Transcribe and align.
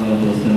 والصلاة 0.00 0.28
والسلام 0.30 0.30
على 0.30 0.30
رسول 0.30 0.55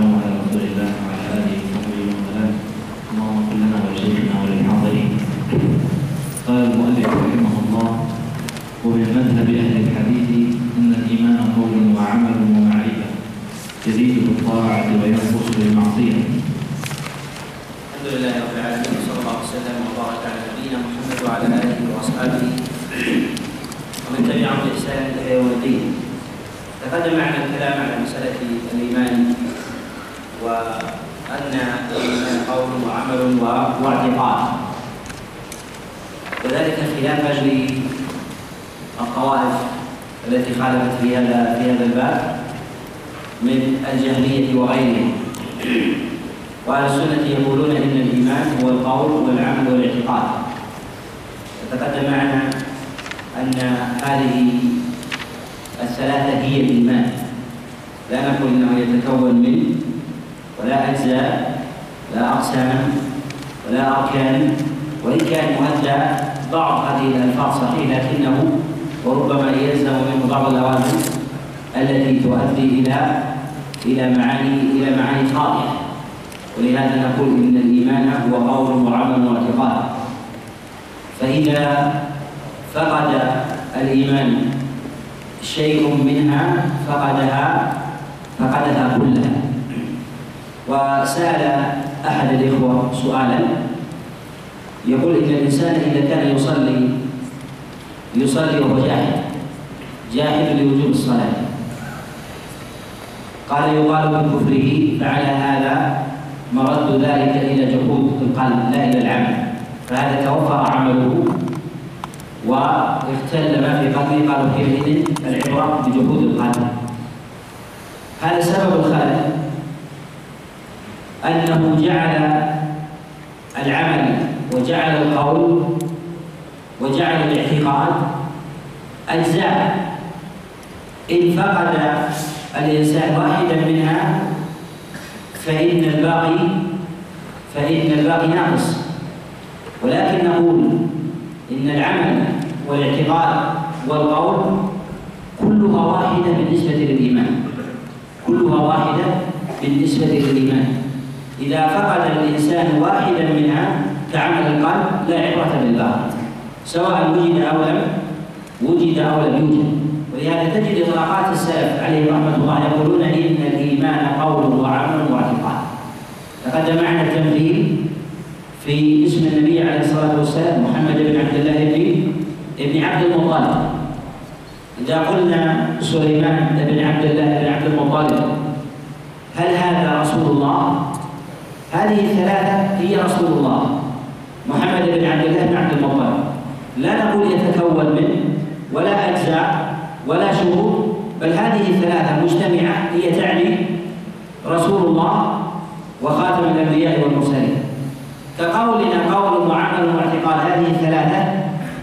كقولنا 198.40 199.16
قول 199.16 199.48
وعمل 199.48 199.96
واعتقاد 199.96 200.52
هذه 200.52 200.68
الثلاثة 200.72 201.22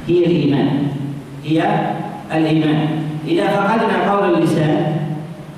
هي 0.09 0.27
الإيمان. 0.27 0.69
هي 1.44 1.62
الإيمان. 2.34 2.89
إذا 3.28 3.47
فقدنا 3.49 4.12
قول 4.12 4.34
اللسان 4.34 4.97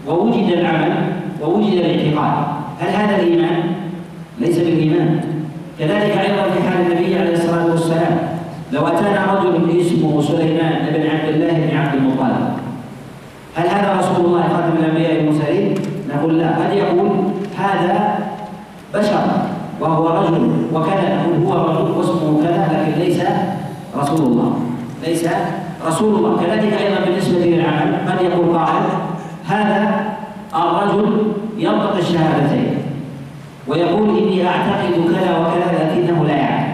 ووجد 0.09 0.49
العمل 0.53 0.95
ووجد 1.43 1.73
الاعتقاد 1.73 2.45
هل 2.81 2.89
هذا 2.89 3.17
الإيمان؟ 3.23 3.63
ليس 4.39 4.59
بالإيمان. 4.59 5.21
كذلك 5.79 6.19
أيضا 6.19 6.43
في 6.43 6.69
حال 6.69 6.81
النبي 6.87 7.19
عليه 7.19 7.33
الصلاة 7.33 7.67
والسلام 7.67 8.19
لو 8.73 8.87
أتانا 8.87 9.35
رجل 9.35 9.81
اسمه 9.81 10.23
سليمان 10.23 10.87
بن 10.95 11.11
عبد 11.11 11.29
الله 11.35 11.53
بن 11.53 11.77
عبد 11.77 11.95
المطلب 11.95 12.49
هل 13.57 13.69
هذا 13.69 13.97
رسول 13.99 14.27
الله 14.27 14.43
خاتم 14.43 14.73
الأنبياء 14.79 15.17
والمرسلين؟ 15.17 15.75
نقول 16.15 16.39
لا. 16.39 16.49
قد 16.49 16.73
يقول 16.73 17.11
هذا 17.59 18.19
بشر. 18.95 19.48
وهو 19.81 20.09
رجل 20.09 20.51
وكذا 20.75 21.17
نقول 21.17 21.47
هو 21.47 21.53
رجل 21.71 21.91
واسمه 21.91 22.43
كذا 22.43 22.69
لكن 22.73 23.01
ليس 23.01 23.21
رسول 23.97 24.27
الله. 24.27 24.61
ليس 25.07 25.29
رسول 25.87 26.15
الله. 26.15 26.37
كذلك 26.37 26.73
أيضا 26.73 27.05
بالنسبة 27.05 27.39
للعمل 27.39 27.95
قد 28.09 28.25
يقول 28.25 28.59
قائل؟ 28.59 28.85
هذا 29.47 30.05
الرجل 30.55 31.33
ينطق 31.59 31.97
الشهادتين 31.97 32.75
ويقول 33.69 34.09
إني 34.19 34.49
أعتقد 34.49 34.93
كذا 34.93 35.39
وكذا 35.39 35.69
لكنه 35.79 36.25
لا 36.25 36.37
يعمل. 36.37 36.69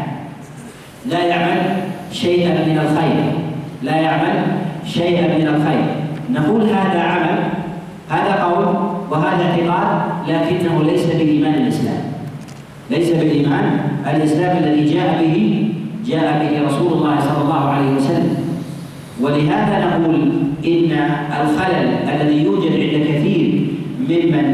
لا 1.06 1.22
يعمل 1.22 1.60
شيئا 2.12 2.50
من 2.50 2.78
الخير. 2.78 3.32
لا 3.82 3.97
يعمل 3.97 4.42
شيئا 4.86 5.38
من 5.38 5.48
الخير. 5.48 5.84
نقول 6.31 6.62
هذا 6.62 7.00
عمل 7.00 7.38
هذا 8.10 8.44
قول 8.44 8.66
وهذا 9.10 9.44
اعتقاد 9.44 9.88
لكنه 10.28 10.82
ليس 10.82 11.07
بإيمان 11.07 11.54
الإسلام. 11.54 12.03
ليس 12.95 13.11
بالإيمان 13.11 13.81
الإسلام 14.15 14.57
الذي 14.57 14.95
جاء 14.95 15.23
به 15.23 15.69
جاء 16.07 16.27
به 16.43 16.67
رسول 16.67 16.93
الله 16.93 17.21
صلى 17.21 17.43
الله 17.43 17.63
عليه 17.69 17.91
وسلم. 17.97 18.37
ولهذا 19.21 19.87
نقول 19.87 20.15
إن 20.67 20.91
الخلل 21.41 21.89
الذي 22.15 22.45
يوجد 22.45 22.73
عند 22.73 23.05
كثير 23.09 23.67
ممن 24.01 24.47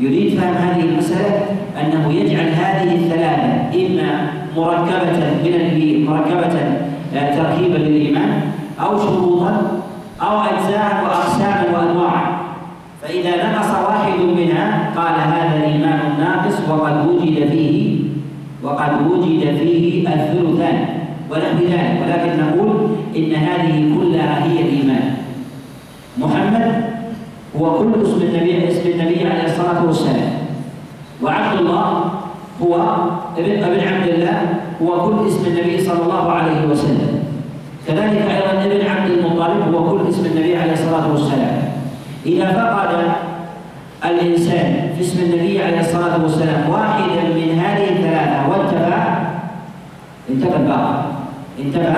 يريد 0.00 0.38
فهم 0.38 0.54
هذه 0.54 0.80
المسألة 0.80 1.40
أنه 1.80 2.12
يجعل 2.12 2.48
هذه 2.48 2.94
الثلاثة 2.94 3.52
إما 3.86 4.30
مركبة 4.56 5.18
من 5.44 6.06
مركبة 6.06 6.54
تركيبا 7.12 7.78
للإيمان 7.78 8.40
أو 8.80 8.98
شروطا 8.98 9.80
أو 10.22 10.40
أجزاء 10.40 11.04
وأقساما 11.04 11.64
وأنواعا 11.74 12.35
فإذا 13.06 13.52
نقص 13.52 13.70
واحد 13.86 14.18
منها 14.18 14.90
قال 14.96 15.14
هذا 15.14 15.56
الإيمان 15.56 16.00
ناقص 16.18 16.56
وقد 16.70 17.06
وجد 17.08 17.48
فيه 17.50 17.96
وقد 18.62 18.90
وجد 19.10 19.56
فيه 19.58 20.08
الثلثان. 20.08 20.78
ونحو 21.30 21.58
ذلك. 21.70 22.02
ولكن 22.02 22.32
نقول 22.40 22.70
إن 23.16 23.34
هذه 23.34 23.94
كلها 23.98 24.44
هي 24.44 24.60
الإيمان. 24.62 25.14
محمد 26.18 26.84
هو 27.60 27.78
كل 27.78 28.02
اسم 28.02 28.22
النبي 28.22 28.68
اسم 28.68 28.90
النبي 28.90 29.24
عليه 29.30 29.44
الصلاة 29.44 29.86
والسلام. 29.86 30.32
وعبد 31.22 31.58
الله 31.58 32.04
هو 32.62 32.74
ابن 33.38 33.64
ابن 33.64 33.80
عبد 33.88 34.08
الله 34.08 34.38
هو 34.82 35.10
كل 35.10 35.28
اسم 35.28 35.46
النبي 35.46 35.84
صلى 35.84 36.02
الله 36.02 36.32
عليه 36.32 36.68
وسلم. 36.70 37.24
كذلك 37.86 38.22
أيضا 38.30 38.64
ابن 38.64 38.86
عبد 38.86 39.10
المطلب 39.10 39.74
هو 39.74 39.90
كل 39.90 40.08
اسم 40.08 40.26
النبي 40.26 40.56
عليه 40.56 40.72
الصلاة 40.72 41.12
والسلام. 41.12 41.65
إذا 42.26 42.46
فقد 42.52 42.88
الإنسان 44.04 44.90
في 44.96 45.00
اسم 45.00 45.18
النبي 45.22 45.62
عليه 45.62 45.80
الصلاة 45.80 46.22
والسلام 46.22 46.70
واحدا 46.70 47.22
من 47.34 47.60
هذه 47.64 47.88
الثلاثة 47.88 48.48
وانتفع 48.48 49.18
انتفى 50.30 50.56
الباقي 50.56 51.02
انتفى 51.58 51.88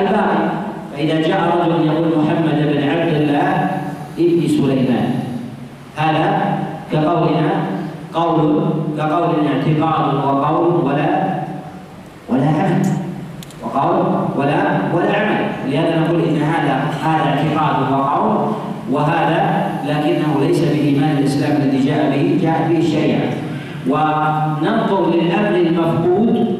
الباقي. 0.00 0.50
فإذا 0.96 1.20
جاء 1.28 1.40
رجل 1.56 1.86
يقول 1.86 2.08
محمد 2.18 2.58
بن 2.72 2.88
عبد 2.88 3.14
الله 3.14 3.70
ابن 4.18 4.48
سليمان 4.48 5.14
هذا 5.96 6.58
كقولنا 6.92 7.50
قول 8.14 8.64
كقولنا 8.98 9.48
اعتقاد 9.48 10.14
وقول 10.14 10.84
ولا 10.84 11.40
ولا 12.28 12.46
عمل 12.46 12.82
وقول 13.62 14.06
ولا 14.36 14.62
ولا 14.94 15.16
عمل. 15.16 15.46
لهذا 15.66 16.00
نقول 16.00 16.20
إن 16.20 16.42
هذا 16.42 16.74
هذا 17.04 17.30
اعتقاد 17.30 17.92
وقول 17.92 18.52
وهذا 18.92 19.70
لكنه 19.86 20.46
ليس 20.46 20.60
بإيمان 20.60 21.18
الإسلام 21.18 21.62
الذي 21.62 21.86
جاء 21.86 22.10
به 22.10 22.38
جاءت 22.42 22.70
به 22.70 22.78
الشريعة. 22.78 23.30
وننظر 23.88 25.10
للأمر 25.10 25.56
المفقود 25.56 26.56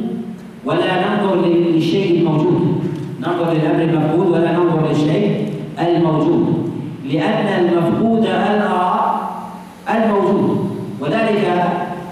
ولا 0.64 0.90
ننظر 1.04 1.46
للشيء 1.46 2.20
الموجود. 2.20 2.82
ننظر 3.20 3.52
للأمر 3.52 3.82
المفقود 3.82 4.26
ولا 4.26 4.52
ننظر 4.52 4.88
للشيء 4.88 5.52
الموجود. 5.80 6.70
لأن 7.04 7.46
المفقود 7.60 8.24
الارى 8.24 9.20
الموجود 9.94 10.70
وذلك 11.00 11.44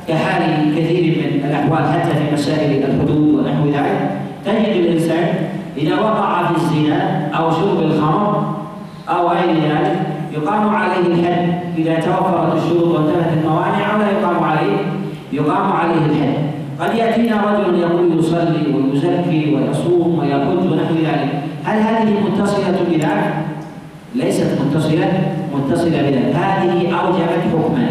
كحال 0.09 0.43
كثير 0.77 1.05
من 1.17 1.51
الأحوال 1.51 1.93
حتى 1.93 2.11
في 2.15 2.35
مسائل 2.35 2.85
الحدود 2.85 3.35
ونحو 3.35 3.67
ذلك. 3.67 4.11
تجد 4.45 4.77
الإنسان 4.77 5.35
إذا 5.77 5.95
وقع 6.01 6.47
في 6.47 6.57
الزنا 6.57 7.29
أو 7.35 7.51
شرب 7.51 7.83
الخمر 7.83 8.55
أو 9.09 9.29
غير 9.29 9.55
ذلك 9.55 10.08
يقام 10.43 10.69
عليه 10.69 11.07
الحد 11.07 11.49
إذا 11.79 11.95
توفرت 11.95 12.57
الشروط 12.57 12.89
وانتهت 12.95 13.33
الموانع 13.39 13.97
ولا 13.97 14.11
يقام 14.11 14.45
عليه 14.45 14.77
يقام 15.33 15.73
عليه 15.73 15.95
الحد. 15.95 16.35
قد 16.81 16.95
يأتينا 16.95 17.37
رجل 17.37 17.79
يقول 17.79 18.19
يصلي 18.19 18.75
ويزكي 18.75 19.55
ويصوم 19.55 20.19
ويحج 20.19 20.73
ونحو 20.73 20.95
ذلك. 20.95 21.29
هل 21.65 21.79
هذه 21.79 22.15
متصلة 22.27 22.79
بذلك؟ 22.91 23.35
ليست 24.15 24.59
متصلة 24.67 25.13
متصلة 25.55 26.03
بذلك 26.03 26.37
هذه 26.37 26.95
أوجبت 27.01 27.43
حكما. 27.53 27.89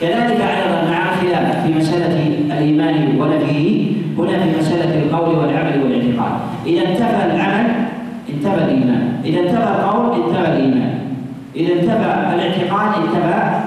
كذلك 0.00 0.40
أيضا 0.40 0.90
مع 0.90 0.98
الخلاف 1.12 1.66
في 1.66 1.74
مسألة 1.74 2.26
الإيمان 2.46 3.20
ونفيه 3.20 3.92
هنا 4.18 4.38
في 4.38 4.58
مسألة 4.58 5.02
القول 5.02 5.38
والعمل 5.38 5.82
والاعتقاد. 5.82 6.32
إذا 6.66 6.88
انتفى 6.88 7.26
العمل 7.34 7.70
انتفى 8.34 8.64
الإيمان. 8.64 9.12
إذا 9.24 9.40
انتفى 9.40 9.56
القول 9.56 9.89
إذا 11.56 11.72
انتفى 11.72 12.10
الاعتقاد 12.34 13.02
انتفى 13.02 13.60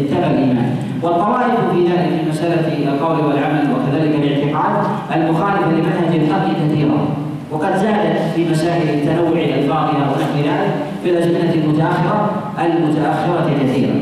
انتفى 0.00 0.26
الإيمان. 0.30 0.76
والطوائف 1.02 1.54
في 1.72 1.84
ذلك 1.84 2.08
في 2.08 2.30
مسألة 2.30 2.92
القول 2.92 3.24
والعمل 3.26 3.68
وكذلك 3.72 4.14
الاعتقاد 4.14 4.86
المخالفه 5.14 5.70
لمنهج 5.70 6.20
الحق 6.20 6.46
كثيرة. 6.48 7.08
وقد 7.52 7.76
زادت 7.76 8.18
في 8.34 8.50
مسائل 8.50 8.88
التنوع 8.88 9.32
الفاضله 9.32 10.12
ونحو 10.12 10.38
ذلك 10.38 10.74
في 11.02 11.10
الازمنه 11.10 11.54
المتأخرة 11.54 12.30
المتأخرة 12.64 13.50
كثيرا 13.62 14.00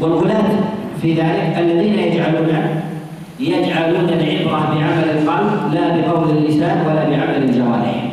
والغلاة 0.00 0.50
في 1.02 1.14
ذلك 1.14 1.58
الذين 1.58 1.98
يجعلون 1.98 2.48
يجعلون 3.40 4.08
العبرة 4.08 4.74
بعمل 4.74 5.10
القلب 5.10 5.74
لا 5.74 5.88
بقول 5.96 6.30
اللسان 6.30 6.86
ولا 6.86 7.04
بعمل 7.10 7.42
الجوارح. 7.42 8.04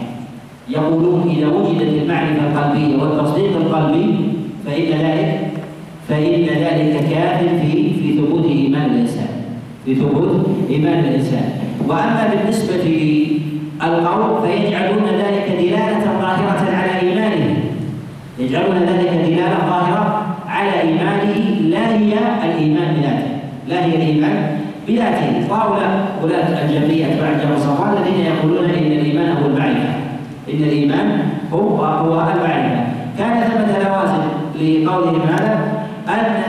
يقولون 0.70 1.36
إذا 1.38 1.48
وجدت 1.48 2.04
المعرفة 2.04 2.48
القلبية 2.48 3.04
والتصديق 3.04 3.58
القلبي 3.58 4.16
فإن 4.66 4.86
ذلك 5.00 5.40
فإن 6.10 6.46
ذلك 6.46 7.10
كاف 7.10 7.40
في 7.62 7.94
في 7.94 8.18
ثبوت 8.18 8.46
إيمان 8.46 8.86
الإنسان. 8.86 9.28
في 9.86 9.96
ثبوت 9.96 10.46
إيمان 10.70 11.00
الإنسان. 11.00 11.50
وأما 11.88 12.30
بالنسبة 12.34 12.76
للقول 13.84 14.48
فيجعلون 14.48 15.06
ذلك 15.06 15.48
دلالة 15.60 16.04
ظاهرة 16.22 16.76
على 16.76 17.10
إيمانه. 17.10 17.58
يجعلون 18.40 18.78
ذلك 18.78 19.10
دلالة 19.10 19.58
ظاهرة 19.70 20.36
على 20.48 20.82
إيمانه 20.82 21.34
لا 21.62 21.98
هي 21.98 22.14
الإيمان 22.46 22.96
بذاته. 22.96 23.32
لا 23.70 23.86
هي 23.86 23.96
الإيمان 23.96 24.60
بذاته. 24.88 25.52
وهؤلاء 25.52 26.20
ولاة 26.24 26.66
الجمعية 26.66 27.06
الجمع 27.06 27.56
الصفوان 27.56 27.98
الذين 27.98 28.26
يقولون 28.26 28.66
إن 28.70 28.92
الإيمان 28.92 29.38
هو 29.38 29.46
المعرفة. 29.48 30.01
إن 30.50 30.64
الإيمان 30.64 31.20
هو 31.54 31.86
هو 31.86 32.14
المعرفة 32.14 32.84
كان 33.18 33.44
ثمة 33.44 33.80
لوازم 33.84 34.24
لقولهم 34.56 35.22
هذا 35.22 35.60
أن 36.10 36.44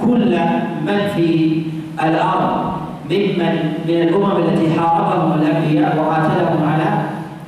كل 0.00 0.38
من 0.86 0.98
في 1.16 1.62
الأرض 2.04 2.72
ممن 3.10 3.72
من 3.88 3.94
الأمم 3.94 4.36
التي 4.36 4.80
حاربهم 4.80 5.40
الأنبياء 5.40 5.98
وقاتلهم 5.98 6.72
على 6.72 6.98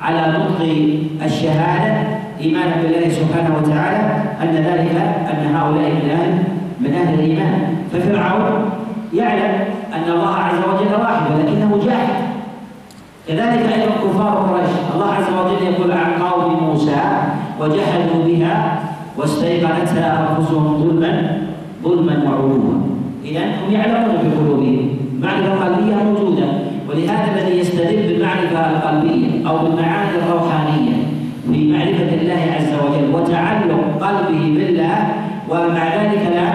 على 0.03 0.33
نطق 0.33 0.61
الشهادة 1.25 2.09
إيمانا 2.41 2.77
بالله 2.83 3.09
سبحانه 3.09 3.57
وتعالى 3.63 4.23
أن 4.43 4.55
ذلك 4.55 4.97
أن 5.31 5.55
هؤلاء 5.55 5.91
من 5.91 6.11
أهل 6.11 6.43
من 6.81 6.95
أهل 6.95 7.15
الإيمان. 7.15 7.77
ففرعون 7.93 8.71
يعلم 9.15 9.65
أن 9.95 10.13
الله 10.13 10.35
عز 10.35 10.59
وجل 10.59 11.01
واحد 11.01 11.23
ولكنه 11.33 11.81
جاحد 11.87 12.30
كذلك 13.31 13.73
أيضا 13.73 13.94
كفار 14.05 14.35
قريش. 14.50 14.71
الله 14.94 15.06
عز 15.06 15.31
وجل 15.38 15.62
يقول 15.67 15.93
عن 15.93 16.23
قوم 16.23 16.65
موسى 16.65 17.03
وجحدوا 17.61 18.25
بها 18.27 18.82
واستيقنتها 19.17 20.29
أنفسهم 20.31 20.77
ظلما 20.82 21.43
ظلما 21.85 22.15
وعلوا. 22.25 22.81
إذا 23.25 23.41
هم 23.41 23.73
يعلمون 23.73 24.15
بقلوبهم. 24.23 24.88
معرفة 25.23 25.65
قلبية 25.65 25.94
موجودة 25.94 26.47
ولهذا 26.88 27.27
الذي 27.35 27.59
يستدل 27.59 27.97
بالمعرفة 27.97 28.71
القلبية 28.71 29.49
أو 29.49 29.59
بالمعاني 29.59 30.11
الروحانية 30.19 30.97
في 31.53 31.73
معرفة 31.73 32.15
الله 32.21 32.43
عز 32.56 32.73
وجل 32.75 33.15
وتعلق 33.15 33.81
قلبه 34.00 34.41
بالله 34.56 35.09
ومع 35.49 35.85
ذلك 35.85 36.23
لا 36.35 36.49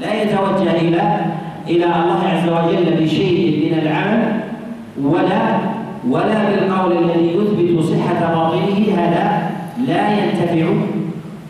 لا 0.00 0.22
يتوجه 0.22 0.70
إلى 0.70 1.20
إلى 1.68 1.84
الله 1.84 2.20
عز 2.32 2.48
وجل 2.48 3.04
بشيء 3.04 3.70
من 3.72 3.78
العمل 3.78 4.40
ولا 5.02 5.77
ولا 6.08 6.50
بالقول 6.50 6.92
الذي 6.92 7.36
يثبت 7.36 7.84
صحة 7.84 8.34
باطنه 8.34 8.86
هذا 8.96 9.50
لا 9.86 10.08
ينتفع 10.08 10.66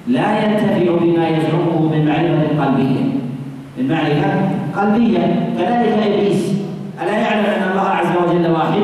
لا 0.09 0.45
ينتفع 0.45 0.97
بما 1.01 1.29
يزعمه 1.29 1.81
من 1.93 2.07
معرفة 2.07 2.65
قلبية 2.65 3.19
من 3.79 3.89
معرفة 3.89 4.59
قلبية. 4.77 5.19
كذلك 5.59 5.99
إبليس. 6.07 6.53
ألا 7.03 7.13
يعلم 7.13 7.45
أن 7.45 7.71
الله 7.71 7.89
عز 7.89 8.07
وجل 8.23 8.51
واحد 8.51 8.83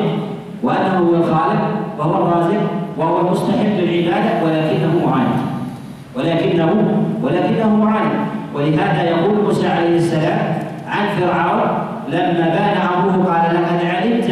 وأنه 0.62 0.98
هو 0.98 1.14
الخالق 1.14 1.70
وهو 1.98 2.26
الرازق 2.26 2.60
وهو 2.98 3.30
مستحق 3.30 3.78
للعبادة 3.78 4.44
ولكنه 4.44 5.06
معاند 5.06 5.40
ولكنه 6.16 7.04
ولكنه 7.22 7.76
معاند 7.76 8.12
ولهذا 8.54 9.02
يقول 9.02 9.44
موسى 9.44 9.68
عليه 9.68 9.96
السلام 9.96 10.38
عن 10.88 11.06
فرعون 11.20 11.60
لما 12.08 12.48
بان 12.48 12.76
أمره 12.94 13.32
قال 13.32 13.54
لقد 13.54 13.84
علمت 13.84 14.30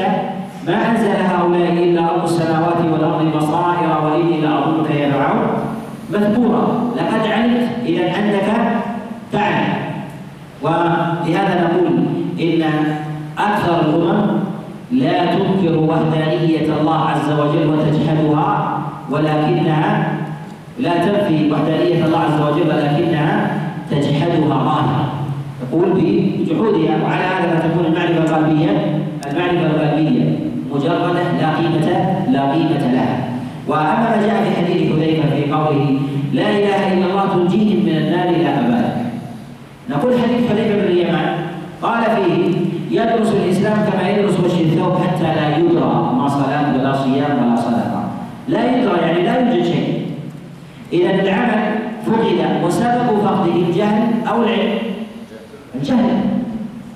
ما 0.66 0.90
أنزل 0.90 1.08
هؤلاء 1.08 1.72
الا 1.72 2.12
رب 2.12 2.24
السماوات 2.24 2.76
والارض 2.92 3.36
بصائر 3.36 4.04
واني 4.04 4.40
لاظنك 4.40 4.90
يا 4.90 5.10
فرعون 5.10 5.46
مذكورا 6.10 6.92
لقد 6.96 7.32
علمت 7.32 7.68
اذا 7.86 8.04
انك 8.06 8.42
تعلم 9.32 9.72
ولهذا 11.32 11.64
نقول 11.64 11.92
إن 12.40 12.62
أكثر 13.38 13.80
الأمم 13.80 14.26
لا 14.92 15.24
تنكر 15.24 15.78
وحدانية 15.78 16.80
الله 16.80 16.98
عز 16.98 17.32
وجل 17.32 17.66
وتجحدها 17.68 18.78
ولكنها 19.10 20.12
لا 20.80 20.90
تنفي 20.90 21.52
وحدانية 21.52 22.04
الله 22.04 22.18
عز 22.18 22.40
وجل 22.40 22.68
ولكنها 22.68 23.60
تجحدها 23.90 24.48
ظاهرة. 24.48 25.12
تقول 25.60 25.90
بجحودها 25.90 26.96
وعلى 27.04 27.24
هذا 27.24 27.68
تكون 27.68 27.84
المعرفة 27.86 28.18
القلبية 28.18 28.70
المعرفة 29.30 29.66
القلبية 29.66 30.38
مجردة 30.72 31.12
لا 31.40 31.56
قيمة 31.56 31.88
لا 32.30 32.52
قيمة 32.52 32.92
لها. 32.92 33.28
وأما 33.68 34.16
ما 34.16 34.26
جاء 34.26 34.44
في 34.44 34.56
حديث 34.56 34.92
حذيفة 34.92 35.30
في 35.36 35.52
قوله 35.52 35.98
لا 36.32 36.50
إله 36.50 36.92
إلا 36.92 37.06
الله 37.06 37.26
تنجيهم 37.34 37.84
من 37.86 37.96
النار 37.96 38.30
لا 38.30 38.60
أبدا 38.60 38.81
نقول 39.92 40.12
حديث 40.18 40.50
حذيفة 40.50 40.74
بن 40.74 40.84
اليمان. 40.84 41.34
قال 41.82 42.02
فيه 42.04 42.54
يدرس 43.00 43.32
الإسلام 43.32 43.76
كما 43.92 44.10
يدرس 44.10 44.40
وجه 44.40 44.62
الثوب 44.62 44.96
حتى 44.96 45.22
لا 45.22 45.56
يدرى 45.56 46.14
ما 46.18 46.28
صلاة 46.28 46.74
ولا 46.74 46.92
صيام 46.92 47.46
ولا 47.46 47.56
صدقة. 47.56 48.04
لا 48.48 48.76
يدرى 48.76 48.96
يعني 49.00 49.22
لا 49.22 49.40
يوجد 49.40 49.64
شيء. 49.64 50.02
إذا 50.92 51.10
العمل 51.10 51.74
فقد 52.06 52.64
وسبب 52.64 53.18
فقده 53.24 53.56
الجهل 53.56 54.02
أو 54.28 54.42
العلم. 54.42 54.78
جهل 55.84 56.20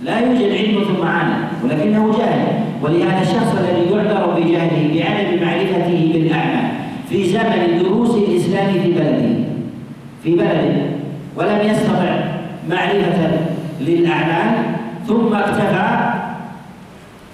لا 0.03 0.21
يوجد 0.21 0.53
علم 0.53 0.85
ثم 0.85 1.07
عمل 1.07 1.45
ولكنه 1.65 2.19
جاهل 2.19 2.47
ولهذا 2.83 3.23
الشخص 3.23 3.55
الذي 3.59 3.91
يعذر 3.91 4.31
بجهله 4.37 4.95
بعدم 4.95 5.45
معرفته 5.45 6.11
بالاعمال 6.12 6.71
في 7.09 7.25
زمن 7.25 7.83
دروس 7.83 8.11
الإسلام 8.15 8.73
في 8.73 8.93
بلده 8.93 9.35
في 10.25 10.35
بلده 10.35 10.87
ولم 11.37 11.59
يستطع 11.65 12.25
معرفة 12.70 13.30
للأعمال 13.80 14.54
ثم 15.06 15.35
اكتفى 15.35 16.12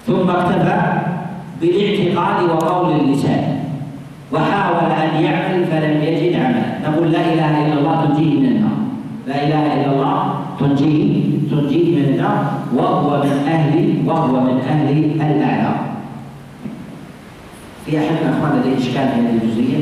ثم 0.07 0.29
اكتفى 0.29 0.81
بالاعتقاد 1.61 2.43
وقول 2.49 2.99
اللسان 2.99 3.59
وحاول 4.31 4.91
أن 4.91 5.23
يعمل 5.23 5.65
فلم 5.65 6.01
يجد 6.03 6.35
عملا. 6.35 6.89
نقول 6.89 7.11
لا 7.11 7.33
إله 7.33 7.65
إلا 7.65 7.79
الله 7.79 8.05
تنجيه 8.05 8.39
من 8.39 8.45
النار. 8.45 8.77
لا 9.27 9.47
إله 9.47 9.73
إلا 9.73 9.91
الله 9.91 10.33
تنجيه 10.59 11.23
تنجيه 11.51 11.95
من 11.95 12.05
النار 12.13 12.53
وهو 12.75 13.23
من 13.23 13.47
أهل 13.47 13.95
وهو 14.05 14.39
من 14.39 14.61
أهل 14.69 14.89
الاعذار 15.21 15.79
في 17.85 17.97
أحد 17.97 18.05
من 18.05 18.29
الأخوان 18.29 18.59
لديه 18.59 18.77
إشكال 18.77 19.07
في 19.07 19.19
هذه 19.21 19.39
الجزئية؟ 19.43 19.79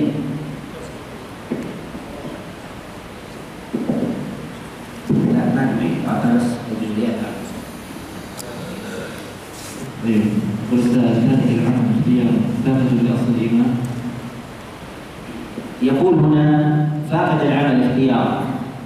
هذه 10.11 11.55
العمل 11.55 11.85
اختيار 11.99 12.33
ثابت 12.65 13.03
لأصل 13.03 13.31
الإيمان. 13.37 13.75
يقول 15.81 16.13
هنا 16.13 16.87
فاقد 17.11 17.45
العمل 17.45 17.83
اختيار 17.83 18.43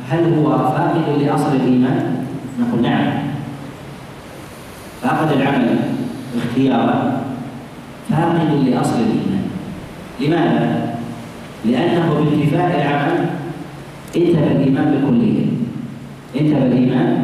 هل 0.10 0.34
هو 0.34 0.58
فاقد 0.58 1.22
لأصل 1.22 1.56
الإيمان؟ 1.56 2.26
نقول 2.60 2.82
نعم. 2.82 3.14
فاقد 5.02 5.32
العمل 5.32 5.80
اختيارا 6.38 7.22
فاقد 8.10 8.68
لأصل 8.68 8.96
الإيمان. 8.96 9.46
لماذا؟ 10.22 10.96
لأنه 11.66 12.14
بانتفاء 12.14 12.82
العمل 12.82 13.26
انتفى 14.16 14.52
الإيمان 14.52 14.92
بالكليه 14.92 15.46
انتفى 16.36 16.66
الإيمان 16.66 17.24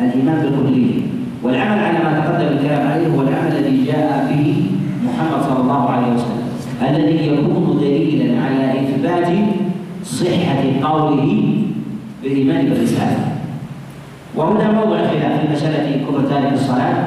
الإيمان 0.00 0.42
بالكليه 0.42 1.15
والعمل 1.46 1.78
على 1.78 1.98
ما 1.98 2.20
تقدم 2.20 2.58
الكلام 2.58 2.86
عليه 2.90 3.06
هو 3.06 3.22
العمل 3.22 3.56
الذي 3.56 3.84
جاء 3.86 4.26
به 4.30 4.64
محمد 5.06 5.42
صلى 5.42 5.60
الله 5.60 5.90
عليه 5.90 6.12
وسلم 6.14 6.42
الذي 6.82 7.26
يكون 7.26 7.78
دليلا 7.80 8.42
على 8.42 8.80
إثبات 8.80 9.28
صحة 10.04 10.62
قوله 10.82 11.62
بالايمان 12.22 12.66
بالرساله 12.66 13.28
وهنا 14.36 14.72
موضع 14.72 14.96
خلاف 14.96 15.40
في 15.40 15.52
مسألة 15.52 16.04
كفر 16.06 16.28
تارك 16.28 16.52
الصلاة 16.52 17.04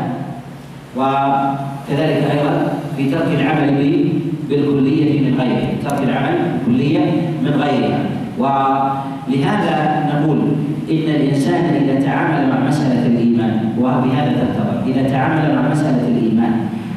وكذلك 0.98 2.24
أيضا 2.32 2.74
في 2.98 3.12
ترك 3.12 3.28
العمل 3.40 3.68
بالكلية 4.50 5.22
من 5.22 5.40
غيره 5.40 5.90
ترك 5.90 6.04
العمل 6.04 6.38
بالكلية 6.66 7.00
من 7.44 7.52
غيرها 7.62 8.00
ولهذا 9.30 10.06
نقول 10.14 10.38
إن 10.90 11.16
الإنسان 11.16 11.64
إذا 11.66 12.06
تعامل 12.06 12.50
مع 12.50 12.68
مسألة 12.68 13.06
الإيمان 13.06 13.74
وبهذا 13.80 14.34
تعتبر 14.34 14.84
إذا 14.88 15.10
تعامل 15.10 15.56
مع 15.56 15.70
مسألة 15.72 16.08
الإيمان 16.08 16.52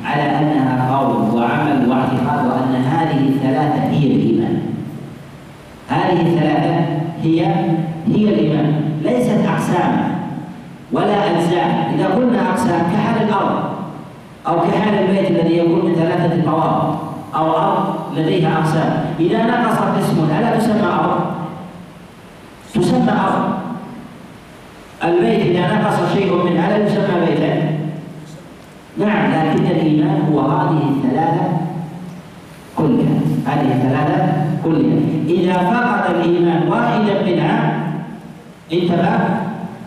على 0.04 0.22
أنها 0.22 0.96
قول 0.96 1.34
وعمل 1.34 1.88
واعتقاد 1.88 2.46
وأن 2.46 2.82
هذه 2.84 3.28
الثلاثة 3.28 3.90
هي 3.90 4.06
الإيمان. 4.06 4.58
هذه 5.88 6.20
الثلاثة 6.20 6.74
هي 7.22 7.46
هي 8.06 8.28
الإيمان. 8.28 8.74
ليست 9.02 9.38
أقسام 9.48 9.92
ولا 10.92 11.30
أجزاء. 11.30 11.92
إذا 11.94 12.06
قلنا 12.06 12.50
أقسام 12.50 12.80
كحال 12.92 13.28
الأرض 13.28 13.62
أو 14.46 14.60
كحال 14.60 14.94
البيت 14.94 15.30
الذي 15.30 15.58
يكون 15.58 15.84
من 15.84 15.94
ثلاثة 15.94 16.50
طوابق 16.50 16.94
أو 17.36 17.56
أرض 17.56 17.94
لديها 18.16 18.58
أقسام. 18.58 19.04
إذا 19.20 19.46
نقص 19.46 19.78
قسم 19.78 20.28
ألا 20.38 20.58
تسمى 20.58 20.86
أرض؟ 20.86 21.41
تسمى 22.74 23.12
أرض. 23.12 23.52
البيت 25.04 25.40
إذا 25.46 25.74
نقص 25.74 26.12
شيء 26.14 26.44
منها 26.44 26.78
لا 26.78 26.86
يسمى 26.86 27.26
بيتا. 27.26 27.52
نعم 28.98 29.30
لكن 29.30 29.66
الإيمان 29.66 30.22
هو 30.32 30.40
هذه 30.40 30.82
الثلاثة 30.96 31.46
كلها. 32.76 33.16
هذه 33.46 33.72
الثلاثة 33.72 34.32
كلها. 34.64 34.98
إذا 35.28 35.52
فقد 35.52 36.14
الإيمان 36.14 36.68
واحدا 36.68 37.22
منها 37.26 37.82
انتبه 38.72 39.14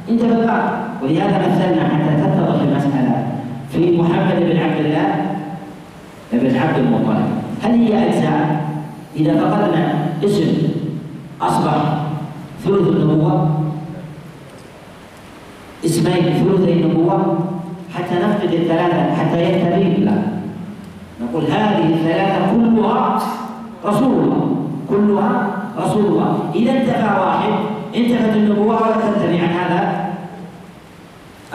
انتبه. 0.09 0.53
ولهذا 1.03 1.37
مثلنا 1.37 1.83
حتى 1.89 2.21
تتضح 2.21 2.61
المسألة. 2.61 3.27
في 3.71 3.97
محمد 3.97 4.35
بن 4.39 4.57
عبد 4.57 4.85
الله 4.85 5.07
بن 6.33 6.57
عبد 6.57 6.77
المطلب. 6.77 7.25
هل 7.63 7.71
هي 7.71 8.07
أجزاء؟ 8.07 8.65
إذا 9.15 9.33
فقدنا 9.33 9.93
اسم 10.23 10.45
أصبح 11.41 12.04
ثلث 12.65 12.87
النبوة. 12.87 13.49
اسمين 15.85 16.23
ثلثي 16.41 16.73
النبوة. 16.73 17.37
حتى 17.95 18.15
نفقد 18.15 18.53
الثلاثة 18.53 19.15
حتى 19.15 19.43
ينتهي 19.43 20.03
لا 20.03 20.17
نقول 21.21 21.43
هذه 21.43 21.93
الثلاثة 21.93 22.51
كلها 22.51 23.19
رسول 23.85 24.13
الله 24.13 24.55
كلها 24.89 25.31
رسول 25.79 26.05
الله 26.05 26.39
اذا 26.55 26.71
انتفى 26.71 27.11
واحد 27.19 27.53
انتفت 27.95 28.35
النبوة 28.35 28.75
ولا 28.81 28.91
تنتفي 28.91 29.39
عن 29.39 29.49
هذا. 29.49 29.81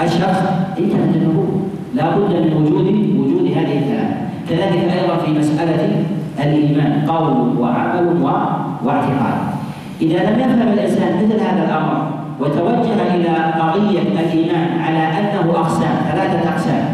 الشخص 0.00 0.40
انتهت 0.78 1.14
النبوة. 1.14 1.60
لا 1.94 2.16
بد 2.16 2.32
من 2.32 2.52
وجود 2.56 2.86
وجود 3.20 3.44
هذه 3.56 3.78
الثلاثة. 3.78 4.16
كذلك 4.48 4.92
أيضا 4.96 5.16
في 5.16 5.30
مسألة 5.38 6.04
الإيمان 6.38 6.92
قول 7.08 7.58
وعمل 7.58 8.22
واعتقاد. 8.84 9.49
إذا 10.02 10.30
لم 10.30 10.40
يفهم 10.40 10.68
الإنسان 10.72 11.24
مثل 11.24 11.40
هذا 11.40 11.64
الأمر 11.64 12.10
وتوجه 12.40 13.14
إلى 13.14 13.52
قضية 13.60 14.00
الإيمان 14.00 14.80
على 14.80 14.98
أنه 14.98 15.50
أقسام 15.50 15.96
ثلاثة 16.12 16.48
أقسام 16.48 16.84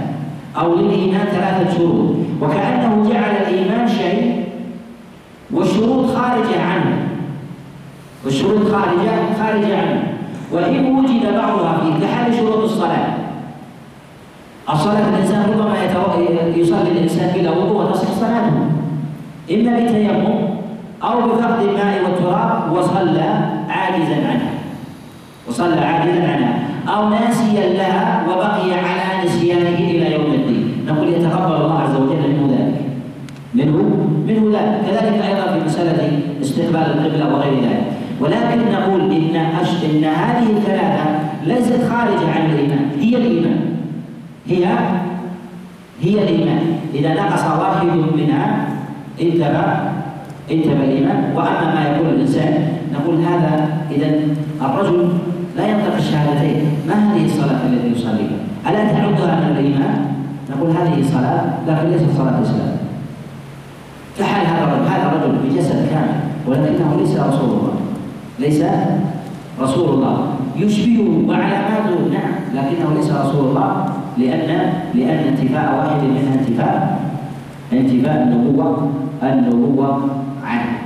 أو 0.58 0.74
للإيمان 0.74 1.26
ثلاثة 1.26 1.78
شروط 1.78 2.14
وكأنه 2.40 3.10
جعل 3.10 3.30
الإيمان 3.30 3.88
شيء 3.88 4.44
والشروط 5.50 6.06
خارجة 6.06 6.62
عنه. 6.62 6.96
والشروط 8.24 8.72
خارجة 8.72 9.10
خارجة 9.40 9.78
عنه. 9.78 10.02
وإن 10.52 10.96
وجد 10.96 11.22
بعضها 11.22 11.80
فيه 11.80 12.06
كحال 12.06 12.34
شروط 12.34 12.62
الصلاة. 12.62 13.14
الصلاة 14.72 15.08
الإنسان 15.08 15.50
ربما 15.50 15.74
يصلي 16.56 16.90
الإنسان 16.92 17.32
بلا 17.34 17.50
وضوء 17.50 17.82
وتصح 17.82 18.08
صلاته. 18.20 18.56
إما 19.50 19.80
بتيمم 19.80 20.55
أو 21.02 21.20
بفقد 21.20 21.60
الماء 21.62 22.02
والتراب 22.04 22.72
وصلى 22.72 23.28
عاجزا 23.68 24.14
عنها. 24.14 24.50
وصلى 25.48 25.80
عاجزا 25.80 26.32
عنها. 26.32 26.58
أو 26.88 27.08
ناسيا 27.08 27.74
لها 27.74 28.22
وبقي 28.28 28.72
على 28.72 29.24
نسيانه 29.24 29.78
إلى 29.78 30.12
يوم 30.14 30.34
الدين. 30.34 30.86
نقول 30.88 31.08
يتقبل 31.08 31.54
الله 31.54 31.78
عز 31.80 31.94
وجل 31.94 32.16
منه 32.16 32.56
ذلك. 32.58 32.80
منه؟ 33.54 33.76
منه 34.26 34.58
ذلك 34.58 34.80
كذلك 34.86 35.24
أيضا 35.24 35.52
في 35.52 35.64
مسألة 35.64 36.20
استقبال 36.42 36.76
القبلة 36.76 37.34
وغير 37.34 37.54
ذلك. 37.62 37.84
ولكن 38.20 38.72
نقول 38.72 39.00
إن 39.00 39.36
إن 39.84 40.04
هذه 40.04 40.46
الثلاثه 40.56 41.04
ليست 41.44 41.80
خارجة 41.90 42.30
عن 42.34 42.50
الإيمان. 42.50 42.90
هي 43.00 43.16
الإيمان. 43.16 43.60
هي؟ 44.46 44.66
هي 46.02 46.22
الإيمان. 46.22 46.78
إذا 46.94 47.14
نقص 47.14 47.44
واحد 47.44 47.86
منها 48.16 48.68
انتبه. 49.20 49.95
انتبه 50.50 50.84
الايمان 50.84 51.32
وأما 51.36 51.74
ما 51.74 51.82
يقول 51.88 52.14
الإنسان 52.14 52.68
نقول 52.92 53.16
هذا 53.24 53.68
اذا 53.90 54.10
الرجل 54.62 55.08
لا 55.56 55.66
ينطق 55.66 55.94
الشهادتين. 55.96 56.64
ما 56.88 56.94
هذه 56.94 57.24
الصلاة 57.24 57.66
التي 57.66 57.88
يصليها؟ 57.88 58.38
ألا 58.66 58.92
تعدها 58.92 59.40
من 59.40 59.56
الإيمان؟ 59.56 60.06
نقول 60.50 60.70
هذه 60.70 61.02
صلاة 61.12 61.44
لكن 61.68 61.88
ليست 61.90 62.16
صلاة 62.16 62.38
الإسلام. 62.38 62.76
كحال 64.18 64.46
هذا 64.46 64.64
الرجل 64.64 64.88
هذا 64.88 65.12
الرجل 65.12 65.38
بجسد 65.44 65.88
كامل 65.90 66.20
ولكنه 66.46 66.96
ليس 66.98 67.16
رسول 67.16 67.50
الله. 67.50 67.74
ليس 68.38 68.62
رسول 69.60 69.88
الله. 69.94 70.26
يشبهه 70.56 71.28
وعلاماته 71.28 71.98
نعم 72.12 72.34
لكنه 72.54 72.94
ليس 72.96 73.10
رسول 73.10 73.48
الله. 73.48 73.86
لأن 74.18 74.72
لأن 74.94 75.18
انتفاء 75.28 75.74
واحد 75.78 76.02
منها 76.04 76.34
انتفاء 76.34 77.00
انتفاء 77.72 78.22
النبوة 78.22 78.92
النبوة 79.22 80.08
عنه 80.44 80.78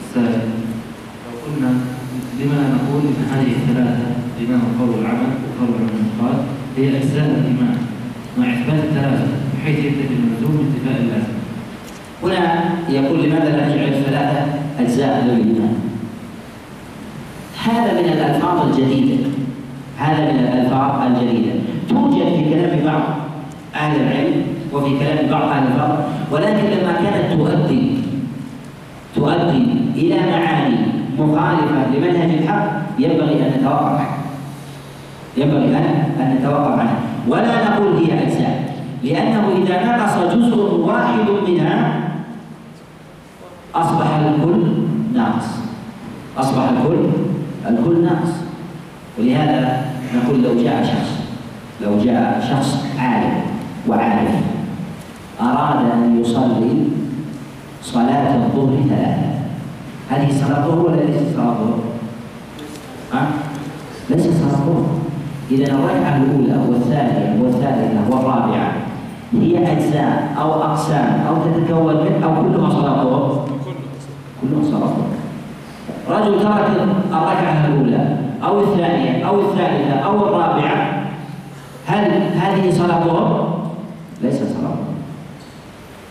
السائل 0.00 0.48
لو 1.24 1.38
قلنا 1.44 1.70
لما 2.40 2.54
لا 2.54 2.68
نقول 2.68 3.02
ان 3.02 3.24
هذه 3.32 3.52
الثلاثه 4.48 4.64
الايمان 4.64 4.78
والقول 4.80 4.98
والعمل 4.98 5.30
والقول 5.44 5.74
والعمل 5.74 6.44
هي 6.76 6.96
أجزاء 6.96 7.26
الإيمان 7.26 7.76
مع 8.38 8.44
إثبات 8.44 8.84
الثلاثه 8.84 9.26
بحيث 9.54 9.78
ينتفي 9.78 10.14
الملزوم 10.14 10.66
انتفاء 10.66 11.00
اللازم. 11.02 11.38
هنا 12.22 12.64
يقول 12.88 13.22
لماذا 13.22 13.56
لا 13.56 13.68
نجعل 13.68 13.88
الثلاثة 13.88 14.46
أجزاء 14.80 15.24
للايمان؟ 15.24 15.74
هذا 17.64 17.92
من 17.92 18.08
الألفاظ 18.12 18.68
الجديدة 18.68 19.26
هذا 19.98 20.32
من 20.32 20.38
الألفاظ 20.38 21.06
الجديدة 21.06 21.52
توجد 21.88 22.34
في 22.36 22.50
كلام 22.50 22.84
بعض 22.84 23.02
أهل 23.74 24.00
العلم 24.00 24.42
وفي 24.72 24.98
كلام 24.98 25.30
بعض 25.30 25.42
أهل 25.42 25.66
الفضل 25.66 26.04
ولكن 26.30 26.64
لما 26.64 26.92
كانت 26.92 27.32
تؤدي 27.32 27.90
تؤدي 29.14 29.64
إلى 29.96 30.16
معاني 30.30 30.76
مخالفة 31.18 31.88
لمنهج 31.94 32.30
الحق 32.42 32.70
ينبغي 32.98 33.32
أن 33.32 33.52
نتوقف 33.58 34.00
عنها 34.00 34.17
ينبغي 35.36 35.76
أن 36.20 36.36
نتوقف 36.38 36.78
عنها. 36.78 36.98
ولا 37.28 37.70
نقول 37.70 37.96
هي 37.96 38.22
أجزاء. 38.22 38.74
لأنه 39.02 39.48
إذا 39.62 39.96
نقص 39.96 40.34
جزء 40.34 40.74
واحد 40.74 41.30
منها 41.48 42.00
أصبح 43.74 44.16
الكل 44.16 44.62
ناقص. 45.14 45.46
أصبح 46.38 46.62
الكل 46.68 47.08
الكل 47.68 48.04
ناقص. 48.04 48.32
ولهذا 49.18 49.84
نقول 50.16 50.42
لو 50.42 50.62
جاء 50.62 50.84
شخص 50.84 51.10
لو 51.82 51.98
جاء 52.04 52.46
شخص 52.50 52.84
عالم 52.98 53.34
وعارف 53.88 54.34
أراد 55.40 55.90
أن 55.92 56.20
يصلي 56.20 56.84
صلاة 57.82 58.34
الظهر 58.36 58.76
ثلاثة. 58.88 59.28
هذه 60.10 60.32
صلاة 60.40 60.66
الظهر 60.66 60.78
ولا 60.78 60.96
ليست 60.96 61.34
صلاة 61.34 61.48
الظهر؟ 61.48 61.78
ها؟ 63.12 63.26
ليست 64.10 64.26
صلاة 64.26 64.52
الظهر. 64.52 64.98
إذا 65.50 65.64
الركعة 65.74 66.16
الأولى 66.16 66.68
والثانية 66.68 67.42
والثالثة 67.42 68.10
والرابعة 68.10 68.72
هي 69.32 69.72
أجزاء 69.72 70.34
أو 70.40 70.62
أقسام 70.62 71.20
أو 71.28 71.34
تتكون 71.34 71.94
من 71.94 72.22
أو 72.22 72.42
كلها 72.42 72.70
صلاة 72.70 73.02
الظهر؟ 73.02 73.48
كلها 74.40 74.70
صلاة 74.70 74.82
الظهر 74.82 75.18
رجل 76.08 76.42
ترك 76.42 76.66
الركعة 77.12 77.66
الأولى 77.66 78.16
أو 78.44 78.60
الثانية 78.60 79.28
أو 79.28 79.40
الثالثة 79.40 79.92
أو 79.92 80.26
الرابعة 80.28 81.02
هل 81.86 82.04
هذه 82.36 82.70
صلاة 82.70 83.04
ظهر؟ 83.04 83.58
ليست 84.22 84.42
صلاة 84.42 84.74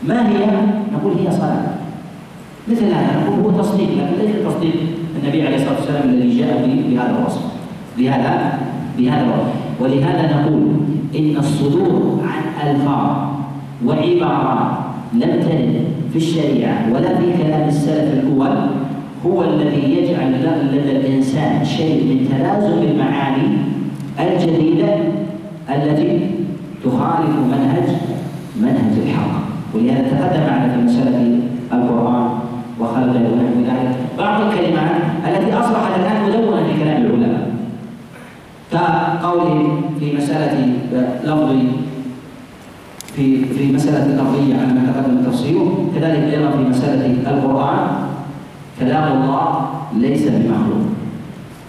ما 0.04 0.30
هي؟ 0.30 0.46
نقول 0.94 1.14
هي 1.20 1.32
صلاة 1.32 1.64
مثل 2.68 2.86
هذا 2.86 3.20
نقول 3.20 3.40
هو 3.40 3.62
تصديق 3.62 3.90
لكن 3.90 4.26
ليس 4.26 4.36
تصديق 4.48 4.76
النبي 5.24 5.48
عليه 5.48 5.56
الصلاة 5.56 5.76
والسلام 5.76 6.10
الذي 6.10 6.38
جاء 6.38 6.68
بهذا 6.90 7.18
الوصف 7.20 7.42
بهذا 7.98 8.67
بهذا 8.98 9.24
الوصف 9.24 9.54
ولهذا 9.80 10.36
نقول 10.36 10.68
إن 11.16 11.38
الصدور 11.38 12.22
عن 12.24 12.70
ألفاظ 12.70 13.18
وعبارات 13.86 14.78
لم 15.14 15.42
ترد 15.42 15.84
في 16.12 16.16
الشريعة 16.16 16.94
ولا 16.94 17.18
في 17.18 17.44
كلام 17.44 17.68
السلف 17.68 18.14
الأول 18.14 18.58
هو 19.26 19.44
الذي 19.44 19.96
يجعل 19.98 20.32
لدى 20.74 20.92
الإنسان 20.92 21.66
شيء 21.66 22.04
من 22.04 22.30
تلازم 22.30 22.82
المعاني 22.92 23.58
الجديدة 24.20 24.88
التي 25.70 26.20
تخالف 26.84 27.30
منهج 27.52 27.90
منهج 28.62 28.98
الحق. 29.06 29.38
ولهذا 29.74 30.02
تقدم 30.02 30.44
معنا 30.48 30.74
في 30.74 30.82
مسألة 30.82 31.40
القرآن 31.74 32.30
وخلقه 32.80 33.20
ونحو 33.20 33.60
ذلك 33.68 33.96
بعض 34.18 34.42
الكلمات 34.42 34.92
التي 35.28 35.54
أصبحت 35.54 36.00
الآن 36.00 36.30
مدونة 36.30 36.64
في 36.64 36.84
كلام 36.84 37.07
كقوله 39.22 39.82
في 40.00 40.18
مسألة 40.18 40.74
لفظ 41.24 41.50
في 43.16 43.46
في 43.46 43.72
مسألة 43.72 44.06
اللفظية 44.06 44.56
على 44.56 44.74
ما 44.74 44.92
تقدم 44.92 45.32
تفصيله 45.32 45.86
كذلك 45.96 46.34
أيضا 46.34 46.50
في 46.52 46.64
مسألة 46.70 47.06
القرآن. 47.32 47.88
كلام 48.80 49.06
الله 49.12 49.70
ليس 49.98 50.24
بمخلوق. 50.28 50.86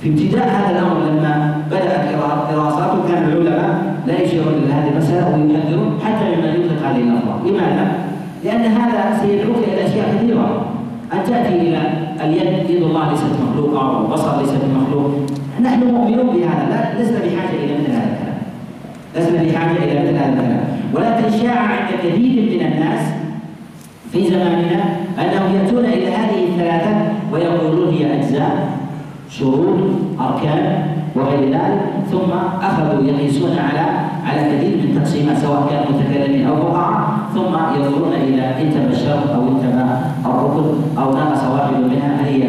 في 0.02 0.08
ابتداء 0.08 0.48
هذا 0.48 0.70
الأمر 0.78 0.96
لما 1.08 1.62
بدات 1.70 2.04
دراساته 2.52 2.98
كان 3.08 3.22
العلماء 3.28 3.96
لا 4.06 4.22
يشيرون 4.22 4.54
إلى 4.54 4.72
هذه 4.72 4.88
المسألة 4.92 5.26
ويحذرون 5.26 5.98
حتى 6.04 6.24
مما 6.36 6.48
يطلق 6.54 6.86
عليه 6.86 7.02
الافضل، 7.02 7.50
لماذا؟ 7.50 7.86
لأن 8.44 8.60
هذا 8.60 9.18
سيدعوك 9.20 9.56
إلى 9.56 9.86
أشياء 9.86 10.14
كثيرة. 10.16 10.64
أن 11.12 11.18
تأتي 11.26 11.54
إلى 11.60 11.80
اليد 12.24 12.70
يد 12.70 12.82
الله 12.82 13.10
ليست 13.10 13.32
مخلوقة 13.48 13.98
والبصر 13.98 14.40
ليس 14.40 14.50
بمخلوق، 14.50 15.10
نحن 15.62 15.84
مؤمنون 15.84 16.26
بهذا 16.26 16.66
لا 16.70 17.02
لسنا 17.02 17.18
بحاجه 17.18 17.64
إلى 17.64 17.74
مثل 17.78 17.90
هذا 17.90 18.08
الكلام. 18.12 18.38
لسنا 19.16 19.42
بحاجه 19.42 19.84
إلى 19.84 20.00
مثل 20.00 20.16
هذا 20.16 20.32
الكلام، 20.32 20.64
ولكن 20.94 21.38
شاع 21.42 21.58
عند 21.58 21.88
كثير 22.04 22.42
من 22.42 22.72
الناس 22.72 23.00
في 24.12 24.30
زماننا 24.30 24.84
أنهم 25.18 25.56
يأتون 25.56 25.84
إلى 25.84 26.06
هذه 26.06 26.44
الثلاثة 26.48 26.96
ويقولون 27.32 27.94
هي 27.94 28.18
أجزاء 28.18 28.77
شروط 29.30 29.78
أركان 30.20 30.98
وغير 31.16 31.50
ذلك 31.50 31.80
ثم 32.10 32.30
أخذوا 32.62 33.02
يقيسون 33.02 33.50
على 33.50 34.08
على 34.24 34.40
كثير 34.40 34.76
من 34.76 34.96
التقسيمات 34.96 35.38
سواء 35.38 35.66
كانوا 35.70 36.00
متكلمين 36.00 36.46
أو 36.46 36.56
فقهاء 36.56 37.18
ثم 37.34 37.80
ينظرون 37.80 38.12
إلى 38.12 38.62
انتبه 38.62 38.90
الشرط 38.90 39.30
أو 39.30 39.48
انتبه 39.48 39.84
الركن 40.26 40.98
أو 40.98 41.12
ناقص 41.12 41.44
واحد 41.52 41.72
منها 41.74 42.16
هل 42.20 42.24
هي 42.24 42.42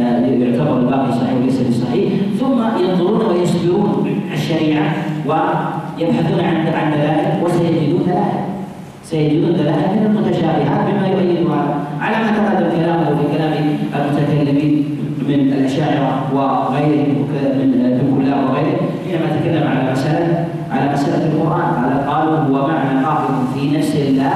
آه، 0.00 0.26
يعتبر 0.26 0.78
الباقي 0.78 1.12
صحيح 1.12 1.34
وليس 1.42 1.60
بصحيح. 1.60 2.12
ثم 2.40 2.84
ينظرون 2.84 3.20
ويسبرون 3.26 4.06
الشريعة 4.32 4.92
ويبحثون 5.26 6.40
عن 6.40 6.56
عن 6.56 6.92
دلائل 6.92 7.44
وسيجدون 7.44 8.02
دلائل. 8.06 8.46
سيجدون 9.04 9.52
دلائل 9.52 10.00
من 10.00 10.06
المتشابهات 10.06 10.80
بما 10.90 11.08
يؤيدها 11.08 11.76
على 12.00 12.16
ما 12.16 12.30
تقدم 12.30 12.76
كلامه 12.76 13.04
في 13.04 13.36
كلام 13.36 13.52
المتكلمين. 13.94 14.95
من 15.28 15.34
الأشاعرة 15.34 16.12
وغيرهم 16.34 17.18
من 17.58 17.70
الكلاب 17.84 18.50
وغيره 18.50 18.80
حينما 19.04 19.40
تكلم 19.40 19.68
على 19.68 19.92
مسألة 19.92 20.44
على 20.70 20.92
مسألة 20.92 21.26
القرآن 21.26 21.68
قال 21.74 22.10
قالوا 22.10 22.36
هو 22.38 22.66
معنى 22.66 23.04
قائم 23.06 23.46
في 23.54 23.78
نفس 23.78 23.96
الله 23.96 24.34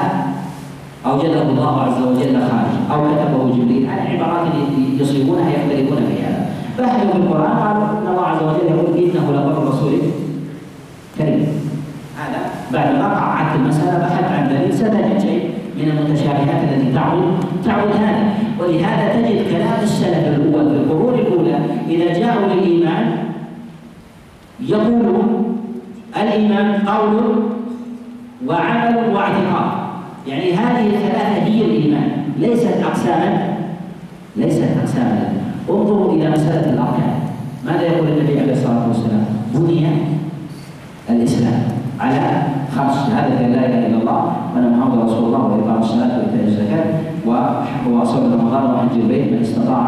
أوجده 1.07 1.43
الله 1.43 1.83
عز 1.83 2.03
وجل 2.03 2.35
خارج 2.51 2.75
أو 2.93 3.05
كتبه 3.05 3.57
جبريل. 3.57 3.87
هذه 3.91 4.09
عبارات 4.15 4.47
يصيبونها 5.01 5.51
يختلفون 5.51 5.97
في 5.97 6.23
هذا. 6.23 6.51
في 6.77 7.17
القرآن 7.19 7.59
قالوا 7.59 7.85
إن 7.99 8.07
الله 8.11 8.27
عز 8.27 8.43
وجل 8.43 8.67
يقول 8.71 8.99
إنه 8.99 9.33
لقول 9.33 9.69
رسول 9.69 9.93
كريم 11.19 11.47
هذا 12.19 12.41
بعد 12.73 12.95
ما 12.95 13.15
قعدت 13.15 13.57
المسألة 13.57 13.99
بحث 13.99 14.33
عن 14.33 14.49
دليل 14.49 14.75
ستجد 14.75 15.19
شيء. 15.23 15.50
من 15.83 15.99
المتشابهات 15.99 16.65
التي 16.65 16.93
تعود 16.95 17.33
تعود 17.65 17.93
هذا 17.93 18.35
ولهذا 18.61 19.13
تجد 19.15 19.51
كلام 19.51 19.83
السلف 19.83 20.27
الأول 20.27 20.71
في 20.71 20.77
القرون 20.77 21.15
الأولى 21.15 21.59
إذا 21.89 22.19
جاءوا 22.19 22.47
للإيمان 22.55 23.19
يقولون 24.61 25.57
الإيمان 26.17 26.89
قول 26.89 27.43
وعمل 28.47 29.15
واعتقاد. 29.15 29.71
يعني 30.27 30.53
هذه 30.53 30.87
الثلاثة 30.87 31.43
هي 31.45 31.65
الإيمان. 31.65 32.11
ليست 32.39 32.83
أقساما 32.83 33.57
ليست 34.37 34.69
أقساما. 34.81 35.33
انظروا 35.71 36.13
إلى 36.13 36.31
مسألة 36.31 36.73
الأركان. 36.73 37.15
ماذا 37.67 37.83
يقول 37.83 38.09
النبي 38.09 38.41
عليه 38.41 38.53
الصلاة 38.53 38.89
والسلام؟ 38.89 39.25
بني 39.55 39.87
الإسلام 41.11 41.63
على 42.01 42.43
خمس 42.81 42.97
شهادة 43.07 43.41
لا 43.53 43.67
إله 43.69 43.87
إلا 43.87 43.99
الله 44.01 44.21
وأن 44.55 44.65
محمد 44.73 44.99
رسول 45.05 45.25
الله 45.25 45.43
وإقام 45.45 45.79
الصلاة 45.81 46.13
وإيتاء 46.19 46.45
الزكاة 46.49 46.87
وصوم 47.93 48.25
رمضان 48.33 48.65
وحج 48.65 48.95
البيت 48.97 49.33
من 49.33 49.41
استطاع 49.41 49.85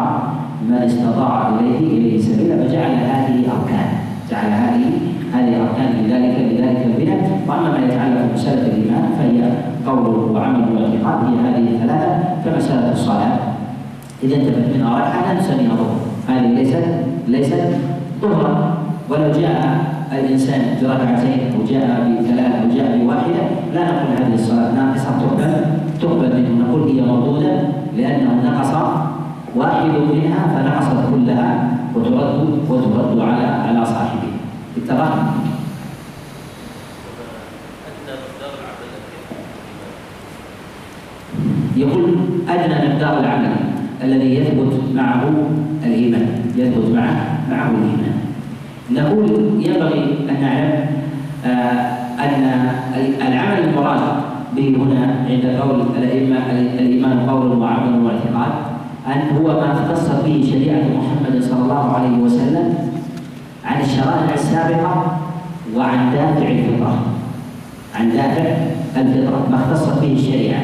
من 0.69 0.73
استطاع 0.73 1.49
إليه 1.49 1.79
إليه 1.97 2.21
سبيلا 2.21 2.55
فجعل 2.55 2.91
هذه 2.91 3.35
أركان. 3.55 3.89
جعل 4.31 4.51
هذه 4.63 4.85
هذه 5.33 5.53
أركان 5.65 5.89
لذلك 6.05 6.35
لذلك 6.51 6.81
البناء. 6.85 7.41
وأما 7.47 7.69
ما 7.71 7.79
يتعلق 7.85 8.21
بمسألة 8.29 8.61
الإيمان 8.61 9.05
فهي 9.17 9.39
قول 9.87 10.31
وعمل 10.35 10.61
واعتقاد 10.75 11.19
هي 11.27 11.35
هذه 11.49 11.67
الثلاثة. 11.73 12.11
كمسألة 12.45 12.91
الصلاة. 12.91 13.37
إذا 14.23 14.35
انتبهت 14.35 14.75
منها 14.75 14.89
ركعة 14.99 15.33
نسميها 15.39 15.75
ظهر. 15.75 15.99
هذه 16.29 16.47
ليست 16.47 16.85
ليست 17.27 17.63
ظهرا. 18.21 18.73
ولو 19.09 19.31
جاء 19.31 19.83
الانسان 20.19 20.61
بركعتين 20.81 21.39
أو 21.55 21.65
جاء 21.69 22.17
بثلاث 22.21 22.53
أو 22.61 22.77
جاء 22.77 22.97
بواحدة 22.97 23.43
لا 23.73 23.81
نقول 23.81 24.17
هذه 24.19 24.33
الصلاة 24.33 24.71
ناقصة 24.71 25.09
تقبل 25.19 25.65
تقبل 26.01 26.41
منه 26.41 26.65
نقول 26.65 26.89
هي 26.89 27.01
مردوده 27.01 27.61
لأنه 27.97 28.41
نقص 28.45 28.73
واحد 29.55 29.85
منها 29.85 30.47
فنقصت 30.47 31.09
كلها 31.13 31.77
وترد 31.95 32.59
وترد 32.69 33.19
على 33.19 33.45
على 33.45 33.85
صاحبه. 33.85 34.29
اتفقنا؟ 34.77 35.33
يقول 41.77 42.15
أدنى 42.49 42.89
مقدار 42.89 43.19
العمل 43.19 43.55
الذي 44.03 44.35
يثبت 44.35 44.73
معه 44.95 45.23
الإيمان 45.85 46.27
يثبت 46.55 46.95
معه 46.95 47.39
معه 47.49 47.69
الإيمان. 47.69 48.13
نقول 48.91 49.29
ينبغي 49.65 49.92
عند 55.33 55.45
قول 55.61 55.81
الأئمة 55.97 56.37
الإيمان 56.79 57.29
قول 57.29 57.59
وعمل 57.61 58.05
واعتقاد 58.05 58.53
أن 59.07 59.37
هو 59.37 59.47
ما 59.47 59.73
اختصت 59.73 60.25
به 60.25 60.47
شريعة 60.51 60.83
محمد 60.97 61.43
صلى 61.43 61.61
الله 61.61 61.93
عليه 61.97 62.17
وسلم 62.17 62.93
الشرائع 63.83 64.33
السابقة 64.33 65.17
وعن 65.75 66.11
دافع 66.13 66.47
الفطرة. 66.47 66.97
عن 67.95 68.11
دافع 68.11 68.43
الفطرة 68.97 69.47
ما 69.51 69.55
اختصت 69.55 70.01
به 70.01 70.13
الشريعة. 70.13 70.61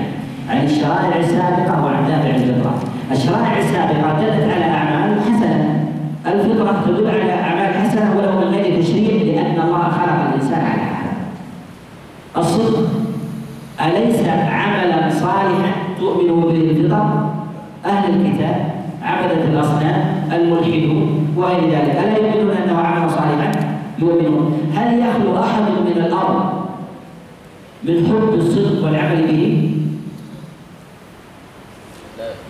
عن 0.49 0.63
الشرائع 0.65 1.19
السابقة 1.19 1.85
وعن 1.85 2.07
دافع 2.07 2.35
الفطرة. 2.35 2.73
الشرائع 3.11 3.57
السابقة 3.57 4.19
دلت 4.21 4.53
على 4.53 4.65
أعمال 4.65 5.21
حسنة. 5.21 5.85
الفطرة 6.25 6.83
تدل 6.87 7.07
على 7.07 7.33
أعمال 7.33 7.73
حسنة 7.73 8.15
ولو 8.17 8.31
من 8.39 8.53
غير 8.53 8.81
تشريع 8.83 9.23
لأن 9.23 9.61
الله 9.61 9.83
خلق 9.83 10.29
الإنسان 10.29 10.61
على 10.65 10.89
الصدق 12.37 12.78
أليس 13.99 14.27
عملا 14.27 15.09
صالحا. 15.09 15.71
تؤمن 15.99 16.41
به 16.41 16.71
الفطر 16.71 17.29
أهل 17.85 18.03
الكتاب 18.15 18.55
عبدة 19.03 19.43
الأصنام 19.43 19.99
الملحدون 20.31 21.27
وغير 21.37 21.61
ذلك. 21.71 21.95
ألا 22.03 22.17
يؤمنون 22.17 22.55
أنه 22.55 22.77
عمل 22.79 23.09
صالحا؟ 23.09 23.51
يؤمنون. 23.99 24.57
هل 24.75 24.99
يخلو 24.99 25.39
أحد 25.39 25.61
من 25.61 25.97
الأرض 26.05 26.39
من 27.83 27.95
حب 28.07 28.33
الصدق 28.33 28.85
والعمل 28.85 29.27
به؟ 29.27 29.71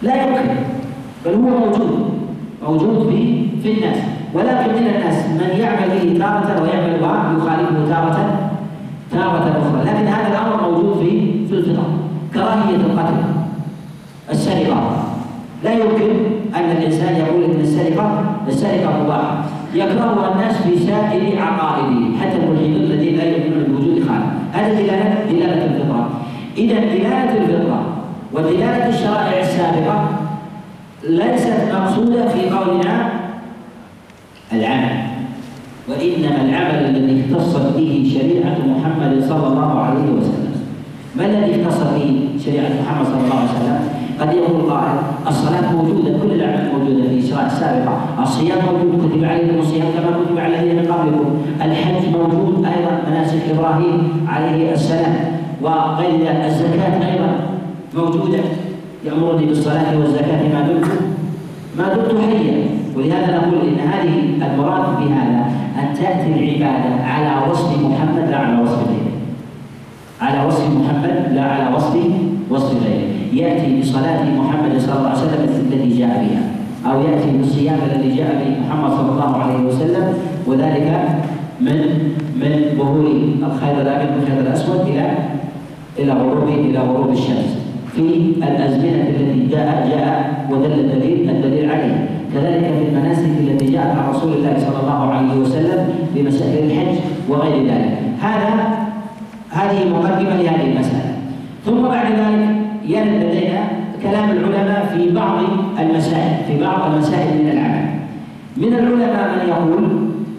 لا 0.02 0.16
يمكن 0.24 0.56
بل 1.26 1.34
هو 1.34 1.40
موجود 1.40 2.10
موجود 2.64 3.10
في 3.10 3.46
في 3.64 3.72
الناس. 3.72 3.98
ولكن 4.34 4.70
من 4.70 4.88
الناس 4.96 5.26
من 5.26 5.60
يعمل 5.60 5.90
به 5.90 6.20
تارة 6.20 6.62
ويعمل 6.62 6.94
ويخالفه 6.94 7.86
تارة 7.90 8.50
تارة 9.12 9.46
أخرى. 9.62 9.92
لكن 9.92 10.08
هذا 10.08 10.39
في 11.50 11.78
كراهية 12.34 12.76
القتل 12.76 13.16
السرقة. 14.32 15.04
لا 15.64 15.72
يمكن 15.74 16.12
أن 16.56 16.72
الإنسان 16.72 17.16
يقول 17.16 17.44
أن 17.44 17.62
السرقة 17.62 18.24
السرقة 18.48 19.04
مباحة. 19.04 19.44
يكرهها 19.74 20.34
الناس 20.34 20.56
في 20.58 20.80
سائر 20.80 21.42
عقائدهم 21.42 22.18
حتى 22.22 22.36
الملحدون 22.36 22.76
الذين 22.76 23.18
لا 23.18 23.24
يؤمنون 23.24 23.64
بوجود 23.64 24.04
خالق. 24.08 24.26
هذا 24.54 24.74
دلالة 24.74 25.26
دلالة 25.32 25.66
الفطرة. 25.66 26.10
إذا 26.58 26.80
دلالة 26.80 27.38
الفطرة 27.38 27.82
ودلالة 28.34 28.90
الشرائع 28.90 29.40
السابقة 29.42 30.10
ليست 31.04 31.74
مقصودة 31.74 32.28
في 32.28 32.50
قولنا 32.50 33.10
العمل. 34.54 35.00
وإنما 35.90 36.42
العمل 36.42 36.96
الذي 36.96 37.24
اختصت 37.26 37.78
به 37.78 38.12
شريعة 38.14 38.58
محمد 38.68 39.26
صلى 39.30 39.48
الله 39.48 39.80
عليه 39.80 40.12
وسلم. 40.12 40.29
ما 41.20 41.26
الذي 41.26 41.62
اختص 41.62 41.80
به 41.84 42.30
شريعة 42.46 42.70
محمد 42.82 43.06
صلى 43.06 43.22
الله 43.24 43.36
عليه 43.36 43.50
وسلم؟ 43.50 43.80
قد 44.20 44.34
يقول 44.34 44.72
قائل 44.72 44.96
الصلاة 45.28 45.72
موجودة 45.74 46.10
كل 46.22 46.32
الأعمال 46.32 46.72
موجودة 46.74 47.10
في 47.10 47.18
الشرائع 47.20 47.46
السابقة. 47.46 48.00
الصيام 48.24 48.58
موجود 48.72 49.12
كتب 49.12 49.24
عليكم 49.24 49.60
الصيام 49.60 49.88
كما 49.96 50.12
كتب 50.24 50.40
على 50.40 50.60
الذين 50.60 50.76
من 50.76 50.92
قبلكم. 50.92 51.30
الحج 51.62 52.04
موجود 52.18 52.66
أيضا 52.66 52.94
مناسك 53.10 53.42
إبراهيم 53.54 54.28
عليه 54.28 54.72
السلام. 54.74 55.16
وغير 55.62 56.12
ذلك 56.26 56.46
الزكاة 56.46 57.12
أيضا 57.12 57.32
موجودة. 57.96 58.44
يأمرني 59.06 59.46
بالصلاة 59.46 59.98
والزكاة 60.00 60.42
ما 60.54 60.62
دمت 60.68 60.88
ما 61.78 61.94
دمت 61.94 62.22
حيا. 62.22 62.64
ولهذا 62.96 63.38
نقول 63.38 63.68
إن 63.68 63.80
هذه 63.92 64.16
المراد 64.48 64.86
بهذا 65.00 65.42
أن 65.80 65.94
تأتي 66.00 66.28
العبادة 66.34 67.04
على 67.04 67.52
وصف 67.52 67.70
محمد 67.82 68.30
لا 68.32 68.38
على 68.38 68.62
وصف. 68.64 68.99
على 70.22 70.48
وصف 70.48 70.64
محمد 70.80 71.16
لا 71.36 71.44
على 71.44 71.76
وصف 71.76 71.96
وصف 72.50 72.74
غيره. 72.84 73.10
يأتي 73.34 73.80
بصلاة 73.80 74.24
محمد 74.24 74.80
صلى 74.80 74.96
الله 74.96 75.10
عليه 75.10 75.20
وسلم 75.20 75.42
التي 75.72 76.00
جاء 76.00 76.10
بها 76.24 76.44
أو 76.92 77.02
يأتي 77.02 77.38
بالصيام 77.38 77.78
الذي 77.92 78.16
جاء 78.16 78.32
به 78.40 78.68
محمد 78.68 78.92
صلى 78.92 79.12
الله 79.12 79.36
عليه 79.38 79.60
وسلم 79.68 80.14
وذلك 80.48 80.88
من 81.62 81.78
من 82.42 82.52
ظهور 82.78 83.06
الخير 83.48 83.82
الأبيض 83.82 84.10
والخير 84.16 84.40
الأسود 84.40 84.80
إلى 84.88 85.12
إلى 86.00 86.14
غروب 86.14 86.48
إلى 86.48 86.80
غروب 86.80 87.12
الشمس. 87.12 87.50
في 87.96 88.02
الأزمنة 88.38 89.10
التي 89.10 89.48
جاء 89.52 89.88
جاء 89.90 90.46
ودل 90.52 90.80
الدليل 90.80 91.30
الدليل 91.30 91.72
عليه. 91.72 92.10
كذلك 92.34 92.64
في 92.64 92.84
المناسك 92.90 93.30
التي 93.40 93.66
جاءت 93.66 93.98
عن 93.98 94.10
رسول 94.10 94.34
الله 94.34 94.54
صلى 94.58 94.80
الله 94.82 95.14
عليه 95.14 95.42
وسلم 95.42 95.90
في 96.14 96.24
مسائل 96.24 96.72
الحج 96.72 96.96
وغير 97.30 97.68
ذلك. 97.68 97.98
هذا 98.22 98.89
هذه 99.50 99.90
مقدمة 99.90 100.42
لهذه 100.42 100.72
المسألة. 100.72 101.14
ثم 101.66 101.82
بعد 101.82 102.06
ذلك 102.12 102.56
يرد 102.86 103.24
لدينا 103.24 103.64
كلام 104.04 104.30
العلماء 104.32 104.96
في 104.96 105.10
بعض 105.10 105.38
المسائل 105.80 106.44
في 106.48 106.64
بعض 106.64 106.92
المسائل 106.92 107.44
من 107.44 107.50
العمل. 107.50 107.86
من 108.58 108.74
العلماء 108.74 109.30
من 109.36 109.50
يقول 109.50 109.84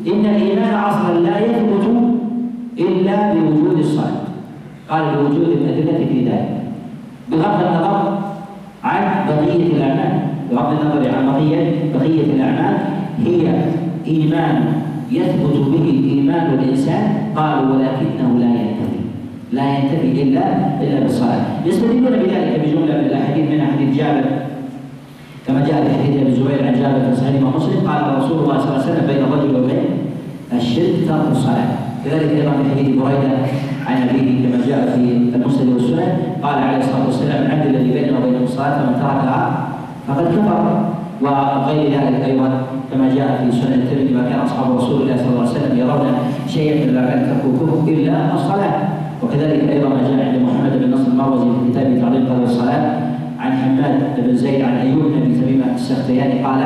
إن 0.07 0.27
الإيمان 0.27 0.75
أصلا 0.75 1.21
لا 1.21 1.39
يثبت 1.39 1.87
إلا 2.79 3.33
بوجود 3.35 3.79
الصلاة. 3.79 4.21
قال 4.91 5.03
بوجود 5.17 5.49
الأدلة 5.49 6.07
في 6.09 6.25
ذلك. 6.25 6.61
بغض 7.31 7.61
النظر 7.67 8.19
عن 8.85 9.27
بقية 9.29 9.67
الأعمال 9.67 10.21
بغض 10.51 10.81
النظر 10.81 11.17
عن 11.17 11.27
بقيه 11.27 11.75
بقية 11.95 12.35
الأعمال 12.35 12.79
هي 13.25 13.65
إيمان 14.07 14.65
يثبت 15.11 15.57
به 15.57 16.03
إيمان 16.11 16.55
الإنسان 16.55 17.15
قالوا 17.37 17.75
ولكنه 17.75 18.39
لا 18.39 18.47
ينتهي 18.47 18.70
لا 19.53 19.79
ينتهي 19.79 20.23
إلا 20.23 20.45
الا 20.83 21.01
بالصلاه 21.01 21.43
يستدلون 21.67 22.15
بذلك 22.23 22.61
بجملة 22.63 22.95
من 22.99 23.07
الأحاديث 23.11 23.51
من 23.51 23.61
حديث 23.73 23.97
جابر. 23.99 24.25
كما 25.47 25.61
جاء 25.69 25.85
في 25.85 25.91
حديث 26.03 26.21
أبي 26.21 26.29
الزبير 26.29 26.67
عن 26.67 26.75
جابر 26.81 27.01
في 27.11 27.17
صحيح 27.21 27.43
مسلم 27.57 27.89
قال 27.89 28.19
رسول 28.19 28.39
الله 28.43 28.59
صلى 28.59 28.69
الله 28.69 28.83
عليه 28.83 28.93
وسلم 28.93 29.07
بين 29.07 29.21
الرجل 29.25 29.51
وبين 29.57 29.85
الشرك 30.53 30.95
ترك 31.09 31.27
الصلاة. 31.33 31.71
كذلك 32.05 32.31
أيضا 32.31 32.51
في 32.51 32.71
حديث 32.71 32.89
بريدة 32.97 33.31
عن 33.87 34.09
أبيه 34.09 34.49
كما 34.49 34.67
جاء 34.67 34.81
في 34.95 35.37
المسند 35.37 35.69
والسنن 35.75 36.13
قال 36.43 36.59
عليه 36.59 36.79
الصلاة 36.79 37.07
والسلام 37.07 37.47
العبد 37.47 37.67
الذي 37.67 37.91
بينه 37.93 38.19
وبين 38.19 38.43
الصلاة 38.43 38.79
فمن 38.79 38.95
تركها 38.95 39.69
فقد 40.09 40.25
كفر. 40.25 40.91
وغير 41.23 41.91
ذلك 41.91 42.25
أيضا 42.25 42.63
كما 42.93 43.15
جاء 43.15 43.45
في 43.45 43.57
سنن 43.61 43.73
الترمذي 43.73 44.15
ما 44.15 44.23
كان 44.31 44.41
أصحاب 44.41 44.77
رسول 44.77 45.03
الله 45.03 45.17
صلى 45.17 45.29
الله 45.29 45.41
عليه 45.41 45.51
وسلم 45.51 45.79
يرون 45.79 46.07
شيئا 46.49 46.87
من 46.87 46.97
إلا 47.89 48.35
الصلاة. 48.35 49.00
وكذلك 49.23 49.69
أيضا 49.71 49.89
ما 49.89 50.03
جاء 50.09 50.27
عند 50.29 50.43
محمد 50.43 50.73
بن 50.83 50.91
نصر 50.95 51.09
المروزي 51.13 51.45
في 51.45 51.71
كتابه 51.71 52.01
تعظيم 52.01 52.27
قدر 52.27 52.45
الصلاة 52.45 53.01
عن 53.41 53.53
حماد 53.53 54.01
بن 54.19 54.37
زيد 54.37 54.61
عن 54.63 54.77
أيوب 54.77 55.03
بن 55.03 55.23
أبي 55.23 55.35
تميمه 55.35 55.75
السختياني 55.75 56.45
قال 56.45 56.61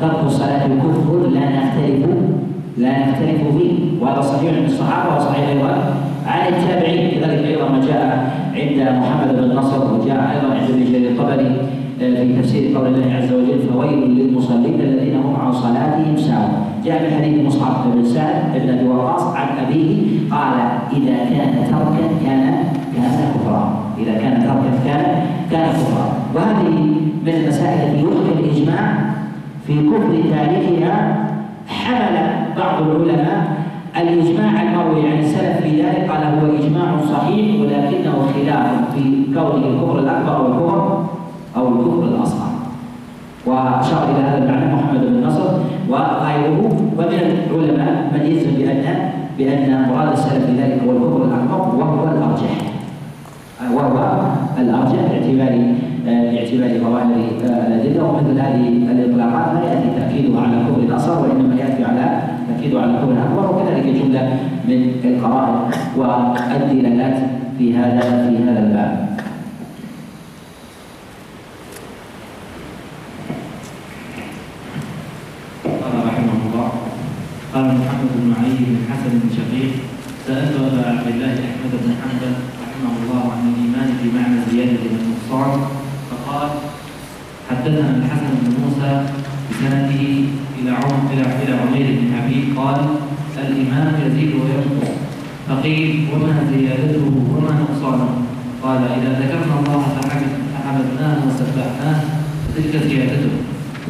ترك 0.00 0.24
الصلاه 0.26 0.66
كفر 0.66 1.26
لا 1.34 1.40
نختلف 1.40 2.06
لا 2.78 2.90
نختلف 2.98 3.40
فيه 3.58 3.72
وهذا 4.00 4.20
صحيح 4.20 4.54
عند 4.56 4.64
الصحابة 4.64 5.16
وصحيح 5.16 5.48
أيضا 5.48 5.94
عن 6.26 6.52
التابعين. 6.52 7.10
كذلك 7.10 7.46
أيضا 7.46 7.68
ما 7.68 7.80
جاء 7.86 8.30
عند 8.54 8.98
محمد 8.98 9.36
بن 9.36 9.56
نصر 9.56 9.94
وجاء 9.94 10.16
أيضا 10.16 10.54
عند 10.54 10.70
ابن 10.70 10.84
جرير 10.92 11.10
الطبري 11.10 11.56
آه، 12.02 12.24
في 12.24 12.42
تفسير 12.42 12.76
قول 12.78 12.86
الله 12.86 13.14
عز 13.14 13.32
وجل 13.32 13.58
فويل 13.72 13.98
للمصلين 14.18 14.80
الذين 14.80 15.16
هم 15.16 15.36
عن 15.36 15.52
صلاتهم 15.52 16.16
ساهون. 16.16 16.75
جاء 16.86 17.02
من 17.02 17.10
حديث 17.18 17.46
مصعب 17.46 17.74
بن 17.94 18.04
سعد 18.04 18.42
بن 18.54 18.68
أبي 18.78 18.88
وقاص 18.88 19.22
عن 19.36 19.48
أبيه 19.66 19.96
قال 20.30 20.54
إذا 20.96 21.16
كان 21.16 21.52
تركا 21.70 22.06
كان 22.24 22.64
كان 22.94 23.12
كفرا. 23.34 23.62
إذا 23.98 24.14
كان 24.14 24.34
تركا 24.42 24.70
كان 24.84 25.04
كان 25.50 25.68
كفرا. 25.68 26.06
وهذه 26.34 26.68
من 27.26 27.32
المسائل 27.34 27.78
التي 27.88 28.02
يحكى 28.04 28.32
الإجماع 28.40 28.94
في 29.66 29.74
كفر 29.90 30.12
تاركها 30.30 31.26
حمل 31.68 32.16
بعض 32.56 32.82
العلماء. 32.82 33.56
الإجماع 33.96 34.62
المروي 34.62 35.10
عن 35.10 35.18
السلف 35.18 35.60
في 35.62 35.82
ذلك 35.82 36.10
قال 36.10 36.22
هو 36.24 36.56
إجماع 36.56 36.96
صحيح 37.12 37.60
ولكنه 37.60 38.14
خلاف 38.34 38.94
في 38.94 39.24
كونه 39.34 39.66
الكفر 39.66 39.98
الأكبر 39.98 40.36
أو 40.36 40.46
الكفر 40.46 41.04
أو 41.56 41.68
الكفر 41.68 42.04
الأصغر. 42.04 42.50
وأشار 43.46 44.04
إلى 44.10 44.22
هذا 44.28 44.38
المعنى 44.38 44.74
محمد 44.74 45.00
بن 45.00 45.26
نصر. 45.26 45.55
وغيره 45.88 46.60
ومن 46.98 47.20
العلماء 47.50 48.10
من 48.12 48.22
يجزم 48.26 48.52
بأن 48.58 48.84
بأن 49.38 49.88
مراد 49.88 50.12
السلف 50.12 50.46
في 50.46 50.52
ذلك 50.60 50.82
هو 50.86 50.90
الكفر 50.90 51.24
الأكبر 51.24 51.60
وهو 51.76 52.04
الأرجح. 52.04 52.54
وهو 53.74 53.96
الأرجح 54.58 55.00
باعتبار 55.10 55.54
باعتبار 56.06 56.70
ظواهر 56.78 57.16
الأدلة. 57.68 58.04
ومثل 58.04 58.40
هذه 58.40 58.68
الإطلاقات 58.68 59.54
لا 59.54 59.60
يأتي 59.72 59.88
تأكيدها 60.00 60.40
على 60.40 60.56
كفر 60.64 60.80
الأصغر 60.80 61.22
وإنما 61.22 61.54
يأتي 61.54 61.84
على 61.84 62.22
تأكيد 62.48 62.76
على 62.76 62.98
كون 63.04 63.18
أكبر 63.18 63.44
وكذلك 63.50 63.86
جملة 63.86 64.38
من 64.68 64.80
القرائن 65.04 65.56
والدلالات 65.96 67.16
في 67.58 67.76
هذا 67.76 68.00
في 68.00 68.44
هذا 68.44 68.60
الباب. 68.66 69.06
قال 75.64 75.94
رحمه 76.06 76.32
الله 76.46 76.68
قال 77.56 77.72
محمد 77.80 78.12
بن 78.20 78.32
علي 78.38 78.58
بن 78.68 78.76
حسن 78.88 79.12
بن 79.20 79.28
شقيق 79.36 79.72
سألت 80.26 80.54
أبا 80.60 80.80
عبد 80.90 81.06
الله 81.12 81.34
أحمد 81.48 81.72
بن 81.82 81.90
حنبل 82.00 82.34
رحمه 82.64 82.92
الله 83.00 83.22
عن 83.32 83.42
الإيمان 83.52 83.88
بمعنى 84.02 84.36
زيادة 84.50 84.82
النقصان 84.90 85.60
فقال 86.10 86.48
حدثنا 87.50 87.88
الحسن 87.96 88.30
بن 88.42 88.48
موسى 88.60 88.92
بسنده 89.50 90.02
إلى 90.58 90.70
عمر 90.70 91.00
إلى 91.12 91.22
إلى 91.42 91.52
عمير 91.62 91.86
بن 92.00 92.06
حبيب 92.16 92.58
قال 92.58 92.76
قال 93.36 93.46
الإيمان 93.52 93.86
يزيد 94.06 94.30
وينقص. 94.34 94.92
فقيل 95.48 96.08
وما 96.12 96.32
زيادته 96.52 97.04
وما 97.32 97.52
نقصانه؟ 97.60 98.10
قال 98.62 98.80
إذا 98.96 99.10
ذكرنا 99.20 99.54
الله 99.60 99.82
فحمدناه 100.54 101.18
وسبحناه 101.26 102.00
فتلك 102.44 102.74
زيادته 102.90 103.34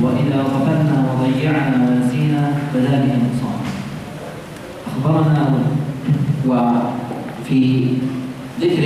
وإذا 0.02 0.38
غفلنا 0.52 0.96
وضيعنا 1.08 1.76
ونسينا 1.84 2.42
فذلك 2.72 3.12
نقصان. 3.24 3.45
أخبرنا 4.96 5.44
وفي 6.48 7.84
ذكر 8.60 8.84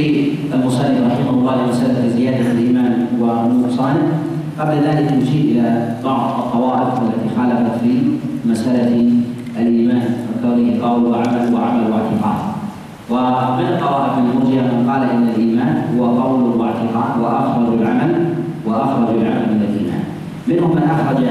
المصنف 0.54 1.12
رحمه 1.12 1.30
الله 1.30 1.64
لمسألة 1.64 2.08
زيادة 2.08 2.50
الإيمان 2.50 3.06
ونقصانه 3.20 4.08
قبل 4.58 4.74
ذلك 4.74 5.12
نشير 5.12 5.44
إلى 5.44 5.96
بعض 6.04 6.38
الطوائف 6.38 6.94
التي 7.02 7.36
خالفت 7.36 7.80
في 7.80 7.92
مسألة 8.44 9.12
الإيمان 9.58 10.02
وكونه 10.28 10.82
قول 10.82 11.04
وعمل 11.04 11.54
وعمل 11.54 11.82
واعتقاد. 11.90 12.40
ومن 13.10 13.66
الطوائف 13.72 14.18
المرجئة 14.18 14.62
من 14.62 14.90
قال 14.90 15.02
إن 15.10 15.28
الإيمان 15.28 15.82
هو 15.98 16.04
قول 16.04 16.42
واعتقاد 16.42 17.20
وأخرج 17.22 17.80
العمل 17.80 18.24
وأخرج 18.66 19.08
العمل 19.08 19.46
من 19.50 19.66
الإيمان. 19.68 20.04
منهم 20.48 20.70
من 20.70 20.82
أخرج 20.82 21.24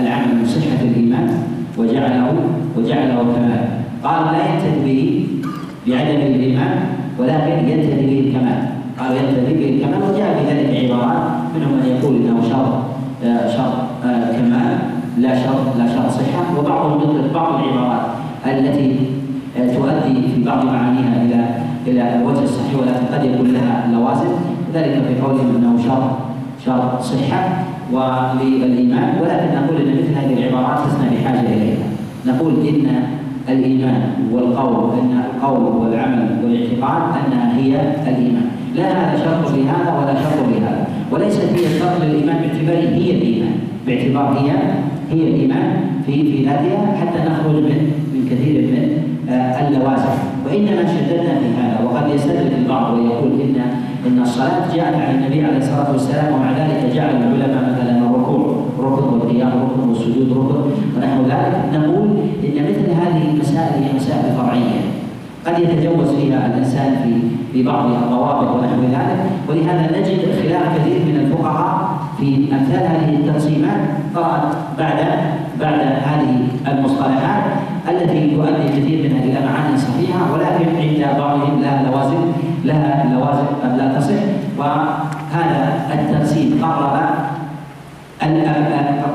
العمل 0.00 0.34
من 0.34 0.46
صحة 0.46 0.80
الإيمان 0.84 1.42
وجعله 1.78 2.34
وجعله 2.76 3.22
كمال. 3.34 3.75
قال 4.06 4.24
لا 4.32 4.38
ينتهي 4.38 4.78
به 4.84 5.26
بعدم 5.86 6.20
الإيمان 6.34 6.78
ولكن 7.18 7.68
ينتهي 7.68 8.06
به 8.06 8.20
الكمال. 8.26 8.60
قالوا 8.98 9.16
ينتهي 9.16 9.54
به 9.54 9.68
الكمال 9.74 10.00
وجاء 10.02 10.28
في 10.38 10.42
ذلك 10.50 10.84
عبارات 10.84 11.22
منهم 11.54 11.72
من 11.72 11.86
يقول 11.86 12.16
إنه 12.16 12.48
شرط 12.48 12.74
آه، 13.24 13.48
شرط 13.56 13.74
آه، 14.04 14.32
كمال 14.32 14.78
لا 15.18 15.34
شرط 15.42 15.76
لا 15.78 15.86
شرط 15.86 16.10
صحة 16.10 16.58
وبعضهم 16.58 17.00
يطلق 17.02 17.34
بعض 17.34 17.64
العبارات 17.64 18.00
التي 18.46 18.96
آه، 19.58 19.74
تؤدي 19.74 20.28
في 20.34 20.44
بعض 20.44 20.64
معانيها 20.64 21.22
إلى 21.22 21.44
إلى 21.86 22.16
الوجه 22.16 22.42
الصحيح 22.42 22.74
ولكن 22.80 23.06
قد 23.14 23.24
يكون 23.24 23.52
لها 23.52 23.88
لوازم. 23.92 24.32
ذلك 24.74 25.02
في 25.08 25.20
قولهم 25.20 25.56
إنه 25.56 25.82
شرط 25.84 26.10
شرط 26.66 27.02
صحة 27.02 27.64
وللإيمان. 27.92 29.18
ولكن 29.22 29.48
نقول 29.54 29.76
إن 29.76 29.92
مثل 29.92 30.14
هذه 30.14 30.38
العبارات 30.38 30.78
لسنا 30.86 31.10
بحاجة 31.10 31.40
إليها. 31.40 31.86
نقول 32.26 32.52
إن 32.68 33.15
الإيمان 33.48 34.02
والقول 34.32 34.98
أن 34.98 35.22
القول 35.24 35.76
والعمل 35.76 36.28
والاعتقاد 36.44 37.02
انها 37.26 37.56
هي 37.58 37.80
الإيمان. 38.10 38.46
لا 38.74 38.84
هذا 38.84 39.24
شرط 39.24 39.54
لهذا 39.54 39.98
ولا 39.98 40.14
شرط 40.14 40.48
لهذا. 40.52 40.86
وليست 41.12 41.40
هي 41.40 41.78
شرط 41.78 42.02
للإيمان 42.02 42.36
باعتبار 42.36 42.76
هي 42.76 43.10
الإيمان. 43.10 43.52
باعتبار 43.86 44.38
هي 44.38 44.50
هي 45.10 45.28
الإيمان 45.28 45.80
في 46.06 46.12
في 46.12 46.44
ذاتها 46.44 46.96
حتى 47.00 47.18
نخرج 47.30 47.54
من 47.54 47.92
من 48.14 48.28
كثير 48.30 48.60
من 48.62 49.02
آه، 49.30 49.68
اللوازم. 49.68 50.16
وإنما 50.46 50.82
شددنا 50.86 51.38
في 51.40 51.48
هذا 51.60 51.78
وقد 51.84 52.14
يستدل 52.14 52.50
البعض 52.58 52.94
ويقول 52.94 53.40
إن 53.40 53.56
إن 54.06 54.22
الصلاة 54.22 54.74
جاءت 54.74 54.94
عن 54.94 55.14
النبي 55.14 55.44
عليه 55.44 55.58
الصلاة 55.58 55.92
والسلام 55.92 56.34
ومع 56.34 56.52
ذلك 56.52 56.94
جعل 56.94 57.16
العلماء 57.16 57.72
مثلا 57.72 58.05
الركوع 58.86 58.98
ركن 58.98 59.18
والقيام 59.18 59.48
ركن 59.48 59.88
والسجود 59.88 60.28
ركن 60.32 60.70
ونحو 60.96 61.22
ذلك. 61.22 61.54
نقول 61.74 62.08
إن 62.44 62.64
مثل 62.68 62.90
هذه 63.00 63.30
المسائل 63.30 63.82
هي 63.82 63.92
مسائل 63.96 64.36
فرعية. 64.36 64.80
قد 65.46 65.58
يتجوز 65.58 66.08
فيها 66.08 66.46
الإنسان 66.46 66.96
في 67.02 67.12
في 67.52 67.62
بعض 67.62 67.84
الضوابط 67.90 68.48
ونحو 68.54 68.82
ذلك. 68.82 69.20
ولهذا 69.48 69.98
نجد 69.98 70.20
خلاف 70.42 70.78
كثير 70.78 70.98
من 71.08 71.16
الفقهاء 71.24 71.88
في 72.18 72.52
أمثال 72.52 72.86
هذه 72.86 73.14
التقسيمات. 73.14 73.80
بعد 74.78 74.98
بعد 75.60 75.80
هذه 75.80 76.48
المصطلحات 76.68 77.44
التي 77.88 78.36
تؤدي 78.36 78.68
كثير 78.68 79.10
منها 79.10 79.24
إلى 79.24 79.46
معاني 79.46 79.78
صحيحة 79.78 80.32
ولكن 80.32 80.76
عند 80.76 81.18
بعضهم 81.18 81.60
لها 81.62 81.90
لوازم 81.90 82.32
لها 82.64 83.14
لوازم 83.14 83.76
لا 83.78 83.98
تصح. 83.98 84.22
وهذا 84.58 85.86
التقسيم 85.94 86.64
قرب 86.64 86.96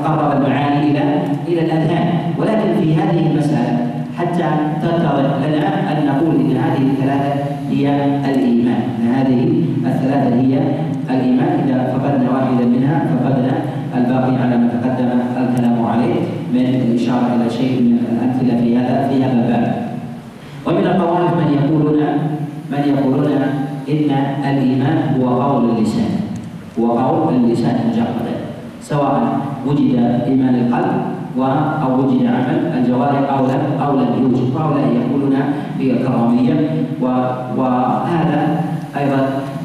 قرب 0.04 0.36
المعاني 0.36 0.90
إلى 0.90 1.02
إلى 1.48 1.60
الأذهان. 1.60 2.08
ولكن 2.38 2.80
في 2.80 2.94
هذه 2.94 3.26
المسألة 3.30 3.72
حتى 4.18 4.48
تتضح 4.82 5.12
لنا 5.48 5.92
أن 5.92 6.06
نقول 6.06 6.34
إن 6.40 6.56
هذه 6.56 6.82
الثلاثة 6.92 7.32
هي 7.70 7.84
الإيمان. 8.30 8.82
ان 8.98 9.06
هذه 9.14 9.40
الثلاثة 9.86 10.34
هي 10.40 10.58
الإيمان. 11.10 11.52
إذا 11.64 11.92
فقدنا 11.92 12.30
واحدا 12.30 12.64
منها 12.64 13.04
فقدنا 13.10 13.52
الباقي 13.96 14.36
على 14.42 14.56
ما 14.56 14.68
تقدم 14.68 15.08
الكلام 15.36 15.86
عليه. 15.86 16.14
من 16.54 16.60
الإشارة 16.60 17.36
إلى 17.36 17.50
شيء 17.50 17.80
من 17.80 17.98
الأمثلة 18.12 18.60
في 18.60 18.76
هذا 18.76 19.08
في 19.08 19.24
هذا 19.24 19.32
الباب. 19.32 19.74
ومن 20.66 20.86
الطوائف 20.86 21.32
من 21.40 21.48
يقولون 21.58 22.00
من 22.72 22.82
يقولون 22.94 23.32
إن 23.88 24.10
الإيمان 24.50 24.98
هو 25.20 25.42
قول 25.42 25.70
اللسان. 25.70 26.12
هو 26.78 26.98
قول 26.98 27.34
اللسان 27.34 27.76
مجردا 27.88 28.31
سواء 28.82 29.40
وجد 29.66 29.94
إيمان 30.26 30.54
القلب 30.54 31.00
أو 31.82 31.90
وجد 31.98 32.26
عمل 32.26 32.58
الجوارح 32.78 33.20
أو 33.38 33.44
لم 33.46 33.62
أو 33.86 33.92
لم 33.96 34.10
يوجد. 34.22 34.54
وهؤلاء 34.54 34.86
يقولون 35.00 35.36
بالكراميه 35.78 36.54
وهذا 37.58 38.40
أيضا 39.00 39.20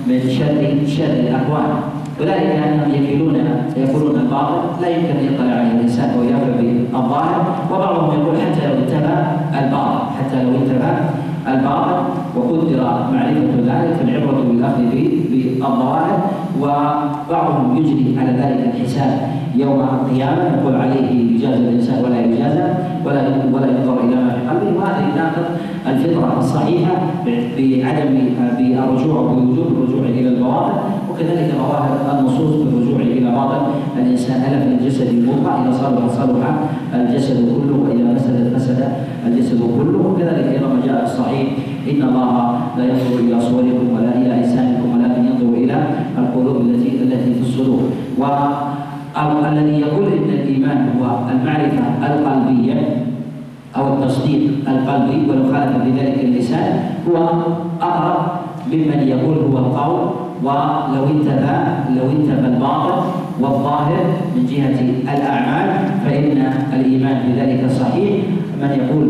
من 0.08 0.20
شر 0.38 0.62
شر 0.96 1.14
الأقوال. 1.26 1.72
وذلك 2.22 2.50
أنهم 2.66 2.90
يكيلون 2.96 3.36
يقولون 3.78 4.16
الباطل. 4.20 4.82
لا 4.82 4.88
يمكن 4.88 5.16
أن 5.20 5.26
يطلع 5.34 5.54
عليه 5.60 5.72
الإنسان 5.72 6.10
ويعرف 6.20 6.58
بالظاهر 6.58 7.42
وبعضهم 7.72 8.10
يقول 8.20 8.36
حتى 8.42 8.68
لو 8.68 8.74
انتبه 8.74 9.16
الباطل. 9.60 10.00
حتى 10.18 10.44
لو 10.44 10.50
انتبه 10.50 10.92
الباطل. 11.48 12.00
وقدر 12.38 12.84
معرفة 13.14 13.54
ذلك 13.68 13.94
فالعبره 13.96 14.44
بالاخذ 14.52 14.82
بالظواهر 15.32 16.20
وبعضهم 16.62 17.78
يجري 17.78 18.20
على 18.20 18.32
ذلك 18.32 18.74
الحساب 18.74 19.38
يوم 19.56 19.80
القيامة 19.80 20.44
يقول 20.58 20.76
عليه 20.76 21.36
يجازى 21.36 21.56
الإنسان 21.56 22.04
ولا 22.06 22.20
يجازى 22.22 22.74
ولا 23.06 23.22
ولا 23.54 23.68
ينظر 23.68 24.00
إلى 24.04 24.16
ما 24.16 24.30
في 24.30 24.50
قلبه 24.50 24.80
وهذا 24.80 25.02
يناقض 25.14 25.46
الفطرة 25.88 26.40
الصحيحة 26.40 26.94
بعدم 27.26 28.20
بالرجوع 28.58 29.22
بوجوب 29.22 29.68
الرجوع 29.68 30.06
إلى 30.10 30.30
البواطن. 30.30 30.78
وكذلك 31.18 31.54
ظواهر 31.58 32.20
النصوص 32.20 32.56
بالرجوع 32.62 33.02
إلى 33.02 33.32
باطن 33.32 33.62
الإنسان 33.98 34.42
في 34.42 34.86
الجسد 34.86 35.08
المضغه 35.08 35.52
اذا 35.64 35.72
صلح 35.72 36.08
صلح 36.08 36.46
الجسد 36.94 37.38
كله 37.50 37.78
واذا 37.84 38.16
فسد 38.16 38.54
فسد 38.56 38.92
الجسد 39.28 39.60
كله. 39.60 40.00
وكذلك 40.08 40.46
أيضا 40.54 40.68
ما 40.68 40.86
جاء 40.86 41.06
في 41.06 41.12
الصحيح 41.12 41.48
إن 41.90 42.02
الله 42.10 42.60
لا 42.78 42.84
ينظر 42.84 43.20
إلى 43.20 43.42
صوركم 43.42 43.86
ولا 43.96 44.12
إلى 44.22 44.40
أجسامكم 44.40 44.88
ولكن 44.94 45.22
ينظر 45.26 45.58
إلى 45.58 45.88
القلوب 46.18 46.62
التي 46.62 46.90
التي 47.04 47.34
في 47.34 47.42
الصدور. 47.42 47.82
والذي 48.18 49.82
يقول 49.82 50.06
إن 50.06 50.30
الإيمان 50.30 50.90
هو 51.00 51.06
المعرفة 51.32 51.84
القلبية 52.06 53.06
أو 53.78 53.94
التصديق 53.94 54.42
القلبي 54.68 55.30
ولو 55.30 55.44
خالف 55.54 55.84
في 55.84 55.90
ذلك 55.90 56.20
اللسان 56.24 56.80
هو 57.10 57.18
أقرب 57.82 58.26
ممن 58.72 59.08
يقول 59.08 59.38
هو 59.38 59.58
القول 59.58 60.27
ولو 60.44 61.04
انتفى 61.04 61.58
لو 61.96 62.06
انتفى 62.12 62.48
الباطل 62.48 63.02
والظاهر 63.42 64.06
من 64.36 64.46
جهة 64.46 64.80
الأعمال 65.16 65.70
فإن 66.06 66.54
الإيمان 66.74 67.18
بذلك 67.28 67.72
صحيح. 67.72 68.24
من 68.62 68.70
يقول 68.70 69.06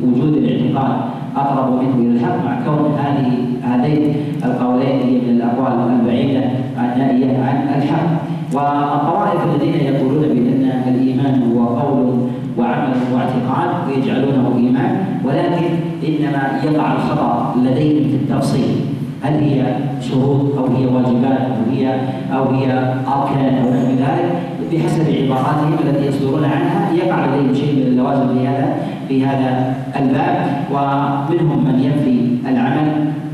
بوجود 0.00 0.36
الاعتقاد 0.36 1.00
أقرب 1.36 1.82
منه 1.82 1.94
إلى 1.98 2.16
الحق 2.16 2.44
مع 2.44 2.60
كون 2.64 2.98
هذه 2.98 3.32
هذين 3.62 4.14
القولين 4.44 5.00
هي 5.00 5.20
من 5.20 5.36
الأقوال 5.36 6.00
البعيدة 6.00 6.40
النائية 6.78 7.38
عن 7.38 7.68
الحق. 7.76 8.08
والطوائف 8.54 9.40
الذين 9.54 9.94
يقولون 9.94 10.22
بأن 10.22 10.70
الإيمان 10.88 11.52
هو 11.52 11.66
قول 11.66 12.14
وعمل 12.58 12.94
واعتقاد 13.14 13.88
ويجعلونه 13.88 14.56
إيمان 14.56 14.96
ولكن 15.24 15.66
إنما 16.08 16.60
يقع 16.64 16.92
الخطأ 16.92 17.54
لديهم 17.64 18.08
في 18.08 18.16
التفصيل. 18.16 18.89
هل 19.22 19.34
هي 19.34 19.76
شروط 20.00 20.58
أو 20.58 20.66
هي 20.76 20.86
واجبات 20.86 21.40
أو 21.40 21.72
هي 21.72 21.94
أو 22.32 22.44
هي 22.54 22.66
أركان 23.06 23.54
أو 23.62 23.70
نحو 23.70 23.90
ذلك 24.04 24.30
بحسب 24.72 25.04
عباراتهم 25.22 25.72
التي 25.84 26.06
يصدرون 26.06 26.44
عنها 26.44 26.92
يقع 26.92 27.26
لديهم 27.26 27.54
شيء 27.54 27.74
من 27.74 27.82
اللوازم 27.82 28.28
في 28.28 28.46
هذا 28.46 28.76
في 29.08 29.26
هذا 29.26 29.74
الباب. 29.96 30.36
ومنهم 30.70 31.64
من 31.64 31.76
ينفي 31.84 32.48
العمل 32.50 32.88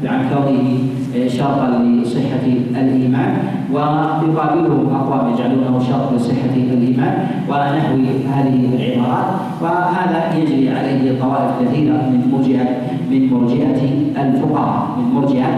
عن 0.04 0.20
كونه 0.28 0.78
شرطا 1.28 1.68
لصحة 2.02 2.44
الإيمان 2.80 3.32
ويقابله 3.72 4.74
أقوام 4.94 5.34
يجعلونه 5.34 5.78
شرط 5.88 6.12
لصحة 6.12 6.54
الإيمان. 6.56 7.14
ونحو 7.50 7.94
هذه 8.34 8.60
العبارات 8.74 9.28
وهذا 9.62 10.20
يجري 10.36 10.70
عليه 10.70 11.20
طوائف 11.20 11.50
كثيرة 11.60 11.92
من 11.92 12.20
مرجئة 12.32 12.66
من 13.10 13.30
مرجئة 13.32 13.80
الفقهاء 14.22 14.86
من 14.98 15.14
مرجئة 15.14 15.50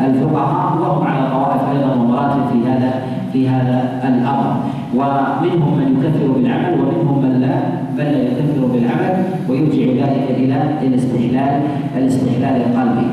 الفقهاء 0.00 0.76
وهم 0.80 1.06
على 1.06 1.30
طوائف 1.30 1.62
أيضا 1.72 1.94
ومراتب 1.94 2.42
في 2.52 2.68
هذا 2.68 3.02
في 3.32 3.48
هذا 3.48 3.78
الأمر. 4.04 4.56
ومنهم 4.94 5.78
من 5.78 5.88
يكفر 5.98 6.28
بالعمل 6.32 6.72
ومنهم 6.80 7.22
من 7.22 7.40
لا 7.40 7.56
بل 7.96 8.04
لا 8.12 8.22
يكفر 8.22 8.66
بالعمل 8.72 9.14
ويرجع 9.48 9.84
ذلك 10.06 10.26
إلى 10.30 10.58
الاستحلال 10.82 11.60
الاستحلال 11.96 12.56
القلبي 12.66 13.06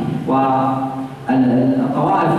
والطوائف 1.28 2.34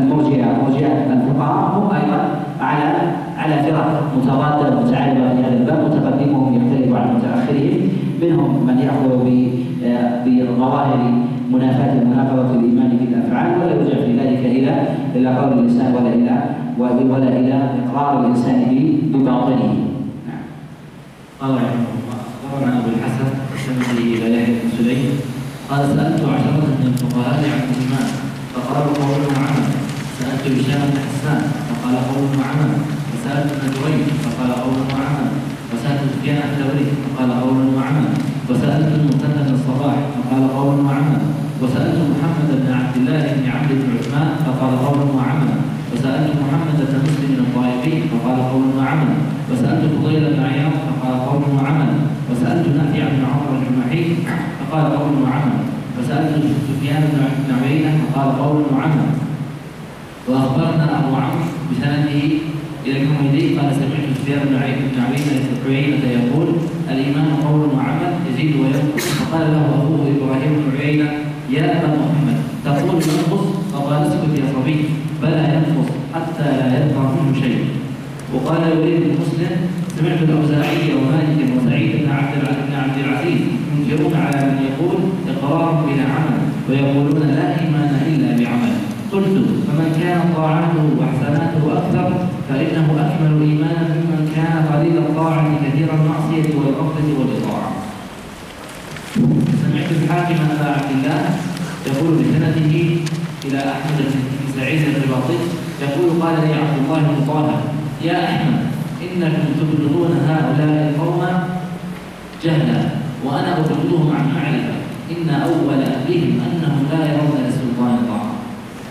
المرجئة 0.00 0.46
مرجئة 0.62 0.96
الفقهاء 1.12 1.78
هم 1.78 1.86
أيضا 1.94 2.20
على 2.60 2.92
على 3.40 3.62
فرق 3.62 4.02
متضادة 4.16 4.80
متعارضة 4.80 5.32
في 5.34 5.42
هذا 5.44 5.56
الباب 5.60 5.78
متقدمهم 5.84 6.54
يختلف 6.56 6.96
عن 6.96 7.16
متأخرهم 7.16 7.80
منهم 8.22 8.66
من 8.66 8.78
يأخذ 8.78 9.10
بظواهر 10.26 11.12
منافاة 11.52 11.92
المناقضة 12.02 12.50
الإيمان 12.50 12.90
بالأفعال 13.00 13.50
ولا 13.58 13.74
يرجع 13.74 13.96
في 14.06 14.12
ذلك 14.20 14.38
إلى 14.46 14.88
إلى 15.16 15.28
قول 15.36 15.52
الإنسان 15.52 15.94
ولا 15.94 16.14
إلى 16.14 16.42
ولا 17.10 17.28
إلى 17.28 17.70
إقرار 17.84 18.20
الإنسان 18.20 18.62
بباطنه. 19.12 19.74
نعم. 20.28 20.44
قال 21.40 21.50
رحمه 21.50 21.90
الله 21.96 22.18
أخبرنا 22.44 22.78
أبو 22.78 22.88
الحسن 22.88 23.28
السندي 23.54 24.14
إلى 24.14 24.42
يحيى 24.42 24.54
بن 24.54 24.68
قال 25.70 25.86
سألت 25.86 26.20
عشرة 26.20 26.66
من 26.80 26.86
الفقهاء 26.92 27.38
عن 27.52 27.60
الإيمان 27.70 28.08
فقالوا 28.54 28.94
قول 28.94 29.22
وعمل 29.26 29.66
سألت 30.18 30.42
هشام 30.42 30.80
بن 30.90 30.98
حسان 31.08 31.40
فقال 31.68 31.94
قول 31.94 32.28
وعمل 32.38 32.99
وسألت 33.20 33.52
ابن 33.52 33.68
جريج 33.76 34.06
فقال 34.24 34.52
قول 34.64 34.80
وعمل 34.92 35.28
وسألت 35.72 36.00
سفيان 36.12 36.42
الثوري 36.50 36.86
فقال 37.04 37.30
قول 37.40 37.58
وعمل 37.76 38.06
وسألت 38.48 38.88
المثنى 38.98 39.40
بن 39.46 39.54
الصباح 39.54 39.96
فقال 40.16 40.44
قول 40.56 40.76
وعمل 40.86 41.20
وسألت 41.62 41.98
محمد 42.12 42.48
بن 42.62 42.72
عبد 42.72 42.96
الله 42.96 43.20
بن 43.36 43.44
عبد 43.54 43.70
بن 43.80 43.88
عثمان 43.98 44.28
فقال 44.46 44.72
قول 44.86 45.00
وعمل 45.16 45.50
وسألت 45.92 46.30
محمد 46.42 46.78
بن 46.88 46.96
مسلم 47.08 47.32
الطائفي 47.46 47.92
فقال 48.08 48.38
قول 48.52 48.64
وعمل 48.78 49.10
وسألت 49.52 49.82
فضيل 49.94 50.24
بن 50.34 50.42
عياض 50.42 50.72
فقال 50.88 51.14
قول 51.28 51.42
وعمل 51.56 51.90
وسألت 52.30 52.66
نافع 52.68 53.04
بن 53.14 53.22
عمر 53.32 53.50
الجمحي 53.58 54.04
فقال 54.60 54.84
قول 54.98 55.14
وعمل 55.24 55.56
وسألت 55.98 56.44
سفيان 56.68 57.02
بن 57.48 57.54
عيينة 57.64 57.92
فقال 58.02 58.38
قول 58.42 58.62
وعمل 58.72 59.08
وأخبرنا 60.28 60.98
أبو 60.98 61.16
عمرو 61.16 61.44
بسنده 61.70 62.50
إلى 62.86 63.02
الحميدي 63.02 63.58
قال 63.58 63.72
سمعت 63.74 64.06
سفيان 64.16 64.40
بن 64.48 64.56
عيينة 65.68 66.06
يقول 66.18 66.48
الإيمان 66.90 67.28
قول 67.46 67.60
وعمل 67.76 68.12
يزيد 68.32 68.56
وينقص. 68.56 69.04
فقال 69.04 69.46
له 69.52 69.64
أخوه 69.78 70.00
إبراهيم 70.16 70.52
بن 70.64 70.80
عيينة 70.80 71.10
يا 71.50 71.64
أبا 71.64 71.88
محمد 71.88 72.38
تقول 72.64 73.02
ينقص؟ 73.02 73.46
فقال 73.72 74.02
اسكت 74.02 74.38
يا 74.38 74.44
صبي 74.54 74.76
بلى 75.22 75.42
ينقص 75.54 75.88
حتى 76.14 76.44
لا 76.58 76.66
يبقى 76.66 77.02
منه 77.12 77.40
شيء. 77.40 77.64
وقال 78.34 78.60
يريد 78.78 79.02
المسلم 79.02 79.56
سمعت 79.96 80.22
الأوزاعي 80.22 80.94
ومالك 80.96 81.38
وسعيد 81.56 81.90
بن 82.02 82.10
عبد 82.10 82.34
بن 82.68 82.74
عبد 82.82 82.98
العزيز 83.04 83.40
ينكرون 83.76 84.14
على 84.14 84.40
من 84.46 84.58
يقول 84.70 84.98
إقرار 85.32 85.72
بلا 85.86 86.06
عمل 86.14 86.40
ويقولون 86.68 87.28
لا 87.28 87.60
إيمان 87.60 87.90
إلا 88.08 88.30
بعمل. 88.44 88.72
قلت 89.12 89.36
فمن 89.66 89.88
كان 90.02 90.20
طاعته 90.36 90.84
وحسناته 90.98 91.62
أكثر 91.78 92.08
فإنه 92.50 92.86
أكمل 93.04 93.42
إيمانا 93.42 93.82
ممن 93.94 94.32
كان 94.36 94.54
قليل 94.72 94.98
الطاعة 94.98 95.58
كثير 95.64 95.88
المعصية 95.94 96.48
والغفلة 96.56 97.08
والإطاعة 97.18 97.72
سمعت 99.62 99.90
الحاكم 99.90 100.38
أبا 100.54 100.68
عبد 100.70 100.90
الله 100.96 101.20
يقول 101.86 102.14
بسنده 102.18 102.74
إلى 103.44 103.58
أحمد 103.58 103.98
بن 103.98 104.20
سعيد 104.56 104.80
الرباطي 104.80 105.38
يقول 105.82 106.22
قال 106.22 106.48
لي 106.48 106.54
عبد 106.54 106.76
الله 106.84 106.98
بن 106.98 107.26
طه 107.26 107.60
يا 108.04 108.24
أحمد 108.24 108.58
إنكم 109.02 109.44
تبلغون 109.60 110.12
هؤلاء 110.28 110.94
القوم 110.94 111.22
جهلا 112.44 112.80
وأنا 113.24 113.58
أبلغهم 113.58 114.16
عن 114.16 114.34
معرفة. 114.34 114.76
إن 115.10 115.30
أول 115.30 115.82
بهم 116.08 116.40
أنهم 116.46 116.86
لا 116.92 117.12
يرون 117.12 117.38
لسلطان 117.48 117.98
طاعة 118.08 118.32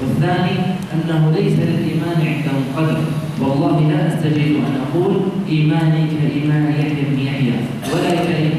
والثاني 0.02 0.58
أنه 0.94 1.32
ليس 1.36 1.54
للإيمان 1.60 2.18
عندهم 2.28 2.64
قدر. 2.78 3.19
والله 3.42 3.92
لا 3.92 4.08
أستجيب 4.08 4.56
أن 4.56 4.76
أقول 4.86 5.14
إيماني 5.50 6.04
كإيمان 6.22 6.74
يحيى 6.80 7.04
بن 7.12 7.20
يحيى 7.20 7.54
ولا 7.94 8.10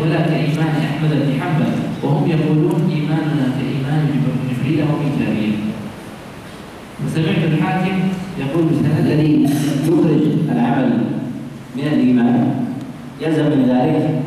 ولا 0.03 0.21
كإيمان 0.21 0.75
أحمد 0.89 1.11
بن 1.11 1.41
حنبل 1.41 1.71
وهم 2.03 2.31
يقولون 2.31 2.91
إيماننا 2.91 3.47
كإيمان 3.59 4.09
جبريل 4.51 4.85
وميكائيل. 4.85 5.53
وسمعت 7.05 7.45
الحاكم 7.53 7.97
يقول 8.41 8.65
الذي 9.01 9.47
يخرج 9.89 10.23
العمل 10.53 10.91
من 11.77 11.85
الإيمان 11.93 12.55
يلزم 13.23 13.45
من 13.45 13.67
ذلك 13.69 14.23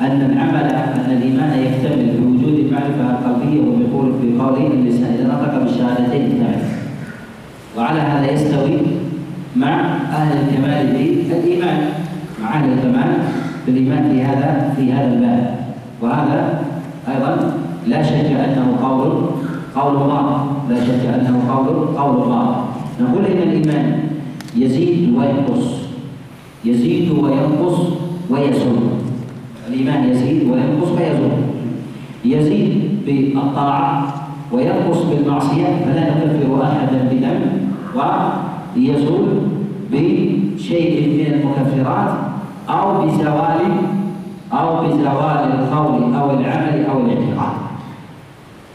أن 0.00 0.30
العمل 0.32 0.64
أن 0.74 1.16
الإيمان 1.16 1.58
يكتمل 1.58 2.16
بوجود 2.16 2.58
المعرفة 2.58 3.10
القلبية 3.10 3.60
وبقول 3.60 4.12
في 4.20 4.38
قوله 4.38 4.66
اللسان 4.66 5.14
إذا 5.14 5.26
نطق 5.26 5.58
بالشهادتين 5.58 6.44
وعلى 7.76 8.00
هذا 8.00 8.32
يستوي 8.32 8.78
مع 9.56 9.80
أهل 10.12 10.38
الكمال 10.38 10.96
في 11.24 11.32
الإيمان. 11.32 11.80
مع 12.42 12.54
أهل 12.54 12.72
الكمال 12.72 13.18
في 13.64 13.70
الإيمان 13.70 14.10
في 14.12 14.22
هذا 14.22 14.74
في 14.76 14.92
هذا 14.92 15.14
الباب. 15.14 15.54
وهذا 16.02 16.64
أيضا 17.08 17.52
لا 17.86 18.02
شك 18.02 18.26
أنه 18.26 18.76
قول 18.82 19.26
قول 19.76 20.02
الله. 20.02 20.46
لا 20.70 20.80
شك 20.84 21.06
أنه 21.14 21.42
قول 21.50 21.98
قول 21.98 22.22
الله. 22.22 22.64
نقول 23.00 23.24
إن 23.24 23.48
الإيمان 23.48 24.00
يزيد 24.56 25.14
وينقص. 25.16 25.66
يزيد 26.64 27.10
وينقص 27.10 27.78
ويزول. 28.30 28.78
الإيمان 29.68 30.08
يزيد 30.08 30.50
وينقص 30.50 30.88
ويزول. 30.88 31.30
يزيد 32.24 32.98
بالطاعة 33.06 34.14
وينقص 34.52 35.02
بالمعصية. 35.02 35.66
فلا 35.84 36.04
نكفر 36.10 36.62
أحدا 36.62 37.08
بذنب. 37.10 37.68
ويزول 38.78 39.28
بشيء 39.92 41.08
من 41.08 41.34
المكفرات 41.34 42.10
أو 42.70 43.06
بزوال 43.06 43.60
أو 44.52 44.86
بزوال 44.86 45.40
القول 45.58 46.14
أو 46.14 46.30
العمل 46.30 46.86
أو 46.90 47.00
الاعتقاد. 47.00 47.56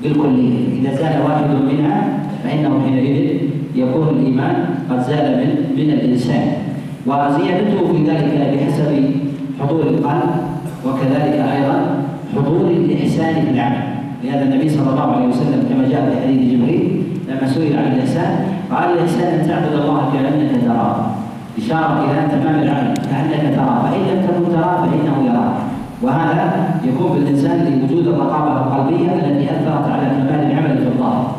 بالكلية 0.02 0.82
إذا 0.82 0.96
زال 0.96 1.22
واحد 1.26 1.50
منها 1.50 2.20
فإنه 2.44 2.82
حينئذ 2.86 3.40
يكون 3.76 4.08
الإيمان 4.10 4.56
قد 4.90 5.00
زال 5.04 5.38
من 5.38 5.50
من 5.78 5.90
الإنسان. 5.90 6.48
وزيادته 7.08 7.94
في 7.94 8.04
ذلك 8.10 8.58
بحسب 8.58 9.12
حضور 9.60 9.82
القلب 9.82 10.30
وكذلك 10.86 11.34
أيضا 11.56 12.04
حضور 12.36 12.68
الإحسان 12.72 13.34
في 13.46 13.52
العمل. 13.52 13.84
لهذا 14.24 14.44
النبي 14.44 14.70
صلى 14.70 14.90
الله 14.90 15.12
عليه 15.12 15.28
وسلم 15.28 15.68
كما 15.70 15.88
جاء 15.90 16.10
في 16.10 16.28
حديث 16.28 16.54
جبريل 16.54 17.04
لما 17.30 17.48
سئل 17.48 17.78
عن 17.78 17.94
الإحسان 17.94 18.53
قال 18.76 18.94
الإحسان 18.94 19.40
أن 19.40 19.48
تعبد 19.48 19.74
الله 19.74 20.12
كأنك 20.14 20.52
تراه. 20.66 20.96
إشارة 21.58 22.06
إلى 22.06 22.28
تمام 22.32 22.64
العمل 22.64 22.94
كأنك 23.12 23.56
تراه. 23.56 23.82
فإن 23.84 24.02
لم 24.10 24.20
تكن 24.28 24.56
تراه 24.56 24.78
فإنه 24.82 25.16
يراك. 25.30 25.56
وهذا 26.02 26.46
يكون 26.86 27.12
بالإنسان 27.12 27.58
لوجود 27.66 28.08
الرقابة 28.08 28.52
القلبية 28.62 29.14
التي 29.14 29.46
أثرت 29.46 29.86
على 29.92 30.06
كمال 30.10 30.52
العمل 30.52 30.78
في 30.78 30.88
الظاهر 30.88 31.36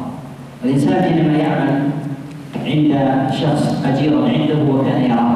الإنسان 0.64 1.02
حينما 1.02 1.36
يعمل 1.36 1.82
عند 2.66 2.92
شخص 3.32 3.84
أجيرا 3.86 4.28
عنده 4.28 4.72
وكان 4.72 5.02
يراه 5.10 5.34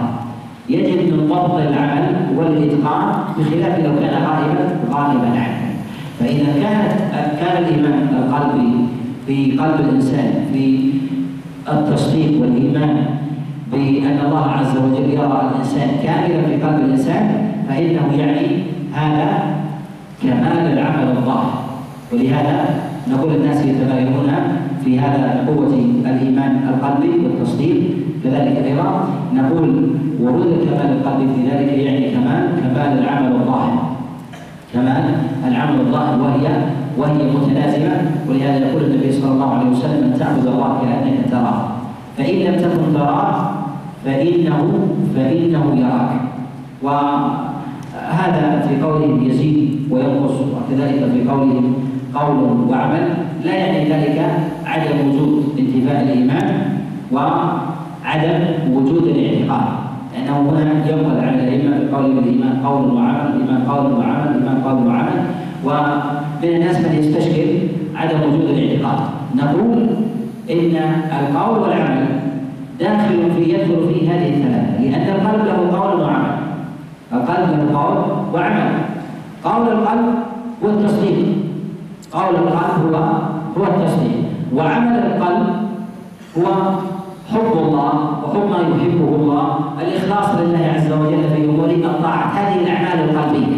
يجد 0.69 1.13
من 1.13 1.27
ضبط 1.29 1.55
العمل 1.55 2.17
والإتقان 2.37 3.13
بخلاف 3.39 3.79
لو 3.79 3.93
كان 4.01 4.23
غائبا 4.23 4.65
غائبا 4.91 5.29
عنه. 5.41 5.75
فإذا 6.21 6.53
كانت 6.63 6.93
كان 7.41 7.65
الإيمان 7.65 8.09
القلبي 8.19 8.73
في 9.27 9.59
قلب 9.59 9.81
الإنسان 9.81 10.33
في 10.53 10.93
التصديق 11.73 12.41
والإيمان 12.41 13.05
بأن 13.73 14.19
الله 14.27 14.45
عز 14.51 14.77
وجل 14.77 15.11
يرى 15.11 15.51
الإنسان 15.51 15.89
كاملا 16.03 16.43
في 16.47 16.55
قلب 16.63 16.81
الإنسان 16.85 17.53
فإنه 17.69 18.19
يعني 18.19 18.47
هذا 18.93 19.29
كمال 20.23 20.73
العمل 20.73 21.17
الظاهر 21.17 21.65
ولهذا 22.13 22.81
نقول 23.11 23.35
الناس 23.35 23.65
يتباينون 23.67 24.33
في 24.85 25.01
هذا 25.01 25.45
قوة 25.47 25.75
الإيمان 26.07 26.69
القلبي 26.69 27.09
والتصديق. 27.25 27.99
كذلك 28.25 28.65
أيضا 28.65 29.09
نقول 29.35 29.91
ورود 30.21 30.47
الكمال 30.47 30.93
القلبي 30.93 31.27
في 31.35 31.51
ذلك 31.51 31.73
يعني 31.73 32.11
كمال 32.11 32.49
كمال 32.61 32.99
العمل 32.99 33.33
الظاهر 33.33 33.93
كمال 34.75 35.05
العمل 35.49 35.81
الظاهر 35.81 36.21
وهي 36.23 36.49
وهي 36.99 37.31
متلازمة 37.37 38.11
ولهذا 38.29 38.67
يقول 38.69 38.83
النبي 38.83 39.13
صلى 39.13 39.33
الله 39.33 39.55
عليه 39.55 39.71
وسلم 39.71 40.05
أن 40.05 40.19
تعبد 40.19 40.47
الله 40.47 40.79
كأنك 40.83 41.31
تراه 41.31 41.69
فإن 42.19 42.35
لم 42.35 42.57
تكن 42.57 42.95
تراه 42.95 43.51
فإنه 44.05 44.89
فإنه 45.15 45.77
يراك. 45.77 46.11
وهذا 46.83 48.67
في 48.69 48.83
قوله 48.83 49.23
يزيد 49.23 49.89
وينقص 49.91 50.35
وكذلك 50.41 51.11
في 51.13 51.29
قوله 51.31 51.63
قول 52.15 52.71
وعمل 52.71 53.09
لا 53.45 53.55
يعني 53.55 53.91
ذلك 53.93 54.31
عدم 54.67 55.09
وجود 55.09 55.45
انتفاء 55.59 56.03
الإيمان 56.03 56.79
وعدم 57.13 58.41
وجود 58.73 59.03
الاعتقاد 59.07 59.69
لأنه 60.15 60.51
هنا 60.51 60.91
ينقل 60.91 61.25
على 61.25 61.35
الأئمة 61.35 61.91
بقول 61.91 62.19
الإيمان 62.19 62.61
قول 62.65 62.95
وعمل 62.95 63.35
الإيمان 63.35 63.63
قول 63.69 63.93
وعمل 63.93 64.29
الإيمان 64.29 64.63
قول 64.65 64.87
وعمل 64.87 65.19
ومن 66.43 66.55
الناس 66.55 66.77
من 66.77 66.95
يستشكل 66.99 67.49
عدم 67.97 68.19
وجود 68.23 68.51
الاعتقاد. 68.51 68.99
نقول 69.37 69.87
إن 70.51 70.77
القول 71.21 71.59
والعمل 71.59 72.07
داخل 72.81 73.31
في 73.37 73.43
يدخل 73.43 73.89
في 73.89 74.09
هذه 74.11 74.29
الثلاثة 74.35 74.83
لأن 74.83 75.15
القلب 75.15 75.47
له 75.47 75.79
قول 75.79 76.01
وعمل. 76.01 76.37
القلب 77.13 77.49
له 77.59 77.79
قول 77.79 77.99
وعمل. 78.35 78.71
قول 79.45 79.69
القلب 79.69 80.15
هو 80.65 80.69
التصديق. 80.69 81.19
قول 82.13 82.35
القلب 82.35 82.93
هو 82.93 82.97
هو 83.59 83.65
التصديق. 83.65 84.19
وعمل 84.55 84.97
القلب 84.97 85.47
هو 86.39 86.45
حب 87.33 87.53
الله 87.59 87.93
وحب 88.25 88.51
ما 88.51 88.57
يحبه 88.57 89.17
الله 89.17 89.59
الإخلاص 89.81 90.29
لله 90.41 90.73
عز 90.75 90.93
وجل 90.93 91.23
في 91.35 91.45
أمور 91.45 91.71
الطاعات 91.71 92.31
هذه 92.37 92.61
الأعمال 92.61 93.11
القلبية. 93.11 93.58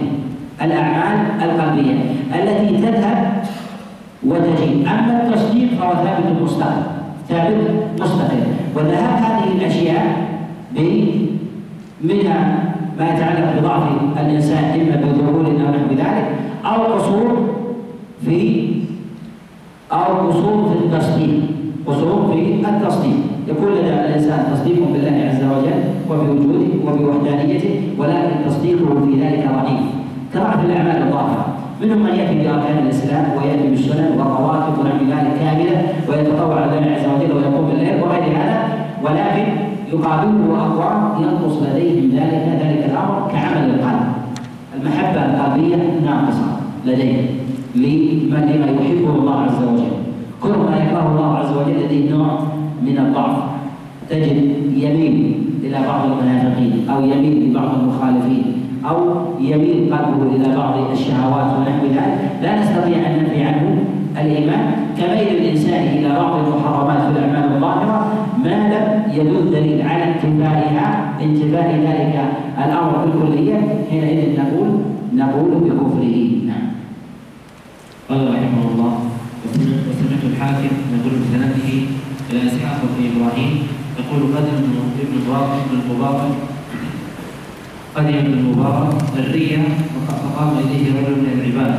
الأعمال 0.62 1.16
القلبية 1.42 1.94
التي 2.34 2.76
تذهب 2.76 3.42
وتجي 4.26 4.86
أما 4.86 5.22
التصديق 5.26 5.68
فهو 5.80 5.94
ثابت 6.04 6.42
مستقل 6.42 6.82
ثابت 7.28 7.56
مستقل. 8.00 8.42
وذهاب 8.76 9.22
هذه 9.24 9.52
الأشياء 9.56 10.28
منها 12.04 12.72
ما 12.98 13.04
يتعلق 13.04 13.60
بضعف 13.60 13.82
الإنسان 14.20 14.64
إما 14.64 14.96
بذهول 14.96 15.46
أو 15.46 15.70
نحو 15.70 15.94
ذلك 15.96 16.26
أو 16.64 16.82
قصور 16.82 17.48
في 18.24 18.70
أو 19.92 20.28
قصور 20.28 20.68
في 20.68 20.84
التصديق. 20.84 21.40
قصور 21.86 22.32
في 22.32 22.68
التصديق. 22.68 23.16
يكون 23.48 23.68
لدى 23.72 23.88
الإنسان 23.88 24.46
تصديق 24.52 24.78
بالله 24.92 25.28
عز 25.28 25.44
وجل 25.44 25.80
وبوجوده 26.10 26.66
وبوحدانيته 26.86 27.80
ولكن 27.98 28.30
تصديقه 28.46 29.06
في 29.06 29.20
ذلك 29.22 29.48
ضعيف. 29.54 29.99
في 30.30 30.66
الأعمال 30.66 31.02
الظاهرة 31.02 31.46
منهم 31.82 31.98
من 31.98 32.14
يأتي 32.14 32.34
بأركان 32.34 32.78
الإسلام 32.78 33.24
ويأتي 33.36 33.68
بالسنن 33.68 34.18
والرواتب 34.18 34.78
ونحو 34.78 35.04
ذلك 35.04 35.32
كاملة 35.40 35.82
ويتطوع 36.08 36.64
لله 36.64 36.96
عز 36.96 37.06
وجل 37.06 37.32
ويقوم 37.36 37.66
بالليل 37.66 38.02
وغير 38.02 38.22
هذا. 38.22 38.58
ولكن 39.04 39.46
يقابله 39.92 40.56
أقوام 40.66 41.22
ينقص 41.22 41.62
لديهم 41.62 42.10
ذلك 42.10 42.44
ذلك 42.62 42.90
الأمر 42.90 43.30
كعمل 43.32 43.70
القلب. 43.70 44.06
المحبة 44.76 45.20
القلبية 45.26 45.76
ناقصة 46.04 46.46
لديه 46.86 47.22
لما 47.74 48.80
يحبه 48.80 49.14
الله 49.18 49.40
عز 49.40 49.62
وجل. 49.62 49.92
كل 50.42 50.48
ما 50.48 50.76
يكره 50.76 51.06
الله 51.12 51.38
عز 51.38 51.52
وجل 51.56 51.84
لديه 51.84 52.10
نوع 52.10 52.38
من 52.82 52.98
الضعف. 52.98 53.36
تجد 54.10 54.36
يميل 54.76 55.42
إلى 55.64 55.78
بعض 55.88 56.00
المنافقين 56.04 56.88
أو 56.90 57.02
يميل 57.02 57.50
لبعض 57.50 57.68
المخالفين. 57.80 58.59
أو 58.90 58.96
يميل 59.40 59.94
قلبه 59.94 60.36
إلى 60.36 60.56
بعض 60.56 60.90
الشهوات 60.92 61.48
ونحو 61.56 61.86
ذلك 61.86 62.18
لا 62.42 62.60
نستطيع 62.60 62.98
أن 63.06 63.12
ننفي 63.18 63.42
عنه 63.42 63.84
الإيمان. 64.20 64.64
كميل 64.98 65.28
الإنسان 65.38 65.82
إلى 65.96 66.08
بعض 66.08 66.32
المحرمات 66.44 67.00
في 67.02 67.10
الأعمال 67.18 67.54
الظاهرة 67.54 67.98
ما 68.44 68.56
لم 68.74 68.86
يدل 69.14 69.50
دليل 69.50 69.82
على 69.82 70.04
انتفائها 70.04 70.86
انتفاء 71.22 71.68
ذلك 71.86 72.16
الأمر 72.64 72.92
بالكلية 73.04 73.58
حينئذ 73.90 74.40
نقول 74.40 74.68
نقول 75.14 75.50
بكفره. 75.64 76.16
نعم. 76.46 76.66
قال 78.08 78.34
رحمه 78.34 78.64
الله 78.72 78.92
وسمعت 79.44 80.24
الحاكم 80.30 80.74
يقول 80.94 81.12
بسنده 81.22 81.68
إلى 82.30 82.40
إسحاق 82.46 82.80
بن 82.82 83.00
إبراهيم 83.10 83.52
يقول 84.00 84.22
قدم 84.36 84.56
ابن 84.62 84.74
ابن 85.02 85.14
المبارك 85.72 86.32
قدم 87.96 88.18
المبارك 88.26 88.94
الرية 89.18 89.62
فقام 90.08 90.52
إليه 90.58 90.84
رجل 90.94 91.16
من 91.22 91.32
العباد. 91.38 91.74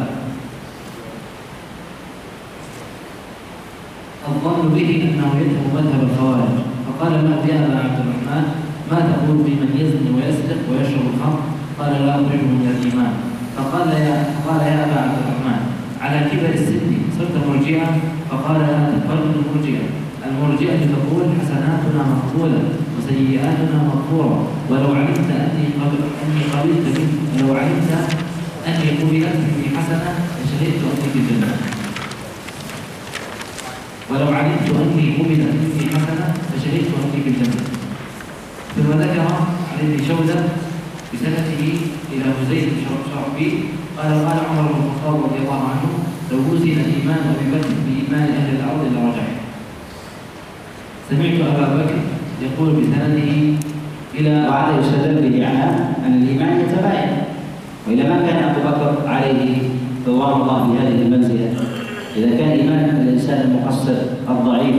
الظن 4.28 4.62
به 4.76 4.90
أنه 5.04 5.30
يدعو 5.42 5.68
مذهب 5.76 6.02
الخوارج. 6.10 6.54
فقال 6.86 7.12
له 7.12 7.40
يا 7.54 7.58
أبا 7.66 7.80
عبد 7.86 8.00
الرحمن 8.04 8.44
ما 8.92 9.00
تقول 9.00 9.38
في 9.46 9.52
من 9.62 9.72
يزني 9.80 10.10
ويسرق 10.16 10.62
ويشرب 10.70 11.06
الخمر؟ 11.14 11.40
قال 11.80 11.92
لا 12.06 12.16
اخرجه 12.16 12.48
من 12.60 12.68
الإيمان. 12.76 13.14
فقال 13.58 13.88
يا 13.88 14.16
فقال 14.36 14.62
يا 14.68 14.80
أبا 14.86 14.98
عبد 15.06 15.18
الرحمن 15.24 15.60
على 16.02 16.18
كبر 16.30 16.50
السن 16.54 16.92
صرت 17.18 17.36
مرجئا 17.48 17.88
فقال 18.30 18.60
لا 18.60 18.78
تقبل 18.92 19.20
المرجئة. 19.40 19.86
المرجئة 20.28 20.80
تقول 20.94 21.24
حسناتنا 21.40 22.02
مقبولة. 22.14 22.62
وسيئاتنا 23.12 23.78
مغفورة. 23.92 24.48
ولو 24.70 24.96
علمت 24.96 25.30
أني 25.44 25.66
قبل 25.80 26.00
أني 26.24 26.44
قبلت 26.54 26.86
منك 26.98 27.42
لو 27.42 27.56
علمت 27.56 27.92
اني 28.68 28.90
قبلت 29.00 29.36
مني 29.36 29.68
حسنه 29.78 30.12
لشهدت 30.40 30.82
أني 30.92 31.08
في 31.14 31.20
الجنة. 31.20 31.52
ولو 34.10 34.28
علمت 34.38 34.68
أني 34.82 35.06
قبلت 35.18 35.44
مني 35.60 35.86
حسنه 35.96 36.34
لشهدت 36.56 36.90
أني 37.04 37.24
في 37.24 37.30
الجنة. 37.30 37.62
ثم 38.76 38.90
ذكر 39.02 39.20
عن 39.20 39.80
ابن 39.80 39.98
شوذه 40.08 40.50
بسنته 41.14 41.62
إلى 42.14 42.26
مزيد 42.42 42.64
بن 42.64 42.82
شرحبيل 43.12 43.54
قال 43.98 44.12
قال 44.26 44.40
عمر 44.50 44.72
بن 44.72 44.84
الخطاب 44.88 45.24
رضي 45.24 45.40
الله 45.44 45.62
عنه 45.72 45.90
لو 46.32 46.38
وزن 46.38 46.72
الإيمان 46.72 47.36
ابي 47.36 47.46
بكر 47.52 47.70
بإيمان 47.86 48.28
أهل 48.40 48.56
الأرض 48.56 48.82
لرجع 48.94 49.28
سمعت 51.10 51.56
أبا 51.56 51.66
بكر 51.76 52.00
يقول 52.42 52.70
بسنده 52.70 53.32
إلى 54.20 54.48
وهذا 54.48 54.80
يستدل 54.80 55.30
به 55.30 55.48
على 55.48 55.64
أن 56.06 56.24
الإيمان 56.24 56.60
يتباين 56.60 57.10
واذا 57.88 58.10
ما 58.10 58.28
كان 58.28 58.44
أبو 58.44 58.60
بكر 58.70 59.08
عليه 59.08 59.58
رضوان 60.08 60.42
الله 60.42 60.68
في 60.68 60.88
هذه 60.88 61.02
المنزلة؟ 61.02 61.50
إذا 62.18 62.38
كان 62.38 62.50
ايمان 62.50 63.02
الانسان 63.02 63.42
المقصر 63.42 63.94
الضعيف 64.30 64.76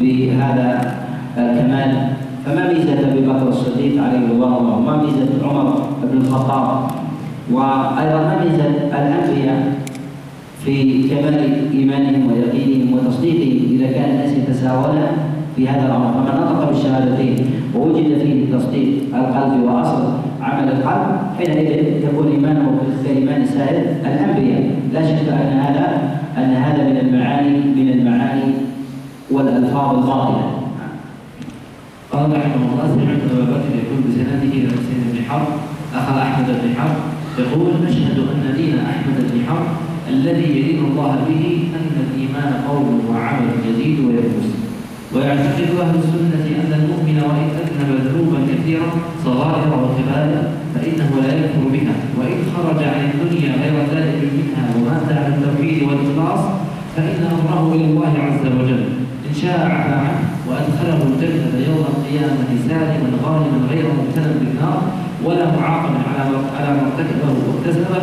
بهذا 0.00 0.94
الكمال. 1.38 2.08
فما 2.46 2.72
ميزة 2.72 3.12
أبي 3.12 3.20
بكر 3.20 3.48
الصديق 3.48 4.02
عليه 4.02 4.18
رضوان 4.18 4.52
الله؟ 4.52 4.76
وما 4.76 5.02
ميزة 5.02 5.28
عمر 5.48 5.88
بن 6.12 6.18
الخطاب؟ 6.18 6.90
وأيضا 7.50 8.18
ما 8.18 8.44
ميزة 8.44 8.68
الأنبياء 8.68 9.72
في 10.64 11.02
كمال 11.08 11.70
إيمانهم 11.74 12.32
ويقينهم 12.32 12.94
وتصديقهم 12.94 13.76
إذا 13.80 13.92
كان 13.92 14.10
الناس 14.10 14.36
يتساوون 14.36 15.02
في 15.56 15.68
هذا 15.68 15.86
الأمر. 15.86 16.12
فمن 16.12 16.40
نطق 16.40 16.68
بالشهادتين 16.68 17.36
ووجد 17.74 18.18
فيه 18.18 18.56
تصديق 18.56 19.16
القلب 19.16 19.62
وأصل 19.62 20.04
عمل 20.42 20.68
القلب 20.68 21.06
حينئذ 21.38 22.04
يكون 22.04 22.28
إيمانه 22.28 22.78
كايمان 23.04 23.46
سائر 23.46 23.82
الأنبياء 24.04 24.70
لا 24.92 25.02
شك 25.02 25.28
أن 25.28 25.58
هذا 25.58 25.86
أن 26.38 26.50
هذا 26.54 26.84
من 26.84 26.96
المعاني 26.96 27.58
من 27.58 27.88
المعاني 27.92 28.52
والألفاظ 29.30 29.96
الظاهره 29.96 30.62
قال 32.12 32.30
رحمه 32.30 32.72
الله 32.72 32.86
سمعت 32.94 33.22
أبا 33.32 33.44
بكر 33.44 33.70
يقول 33.82 34.00
بسنده 34.08 34.42
إلى 34.42 34.68
حسين 34.68 35.00
بن 35.12 35.24
حرب 35.28 35.46
أخا 35.94 36.22
أحمد 36.22 36.46
بن 36.46 36.74
حرب 36.80 36.96
يقول 37.38 37.66
نشهد 37.84 38.18
أن 38.18 38.54
دين 38.56 38.74
أحمد 38.78 39.16
بن 39.32 39.40
حرب 39.48 39.66
الذي 40.08 40.58
يدين 40.58 40.84
الله 40.84 41.16
به 41.28 41.68
أن 41.74 41.90
الإيمان 42.06 42.52
قول 42.68 42.86
وعمل 43.10 43.46
يزيد 43.68 43.98
وينقص 43.98 44.65
ويعتقد 45.14 45.70
أهل 45.84 45.94
السنة 46.02 46.44
أن 46.62 46.72
المؤمن 46.80 47.18
وإن 47.28 47.48
اذنب 47.60 47.90
ذنوبا 48.06 48.38
كثيره 48.50 48.90
صغائر 49.24 49.68
وكبائر 49.82 50.42
فإنه 50.74 51.10
لا 51.22 51.32
يكفر 51.38 51.64
بها. 51.74 51.96
وإن 52.18 52.38
خرج 52.54 52.80
عن 52.92 53.10
الدنيا 53.10 53.50
غير 53.62 53.74
ذلك 53.94 54.20
منها 54.38 54.64
ومات 54.74 55.08
على 55.18 55.34
التوحيد 55.34 55.82
والإخلاص 55.82 56.42
فإن 56.96 57.20
أمره 57.36 57.74
إلى 57.74 57.84
الله 57.84 58.14
عز 58.26 58.44
وجل. 58.58 58.84
إن 59.28 59.34
شاء 59.42 59.60
عفى 59.60 59.94
عنه 60.06 60.20
وأدخله 60.48 61.00
الجنة 61.10 61.54
يوم 61.68 61.84
القيامة 61.92 62.48
سالما 62.68 63.08
غانما 63.24 63.58
غير 63.70 63.84
مبتلى 63.98 64.32
بالنار 64.40 64.82
ولا 65.24 65.46
معاقبا 65.56 66.00
على 66.08 66.36
على 66.56 66.70
ما 66.76 66.82
ارتكبه 66.86 67.30
واكتسبه 67.46 68.02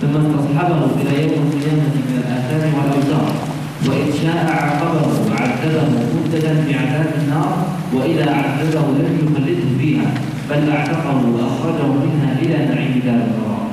ثم 0.00 0.14
استصحبه 0.16 0.80
إلى 1.00 1.22
يوم 1.22 1.42
القيامة 1.46 1.94
من 2.08 2.22
الآثام 2.22 2.72
والاوزار 2.74 3.57
وإن 3.86 4.12
شاء 4.22 4.38
عاقبه 4.58 5.06
وعذبه 5.30 5.88
مبتدا 6.16 6.52
بعذاب 6.68 7.10
النار 7.22 7.66
وإذا 7.94 8.30
عذبه 8.34 8.86
لم 8.98 9.18
يخلده 9.22 9.78
فيها 9.78 10.10
بل 10.50 10.70
أعتقه 10.70 11.20
وأخرجه 11.34 11.86
منها 11.86 12.32
إلى 12.42 12.74
نعيم 12.74 13.02
دار 13.04 13.14
القرار 13.14 13.66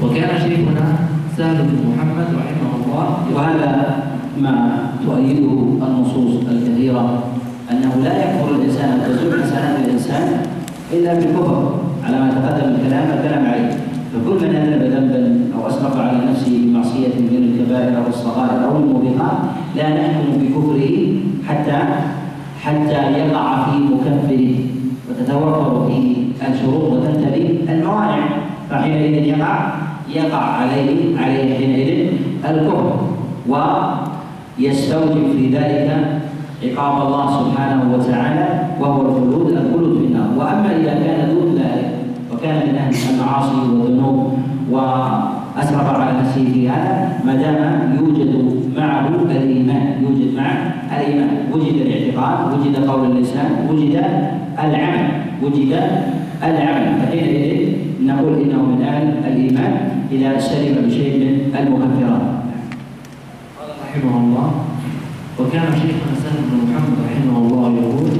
وكان 0.00 0.40
شيخنا 0.48 0.96
سهل 1.36 1.56
بن 1.56 1.92
محمد 1.92 2.26
رحمه 2.26 2.84
الله 2.84 3.26
وهذا 3.34 4.02
ما 4.40 4.78
تؤيده 5.06 5.86
النصوص 5.86 6.42
الكثيرة 6.50 7.22
أنه 7.70 7.92
لا 8.04 8.14
يكفر 8.24 8.54
الإنسان 8.54 8.88
ان 8.90 9.00
تزول 9.16 9.42
حسنات 9.42 9.78
الانسان 9.84 10.42
إلا 10.92 11.14
بالكفر 11.14 11.74
على 12.04 12.20
ما 12.20 12.30
تقدم 12.30 12.74
الكلام 12.74 13.18
الكلام 13.18 13.46
عليه. 13.46 13.70
فكل 14.12 14.48
من 14.48 14.56
اذنب 14.56 14.82
ذنبا 14.92 15.49
أو 15.60 15.68
اسرف 15.68 15.96
على 15.96 16.18
نفسه 16.30 16.58
بمعصية 16.64 17.08
من 17.08 17.52
الكبائر 17.52 17.96
أو 17.96 18.08
الصغائر 18.08 18.64
أو 18.64 18.76
الموبقات 18.76 19.38
لا 19.76 19.88
نحكم 19.88 20.32
بكفره 20.40 21.14
حتى 21.48 21.78
حتى 22.62 23.12
يقع 23.18 23.64
في 23.64 23.78
مكفره 23.78 24.54
وتتوفر 25.10 25.86
فيه 25.88 26.16
الشروط 26.48 26.92
وتنتهي 26.92 27.46
الموانع. 27.68 28.28
فحينئذ 28.70 29.24
يقع 29.24 29.72
يقع 30.14 30.38
عليه 30.38 31.18
عليه 31.18 31.58
حينئذ 31.58 32.12
الكفر. 32.50 32.96
ويستوجب 33.48 35.32
في 35.36 35.48
ذلك 35.56 36.20
عقاب 36.62 37.06
الله 37.06 37.26
سبحانه 37.44 37.94
وتعالى 37.94 38.66
وهو 38.80 39.00
الخلود 39.00 39.50
الخلود 39.50 39.98
في 39.98 40.06
النار. 40.06 40.28
وأما 40.36 40.76
إذا 40.76 40.94
كان 40.94 41.28
دون 41.34 41.54
ذلك 41.54 41.90
وكان 42.32 42.56
من 42.68 42.74
أهل 42.78 42.94
المعاصي 43.14 43.56
والذنوب 43.56 44.30
واسرف 45.56 45.86
على 45.94 46.18
نفسه 46.20 46.44
في 46.54 46.68
هذا 46.68 47.20
ما 47.26 47.34
دام 47.34 47.96
يوجد 48.00 48.30
معه 48.76 49.08
الإيمان 49.30 50.02
يوجد 50.02 50.34
معه 50.36 50.74
الإيمان. 50.96 51.30
وجد 51.52 51.74
الاعتقاد 51.74 52.38
وجد 52.52 52.74
قول 52.88 53.10
اللسان 53.10 53.50
وجد 53.70 53.94
العمل 54.64 55.08
وجد 55.42 55.72
العمل. 56.42 56.86
فحينئذ 57.00 57.68
نقول 58.06 58.34
إنه 58.42 58.62
من 58.62 58.82
أهل 58.82 59.06
الإيمان 59.26 59.74
إذا 60.12 60.38
سلم 60.38 60.76
بشيء 60.86 61.12
من 61.18 61.54
المكفرات. 61.58 62.24
قال 63.58 63.68
رحمه 63.84 64.14
الله 64.24 64.48
وكان 65.40 65.68
شيخنا 65.82 66.14
سهل 66.22 66.40
بن 66.50 66.56
محمد 66.66 66.96
رحمه 67.06 67.36
الله 67.38 67.66
يقول 67.82 68.10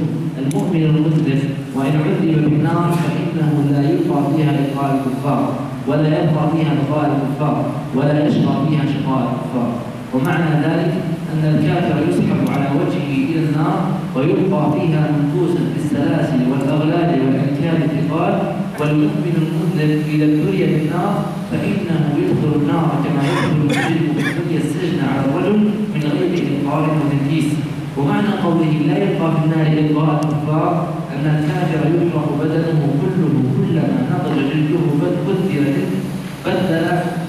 المؤمن 0.41 0.81
المذنب 0.83 1.41
وإن 1.75 1.93
عذب 2.05 2.49
بالنار 2.49 2.91
فإنه 2.91 3.51
لا 3.71 3.79
يلقى 3.89 4.17
فيها 4.35 4.51
لقاء 4.51 4.89
الكفار. 4.95 5.70
ولا 5.87 6.07
يبقى 6.07 6.43
فيها 6.53 6.73
لقاء 6.79 7.05
الكفار 7.17 7.65
ولا 7.95 8.27
يشقى 8.27 8.53
فيها 8.67 8.83
شقاء 8.93 9.21
الكفار 9.33 9.71
ومعنى 10.13 10.49
ذلك 10.67 10.93
أن 11.33 11.43
الكافر 11.55 12.09
يسحب 12.09 12.49
على 12.53 12.67
وجهه 12.79 13.11
إلى 13.29 13.39
النار 13.45 13.87
ويلقى 14.15 14.71
فيها 14.73 15.11
منكوسا 15.17 15.59
بالسلاسل 15.73 16.39
والأغلال 16.51 17.09
والانكال 17.25 17.77
الثقال 17.83 18.33
والمؤمن 18.79 19.33
المذنب 19.41 20.03
إذا 20.13 20.25
ابتلي 20.25 20.65
بالنار 20.65 21.25
فإنه 21.51 22.01
يدخل 22.17 22.61
النار 22.61 22.89
كما 23.03 23.21
يدخل 23.29 23.55
المجرم 23.55 24.07
ابتلي 24.17 24.57
السجن 24.57 24.99
على 25.09 25.25
الرجل 25.25 25.57
من 25.93 26.03
غير 26.19 26.43
إنقاذ 26.47 26.83
وتنكيس 26.83 27.53
ومعنى 27.97 28.27
قوله 28.43 28.71
لا 28.87 28.97
يبقى 29.03 29.31
في 29.31 29.45
النار 29.45 29.67
إلقاء 29.67 30.21
الكفار 30.23 31.00
أن 31.21 31.27
الكافر 31.37 31.81
يحرق 32.01 32.29
بدنه 32.41 32.81
كله 33.01 33.33
كلما 33.57 33.97
نضج 34.11 34.37
جلده 34.51 34.83
بدل 35.01 35.21
بدل 35.27 35.49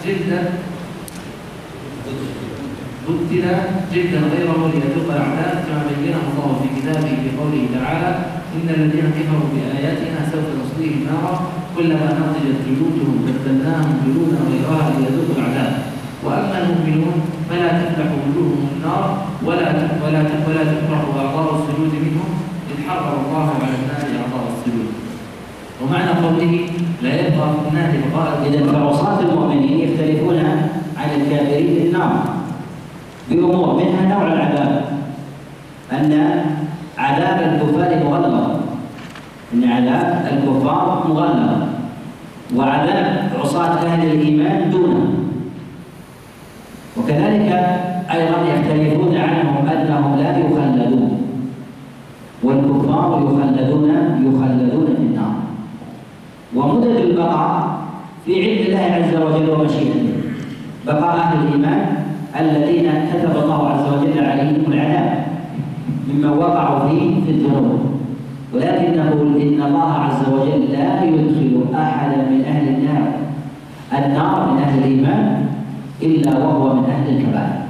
جلدا 0.04 0.40
بدل 3.06 3.56
جلدا 3.94 4.18
غيره 4.32 4.60
ليذوق 4.72 5.08
العذاب 5.16 5.54
كما 5.66 5.82
بينه 5.88 6.22
الله 6.30 6.50
في 6.62 6.68
كتابه 6.80 7.12
في 7.22 7.28
قوله 7.38 7.62
تعالى 7.74 8.10
إن 8.56 8.66
الذين 8.76 9.06
كفروا 9.16 9.48
بآياتنا 9.52 10.18
سوف 10.32 10.46
نصليهم 10.60 11.00
نارا 11.10 11.34
كلما 11.76 12.06
نضجت 12.18 12.58
جلودهم 12.68 13.16
بدلناهم 13.26 13.90
جلودا 14.04 14.38
غيرها 14.50 14.90
ليذوقوا 14.98 15.36
العذاب 15.38 15.72
وأما 16.24 16.56
المؤمنون 16.62 17.16
فلا 17.50 17.68
تفلح 17.68 18.08
وجوههم 18.12 18.68
النار 18.76 19.26
ولا 19.46 19.68
ولا 20.04 20.20
ولا 20.46 20.62
تكره 20.72 21.04
اعضاء 21.18 21.54
السجود 21.54 21.92
منهم 22.04 22.51
اذ 22.72 22.88
حرم 22.88 23.16
الله 23.26 23.46
على 23.62 23.74
النار 23.80 24.02
اعضاء 24.20 24.44
السجود. 24.52 24.90
ومعنى 25.82 26.10
قوله 26.24 26.52
لا 27.02 27.12
يبقى 27.20 27.46
في 27.52 27.68
النار 27.68 27.90
بقاء 28.02 28.48
اذا 28.48 28.72
فعصاة 28.72 29.20
المؤمنين 29.20 29.78
يختلفون 29.80 30.38
عن 30.96 31.08
الكافرين 31.20 31.66
في 31.74 31.86
النار. 31.86 32.12
بأمور 33.30 33.68
منها 33.76 34.14
نوع 34.14 34.32
العذاب. 34.32 34.84
أن 35.92 36.12
عذاب 36.98 37.38
الكفار 37.52 38.04
مغلظ 38.04 38.50
أن 39.54 39.64
عذاب 39.64 40.08
الكفار 40.32 41.06
مغلظ 41.08 41.62
وعذاب 42.56 43.30
عصاة 43.40 43.74
أهل 43.86 44.06
الإيمان 44.06 44.70
دونه. 44.70 45.06
وكذلك 46.96 47.50
أيضا 48.12 48.38
يختلفون 48.52 49.16
عنهم 49.16 49.68
أنهم 49.68 50.18
لا 50.18 50.30
يخلدون. 50.38 51.11
والكفار 52.42 53.22
يخلدون 53.22 53.90
يخلدون 54.26 54.86
في 54.96 55.02
النار. 55.02 55.34
ومدة 56.56 57.00
البقاء 57.02 57.78
في 58.26 58.32
علم 58.42 58.66
الله 58.66 58.78
عز 58.78 59.14
وجل 59.16 59.50
ومشيئته. 59.50 60.12
بقاء 60.86 61.16
أهل 61.16 61.46
الإيمان 61.46 61.86
الذين 62.40 62.90
كتب 63.12 63.44
الله 63.44 63.68
عز 63.68 63.86
وجل 63.92 64.24
عليهم 64.24 64.72
العذاب 64.72 65.24
مما 66.08 66.30
وقعوا 66.30 66.88
فيه 66.88 67.24
في 67.24 67.30
الذنوب. 67.30 67.80
ولكنه 68.54 69.12
إن 69.42 69.62
الله 69.62 69.92
عز 69.92 70.28
وجل 70.32 70.72
لا 70.72 71.04
يدخل 71.04 71.64
أحدا 71.74 72.16
من 72.16 72.44
أهل 72.44 72.68
النار 72.68 73.12
النار 73.92 74.52
من 74.52 74.58
أهل 74.62 74.78
الإيمان 74.78 75.46
إلا 76.02 76.38
وهو 76.38 76.74
من 76.74 76.84
أهل 76.90 77.16
الكبائر. 77.16 77.62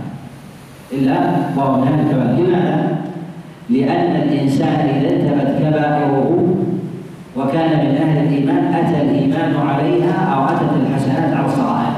إلا 0.93 1.17
وهو 1.57 1.81
من 1.81 1.89
أهل 1.89 2.01
الكبائر. 2.01 2.49
لماذا؟ 2.49 3.02
لأن 3.73 4.17
الإنسان 4.23 4.89
إذا 4.89 5.09
انتبت 5.11 5.59
كبائره 5.61 6.49
وكان 7.37 7.71
من 7.71 7.97
أهل 8.03 8.27
الإيمان 8.27 8.75
أتى 8.75 9.03
الإيمان 9.03 9.55
عليها 9.69 10.35
أو 10.35 10.45
أتت 10.45 10.73
الحسنات 10.87 11.37
على 11.37 11.47
الصغائر 11.47 11.93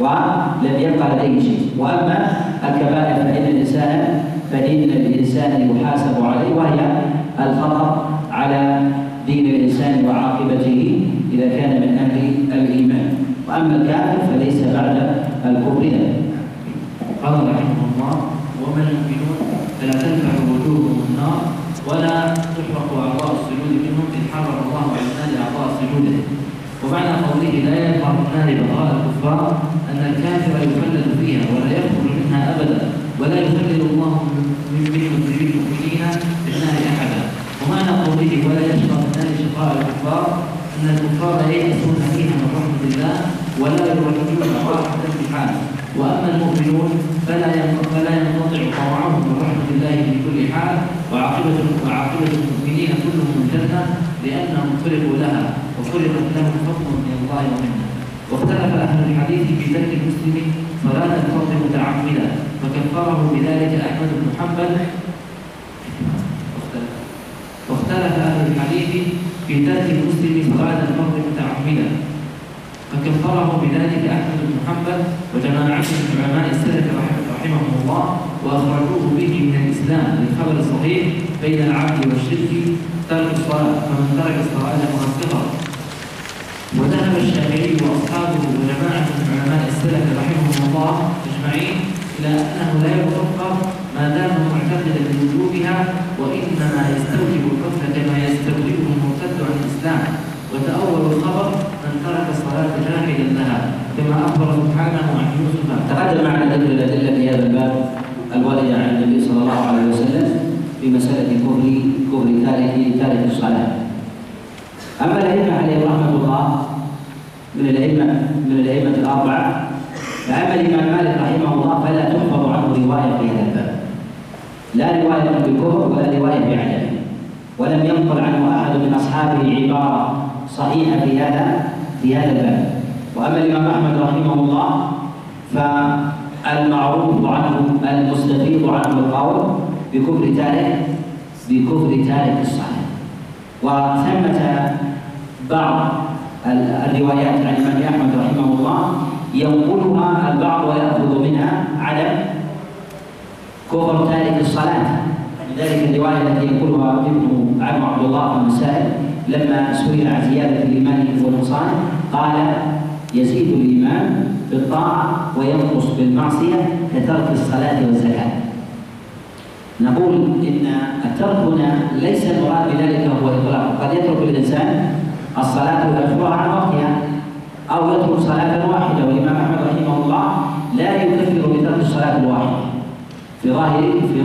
ولم 0.00 0.76
يبقى 0.78 1.08
لديه 1.16 1.40
شيء. 1.40 1.70
وأما 1.78 2.30
الكبائر 2.68 3.14
فإن 3.14 3.44
الإنسان 3.48 4.22
فإن 4.52 4.82
الإنسان 4.82 5.76
يحاسب 5.80 6.24
عليه 6.24 6.54
وهي 6.56 6.80
الخطر 7.40 8.06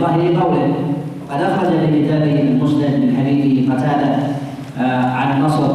ظاهر 0.00 0.20
في 0.20 0.34
ظاهر 0.34 0.42
قوله 0.42 0.74
قد 1.30 1.40
أخرج 1.42 1.68
في 1.68 2.02
كتابه 2.02 2.40
المسند 2.40 2.94
من 3.02 3.16
حديث 3.18 3.70
قتادة 3.70 4.16
آه، 4.80 5.10
عن 5.10 5.42
نصر 5.42 5.68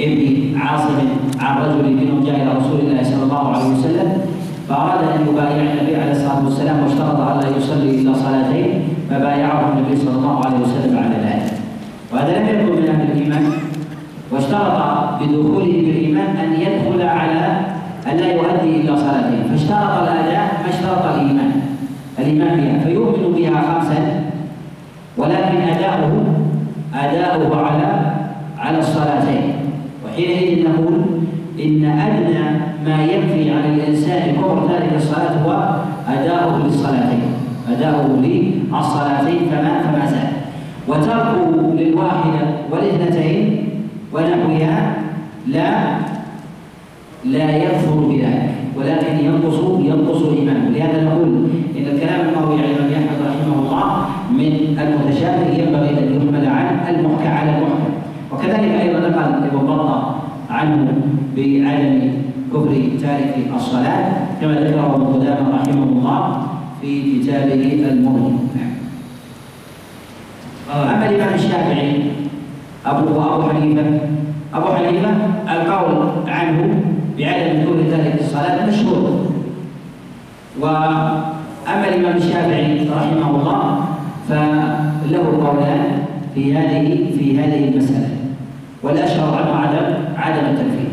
ابن 0.00 0.58
عاصم 0.58 0.98
عن 1.40 1.62
رجل 1.62 1.92
منهم 1.92 2.24
جاء 2.24 2.36
إلى 2.36 2.52
رسول 2.58 2.80
الله 2.80 3.02
صلى 3.02 3.22
الله 3.22 3.48
عليه 3.48 3.66
وسلم 3.66 4.12
فأراد 4.68 5.00
أن 5.04 5.26
يبايع 5.28 5.72
النبي 5.72 5.96
عليه 5.96 6.12
الصلاة 6.12 6.44
والسلام 6.44 6.82
واشترط 6.82 7.20
ألا 7.20 7.56
يصلي 7.56 7.90
إلا 7.90 8.14
صلاتين 8.14 8.82
فبايعه 9.10 9.72
النبي 9.72 9.96
صلى 9.96 10.16
الله 10.16 10.44
عليه 10.44 10.58
وسلم 10.58 10.98
على 10.98 11.16
ذلك. 11.24 11.52
وهذا 12.12 12.38
لم 12.38 12.48
يكن 12.48 12.82
من 12.82 12.88
أهل 12.88 13.12
الإيمان. 13.12 13.52
واشترط 14.32 14.78
بدخوله 15.20 15.72
بالايمان 15.84 16.36
أن 16.36 16.52
يدخل 16.52 17.02
على 17.08 17.60
أن 18.12 18.16
لا 18.16 18.32
يؤدي 18.32 18.80
إلا 18.80 18.96
صلاتين. 18.96 19.44
فاشترط 19.50 20.02
الأداء 20.02 20.62
ما 20.62 20.68
اشترط 20.70 21.14
الإيمان؟ 21.14 21.71
الايمان 22.18 22.60
بها 22.60 22.78
فيؤمن 22.84 23.34
بها 23.36 23.50
خمسا 23.50 24.24
ولكن 25.16 25.56
اداؤه 25.56 26.24
أداؤه 26.94 27.56
على 27.56 28.12
على 28.58 28.78
الصلاتين. 28.78 29.52
وحينئذ 30.04 30.68
نقول 30.68 30.94
إن 31.64 31.84
أدنى 31.84 32.44
ما 32.86 33.04
يكفي 33.04 33.50
على 33.50 33.74
الإنسان 33.74 34.34
كفر 34.34 34.68
تارك 34.68 34.92
الصلاة 34.96 35.44
هو 35.44 35.74
أداؤه 36.08 36.64
للصلاتين. 36.64 37.32
أداؤه 37.72 38.06
للصلاتين 38.22 39.40
فما 39.50 39.82
فما 39.82 40.06
زال. 40.06 40.32
وتركه 40.88 41.74
للواحدة 41.78 42.40
والاثنتين 42.70 43.68
ونحوها 44.12 44.94
لا 45.48 45.70
لا 47.24 47.56
يكفر 47.56 47.94
بذلك. 47.94 48.61
ولكن 48.76 49.24
ينقص 49.24 49.58
ينقص 49.78 50.22
ايمانه 50.22 50.68
لهذا 50.68 51.04
نقول 51.04 51.28
إن 51.78 51.86
الكلام 51.94 52.20
المروي 52.28 52.58
عن 52.58 52.64
الإمام 52.64 52.92
أحمد 52.92 53.18
رحمه 53.28 53.58
الله 53.62 54.04
من 54.30 54.78
المتشابه 54.82 55.46
ينبغي 55.58 55.90
أن 55.90 56.16
يحمل 56.16 56.46
عن 56.46 56.94
المحكى 56.94 57.28
على 57.28 57.50
المحكم. 57.50 57.92
وكذلك 58.32 58.80
أيضا 58.80 58.98
نقل 58.98 59.46
ابن 59.46 59.58
بطه 59.66 60.14
عنه 60.50 60.92
بعدم 61.36 62.12
كفر 62.52 62.72
تارك 63.02 63.34
الصلاة 63.56 64.12
كما 64.40 64.52
ذكره 64.52 64.94
ابن 64.94 65.04
قدامة 65.04 65.56
رحمه 65.56 65.82
الله 65.82 66.46
في 66.80 67.20
كتابه 67.20 67.86
المغني. 67.92 68.38
أما 70.72 71.08
الإمام 71.08 71.34
الشافعي 71.34 72.02
أبو 72.86 73.20
أبو 73.20 73.48
حنيفة 73.48 74.00
أبو 74.54 74.66
حنيفة 74.66 75.10
القول 75.52 76.28
عنه 76.28 76.84
بعدم 77.18 77.64
كون 77.64 77.78
ذلك 77.90 78.20
الصلاة 78.20 78.66
مشهور. 78.66 79.26
وأما 80.60 81.88
الإمام 81.88 82.16
الشافعي 82.16 82.88
رحمه 82.88 83.30
الله 83.30 83.84
فله 84.28 85.24
قولان 85.46 86.02
في 86.34 86.56
هذه 86.56 86.86
في 87.18 87.38
هذه 87.38 87.68
المسألة. 87.68 88.08
والأشهر 88.82 89.34
عنه 89.38 89.52
عدم 89.62 89.86
عدم 90.16 90.44
التكفير 90.50 90.90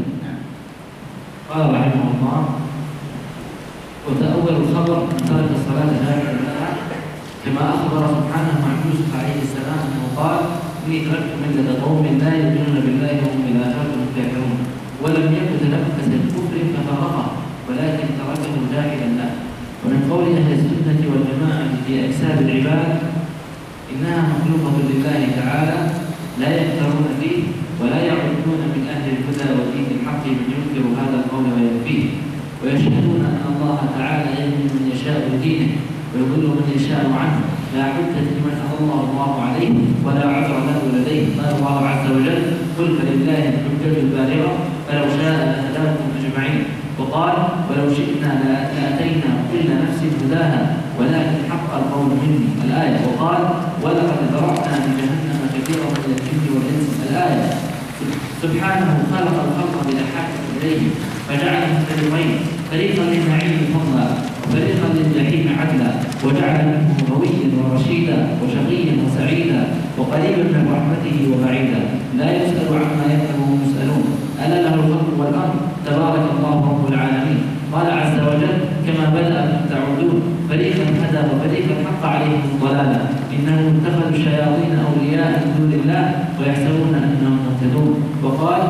قال 1.50 1.62
رحمه 1.74 2.06
الله 2.14 2.40
وتأول 4.08 4.56
الخبر 4.62 4.98
من 5.10 5.18
ترك 5.30 5.50
الصلاة 5.58 5.92
هكذا 6.06 6.68
كما 7.46 7.70
أخبر 7.70 8.02
سبحانه 8.08 8.56
عن 8.68 8.76
يوسف 8.86 9.10
عليه 9.20 9.42
السلام 9.42 9.80
أنه 9.90 10.06
قال 10.18 10.40
إني 10.88 11.00
تركت 11.00 11.34
ملة 11.42 11.82
قوم 11.86 12.06
لا 12.22 12.32
يؤمنون 12.38 12.76
بالله 12.86 13.14
وهم 13.24 13.42
بالآخرة 13.48 13.92
هم 13.98 14.08
كافرون 14.16 14.59
ولم 15.04 15.26
يكن 15.40 15.56
تنفس 15.64 16.08
الكفر 16.20 16.58
ففرقه 16.74 17.26
ولكن 17.70 18.08
تركه 18.20 18.56
جاهلا 18.74 19.10
له. 19.20 19.32
ومن 19.86 20.02
قول 20.12 20.26
أهل 20.40 20.52
السنة 20.60 21.02
والجماعة 21.12 21.70
في 21.88 22.06
أجساد 22.06 22.38
العباد 22.42 23.00
إنها 23.92 24.20
مخلوقة 24.32 24.76
لله 24.90 25.22
تعالى 25.42 25.80
لا 26.40 26.50
يفترون 26.56 27.08
فيه 27.22 27.40
ولا 27.82 28.00
يعبدون 28.10 28.62
من 28.76 28.84
أهل 28.94 29.06
الهدى 29.16 29.48
ودين 29.58 29.88
الحق 29.98 30.26
من 30.26 30.48
ينكر 30.54 30.84
هذا 31.02 31.16
القول 31.22 31.46
ويكفيه. 31.56 32.06
ويشهدون 32.64 33.22
أن 33.30 33.44
الله 33.56 33.80
تعالى 33.98 34.30
يهدي 34.40 34.64
من 34.76 34.92
يشاء 34.94 35.40
دينه 35.44 35.72
ويضل 36.12 36.48
من 36.48 36.68
يشاء 36.76 37.06
عنه. 37.20 37.42
لا 37.76 37.84
حجة 37.84 38.26
لمن 38.36 38.58
الله 38.80 39.00
الله 39.10 39.32
عليه 39.48 39.76
ولا 40.06 40.26
عذر 40.36 40.58
له 40.70 40.82
لديه. 40.96 41.26
قال 41.38 41.52
الله 41.58 41.78
عز 41.92 42.06
وجل 42.16 42.42
قل 42.78 42.88
فلله 42.98 43.42
الحجة 43.54 43.94
البالغة 44.06 44.54
فلو 44.88 45.06
شاء 45.18 45.38
لهداكم 45.52 46.08
أجمعين 46.20 46.64
وقال 47.00 47.36
ولو 47.70 47.86
شئنا 47.98 48.32
لأتينا 48.76 49.32
كل 49.52 49.68
نفس 49.84 50.00
هداها 50.22 50.62
ولكن 51.00 51.38
حق 51.52 51.70
القول 51.80 52.10
مني. 52.22 52.46
الآية. 52.66 52.98
وقال 53.08 53.42
ولقد 53.84 54.20
ذرأنا 54.34 54.76
لجهنم 54.86 55.40
كثيرا 55.56 55.88
من 55.94 56.10
الجن 56.18 56.44
والإنس. 56.54 56.90
الآية. 57.10 57.50
سبحانه 58.44 58.92
خلق 59.14 59.36
الخلق 59.46 59.88
حاجة 60.16 60.40
إليه 60.58 60.82
فجعلهم 61.28 61.84
فريقين 61.90 62.32
فريقا 62.72 63.04
للنعيم 63.04 63.60
فضلا 63.74 64.08
وفريقا 64.50 64.88
للجحيم 64.98 65.46
عدلا 65.60 65.90
وجعل 66.26 66.58
منهم 66.66 66.98
غويا 67.12 67.48
ورشيدا 67.58 68.18
وشقيا 68.42 68.94
وسعيدا 69.06 69.62
وقريبا 69.98 70.44
من 70.54 70.64
رحمته 70.74 71.18
وبعيدا. 71.32 71.82
لا 72.18 72.28
يسأل 72.38 72.68
عما 72.68 73.06
يفعل 73.14 73.38
وهم 73.42 73.60
يسألون. 73.68 74.04
ألا 74.46 74.62
له 74.66 74.74
الخلق 74.74 75.10
والأمر 75.20 75.56
تبارك 75.86 76.26
الله 76.36 76.58
رب 76.72 76.86
العالمين. 76.94 77.40
قال 77.74 77.88
عز 77.92 78.18
وجل 78.28 78.58
كما 78.86 79.06
بدأ 79.16 79.62
تعودون 79.70 80.18
فريقا 80.50 80.86
هدى 81.02 81.22
وفريقا 81.30 81.74
حق 81.86 82.04
عليهم 82.14 82.42
الضلالة. 82.54 83.00
إنهم 83.36 83.64
اتخذوا 83.76 84.10
الشياطين 84.16 84.72
أولياء 84.90 85.30
من 85.46 85.52
دون 85.58 85.72
الله 85.80 86.04
ويحسبون 86.40 86.94
أنهم 87.06 87.36
مهتدون. 87.46 87.94
وقال 88.24 88.62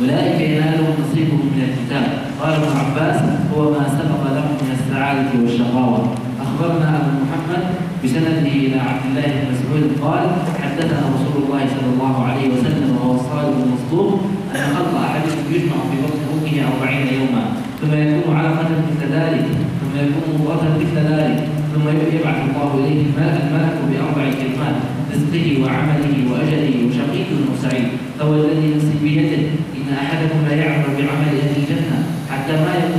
أولئك 0.00 0.40
ينالهم 0.40 0.94
نصيبهم 1.02 1.46
من 1.54 1.62
الكتاب. 1.68 2.06
قال 2.40 2.52
ابن 2.52 2.70
عباس 2.82 3.18
هو 3.56 3.70
ما 3.70 3.84
سبق 3.98 4.22
لهم 4.36 4.52
من 4.62 4.70
السعادة 4.78 5.30
والشقاوة. 5.42 6.00
أخبرنا 6.44 6.88
أبو 7.00 7.10
محمد 7.24 7.62
بسنده 8.04 8.52
إلى 8.66 8.78
عبد 8.88 9.04
الله 9.08 9.26
بن 9.34 9.44
مسعود 9.52 9.84
قال 10.04 10.26
حدثنا 10.62 11.00
رسول 11.14 11.36
الله 11.42 11.62
صلى 11.74 11.88
الله 11.94 12.14
عليه 12.28 12.46
وسلم 12.54 12.88
وهو 12.96 13.14
الصادق 13.14 13.56
المصدوق 13.64 14.20
أن 14.54 14.60
خلق 14.74 14.94
أحدكم 15.06 15.44
يجمع 15.54 15.78
في 15.90 15.96
بطن 16.04 16.20
أمه 16.34 16.54
أربعين 16.70 17.06
يوما 17.18 17.44
ثم 17.80 17.92
يكون 17.94 18.36
علقة 18.36 18.68
مثل 18.90 19.12
ذلك 19.18 19.46
ثم 19.80 19.94
يكون 20.04 20.24
مضغة 20.34 20.78
مثل 20.82 20.96
ذلك 21.14 21.48
ثم 21.72 21.84
يبعث 22.16 22.38
الله 22.48 22.70
إليه 22.78 23.00
الملك 23.06 23.36
الملك 23.46 23.76
بأربع 23.90 24.24
كلمات 24.40 24.76
رزقه 25.12 25.46
وعمله 25.62 26.14
وأجله 26.30 26.76
وشقي 26.86 27.22
وسعيد. 27.52 27.86
فهو 28.18 28.34
الذي 28.34 28.66
نفسي 28.76 28.96
بيده 29.02 29.42
إن 29.76 29.86
أحدكم 30.02 30.38
لا 30.48 30.54
يعمل 30.54 30.84
بعمل 30.98 31.32
أهل 31.42 31.54
الجنة 31.56 31.96
حتى 32.30 32.52
ما 32.52 32.72
يكون 32.80 32.93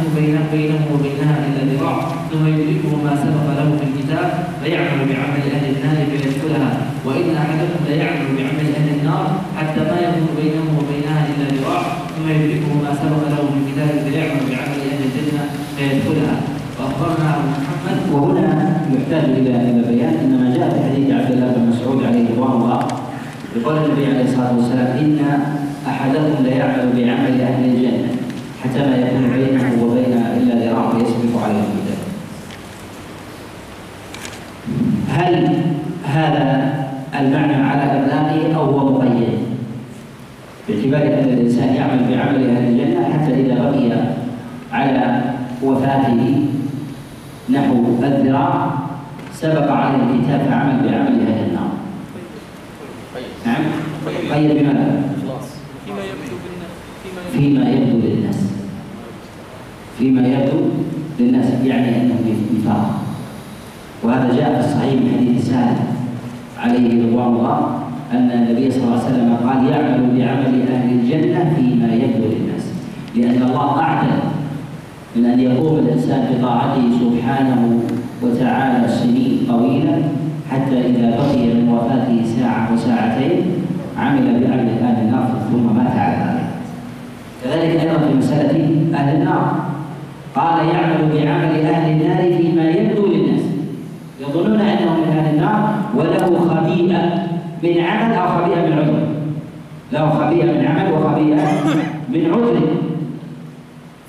بينه 0.51 0.75
بينه 0.75 0.85
وبينها 0.93 1.35
إلا 1.47 1.61
ذراع 1.71 1.97
ثم 2.31 2.47
يدركه 2.47 2.91
ما 3.05 3.13
سبق 3.23 3.45
له 3.57 3.67
في 3.79 3.85
الكتاب 3.89 4.27
فيعمل 4.63 4.99
بعمل 5.09 5.43
أهل 5.55 5.65
النار 5.75 5.97
فيدخلها. 6.11 6.71
وإن 7.05 7.35
أحدكم 7.43 7.81
لا 7.89 7.95
يعمل 7.95 8.27
بعمل 8.37 8.67
أهل 8.79 8.89
النار 8.99 9.25
حتى 9.57 9.81
ما 9.91 9.97
يكون 10.05 10.29
بينه 10.41 10.65
وبينها 10.77 11.19
إلا 11.31 11.45
ذراع. 11.55 11.83
ثم 12.15 12.25
يدركه 12.29 12.71
ما 12.83 12.91
سبق 13.01 13.21
له 13.33 13.41
في 13.51 13.57
الكتاب 13.61 13.91
فيعمل 14.05 14.41
بعمل 14.49 14.79
أهل 14.91 15.01
الجنة 15.07 15.43
فيدخلها. 15.75 16.35
وأخبرنا 16.77 17.27
أبو 17.35 17.47
محمد. 17.57 17.97
وهنا 18.13 18.49
يحتاج 18.93 19.29
إلى 19.39 19.55
إلى 19.69 19.81
بيان 19.89 20.13
أن 20.23 20.31
ما 20.41 20.57
جاء 20.57 20.69
في 20.73 20.79
حديث 20.87 21.07
عبد 21.17 21.31
الله 21.31 21.53
بن 21.55 21.69
مسعود 21.69 22.05
عليه 22.05 22.25
رضوان 22.31 22.51
الله 22.51 22.87
بقول 23.55 23.77
النبي 23.77 24.05
عليه 24.05 24.23
الصلاة 24.29 24.53
والسلام 24.57 24.87
إن 25.03 25.19
أحدكم 25.87 26.43
ليعمل 26.43 26.89
بعمل 26.95 27.41
أهل 27.41 27.63
الجنة 27.71 28.09
حتى 28.63 28.79
ما 28.79 28.95
يكون 28.97 29.23
بينه 29.35 29.65
يسبق 29.75 30.14
عليه 31.45 31.59
الكتاب 31.59 32.01
هل 35.09 35.33
هذا 36.05 36.73
المعنى 37.19 37.53
على 37.53 37.83
إطلاقه 37.83 38.55
أو 38.55 38.63
هو 38.63 38.91
مقيد؟ 38.91 39.37
باعتبار 40.67 41.01
أن 41.01 41.29
الإنسان 41.29 41.75
يعمل 41.75 41.99
بعمل 42.09 42.49
أهل 42.49 42.67
الجنة 42.67 43.13
حتى 43.13 43.33
إذا 43.33 43.55
بقي 43.63 43.91
على 44.71 45.21
وفاته 45.63 46.45
نحو 47.49 47.73
الذراع 48.03 48.71
سبق 49.33 49.71
عليه 49.71 50.03
الكتاب 50.03 50.39
فعمل 50.49 50.89
بعمل 50.89 51.27
أهل 51.27 51.47
النار. 51.49 51.69
نعم 53.45 53.63
قيد 54.33 54.51
بماذا؟ 54.51 55.01
فيما 55.85 56.01
يبدو 56.03 56.35
بالناس 56.43 56.75
فيما 57.33 57.69
يبدو 57.69 58.07
للناس 58.07 58.39
فيما 59.97 60.27
يبدو 60.27 60.61
للناس 61.19 61.45
يعني 61.65 62.01
أنه 62.01 62.15
نفاق 62.57 62.99
وهذا 64.03 64.35
جاء 64.37 64.53
في 64.53 64.59
الصحيح 64.67 64.93
من 64.93 65.11
حديث 65.17 65.49
سالم 65.49 65.77
عليه 66.59 67.07
رضوان 67.07 67.27
الله 67.27 67.59
أن 68.11 68.31
النبي 68.31 68.71
صلى 68.71 68.83
الله 68.83 68.99
عليه 69.03 69.05
وسلم 69.05 69.37
قال 69.47 69.69
يعمل 69.69 70.01
بعمل 70.17 70.53
أهل 70.71 70.89
الجنة 70.89 71.53
فيما 71.55 71.93
يبدو 71.93 72.25
للناس. 72.33 72.65
لأن 73.15 73.49
الله 73.49 73.79
أعدل 73.79 74.09
من 75.15 75.25
أن 75.25 75.39
يقوم 75.39 75.79
الإنسان 75.79 76.27
بطاعته 76.33 76.81
سبحانه 76.99 77.79
وتعالى 78.23 78.87
سنين 78.87 79.39
طويلة 79.49 80.01
حتى 80.51 80.77
إذا 80.79 81.09
بقي 81.09 81.45
من 81.53 81.69
وفاته 81.69 82.21
ساعة 82.39 82.73
وساعتين 82.73 83.41
عمل 83.97 84.25
بعمل 84.25 84.69
أهل 84.83 85.07
النار 85.07 85.27
ثم 85.51 85.75
مات 85.75 85.97
على 85.97 86.15
ذلك. 86.15 86.47
كذلك 87.43 87.79
أيضا 87.81 88.07
في 88.07 88.13
مسألة 88.17 88.69
أهل 88.93 89.15
النار. 89.15 89.74
قال 90.35 90.67
يعمل 90.67 91.09
بعمل 91.13 91.65
أهل 91.65 91.91
النار 91.91 92.37
فيما 92.37 92.69
يبدو 92.69 93.05
للناس. 93.05 93.41
يظنون 94.21 94.61
انه 94.61 94.95
من 94.95 95.17
أهل 95.17 95.35
النار 95.35 95.75
وله 95.95 96.39
خبيئة 96.49 97.03
من 97.63 97.83
عمل 97.83 98.15
أو 98.15 98.27
خبيئة 98.27 98.65
من 98.65 98.73
عذر. 98.73 99.07
له 99.91 100.09
خبيئة 100.09 100.45
من 100.45 100.65
عمل 100.65 100.93
وخبيئة 100.93 101.47
من 102.09 102.33
عذر. 102.33 102.55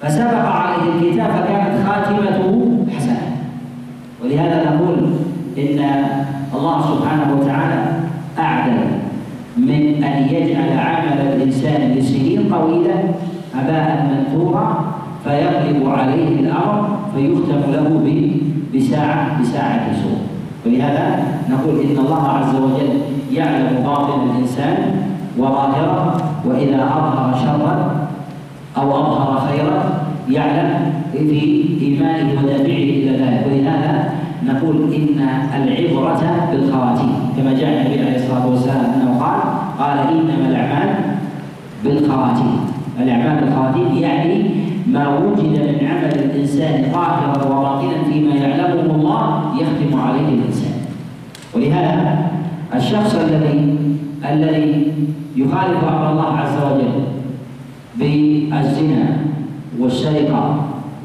فسبق 0.01 0.45
عليه 0.47 0.83
الكتاب 0.93 1.31
فكانت 1.31 1.87
خاتمته 1.87 2.79
حسنة. 2.97 3.37
ولهذا 4.25 4.71
نقول 4.71 4.97
إن 5.59 5.79
الله 6.55 6.81
سبحانه 6.81 7.37
وتعالى 7.41 7.85
أعدل 8.39 8.79
من 9.57 10.05
أن 10.05 10.29
يجعل 10.35 10.79
عمل 10.79 11.21
الإنسان 11.21 11.95
لسنين 11.97 12.51
طويلة 12.51 13.15
هباء 13.55 14.07
منثورا 14.11 14.96
فيغلب 15.27 15.91
عليه 15.99 16.41
الأمر 16.41 16.89
فيختم 17.15 17.63
له 17.73 17.87
بساعه 18.75 19.41
بساعة 19.43 19.93
سوء. 20.03 20.19
ولهذا 20.67 21.25
نقول 21.51 21.75
إن 21.81 21.99
الله 21.99 22.29
عز 22.29 22.55
وجل 22.55 22.93
يعلم 23.33 23.83
باطن 23.85 24.31
الإنسان 24.31 24.77
وظاهره 25.39 26.17
وإذا 26.45 26.83
أظهر 26.85 27.35
شرا 27.45 28.07
أو 28.77 28.91
أظهر 28.91 29.49
خيرا 29.49 29.79
يعلم 30.31 30.93
في 31.13 31.65
إيمانه 31.83 32.43
ودافعه 32.43 32.89
إلى 32.99 33.11
ذلك. 33.11 33.47
ولهذا 33.47 34.13
نقول 34.47 34.77
إن 34.95 35.29
العبرة 35.57 36.23
بالخواتيم 36.53 37.13
كما 37.37 37.53
جاء 37.53 37.71
النبي 37.83 38.01
عليه 38.01 38.17
الصلاة 38.17 38.47
والسلام 38.47 38.85
أنه 38.95 39.19
قال 39.21 39.41
قال 39.79 39.99
إنما 39.99 40.49
الأعمال 40.49 40.95
بالخواتيم. 41.85 42.61
الأعمال 43.03 43.45
بالخواتيم 43.45 43.99
يعني 44.03 44.66
ما 44.87 45.19
وجد 45.19 45.43
من 45.43 45.87
عمل 45.87 46.13
الإنسان 46.25 46.93
ظاهرا 46.93 47.45
وباطنا 47.45 48.05
فيما 48.13 48.35
يعلمه 48.35 48.95
الله 48.95 49.43
يختم 49.61 50.01
عليه 50.01 50.29
الإنسان. 50.29 50.77
ولهذا 51.55 52.31
الشخص 52.75 53.15
الذي 53.15 53.79
الذي 54.31 54.93
يخالف 55.37 55.85
أمر 55.85 56.13
الله 56.13 56.39
عز 56.39 56.57
وجل 56.73 57.05
بالزنا 57.97 59.17
والسرقة 59.81 60.57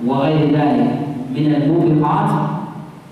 وغير 0.08 0.38
ذلك 0.38 0.90
من 1.36 1.56
الموبقات 1.56 2.30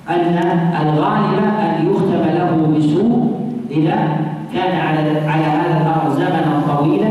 أن 0.09 0.37
الغالب 0.81 1.43
أن 1.59 1.87
يختم 1.91 2.23
له 2.37 2.77
بسوء 2.77 3.39
إذا 3.71 4.17
كان 4.53 4.79
على 4.79 5.19
على 5.27 5.43
هذا 5.43 5.81
الأمر 5.81 6.15
زمنا 6.15 6.61
طويلا 6.67 7.09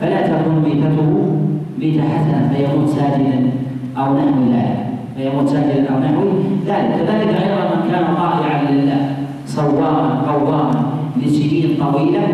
فلا 0.00 0.26
تكون 0.26 0.62
ميتته 0.64 1.39
ميته 1.80 2.02
حسنه 2.02 2.52
فيموت 2.52 2.88
ساجدا 2.88 3.50
أو 3.96 4.08
نحو 4.18 4.40
ذلك 4.52 4.78
فيموت 5.16 5.48
ساجدا 5.48 5.94
أو 5.94 5.98
نحو 6.00 6.22
ذلك 6.66 6.88
كذلك 6.96 7.30
أيضا 7.42 7.62
من 7.72 7.90
كان 7.90 8.04
طائعا 8.16 8.70
لله 8.70 9.16
صواما 9.46 10.22
قواما 10.28 10.82
لسنين 11.16 11.76
طويلة 11.80 12.26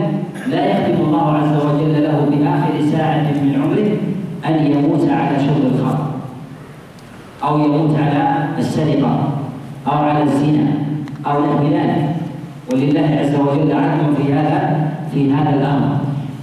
لا 0.50 0.62
يختم 0.70 1.04
الله 1.04 1.32
عز 1.32 1.54
وجل 1.66 2.02
له 2.02 2.18
بآخر 2.30 2.74
ساعة 2.92 3.26
من 3.42 3.52
عمره 3.62 3.90
أن 4.46 4.66
يموت 4.72 5.08
على 5.10 5.36
شرب 5.44 5.64
الخمر 5.74 6.06
أو 7.44 7.58
يموت 7.58 7.96
على 7.98 8.48
السرقة 8.58 9.28
أو 9.86 9.98
على 9.98 10.22
الزنا 10.22 10.66
أو 11.26 11.40
نحو 11.40 11.64
ذلك. 11.64 12.16
ولله 12.72 13.08
عز 13.20 13.34
وجل 13.34 13.72
علم 13.72 14.14
في 14.16 14.32
هذا 14.32 14.90
في 15.12 15.32
هذا 15.32 15.50
الأمر. 15.50 15.96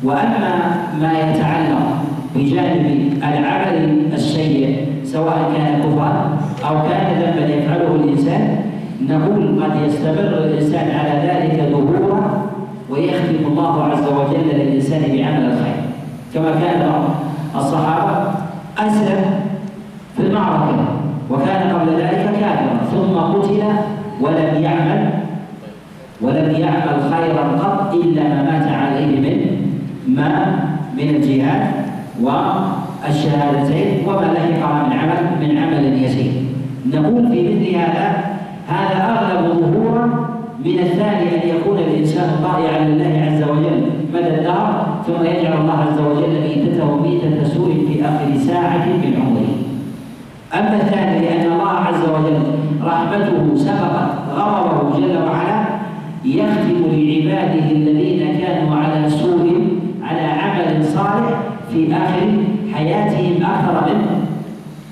وأما 0.04 0.54
ما 1.02 1.12
يتعلق 1.20 2.04
بجانب 2.36 3.14
العمل 3.24 4.08
السيء 4.14 4.88
سواء 5.04 5.52
كان 5.56 5.82
كفرا 5.82 6.38
أو 6.70 6.82
كان 6.90 7.22
ذنبا 7.22 7.56
يفعله 7.56 7.96
الإنسان 7.96 8.58
نقول 9.10 9.64
قد 9.64 9.72
يستمر 9.88 10.20
الإنسان 10.20 10.92
على 10.92 11.14
ذلك 11.28 11.70
ظهورا 11.72 12.46
ويختم 12.90 13.46
الله 13.48 13.84
عز 13.84 14.08
وجل 14.08 14.48
للإنسان 14.54 15.02
بعمل 15.02 15.46
الخير. 15.46 15.80
كما 16.34 16.52
كان 16.52 17.04
الصحابة 17.56 18.32
أسلم 18.78 19.24
في 20.18 20.24
المعركة 20.24 20.86
وكان 21.30 21.70
قبل 21.76 21.94
ذلك 21.94 22.30
كافرا 22.40 22.78
ثم 22.92 23.18
قتل 23.18 23.64
ولم 24.22 24.64
يعمل 24.64 25.10
ولم 26.22 26.52
يعمل 26.60 26.98
خيرا 27.14 27.44
قط 27.60 27.94
إلا 27.94 28.24
ما 28.24 28.44
مات 28.44 28.68
عليه 28.68 29.20
من 29.20 29.38
ما 30.16 30.56
من 30.98 31.10
الجهاد. 31.10 31.93
والشهادتين 32.24 34.08
وما 34.08 34.28
لحقها 34.34 34.84
من 34.88 34.94
عمل 34.94 35.22
من 35.42 35.58
عمل 35.58 36.04
يسير. 36.04 36.32
نقول 36.94 37.28
في 37.32 37.40
مثل 37.50 37.76
هذا 37.76 38.08
هذا 38.68 38.98
أغلب 39.14 39.44
ظهورا 39.60 40.06
من 40.66 40.80
الثاني 40.80 41.26
أن 41.36 41.50
يكون 41.50 41.78
الإنسان 41.78 42.30
طائعا 42.44 42.80
لله 42.88 43.14
عز 43.28 43.42
وجل. 43.50 43.82
مدى 44.14 44.28
الدهر؟ 44.28 44.74
ثم 45.08 45.26
يجعل 45.26 45.62
الله 45.62 45.78
عز 45.88 46.00
وجل 46.00 46.34
ميتته 46.42 46.96
ميتة 47.04 47.44
سوء 47.44 47.72
في 47.88 48.06
آخر 48.06 48.38
ساعة 48.48 48.86
من 48.86 49.14
عمره. 49.22 49.54
أما 50.54 50.76
الثاني 50.82 51.20
لأن 51.26 51.52
الله 51.52 51.70
عز 51.70 52.04
وجل 52.10 52.42
رحمته 52.84 53.56
سبقت 53.56 54.12
غضبه 54.36 55.00
جل 55.00 55.18
وعلا 55.18 55.64
يختم 56.26 56.82
لعباده 56.92 57.72
الذين 57.72 58.22
كانوا 58.42 58.76
على 58.76 59.10
سوء 59.10 59.68
على 60.04 60.22
عمل 60.22 60.86
صالح 60.86 61.40
في 61.84 61.94
اخر 61.94 62.28
حياتهم 62.74 63.44
أكثر 63.44 63.94
من 63.94 64.02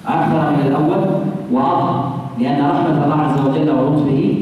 أكثر 0.07 0.51
من 0.51 0.67
الأول 0.67 1.03
واظهر 1.51 2.11
لأن 2.39 2.59
رحمة 2.61 3.05
الله 3.05 3.21
عز 3.21 3.39
وجل 3.41 3.69
ولطفه 3.69 4.33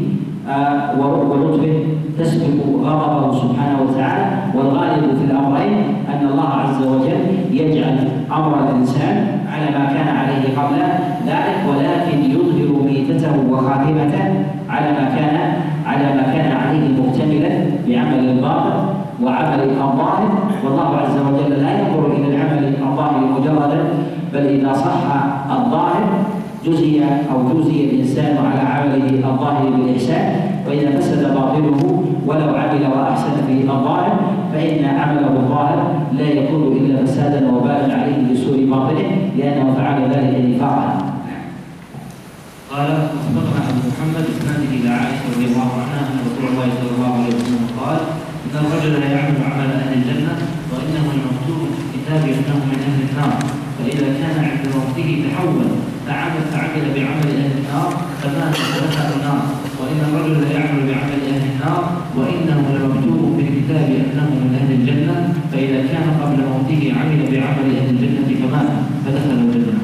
آه 0.50 1.00
ولطفه 1.00 1.74
تسبق 2.20 2.66
غضبه 2.84 3.32
سبحانه 3.32 3.80
وتعالى 3.90 4.26
والغالب 4.56 5.18
في 5.18 5.32
الأمرين 5.32 5.84
أن 6.10 6.28
الله 6.32 6.50
عز 6.50 6.88
وجل 6.88 7.22
يجعل 7.52 8.08
أمر 8.32 8.60
الإنسان 8.70 9.28
على 9.54 9.66
ما 9.80 9.86
كان 9.86 10.08
عليه 10.18 10.58
قبل 10.58 10.78
ذلك 11.28 11.58
ولكن 11.70 12.32
يظهر 12.32 12.84
ميتته 12.86 13.34
وخاتمته 13.52 14.24
على 14.70 14.92
ما 14.92 15.10
كان 15.16 15.54
على 15.86 16.16
ما 16.16 16.24
كان 16.34 16.52
عليه 16.52 16.88
مكتملا 17.02 17.50
بعمل 17.88 18.30
الباطن 18.30 19.00
وعمل 19.24 19.60
الظاهر 19.60 20.30
والله 20.66 20.98
عز 20.98 21.18
وجل 21.18 21.64
لا 21.64 21.80
العمل 21.80 21.99
الظاهر 23.00 23.40
مجردا 23.40 23.84
بل 24.34 24.46
إذا 24.60 24.74
صح 24.74 25.04
الظاهر 25.52 26.04
جزي 26.66 27.04
أو 27.04 27.60
جزي 27.60 27.84
الإنسان 27.84 28.38
على 28.38 28.60
عمله 28.60 29.30
الظاهر 29.30 29.70
بالإحسان 29.70 30.52
وإذا 30.68 31.00
فسد 31.00 31.34
باطنه 31.34 32.04
ولو 32.28 32.56
عمل 32.56 32.84
وأحسن 32.96 33.36
في 33.48 33.62
الظاهر 33.62 34.20
فإن 34.54 34.86
عمله 34.86 35.28
الظاهر 35.28 35.96
لا 36.14 36.28
يكون 36.28 36.78
إلا 36.78 37.06
فسادا 37.06 37.52
وبالا 37.52 37.94
عليه 37.94 38.34
بسوء 38.34 38.66
باطنه 38.72 39.10
لأنه 39.38 39.74
فعل 39.78 40.02
ذلك 40.12 40.56
نفاقا. 40.56 40.98
قال 42.72 42.88
أخبرنا 42.92 43.62
أبو 43.70 43.82
محمد 43.92 44.26
اسناده 44.34 44.70
إلى 44.78 44.90
عائشة 44.90 45.24
رضي 45.36 45.46
الله 45.46 45.70
عنها 45.82 46.00
أن 46.10 46.18
رسول 46.28 46.46
الله 46.52 46.68
صلى 46.80 46.92
الله 46.96 47.14
عليه 47.14 47.36
وسلم 47.36 47.68
قال 47.80 47.98
إن 48.46 48.66
الرجل 48.66 49.00
لا 49.00 49.10
يعمل 49.12 49.36
عمل 49.46 49.70
وانه 49.70 49.94
المكتوب 49.94 50.49
الكتاب 52.10 52.24
أنه 52.40 52.58
من 52.70 52.80
أهل 52.88 53.00
النار. 53.10 53.34
فإذا 53.78 54.10
كان 54.22 54.38
عند 54.50 54.64
موته 54.76 55.10
تحول 55.26 55.62
فعمل 56.08 56.42
فعمل 56.52 56.86
بعمل 56.96 57.28
أهل 57.42 57.52
النار 57.62 57.90
فمات 58.22 58.56
فدخل 58.56 59.10
النار. 59.18 59.42
وإن 59.80 60.00
الرجل 60.08 60.42
لا 60.42 60.52
يعمل 60.58 60.82
بعمل 60.90 61.20
أهل 61.32 61.44
النار 61.54 61.84
وإنه 62.18 62.62
لمكتوب 62.76 63.24
في 63.38 63.42
الكتاب 63.48 63.88
أنه 64.02 64.30
من 64.42 64.52
أهل 64.60 64.72
الجنة. 64.80 65.34
فإذا 65.52 65.80
كان 65.92 66.08
قبل 66.22 66.38
موته 66.52 66.82
عمل 67.00 67.22
بعمل 67.32 67.66
أهل 67.80 67.90
الجنة 67.90 68.30
فمات 68.42 68.70
فدخل 69.06 69.32
الجنة. 69.46 69.80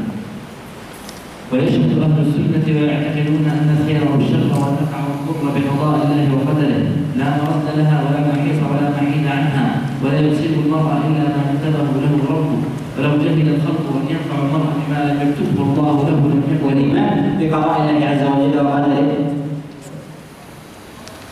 ويشهد 1.51 1.91
أهل 2.05 2.17
السنة 2.27 2.65
ويعتقدون 2.75 3.45
أن 3.55 3.67
الخير 3.77 4.01
والشر 4.11 4.51
والنفع 4.61 4.99
والضر 5.07 5.43
بقضاء 5.55 5.95
الله 6.03 6.27
وقدره. 6.35 6.85
لا 7.19 7.29
مرد 7.41 7.67
لها 7.77 7.97
ولا 8.05 8.21
محيص 8.27 8.59
ولا 8.71 8.87
محيد 8.95 9.27
عنها 9.27 9.81
ولا 10.03 10.19
يصيب 10.19 10.53
المرء 10.65 10.91
إلا 11.07 11.23
ما 11.35 11.43
كتبه 11.53 11.87
له 12.03 12.13
ربه 12.29 12.59
ولو 12.97 13.13
جهل 13.23 13.47
الخلق 13.55 13.85
أن 13.97 14.05
ينفع 14.13 14.35
المرء 14.45 14.69
بما 14.79 14.99
لم 15.09 15.17
يكتبه 15.27 15.63
الله 15.63 15.95
له 16.09 16.19
لم 16.31 16.41
يكن 16.51 16.65
والإيمان 16.67 17.34
بقضاء 17.49 17.75
الله 17.81 18.05
عز 18.07 18.23
وجل 18.23 18.65
وقدره. 18.65 19.09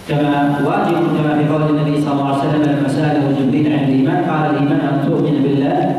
كما 0.09 0.59
واجب 0.68 0.97
كما 1.18 1.38
في 1.38 1.43
قول 1.53 1.61
النبي 1.70 2.01
صلى 2.01 2.14
الله 2.14 2.28
عليه 2.28 2.38
وسلم 2.38 2.61
لما 2.61 2.88
سأله 2.88 3.32
جبريل 3.39 3.74
عن 3.74 3.84
الإيمان 3.84 4.24
قال 4.30 4.49
الإيمان 4.49 4.80
أن 4.80 5.05
تؤمن 5.05 5.36
بالله 5.43 5.95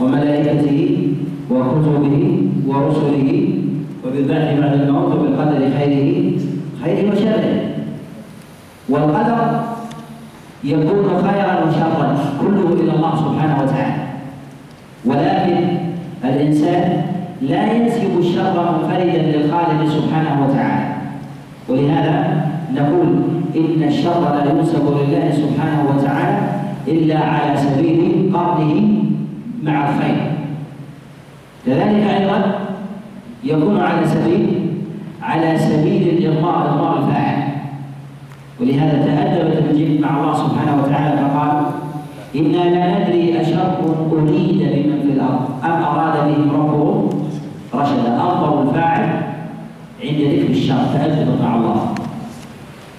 وملائكته 0.00 1.08
وكتبه 1.50 2.42
ورسله 2.66 3.48
وبالبعث 4.06 4.60
بعد 4.60 4.72
الموت 4.80 5.12
وبالقدر 5.12 5.60
خيره 5.78 6.38
خيره 6.84 7.12
وشره. 7.12 7.60
والقدر 8.88 9.60
يكون 10.64 11.04
خيرا 11.26 11.54
وشرا 11.64 12.18
كله 12.40 12.68
إلى 12.80 12.92
الله 12.96 13.12
سبحانه 13.16 13.62
وتعالى. 13.62 14.02
ولكن 15.04 15.58
الإنسان 16.24 17.02
لا 17.42 17.72
ينسب 17.72 18.18
الشر 18.18 18.54
منفردا 18.72 19.18
للخالق 19.18 19.80
سبحانه 19.88 20.46
وتعالى 20.46 20.94
ولهذا 21.68 22.42
إن 23.56 23.82
الشر 23.88 24.20
لا 24.20 24.50
ينسب 24.50 24.84
لله 24.86 25.30
سبحانه 25.30 25.80
وتعالى 25.90 26.38
إلا 26.88 27.18
على 27.18 27.56
سبيل 27.56 28.30
قرنه 28.34 28.74
مع 29.62 29.88
الخير. 29.88 30.32
كذلك 31.66 32.04
أيضا 32.20 32.38
يكون 33.44 33.80
على 33.80 34.06
سبيل 34.06 34.46
على 35.22 35.58
سبيل 35.58 36.02
الإرضاء 36.08 36.56
إرضاء 36.58 36.98
الفاعل. 36.98 37.42
ولهذا 38.60 38.96
تأدبت 39.06 39.70
الجن 39.70 40.00
مع 40.00 40.20
الله 40.20 40.34
سبحانه 40.34 40.82
وتعالى 40.82 41.16
فقال 41.16 41.50
إنا 42.36 42.62
لا 42.74 42.98
ندري 42.98 43.40
أشر 43.40 43.60
أريد 44.12 44.58
بمن 44.58 44.98
في 45.02 45.12
الأرض. 45.12 45.44
أم 45.64 45.82
أراد 45.82 46.28
بهم 46.28 46.50
ربهم 46.50 47.08
رشدا؟ 47.74 48.16
أفضل 48.16 48.68
الفاعل 48.68 49.22
عند 50.04 50.20
ذكر 50.20 50.50
الشر 50.50 50.84
تأدب 50.94 51.28
مع 51.42 51.56
الله. 51.56 51.94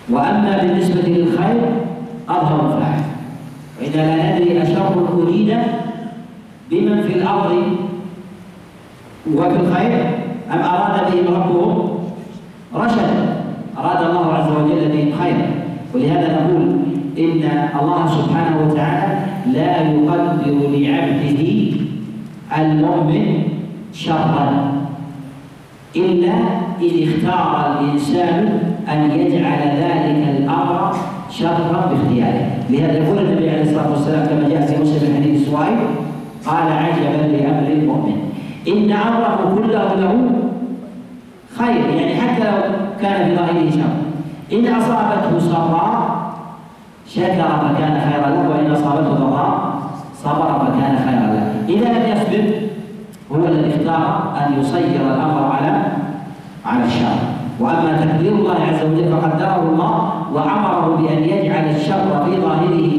وأما 0.09 0.57
بالنسبة 0.61 1.01
للخير 1.01 1.61
أظهر 2.29 2.65
الفاعل 2.65 3.01
وإنا 3.81 4.15
لا 4.17 4.39
ندري 4.39 4.61
أشر 4.61 5.07
أريد 5.13 5.57
بمن 6.71 7.01
في 7.03 7.13
الأرض 7.13 7.63
وفي 9.35 9.55
الخير 9.59 10.05
أم 10.53 10.59
أراد 10.59 11.11
بهم 11.11 11.35
ربهم 11.35 11.89
رشدا؟ 12.75 13.43
أراد 13.77 14.09
الله 14.09 14.33
عز 14.33 14.51
وجل 14.51 14.89
بهم 14.91 15.11
خيرا. 15.21 15.47
ولهذا 15.95 16.33
نقول 16.33 16.75
إن 17.17 17.43
الله 17.81 18.07
سبحانه 18.07 18.67
وتعالى 18.67 19.25
لا 19.53 19.81
يقدر 19.81 20.67
لعبده 20.77 21.73
المؤمن 22.57 23.43
شرا 23.93 24.71
إلا 25.95 26.33
إذ 26.81 27.09
اختار 27.09 27.79
الإنسان 27.79 28.72
أن 28.93 29.11
يجعل 29.11 29.61
ذلك 29.83 30.27
الأمر 30.37 30.95
شرا 31.29 31.89
باختياره. 31.89 32.47
لهذا 32.69 32.97
يقول 32.97 33.17
النبي 33.17 33.49
عليه 33.49 33.61
الصلاة 33.61 33.91
والسلام 33.91 34.27
كما 34.27 34.49
جاء 34.49 34.61
في 34.61 34.81
مسلم 34.81 35.15
حديث 35.15 35.49
سوائب 35.49 35.77
قال 36.45 36.67
عجبا 36.73 37.37
لأمر 37.37 37.67
المؤمن. 37.71 38.17
إن 38.67 38.91
أمره 38.91 39.55
كله 39.55 39.95
له 39.95 40.13
خير 41.57 41.89
يعني 41.97 42.15
حتى 42.21 42.43
لو 42.43 42.57
كان 43.01 43.29
في 43.29 43.35
ظاهره 43.35 43.69
شر. 43.69 43.93
إن 44.53 44.75
أصابته 44.75 45.39
سراء 45.39 46.23
شكر 47.07 47.49
فكان 47.63 48.01
خيرا 48.05 48.29
له 48.29 48.49
وإن 48.49 48.71
أصابته 48.71 49.13
ضراء 49.13 49.73
صبر 50.23 50.49
فكان 50.59 50.97
خيرا 51.05 51.27
له. 51.33 51.53
إذا 51.69 51.87
لم 51.93 52.05
يصبر 52.11 52.45
هو 53.31 53.45
الذي 53.45 53.69
اختار 53.75 54.33
أن 54.37 54.59
يصير 54.59 55.01
الأمر 55.01 55.51
على 55.51 55.85
على 56.65 56.83
الشر. 56.85 57.32
وأما 57.63 57.91
تقدير 58.03 58.33
الله 58.35 58.57
عز 58.69 58.81
وجل 58.85 59.07
فقدره 59.11 59.69
الله 59.71 59.93
وأمره 60.33 60.85
بأن 60.99 61.23
يجعل 61.23 61.65
الشر 61.75 62.07
في 62.25 62.31
ظاهره 62.41 62.91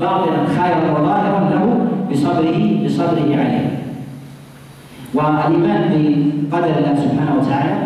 باطنا 0.00 0.40
خيرا 0.56 0.80
وظاهرا 0.92 1.40
له 1.52 1.64
بصبره 2.10 2.60
بصبره 2.84 3.30
عليه. 3.40 3.68
والإيمان 5.14 5.82
بقدر 6.50 6.74
الله 6.78 6.94
سبحانه 7.04 7.34
وتعالى 7.40 7.76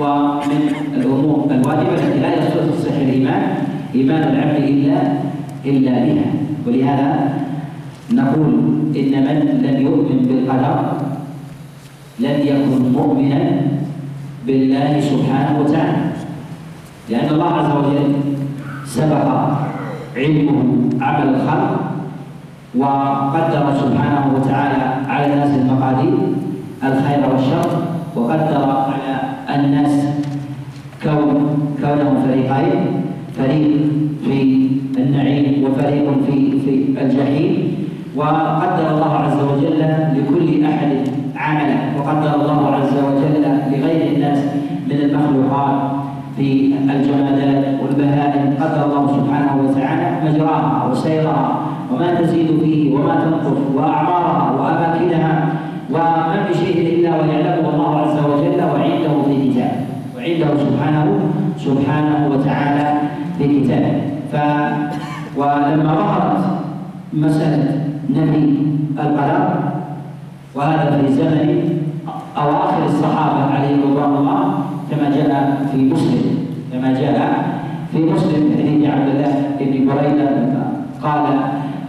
ومن 0.00 0.60
الأمور 0.96 1.38
الواجبة 1.50 1.94
التي 1.94 2.18
لا 2.20 2.30
يصح 2.38 2.94
الإيمان 3.00 3.42
إيمان 3.94 4.22
العبد 4.22 4.64
الا 4.70 4.98
إلا 5.64 5.94
بها. 6.04 6.28
ولهذا 6.66 7.10
نقول 8.12 8.52
إن 8.96 9.12
من 9.26 9.38
لم 9.66 9.76
يؤمن 9.86 10.18
بالقدر 10.28 10.76
لم 12.20 12.36
يكن 12.46 12.92
مؤمنا 12.92 13.42
بالله 14.46 15.00
سبحانه 15.00 15.60
وتعالى. 15.60 16.02
لأن 17.10 17.28
الله 17.34 17.50
عز 17.54 17.70
وجل 17.76 18.12
سبق 18.86 19.26
علمه 20.16 20.58
عمل 21.00 21.28
الخلق 21.34 21.72
وقدر 22.78 23.64
سبحانه 23.82 24.24
وتعالى 24.36 24.82
على 25.08 25.24
الناس 25.32 25.50
المقادير 25.58 26.18
الخير 26.84 27.20
والشر 27.32 27.70
وقدر 28.16 28.64
على 29.48 29.64
الناس 29.64 29.94
كون 31.02 31.28
كونهم 31.80 32.14
فريقين 32.26 32.80
فريق 33.38 33.72
في 34.24 34.38
النعيم 34.98 35.64
وفريق 35.64 36.06
في 36.26 36.60
في 36.60 37.02
الجحيم. 37.02 37.72
وقدر 38.16 38.86
الله 38.94 39.12
عز 39.24 39.40
وجل 39.40 39.80
لكل 40.16 40.64
أحد 40.64 40.92
عمله 41.36 41.80
وقدر 41.98 42.34
الله 42.40 42.60
عز 42.76 42.94
وجل 43.06 43.44
لغير 43.82 44.16
الناس 44.16 44.38
من 44.86 44.96
المخلوقات 44.96 45.80
في 46.36 46.74
الجمادات 46.90 47.64
والبهائم. 47.82 48.54
قدر 48.60 48.84
الله 48.86 49.06
سبحانه 49.06 49.52
وتعالى 49.62 50.30
مجراها 50.30 50.88
وسيرها 50.90 51.60
وما 51.92 52.14
تزيد 52.14 52.60
فيه 52.60 52.94
وما 52.94 53.14
تنقص 53.14 53.58
وأعمارها 53.74 54.52
وأماكنها 54.58 55.48
وما 55.90 56.26
من 56.48 56.54
شيء 56.54 56.98
إلا 56.98 57.10
ويعلمه 57.10 57.68
الله 57.74 57.98
عز 57.98 58.18
وجل 58.18 58.60
وعنده 58.64 59.22
في 59.26 59.50
كتابه 59.50 59.80
وعنده 60.16 60.64
سبحانه 60.64 61.18
سبحانه 61.56 62.28
وتعالى 62.32 63.00
في 63.38 63.60
كتابه 63.60 64.00
ف 64.32 64.36
ولما 65.36 65.94
ظهرت 65.94 66.44
مسألة 67.12 67.84
نفي 68.10 68.54
القدر 68.98 69.54
وهذا 70.54 70.98
في 71.00 71.12
زمن 71.12 71.81
أواخر 72.36 72.86
الصحابة 72.86 73.44
عليهم 73.54 73.80
رضوان 73.82 74.16
الله 74.16 74.42
كما 74.90 75.10
جاء 75.16 75.66
في 75.72 75.76
مسلم 75.76 76.38
كما 76.72 76.92
جاء 76.92 77.44
في 77.92 77.98
مسلم 77.98 78.42
حديث 78.58 78.90
عبد 78.90 79.08
الله 79.08 79.32
بن 79.60 79.86
بريدة 79.86 80.28
قال 81.02 81.24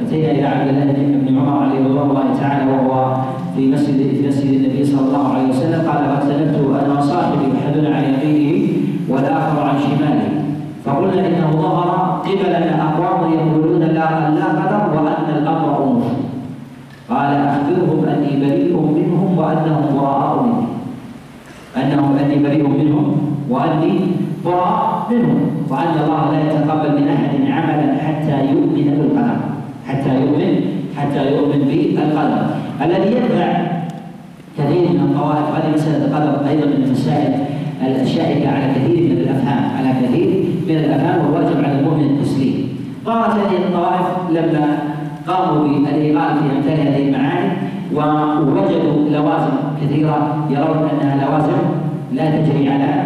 أتينا 0.02 0.32
إلى 0.32 0.46
عبد 0.46 0.68
الله 0.70 0.94
بن 1.28 1.38
عمر 1.38 1.64
عليه 1.64 1.80
رضوان 1.86 2.10
الله 2.10 2.40
تعالى 2.40 2.72
وهو 2.72 3.16
في 3.56 3.72
مسجد 3.72 3.98
في 3.98 4.28
مسجد 4.28 4.52
النبي 4.54 4.84
صلى 4.86 5.02
الله 5.08 5.34
عليه 5.34 5.50
وسلم 5.50 5.90
قال 5.90 6.06
فاختلفت 6.06 6.56
أنا 6.86 7.00
وصاحبي 7.00 7.46
احدنا 7.58 7.96
عن 7.96 8.04
يمينه 8.04 8.74
والآخر 9.10 9.60
عن 9.62 9.76
شماله؟ 9.80 10.30
فقلنا 10.86 11.28
إنه 11.28 11.52
ظهر 11.52 12.22
قبلنا 12.26 12.90
أقوام 12.90 13.34
يقولون 13.34 13.82
لا 13.82 14.30
لا 14.30 14.46
قدر 14.46 14.96
وأن 14.96 15.38
الأمر 15.38 15.84
انوف 15.84 16.04
قال 17.10 17.30
أخبرهم 17.36 18.06
أني 18.06 18.40
بريء 18.40 18.76
منهم 18.78 19.38
وأنهم 19.38 19.84
براء 19.98 20.33
مني 21.78 21.94
أنهم 21.94 22.18
أني 22.18 22.44
بريء 22.44 22.68
منهم 22.68 23.18
وأني 23.50 24.00
براء 24.46 25.08
منهم 25.12 25.40
وأن 25.70 25.94
الله 26.04 26.32
لا 26.32 26.40
يتقبل 26.42 27.02
من 27.02 27.08
أحد 27.08 27.30
عملا 27.52 27.98
حتى 27.98 28.46
يؤمن 28.52 28.98
بالقدر 29.00 29.38
حتى 29.88 30.22
يؤمن 30.22 30.62
حتى 30.98 31.32
يؤمن 31.32 31.60
بالقدر 31.96 32.46
الذي 32.82 33.16
يتبع 33.18 33.74
كثير 34.58 34.90
من 34.90 35.00
الطوائف 35.00 35.46
هذه 35.56 35.74
مسألة 35.74 36.06
القدر 36.06 36.50
أيضا 36.50 36.66
من 36.66 36.84
المسائل 36.84 37.34
الشائكة 38.02 38.50
على 38.50 38.74
كثير 38.76 39.10
من 39.10 39.18
الأفهام 39.18 39.72
على 39.78 40.08
كثير 40.08 40.44
من 40.68 40.76
الأفهام 40.76 41.26
والواجب 41.26 41.64
على 41.64 41.80
المؤمن 41.80 42.04
التسليم 42.04 42.70
قالت 43.06 43.30
هذه 43.30 43.58
الطوائف 43.58 44.08
لما 44.30 44.78
قاموا 45.28 45.66
القائل 46.12 46.38
في 46.38 46.58
أمثال 46.58 46.88
هذه 46.88 47.08
المعاني 47.08 47.52
ووجدوا 47.96 49.10
لوازم 49.12 49.56
كثيرة 49.82 50.18
يرون 50.50 50.90
أنها 50.94 51.26
لوازم 51.26 51.60
لا 52.14 52.26
تجري 52.32 52.70
على 52.70 53.04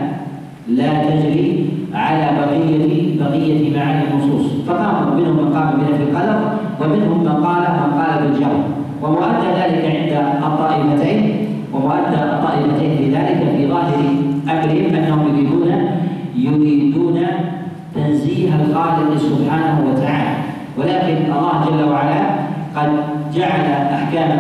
لا 0.68 1.04
تجري 1.04 1.70
على 1.94 2.28
بقية 2.40 3.20
بقية 3.20 3.78
معاني 3.78 4.04
النصوص. 4.12 4.46
فقاموا 4.68 5.16
منهم 5.16 5.36
من 5.36 5.54
قام 5.54 5.74
بنفي 5.78 6.04
القدر 6.04 6.40
ومنهم 6.82 7.20
من 7.24 7.46
قال 7.46 7.62
من 7.62 8.00
قال 8.00 8.12
بالجر 8.24 8.56
ومؤدى 9.04 9.48
ذلك 9.60 9.84
عند 9.96 10.14
الطائفتين 10.44 11.48
ومؤدى 11.74 12.16
الطائفتين 12.24 12.98
في 12.98 13.06
ذلك 13.16 13.40
في 13.56 13.68
ظاهر 13.68 14.00
امرهم 14.50 14.96
أنهم 14.96 15.28
يريدون 15.28 15.72
يريدون 16.36 17.20
تنزيه 17.96 18.50
الخالق 18.56 19.18
سبحانه 19.18 19.78
وتعالى. 19.88 20.36
ولكن 20.78 21.32
الله 21.32 21.66
جل 21.66 21.90
وعلا 21.92 22.22
قد 22.76 22.90
جعل 23.38 23.66
أحكام 23.98 24.32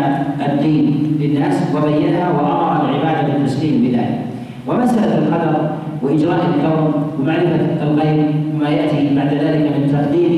الدين 0.49 1.17
للناس 1.19 1.55
وبينها 1.75 2.31
وأمر 2.31 2.89
العباد 2.89 3.31
بالتسليم 3.31 3.75
بذلك. 3.83 4.19
ومسألة 4.67 5.17
القدر 5.17 5.69
وإجراء 6.03 6.41
الكون 6.49 6.93
ومعرفة 7.19 7.83
الغيب 7.83 8.25
وما 8.55 8.69
يأتي 8.69 9.15
بعد 9.15 9.33
ذلك 9.33 9.65
من 9.75 9.83
تقدير 9.91 10.33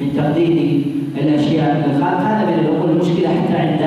من 0.00 0.08
تقدير 0.16 0.82
الأشياء 1.22 1.70
للخالق 1.76 2.20
هذا 2.20 2.44
من 2.46 2.58
الأمور 2.64 2.90
المشكلة 2.90 3.28
حتى 3.28 3.56
عند 3.58 3.82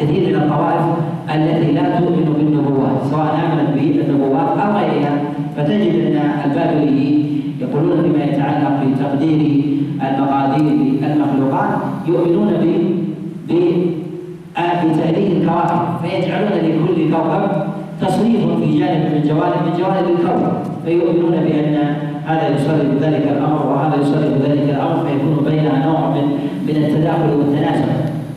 كثير 0.00 0.28
من 0.28 0.42
الطوائف 0.42 0.86
التي 1.34 1.72
لا 1.72 1.98
تؤمن 1.98 2.34
بالنبوات 2.38 2.96
سواء 3.10 3.38
آمنت 3.44 3.70
بالنبوات 3.78 4.58
أو 4.58 4.70
غيرها. 4.78 5.14
فتجد 5.56 5.94
أن 6.06 6.16
البابليين 6.44 7.42
يقولون 7.60 8.02
فيما 8.02 8.24
يتعلق 8.24 8.84
بتقدير 8.84 9.62
المقادير 10.02 10.72
للمخلوقات 11.02 11.70
يؤمنون 12.08 12.48
ب 13.50 13.54
بتأليه 14.84 15.28
الكواكب 15.36 15.80
فيجعلون 16.02 16.58
لكل 16.64 17.12
كوكب 17.12 17.50
تصريف 18.00 18.40
في 18.60 18.78
جانب 18.78 19.04
من 19.14 19.22
جوانب 19.28 19.60
من 19.66 19.72
جوانب 19.78 20.06
الكون. 20.10 20.52
فيؤمنون 20.84 21.30
بأن 21.30 21.76
هذا 22.26 22.48
يصرف 22.48 23.02
ذلك 23.02 23.24
الأمر 23.36 23.66
وهذا 23.66 24.02
يصرف 24.02 24.32
ذلك 24.48 24.68
الأمر 24.70 25.06
فيكون 25.06 25.44
بينها 25.44 25.86
نوع 25.86 26.10
من 26.10 26.26
من 26.66 26.76
التداخل 26.76 27.30
والتناسب 27.38 27.88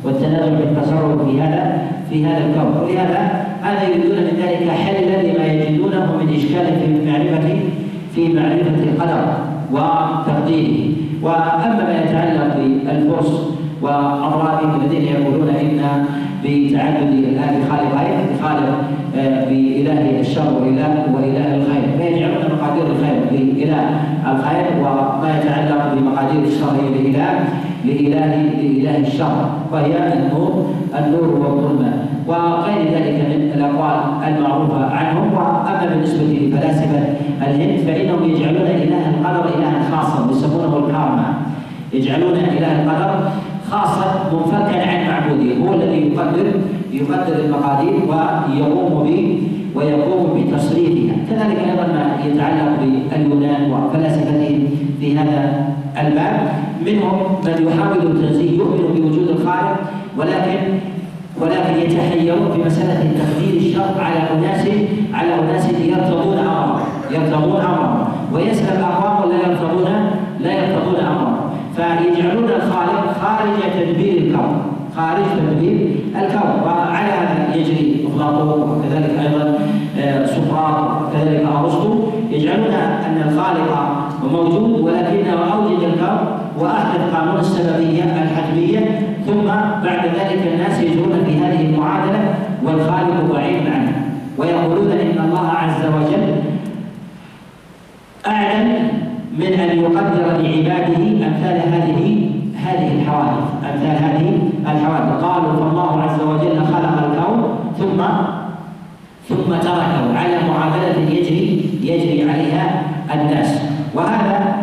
والتنازع 0.04 0.54
بالتصرف 0.60 1.30
في 1.30 1.42
هذا 1.42 1.88
في 2.10 2.26
هذا 2.26 2.46
الكون. 2.46 2.84
ولهذا 2.84 3.46
هذا 3.62 3.88
يريدون 3.88 4.18
من 4.18 4.44
ذلك 4.44 4.70
حلا 4.70 5.22
لما 5.22 5.46
يجدونه 5.46 6.18
من 6.22 6.34
إشكال 6.36 6.66
في 6.80 7.12
معرفة 7.12 7.60
في 8.16 8.34
معرفة 8.34 8.84
القدر 8.84 9.24
وتقديره. 9.72 10.94
وأما 11.22 11.84
ما 11.88 12.04
يتعلق 12.04 12.58
بالفرس 12.58 13.54
وأضرابهم 13.84 14.82
الذين 14.82 15.06
يقولون 15.06 15.50
إن 15.50 16.06
بتعدد 16.44 17.12
الآن 17.14 17.56
خالقين 17.70 18.20
خالق 18.44 18.78
آه، 19.18 19.46
بإله 19.46 20.20
الشر 20.20 20.54
وإله 20.62 21.06
وإله 21.16 21.56
الخير. 21.56 21.84
فيجعلون 21.98 22.44
مقادير 22.58 22.84
الخير؟ 22.84 23.18
لإله 23.32 23.84
الخير 24.32 24.66
وما 24.80 25.30
يتعلق 25.38 25.94
بمقادير 25.94 26.44
الشر 26.44 26.76
لإله 26.96 27.40
لإله 27.86 28.36
لإله 28.62 28.98
الشر. 28.98 29.50
وهي 29.72 30.14
النور 30.14 30.66
النور 31.00 31.28
والظلمة. 31.42 31.94
وغير 32.28 32.82
ذلك 32.96 33.18
من 33.30 33.52
الأقوال 33.56 34.00
المعروفة 34.28 34.86
عنهم. 34.86 35.34
وأما 35.34 35.90
بالنسبة 35.90 36.24
لفلاسفة 36.24 37.02
الهند 37.42 37.80
فإنهم 37.88 38.30
يجعلون 38.30 38.68
إله 38.86 39.04
القدر 39.10 39.46
إلها 39.58 39.80
خاصا 39.92 40.32
يسمونه 40.32 40.78
الكارما. 40.78 41.34
يجعلون 41.94 42.34
إله 42.58 42.84
القدر 42.84 43.30
خاصا 43.74 44.30
منفكا 44.34 44.90
عن 44.90 45.00
معبوده 45.08 45.52
هو 45.62 45.74
الذي 45.74 46.00
يقدر 46.08 46.46
يقدر 46.92 47.36
المقادير 47.46 47.94
ويقوم 48.10 49.04
ب 49.04 49.10
ويقوم 49.76 50.26
بتصريفها. 50.38 51.16
كذلك 51.30 51.58
أيضا 51.70 51.86
ما 51.96 52.04
يتعلق 52.26 52.70
باليونان 53.12 53.72
وفلاسفتهم 53.72 54.68
في 55.00 55.18
هذا 55.18 55.66
الباب. 56.02 56.40
منهم 56.86 57.18
من 57.46 57.68
يحاول 57.68 57.98
التنزيه 58.08 58.58
يؤمن 58.58 58.94
بوجود 58.96 59.28
الخالق 59.30 59.78
ولكن 60.18 60.60
ولكن 61.42 61.74
يتحيرون 61.82 62.52
في 62.54 62.64
مسألة 62.66 63.12
تقدير 63.20 63.62
الشر 63.62 64.02
على 64.02 64.20
أناس 64.34 64.68
على 65.14 65.36
أناس 65.40 65.66
يرتضون 65.70 66.38
أمره 66.38 66.88
يرتضون 67.12 67.62
أمره 67.62 68.08
ويسأل 68.34 68.82
أقوام 68.82 69.30
لا 69.30 69.36
يرتضون 69.36 69.86
لا 70.40 70.52
يرتضون 70.54 71.00
أمره 71.06 71.43
فيجعلون 71.76 72.44
الخالق 72.44 73.18
خارج 73.22 73.58
تدبير 73.80 74.18
الكون. 74.18 74.62
خارج 74.96 75.24
تدبير 75.38 75.96
الكون. 76.16 76.52
وعلى 76.66 77.12
هذا 77.20 77.56
يجري 77.56 78.08
أفلاطون 78.08 78.62
وكذلك 78.70 79.20
أيضا 79.20 79.60
آه، 80.00 80.26
سقراط 80.26 81.02
وكذلك 81.02 81.46
أرسطو. 81.58 81.94
يجعلون 82.32 82.74
أن 83.08 83.18
الخالق 83.28 83.72
موجود 84.32 84.80
ولكنه 84.80 85.54
أوجد 85.54 85.84
الكون 85.84 86.20
وأحدث 86.60 87.16
قانون 87.16 87.40
السببية 87.40 88.04
الحتمية. 88.04 88.80
ثم 89.28 89.46
بعد 89.84 90.06
ذلك 90.06 90.42
الناس 90.54 90.82
يجرون 90.82 91.24
في 91.26 91.38
هذه 91.38 91.62
المعادلة 91.66 92.36
والخالق 92.66 93.34
بعيد 93.34 93.68
عنه. 93.68 93.94
ويقولون 94.38 94.92
إن 94.92 95.26
الله 95.26 95.48
عز 95.50 95.86
وجل 95.86 96.53
من 99.40 99.54
أن 99.64 99.80
يقدر 99.80 100.26
لعباده 100.44 101.04
أمثال 101.28 101.58
هذه 101.74 102.30
هذه 102.66 102.88
الحوادث 102.98 103.48
أمثال 103.74 103.98
هذه 104.06 104.28
الحوادث. 104.72 105.24
قالوا 105.24 105.54
فالله 105.54 106.02
عز 106.02 106.22
وجل 106.22 106.58
خلق 106.66 106.96
الكون 107.06 107.40
ثم 107.80 108.04
ثم 109.30 109.52
تركه 109.52 110.18
على 110.18 110.38
معادلة 110.50 110.98
يجري 111.10 111.66
يجري 111.82 112.32
عليها 112.32 112.84
الناس. 113.14 113.62
وهذا 113.96 114.56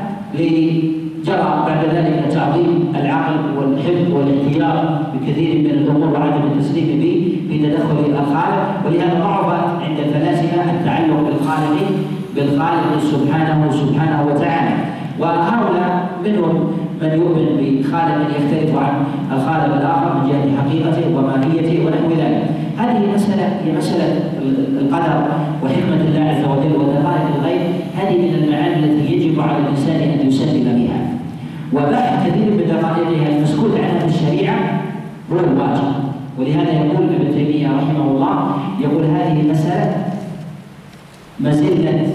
جرى 1.27 1.65
بعد 1.67 1.85
ذلك 1.95 2.33
تعظيم 2.33 2.93
العقل 3.01 3.37
والحفظ 3.57 4.13
والاحتياط 4.13 4.85
بكثير 5.15 5.59
من 5.59 5.71
الأمور 5.71 6.09
وعدم 6.09 6.43
التسليم 6.53 7.01
به 7.01 7.17
بتدخل 7.51 7.99
الخالق. 8.11 8.65
ولهذا 8.87 9.21
ضعف 9.21 9.49
عند 9.85 9.99
الفلاسفه 9.99 10.71
التعلق 10.71 11.21
بالخالق 11.27 11.77
بالخالق 12.37 12.99
سبحانه 13.13 13.71
سبحانه 13.71 14.27
وتعالى. 14.29 14.60
وهؤلاء 15.21 16.09
منهم 16.25 16.55
من 17.03 17.09
يؤمن 17.09 17.47
بخالق 17.61 18.29
يختلف 18.37 18.77
عن 18.77 19.05
الخالق 19.33 19.75
الآخر 19.77 20.15
من 20.15 20.29
جهة 20.29 20.47
حقيقته 20.61 21.17
وماهيته 21.17 21.87
ونحو 21.87 22.09
ذلك. 22.23 22.45
هذه 22.79 23.15
مسألة 23.15 23.47
هي 23.65 23.73
مسألة 23.73 24.23
القدر 24.81 25.23
وحكمة 25.63 26.01
الله 26.09 26.25
عز 26.31 26.45
وجل 26.45 26.77
ودقائق 26.77 27.27
الغيب 27.39 27.61
هذه 27.99 28.17
من 28.17 28.35
المعاني 28.43 28.85
التي 28.85 29.13
يجب 29.13 29.41
على 29.41 29.59
الإنسان 29.59 30.21
أن 30.21 30.29
يسلم 30.29 30.65
بها. 30.65 31.01
وبحث 31.73 32.27
كثير 32.27 32.51
من 32.51 32.65
دقائقها 32.69 33.37
المسكوت 33.37 33.71
عنها 33.77 33.99
في 33.99 34.15
الشريعة 34.15 34.81
هو 35.33 35.39
الواجب 35.39 35.93
ولهذا 36.39 36.73
يقول 36.73 37.05
ابن 37.05 37.35
تيمية 37.35 37.69
رحمه 37.69 38.05
الله 38.11 38.55
يقول 38.81 39.05
هذه 39.05 39.41
المساله 39.41 40.05
مزلة 41.41 42.07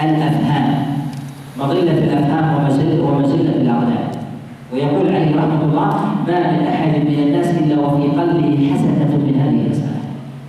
الأفهام 0.00 0.87
مضلة 1.58 1.98
الأفهام 1.98 2.54
ومزلة 2.54 3.56
الأقدام 3.62 4.08
ويقول 4.72 5.14
عليه 5.14 5.36
رحمة 5.36 5.62
الله 5.64 5.90
ما 6.28 6.38
من 6.52 6.66
أحد 6.66 6.88
من 6.88 7.18
الناس 7.26 7.46
إلا 7.58 7.80
وفي 7.80 8.02
قلبه 8.02 8.70
حسنة 8.74 9.10
من 9.16 9.34
هذه 9.40 9.66
المسألة. 9.66 9.98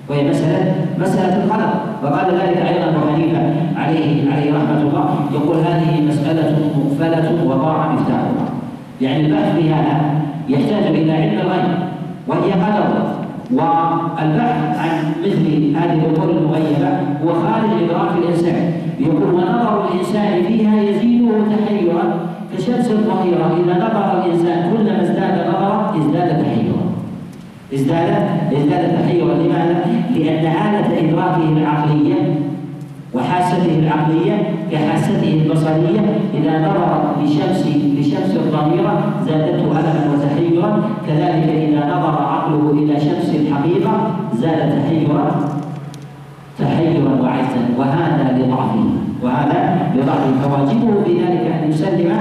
وهي 0.10 0.30
مسألة 0.30 0.76
مسألة 1.00 1.44
القدر 1.44 1.70
وقال 2.04 2.26
ذلك 2.26 2.58
أيضا 2.58 2.90
أبو 2.90 3.00
حنيفة 3.14 3.42
عليه 3.78 4.32
عليه 4.32 4.54
رحمة 4.54 4.82
الله. 4.82 5.06
يقول 5.34 5.58
هذه 5.58 6.02
مسألة 6.08 6.58
مقفلة 6.78 7.46
وضاع 7.46 7.92
مفتاحها. 7.92 8.50
يعني 9.02 9.26
البحث 9.26 9.56
في 9.56 9.70
هذا 9.70 10.02
يحتاج 10.50 10.84
إلى 10.96 11.12
علم 11.12 11.40
الغيب 11.40 11.78
وهي 12.28 12.52
قدر. 12.52 13.20
والبحث 13.52 14.80
عن 14.80 15.12
مثل 15.26 15.76
هذه 15.78 15.94
الأمور 15.94 16.30
المغيبة 16.30 16.90
هو 17.24 17.34
خارج 17.34 17.84
إدراك 17.84 18.12
الإنسان. 18.18 18.79
يقول 19.00 19.24
ونظر 19.24 19.88
الإنسان 19.88 20.44
فيها 20.48 20.82
يزيده 20.84 21.32
تحيرا 21.56 22.20
كشمس 22.54 22.92
الظهيره 22.92 23.58
إذا 23.64 23.76
نظر 23.78 24.26
الإنسان 24.26 24.72
كلما 24.72 25.02
ازداد 25.02 25.48
نظرا 25.48 25.96
ازداد 25.98 26.44
تحيرا. 26.44 26.82
ازداد 27.74 28.28
ازداد 28.58 28.98
تحيرا. 29.02 29.34
لماذا؟ 29.34 29.86
لأن 30.16 30.46
آلة 30.46 30.90
إدراكه 31.00 31.50
العقلية 31.58 32.16
وحاسته 33.14 33.80
العقلية 33.80 34.54
كحاسته 34.72 35.42
البصرية 35.44 36.02
إذا 36.38 36.60
نظر 36.60 37.02
لشمس 37.24 37.68
لشمس 38.00 38.36
الظهيره 38.36 39.04
زادته 39.26 39.64
ألما 39.80 40.14
وتحيرا. 40.14 40.84
كذلك 41.08 41.50
إذا 41.70 41.86
نظر 41.86 42.22
عقله 42.22 42.72
إلى 42.74 43.00
شمس 43.00 43.36
الحقيقة 43.36 44.12
زاد 44.34 44.82
تحيرا. 44.82 45.49
تحيرا 46.60 47.12
وعزا 47.24 47.62
وهذا 47.78 48.38
لضعفه 48.38 48.86
وهذا 49.24 49.60
لضعفه. 49.96 50.32
فواجبه 50.42 51.04
في 51.06 51.12
ذلك 51.24 51.44
أن 51.56 51.70
يسلم 51.70 52.12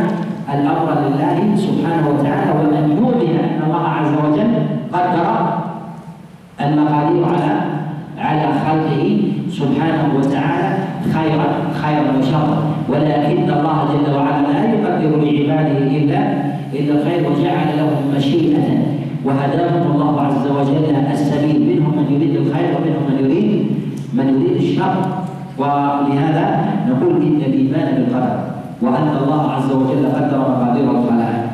الأمر 0.55 0.89
لله 1.05 1.57
سبحانه 1.57 2.09
وتعالى 2.09 2.51
وان 2.59 2.91
يؤمن 2.91 3.37
أن 3.45 3.61
الله 3.67 3.85
عز 3.89 4.15
وجل 4.25 4.55
قدر 4.93 5.29
المقادير 6.61 7.25
على 7.25 7.55
على 8.19 8.47
خلقه 8.65 9.21
سبحانه 9.51 10.15
وتعالى 10.19 10.71
خيرا 11.15 11.49
خيرا 11.83 12.19
وشرا. 12.19 12.59
ولكن 12.89 13.51
الله 13.51 13.79
جل 13.93 14.15
وعلا 14.15 14.47
لا 14.47 14.65
يقدر 14.75 15.11
لعباده 15.17 15.79
إلا 15.99 16.21
إلا 16.75 16.93
الخير 16.95 17.21
وجعل 17.31 17.69
لهم 17.79 18.17
مشيئة. 18.17 18.69
وهداهم 19.25 19.91
الله 19.93 20.21
عز 20.21 20.47
وجل 20.47 20.85
السبيل 21.13 21.59
منهم 21.71 21.93
من 21.99 22.07
يريد 22.15 22.37
الخير 22.37 22.69
ومنهم 22.77 23.03
من 23.09 23.17
يريد 23.25 23.67
من 24.15 24.27
يريد 24.29 24.57
الشر 24.63 24.95
ولهذا 25.59 26.65
نقول 26.89 27.23
إن 27.23 27.41
الإيمان 27.47 27.95
بالقدر 27.95 28.39
وأن 28.83 29.09
الله 29.23 29.51
عز 29.51 29.71
وجل 29.73 30.07
قدر 30.07 30.39
مقادير 30.39 30.91
الخلائق 30.91 31.45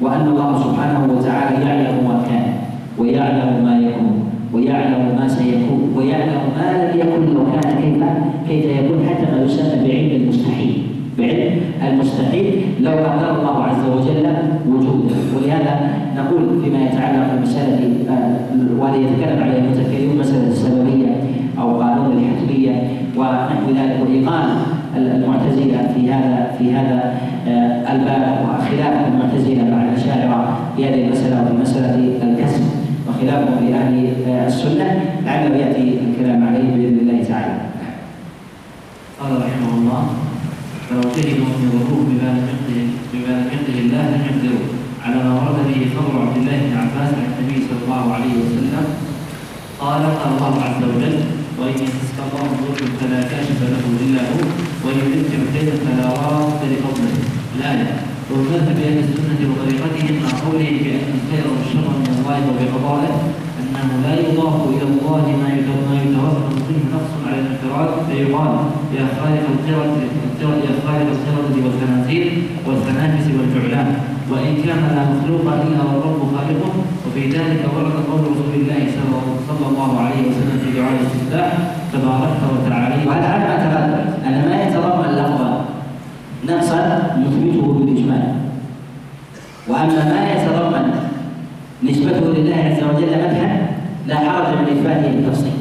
وأن 0.00 0.26
الله 0.28 0.58
سبحانه 0.58 1.12
وتعالى 1.12 1.64
يعلم 1.66 2.08
ما 2.08 2.22
كان 2.28 2.52
ويعلم 2.98 3.64
ما 3.64 3.78
يكون 3.78 4.30
ويعلم 4.52 5.16
ما 5.18 5.28
سيكون 5.28 5.94
ويعلم 5.96 6.40
ما 6.56 6.92
لم 6.92 7.00
يكن 7.00 7.34
لو 7.34 7.44
كان 7.52 7.74
كيف 7.80 8.02
كيف 8.48 8.64
يكون 8.64 9.06
حتى 9.08 9.32
ما 9.32 9.44
يسمى 9.44 9.88
بعلم 9.88 10.22
المستحيل. 10.22 10.82
بعلم 11.18 11.60
المستحيل 11.88 12.62
لو 12.80 12.90
قدر 12.90 13.30
الله 13.38 13.64
عز 13.64 13.84
وجل 13.96 14.26
وجوده. 14.68 15.16
ولهذا 15.36 15.90
نقول 16.16 16.62
فيما 16.64 16.82
يتعلق 16.84 17.34
بمسألة 17.34 17.90
آه، 18.10 18.36
والذي 18.78 19.02
يتكلم 19.04 19.42
عليه 19.42 19.58
المتكلمون 19.58 20.18
مسألة 20.18 20.48
السببية 20.48 21.16
أو 21.60 21.80
قانون 21.82 22.12
الحتمية 22.18 22.82
ونحو 23.16 23.70
ذلك 23.70 23.96
وإيقان 24.02 24.48
المعتزلة 24.96 25.92
في 25.94 26.69
هذا 26.80 27.14
آه، 27.48 27.92
الباب 27.92 28.24
وخلاف 28.44 29.06
المعتزلة 29.06 29.64
مع 29.70 29.82
الأشاعرة 29.84 30.58
في 30.76 30.88
هذه 30.88 31.04
المسألة 31.04 31.42
وفي 31.42 31.62
مسألة 31.62 31.94
الكسب 32.22 32.62
وخلافهم 33.08 33.58
في 33.58 33.74
أهل 33.74 34.12
آه، 34.28 34.46
السنة 34.46 35.00
لعله 35.26 35.56
يأتي 35.56 35.98
الكلام 36.08 36.48
عليه 36.48 36.70
بإذن 36.76 36.98
الله 37.02 37.24
تعالى. 37.28 37.54
قال 39.20 39.32
رحمه 39.36 39.70
الله 39.78 40.02
فلو 40.88 41.00
شهدوا 41.00 41.46
ان 41.56 41.60
يضروه 41.66 42.00
بما 42.08 42.28
لم 42.36 42.46
يقضه 42.50 42.82
بما 43.12 43.32
لم 43.38 43.46
يقضه 43.52 43.78
الله 43.84 44.02
لم 44.14 44.22
يقدروا 44.28 44.66
على 45.04 45.16
ما 45.24 45.32
ورد 45.34 45.58
به 45.68 45.80
خبر 45.96 46.12
عبد 46.22 46.36
الله 46.36 46.56
بن 46.66 46.76
عباس 46.82 47.10
عن 47.14 47.26
النبي 47.38 47.58
صلى 47.68 47.80
الله 47.84 48.14
عليه 48.14 48.34
وسلم 48.42 48.84
قال 49.80 50.02
قال 50.02 50.32
الله 50.36 50.54
عز 50.62 50.82
وجل 50.90 51.16
وإن 51.58 51.74
يمسك 51.84 52.18
الله 52.26 52.48
فلا 53.00 53.20
كاشف 53.22 53.58
له 53.72 53.84
إلا 54.04 54.22
هو 54.32 54.40
وإن 54.84 54.96
يردك 54.98 55.32
بخير 55.42 55.72
فلا 55.84 56.06
راد 56.08 56.49
لفضله 56.72 57.14
الآية 57.56 57.90
ومذهب 58.30 58.78
أهل 58.88 58.98
السنة 59.04 59.40
وطريقتهم 59.50 60.14
مع 60.22 60.30
قوله 60.44 60.70
بان 60.84 61.04
الخير 61.16 61.44
والشر 61.52 61.86
من 62.00 62.08
الله 62.18 62.38
وبقضائه 62.48 63.14
انه 63.60 63.88
لا 64.04 64.14
يضاف 64.26 64.56
إلى 64.74 64.86
الله 64.92 65.24
ما 65.42 65.48
يتوهم 65.56 66.00
منه 66.00 66.22
نقص 66.94 67.12
على 67.26 67.36
الانفراد 67.40 67.90
فيقال 68.08 68.52
يا 68.96 69.06
خالق 69.16 69.44
القردة 69.54 70.48
يا 70.66 70.72
خالق 70.84 71.08
القردة 71.16 71.56
والخنازير 71.64 72.26
والخنافس 72.66 73.26
والجعلان 73.36 73.88
وان 74.30 74.54
كان 74.66 74.82
لا 74.96 75.02
مخلوق 75.12 75.44
الا 75.64 75.82
والرب 75.88 76.20
خالقه 76.34 76.72
وفي 77.06 77.22
ذلك 77.36 77.62
ورد 77.74 77.96
قول 78.08 78.20
رسول 78.20 78.54
الله 78.60 78.82
صلى 79.48 79.66
الله 79.70 80.00
عليه 80.00 80.20
وسلم 80.28 80.56
في 80.64 80.78
دعاء 80.78 80.92
الاستفتاح 81.00 81.52
تباركت 81.92 82.42
وتعالى 82.52 83.06
وهذا 83.06 83.26
على 83.26 83.44
ما 83.48 83.56
تقدم 83.64 84.04
أن 84.26 84.48
ما 84.48 84.62
يتضمن 84.62 85.19
نقصا 86.50 86.80
نثبته 87.20 87.66
بالإجمال. 87.78 88.24
وأما 89.68 90.04
ما 90.12 90.32
يتضمن 90.32 90.86
نسبته 91.82 92.26
لله 92.36 92.56
عز 92.56 92.82
وجل 92.88 93.12
مدحا 93.24 93.50
لا 94.08 94.16
حرج 94.16 94.46
من 94.58 94.64
إثباته 94.76 95.08
بالتفصيل 95.16 95.52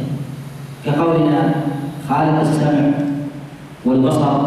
كقولنا 0.86 1.52
خالق 2.10 2.40
السمع 2.40 2.90
والبصر 3.86 4.40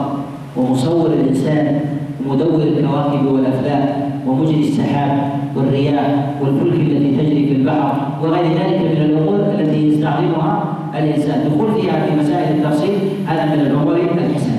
ومصور 0.57 1.07
الإنسان 1.07 1.81
ومدور 2.27 2.63
الكواكب 2.63 3.27
والأفلاك 3.27 3.97
ومجري 4.27 4.69
السحاب 4.69 5.31
والرياح 5.57 6.31
والفلك 6.41 6.81
التي 6.81 7.11
تجري 7.17 7.47
في 7.47 7.53
البحر 7.53 7.93
وغير 8.23 8.45
ذلك 8.45 8.81
من 8.81 9.03
الأمور 9.03 9.39
التي 9.59 9.89
يستعظمها 9.89 10.65
الإنسان. 10.99 11.49
دخول 11.49 11.81
فيها 11.81 12.07
في 12.07 12.17
مسائل 12.21 12.57
التفصيل 12.57 12.99
هذا 13.27 13.45
من 13.45 13.61
الأمور 13.61 13.97
الحسنة 13.97 14.52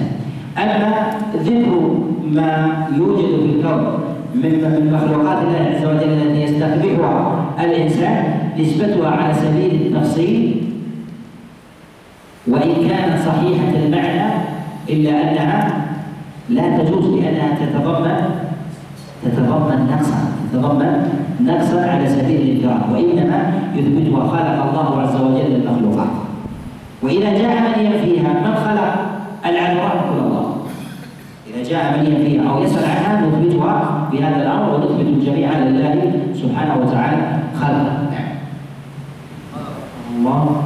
أما 0.58 1.12
ذكر 1.36 1.97
ما 2.32 2.88
يوجد 2.97 3.26
في 3.26 3.45
الكون 3.45 4.04
من 4.36 4.91
مخلوقات 4.93 5.38
الله 5.43 5.76
عز 5.76 5.86
وجل 5.86 6.14
التي 6.14 6.41
يستقبحها 6.43 7.45
الإنسان 7.60 8.34
نسبتها 8.60 9.10
على 9.10 9.34
سبيل 9.34 9.82
التفصيل 9.82 10.64
وإن 12.47 12.74
كانت 12.89 13.22
صحيحة 13.26 13.86
المعنى 13.86 14.34
إلا 14.89 15.32
أنها 15.32 15.86
لا 16.49 16.78
تجوز 16.78 17.06
لأنها 17.06 17.58
تتضمن 17.66 18.30
تتضمن 19.24 19.88
نقصا 19.91 20.32
تتضمن 20.54 21.10
نقصا 21.41 21.82
على 21.82 22.10
سبيل 22.10 22.41
الانفراد 22.41 22.91
وإنما 22.91 23.54
يثبتها 23.76 24.28
خلق 24.28 24.70
الله 24.70 25.01
عز 25.01 25.16
وجل 25.16 25.56
المخلوقات 25.56 26.10
وإذا 27.01 27.38
جاء 27.38 27.56
من 27.62 27.86
ينفيها 27.86 28.30
من 28.34 28.56
خلق؟ 28.56 29.12
العذراء 29.46 30.06
كل 30.10 30.20
الله. 30.26 30.46
إذا 31.48 31.70
جاء 31.70 31.84
من 31.98 32.06
ينفيها 32.06 32.50
أو 32.50 32.64
يسأل 32.64 32.86
عنها 32.86 33.26
نثبتها 33.26 34.08
في 34.12 34.24
هذا 34.24 34.36
الأمر 34.44 34.76
ونثبت 34.76 35.08
الجميع 35.08 35.50
الله 35.58 36.14
سبحانه 36.41 36.76
وتعالى. 36.82 37.39
خلقه 37.62 37.98
الله. 40.16 40.64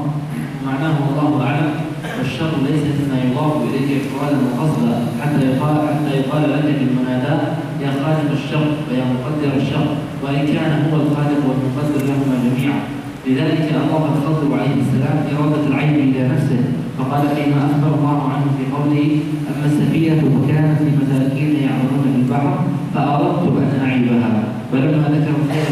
معناه 0.65 0.95
والله 1.05 1.47
اعلم 1.47 1.71
والشر 2.17 2.51
ليس 2.67 2.83
مما 2.99 3.17
يضاف 3.25 3.55
اليه 3.67 3.89
افرادا 4.01 4.37
وقصدا 4.45 4.93
حتى 5.21 5.41
يقال 5.49 5.75
حتى 5.89 6.11
يقال 6.19 6.43
لك 6.51 6.75
في 6.77 6.83
المناداه 6.83 7.41
يا 7.81 7.91
خالق 8.01 8.31
الشر 8.31 8.67
ويا 8.87 9.05
مقدر 9.13 9.51
الشر. 9.61 9.87
وإن 10.23 10.45
كان 10.55 10.71
هو 10.89 10.95
الخالق 10.95 11.41
والمقدر 11.47 12.05
لهما 12.05 12.35
جميعا. 12.45 12.79
لذلك 13.27 13.73
أمر 13.73 14.09
الخضر 14.15 14.59
عليه 14.59 14.77
السلام 14.81 15.17
إرادة 15.33 15.67
العين 15.67 15.95
إلى 15.95 16.27
نفسه. 16.27 16.61
فقال 17.07 17.27
فيما 17.35 17.57
أخبر 17.67 17.91
الله 17.97 18.19
عنه 18.33 18.45
في 18.57 18.63
قوله 18.75 19.07
أما 19.49 19.65
السفينة 19.65 20.15
فكانت 20.15 20.77
لمساكين 20.81 21.51
يعملون 21.65 22.03
في 22.03 22.19
البحر 22.21 22.57
فاردت 22.93 23.43
ان 23.57 23.79
اعيبها 23.85 24.43
ولما 24.73 25.07
ذكر 25.13 25.33
الخير 25.41 25.67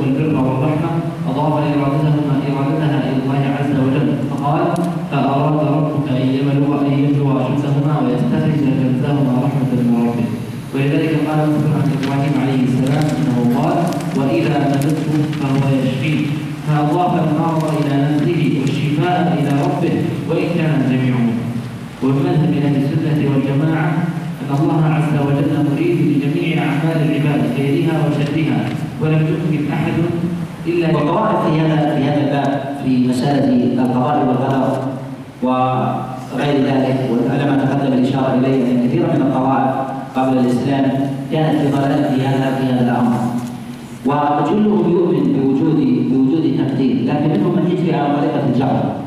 والبر 0.00 0.36
والرحمه 0.36 0.90
اضاف 1.28 1.52
ارادتهما 1.52 2.34
ارادتها 2.48 2.98
إلى 3.08 3.16
الله 3.22 3.42
عز 3.58 3.72
وجل 3.84 4.08
فقال 4.30 4.64
فاراد 5.10 5.56
ربك 5.76 6.08
ان 6.10 6.28
يبلغ 6.34 6.80
ان 6.86 6.92
يبلغ 6.92 7.36
اشدهما 7.42 7.94
ويستخرج 8.04 8.60
كنزهما 8.78 9.32
رحمه 9.44 9.70
من 9.88 9.96
ربه 10.08 10.28
ولذلك 10.74 11.12
قال 11.28 11.48
مثل 11.48 11.68
عن 11.76 11.90
إبراهيم 11.96 12.32
عليه 12.42 12.62
السلام 12.68 13.04
انه 13.18 13.60
قال 13.60 13.76
واذا 14.16 14.58
نبته 14.68 15.12
فهو 15.40 15.64
يشفيه 15.84 16.26
فاضاف 16.68 17.12
المرض 17.24 17.64
إلى 17.80 17.94
نفسه 18.02 18.60
والشفاء 18.60 19.38
إلى 19.38 19.52
ربه 19.62 19.92
وان 20.30 20.48
كان 20.58 20.80
الجميع 20.80 21.16
منه 21.16 21.42
ومن 22.08 22.22
مذهب 22.24 22.52
أهل 22.64 22.76
السنة 22.76 23.30
والجماعة 23.30 23.92
أن 24.40 24.56
الله 24.60 24.84
عز 24.84 25.26
وجل 25.26 25.70
مريد 25.72 25.98
لجميع 26.00 26.62
أعمال 26.62 26.96
العباد 27.06 27.40
خيرها 27.56 27.94
وشرها 28.06 28.60
ولم 29.02 29.26
يمكن 29.28 29.72
أحد 29.72 29.92
إلا 30.66 30.96
والقواعد 30.96 31.36
في 31.44 31.60
هذا 31.60 31.96
في 31.96 32.04
هذا 32.04 32.20
الباب 32.20 32.76
في 32.84 33.08
مسألة 33.08 33.44
القضاء 33.44 34.26
والقدر 34.28 34.82
وغير 35.42 36.56
ذلك 36.64 36.98
وعلى 37.10 37.66
تقدم 37.66 37.92
الإشارة 37.92 38.34
إليه 38.34 38.70
أن 38.70 38.88
كثيرا 38.88 39.06
من 39.06 39.22
القواعد 39.22 39.74
قبل 40.16 40.38
الإسلام 40.38 40.84
كانت 41.32 41.60
في 41.60 41.68
ضلال 41.72 42.04
في 42.04 42.26
هذا 42.26 42.56
في 42.56 42.64
هذا 42.72 42.80
الأمر. 42.80 43.18
وجلهم 44.06 44.92
يؤمن 44.92 45.32
بوجود 45.32 45.76
بوجود 46.10 46.56
تقدير 46.58 46.96
لكن 47.06 47.30
منهم 47.30 47.52
من 47.56 47.70
يجري 47.70 47.94
على 47.94 48.16
طريقة 48.16 48.42
الجبر 48.54 48.97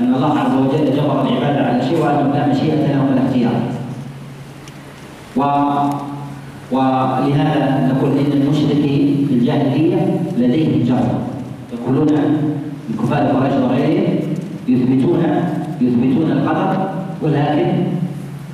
أن 0.00 0.14
الله 0.14 0.38
عز 0.38 0.54
وجل 0.54 0.96
جبر 0.96 1.22
العباد 1.22 1.56
على 1.64 1.82
شيء 1.88 1.98
وأنهم 2.02 2.32
لا 2.32 2.46
مشيئة 2.46 2.92
لهم 2.92 3.12
ولا 3.12 3.26
اختيار. 3.26 3.60
و 5.36 5.42
ولهذا 6.72 7.92
نقول 7.92 8.10
إن 8.10 8.32
المشركين 8.32 9.26
في 9.28 9.34
الجاهلية 9.34 10.20
لديهم 10.38 10.82
جبر 10.84 11.18
يقولون 11.72 12.08
الكفار 12.90 13.18
قريش 13.18 13.54
وغيرهم 13.54 14.18
يثبتون 14.68 15.22
يثبتون 15.80 16.30
القدر 16.32 16.88
ولكن 17.22 17.72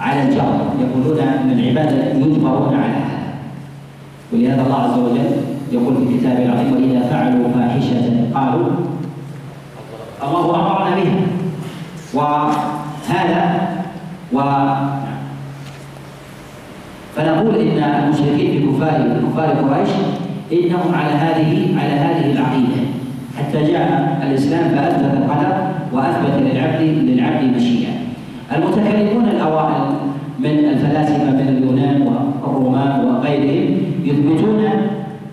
على 0.01 0.23
الجبر 0.23 0.61
يقولون 0.81 1.19
إن 1.19 1.51
العباد 1.51 2.17
يجبرون 2.17 2.75
على 2.75 2.93
هذا. 2.93 3.19
ولهذا 4.33 4.63
الله 4.63 4.77
عز 4.77 4.99
وجل 4.99 5.31
يقول 5.73 5.95
في 5.97 6.19
كتابه 6.19 6.45
العظيم 6.45 6.73
وإذا 6.73 7.09
فعلوا 7.09 7.49
فاحشة 7.55 8.35
قالوا 8.35 8.69
الله 10.23 10.57
أمرنا 10.57 10.97
بها. 10.97 11.36
وهذا 12.17 13.69
و 14.33 14.41
فنقول 17.17 17.55
إن 17.57 17.79
المشركين 17.79 18.51
في 18.53 18.67
كفار 18.67 19.21
كفار 19.25 19.49
قريش 19.49 19.89
إنهم 20.53 20.95
على 20.95 21.13
هذه 21.13 21.79
على 21.81 21.93
هذه 21.93 22.33
العقيدة. 22.33 22.81
حتى 23.39 23.73
جاء 23.73 24.19
الإسلام 24.23 24.69
فأثبت 24.69 25.15
القدر 25.15 25.53
وأثبت 25.93 26.35
للعبد 26.41 26.81
للعبد 26.81 27.57
مشيئة. 27.57 27.93
المتكلمون 28.57 29.29
الأوائل 29.29 29.85
من 30.39 30.47
الفلاسفة 30.47 31.31
من 31.31 31.49
اليونان 31.49 32.03
والرومان 32.43 33.05
وغيرهم 33.05 33.79
يثبتون 34.05 34.65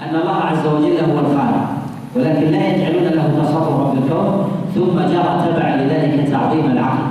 أن 0.01 0.15
الله 0.15 0.35
عز 0.35 0.65
وجل 0.68 1.11
هو 1.11 1.19
الخالق 1.19 1.68
ولكن 2.15 2.51
لا 2.51 2.68
يجعلون 2.68 3.03
له 3.03 3.43
تصرفا 3.43 3.91
في 3.91 3.97
الكون 3.97 4.62
ثم 4.76 4.95
جرى 5.00 5.32
تبع 5.45 5.76
لذلك 5.76 6.28
تعظيم 6.32 6.66
العقل. 6.72 7.08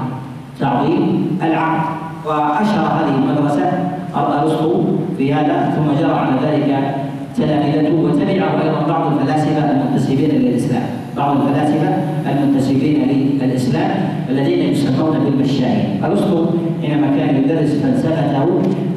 تعظيم 0.61 1.27
العقل. 1.43 1.89
وأشهر 2.27 2.87
هذه 2.99 3.15
المدرسة 3.15 3.73
أرسطو 4.17 4.83
في 5.19 5.35
هذا. 5.35 5.75
ثم 5.77 6.01
جرى 6.01 6.13
على 6.13 6.35
ذلك 6.47 6.95
تلامذته 7.37 7.95
وتبعه 7.95 8.63
أيضا 8.63 8.87
بعض 8.89 9.13
الفلاسفة 9.13 9.71
المنتسبين 9.71 10.31
للإسلام. 10.31 10.83
بعض 11.17 11.37
الفلاسفة 11.37 11.95
المنتسبين 12.31 12.99
للإسلام 13.43 13.91
الذين 14.31 14.73
يسمون 14.73 15.19
بالمشايين 15.25 16.05
أرسطو 16.05 16.47
حينما 16.83 17.07
كان 17.07 17.37
يدرس 17.37 17.71
فلسفته. 17.83 18.47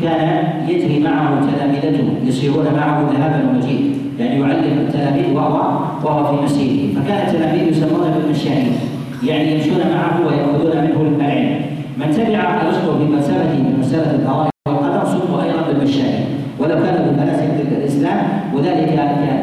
كان 0.02 0.44
يجري 0.68 1.00
معه 1.00 1.40
تلامذته 1.42 2.08
يسيرون 2.26 2.66
معه 2.78 3.02
ذهابا 3.12 3.50
ومجيئا 3.50 4.05
يعني 4.20 4.40
يعلم 4.40 4.78
التلاميذ 4.88 5.36
وهو 5.36 5.80
وهو 6.04 6.38
في 6.38 6.44
مسيره. 6.44 7.00
فكان 7.00 7.28
التلاميذ 7.28 7.68
يسمون 7.68 8.12
بالمشايين 8.16 8.74
يعني 9.24 9.52
يمشون 9.52 9.80
معه 9.80 10.28
ويأخذون 10.28 10.84
منه 10.84 11.16
العلم 11.18 11.62
من 11.98 12.12
تبع 12.12 12.40
ارسطو 12.40 12.98
في 12.98 13.08
فلسفته 13.16 13.58
من 13.58 13.78
مساله 13.80 14.12
القضاء 14.12 14.50
والقدر 14.68 15.06
سموا 15.06 15.44
أيضا 15.44 15.62
بالمشايخ 15.68 16.26
ولو 16.60 16.76
كانوا 16.76 17.12
من 17.12 17.18
فلاسفه 17.18 17.78
الإسلام 17.78 18.28
وذلك 18.54 18.96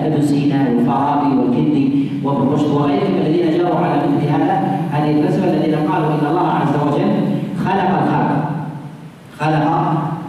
كابن 0.03 0.23
سينا 0.23 0.69
والفارابي 0.69 1.37
والكندي 1.37 2.09
وابن 2.25 2.53
رشد 2.53 2.71
وغيرهم 2.71 3.15
الذين 3.27 3.59
جروا 3.59 3.77
على 3.77 3.97
مثل 3.97 4.29
هذا 4.29 4.81
هذه 4.93 5.11
الفلسفة 5.11 5.51
الذين 5.51 5.75
قالوا 5.75 6.09
إن 6.09 6.27
الله 6.31 6.49
عز 6.49 6.75
وجل 6.87 7.13
خلق 7.65 7.91
الخلق. 8.03 8.51
خلق 9.39 9.69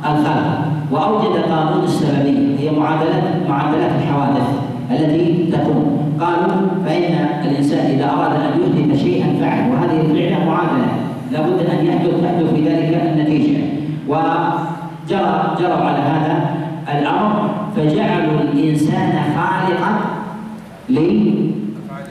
الخلق. 0.06 0.63
وأوجد 0.94 1.36
قانون 1.52 1.84
السببية 1.84 2.58
هي 2.60 2.72
معادلات 2.80 3.24
معادلات 3.50 3.92
الحوادث 4.02 4.48
التي 4.92 5.52
تكون. 5.52 6.00
قالوا 6.20 6.52
فإن 6.86 7.14
الإنسان 7.46 7.86
إذا 7.86 8.10
أراد 8.14 8.32
أن 8.32 8.52
يحدث 8.62 9.04
شيئا 9.04 9.28
فعل 9.40 9.72
وهذه 9.72 10.02
الفعله 10.02 10.46
معادلة. 10.46 10.88
لابد 11.32 11.60
أن 11.74 11.86
يحدث 11.86 12.22
تحدث 12.24 12.54
في 12.54 12.62
ذلك 12.70 12.92
النتيجة. 13.14 13.64
وجرى 14.08 15.56
جروا 15.60 15.84
على 15.88 15.98
هذا 15.98 16.56
الأمر 17.00 17.50
فجعلوا 17.76 18.42
الإنسان 18.42 19.14
خالقا 19.36 19.92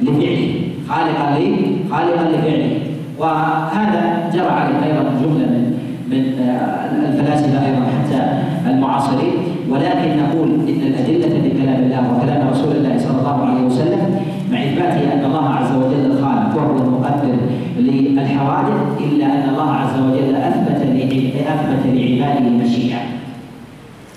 لفعله. 0.01 0.55
خالقا 0.89 1.25
خالقا 1.91 2.25
لفعله. 2.31 2.79
وهذا 3.19 4.31
جرى 4.35 4.51
عليه 4.51 4.87
أيضا 4.87 5.03
جملة 5.23 5.47
من 5.47 5.72
من 6.13 6.49
آه، 6.49 7.09
الفلاسفة 7.09 7.67
أيضا 7.67 7.83
حتى 7.95 8.21
المعاصرين. 8.71 9.33
ولكن 9.71 10.11
نقول 10.23 10.49
إن 10.69 10.83
الأدلة 10.87 11.41
في 11.43 11.51
كلام 11.63 11.83
الله 11.83 12.17
وكلام 12.17 12.49
رسول 12.49 12.77
الله 12.77 12.99
صلى 12.99 13.19
الله 13.19 13.47
عليه 13.47 13.67
وسلم 13.67 14.21
مع 14.53 14.59
إثبات 14.59 14.97
أن 15.13 15.25
الله 15.25 15.49
عز 15.49 15.73
وجل 15.77 16.11
الخالق 16.11 16.57
وهو 16.57 16.77
المقدر 16.77 17.35
للحوادث 17.79 19.01
إلا 19.01 19.27
أن 19.27 19.49
الله 19.49 19.71
عز 19.71 19.97
وجل 20.01 20.37
أثبت 20.37 20.83
أثبت 21.53 21.87
لعباده 21.87 22.51
مشيئة. 22.65 23.01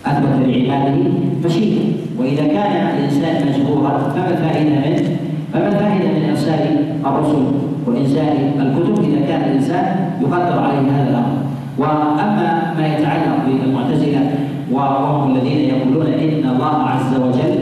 أثبت 0.06 0.48
لعباده 0.48 0.96
مشيئة. 1.46 1.82
وإذا 2.20 2.48
كان 2.48 2.98
الإنسان 2.98 3.48
مجبورا 3.48 3.98
فما 3.98 4.30
الفائدة 4.30 4.70
منه؟ 4.70 5.18
فما 5.54 5.68
الفائدة 5.68 6.08
من 6.08 6.30
إرسال 6.30 6.78
الرسل 7.06 7.46
وانزال 7.88 8.38
الكتب؟ 8.60 9.04
إذا 9.04 9.28
كان 9.28 9.42
الإنسان 9.42 10.10
يقدر 10.22 10.60
عليه 10.60 10.80
هذا 10.92 11.10
الأمر. 11.10 11.35
وأما 11.78 12.74
ما 12.78 12.88
يتعلق 12.88 13.38
بالمعتزلة 13.46 14.32
وهم 14.72 15.36
الذين 15.36 15.70
يقولون 15.70 16.08
إن 16.08 16.50
الله 16.50 16.76
عز 16.84 17.16
وجل 17.16 17.56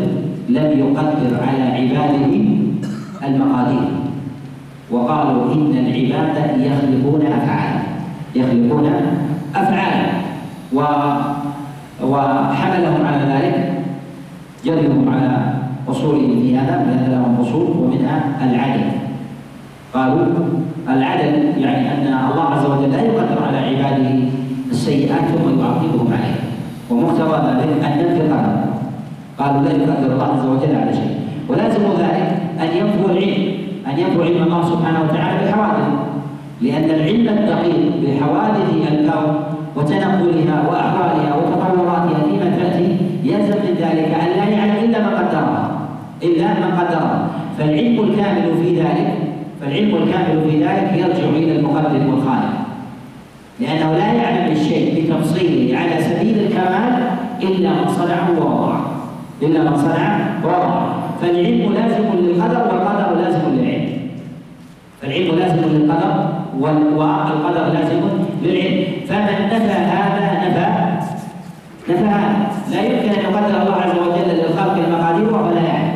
لم 0.50 0.80
يقدر 0.80 1.32
على 1.48 1.64
عباده 1.64 2.34
المقادير. 3.28 3.88
وقالوا 4.92 5.54
إن 5.54 5.72
العباد 5.78 6.36
يخلقون 6.60 7.22
أفعالا 7.26 7.82
يخلقون 8.36 8.92
أفعالا. 9.56 10.12
و 10.74 10.82
وحملهم 12.04 13.06
على 13.06 13.24
ذلك 13.34 13.74
جرهم 14.66 15.10
على 15.10 15.54
أصولهم 15.88 16.42
في 16.42 16.58
هذا 16.58 16.86
لأن 16.86 17.12
لهم 17.12 17.38
أصول 17.42 17.68
ومنها 17.78 18.24
العدل. 18.44 18.86
قالوا 19.94 20.26
العدل 20.90 21.62
يعني 21.62 21.92
أن 21.92 22.08
الله 22.32 22.44
عز 22.44 22.66
وجل 22.66 22.92
لا 22.92 23.02
يقدر 23.02 23.44
على 23.48 23.58
عباده 23.58 24.20
السيئات 24.72 25.26
ثم 25.26 25.60
يعاقبهم 25.60 26.08
عليها. 26.14 26.44
ومقتضى 26.90 27.38
ذلك 27.48 27.86
أن 27.86 27.92
ننفي 27.98 28.22
القدر 28.22 28.56
قالوا 29.40 29.62
لا 29.62 29.72
يقدر 29.72 30.14
الله 30.14 30.24
عز 30.24 30.46
وجل 30.46 30.76
على 30.82 30.94
شيء. 30.94 31.14
ولازم 31.50 31.82
ذلك 32.00 32.30
أن 32.60 32.68
ينفوا 32.78 33.10
العلم 33.10 33.54
أن 33.88 34.00
ينفوا 34.00 34.24
علم 34.24 34.44
الله 34.44 34.62
سبحانه 34.64 35.02
وتعالى 35.02 35.40
بالحوادث 35.40 35.88
لأن 36.62 36.90
العلم 36.90 37.28
الدقيق 37.30 37.92
بحوادث 38.04 38.70
الكون 38.92 39.36
وتنقلها 39.76 40.58
وأحوالها 40.70 41.36
وتطوراتها 41.36 42.24
فيما 42.30 42.58
تأتي 42.58 42.98
يلزم 43.24 43.58
من 43.66 43.76
ذلك 43.80 44.12
أن 44.24 44.30
لا 44.38 44.50
يعلم 44.50 44.86
إلا 44.86 45.00
ما 45.00 45.10
قدرها 45.20 45.72
إلا 46.24 46.48
ما 46.48 46.80
قدرها 46.80 47.28
فالعلم 47.58 48.00
الكامل 48.00 48.58
في 48.62 48.80
ذلك 48.80 49.23
فالعلم 49.64 49.96
الكامل 49.96 50.50
في 50.50 50.64
ذلك 50.64 50.94
يرجع 50.94 51.30
إلى 51.30 51.60
المقدر 51.60 52.08
والخالق. 52.08 52.54
لأنه 53.60 53.94
لا 53.94 54.14
يعلم 54.14 54.52
الشيء 54.52 54.86
بتفصيله 54.96 55.80
على 55.80 56.04
سبيل 56.04 56.38
الكمال 56.40 56.94
إلا 57.44 57.70
من 57.70 57.88
صنعه 57.88 58.30
ووضعه. 58.40 58.86
إلا 59.42 59.70
من 59.70 59.78
صنع 59.78 60.20
ووضعه. 60.44 60.96
فالعلم 61.22 61.74
لازم 61.74 62.04
للقدر 62.20 62.58
والقدر 62.58 63.22
لازم 63.22 63.40
للعلم. 63.54 63.90
فالعلم 65.02 65.40
لازم 65.40 65.58
للقدر 65.58 66.30
والقدر 66.60 67.66
لازم 67.74 68.02
للعلم. 68.44 68.84
فمن 69.08 69.48
نفى 69.48 69.80
هذا 69.96 70.48
نفى 70.48 70.68
نفى 71.90 72.06
هذا. 72.06 72.52
لا 72.72 72.82
يمكن 72.82 73.10
أن 73.10 73.24
يقدر 73.24 73.62
الله 73.62 73.76
عز 73.76 73.98
وجل 73.98 74.38
للخلق 74.38 74.78
المقادير 74.88 75.34
وهو 75.34 75.54
لا 75.54 75.62
يعلم. 75.62 75.94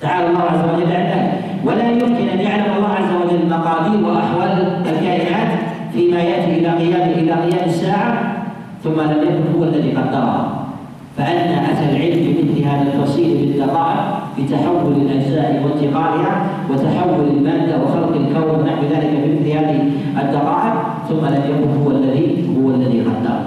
تعالى 0.00 0.26
الله 0.26 0.42
عز 0.42 0.64
وجل 0.74 0.92
عن 0.92 1.02
ذلك 1.02 1.37
ولا 1.64 1.90
يمكن 1.90 2.28
أن 2.28 2.40
يعلم 2.40 2.72
الله 2.76 2.88
عز 2.88 3.12
وجل 3.22 3.50
مقادير 3.50 4.08
وأحوال 4.08 4.82
الكائنات 4.86 5.48
فيما 5.92 6.20
يأتي 6.20 6.58
إلى 6.58 6.68
قيام 6.68 7.10
إلى 7.10 7.32
قيام 7.32 7.68
الساعة 7.68 8.36
ثم 8.84 9.00
لم 9.00 9.22
يكن 9.22 9.58
هو 9.58 9.64
الذي 9.64 9.90
قدرها 9.90 10.68
فأن 11.16 11.64
أتى 11.64 11.84
العلم 11.90 12.34
بمثل 12.34 12.64
هذا 12.64 12.82
التفصيل 12.82 13.36
بالدقائق 13.38 14.18
بتحول 14.38 14.92
الأجزاء 14.92 15.62
وانتقالها 15.64 16.46
وتحول 16.70 17.28
المادة 17.36 17.82
وخلق 17.82 18.12
الكون 18.16 18.60
ونحو 18.60 18.82
ذلك 18.82 19.10
بمثل 19.24 19.50
هذه 19.50 19.90
الدقائق 20.22 20.74
ثم 21.08 21.26
لم 21.26 21.42
يكن 21.48 21.82
هو 21.82 21.90
الذي 21.90 22.48
هو 22.56 22.70
الذي 22.70 23.00
قدر 23.00 23.38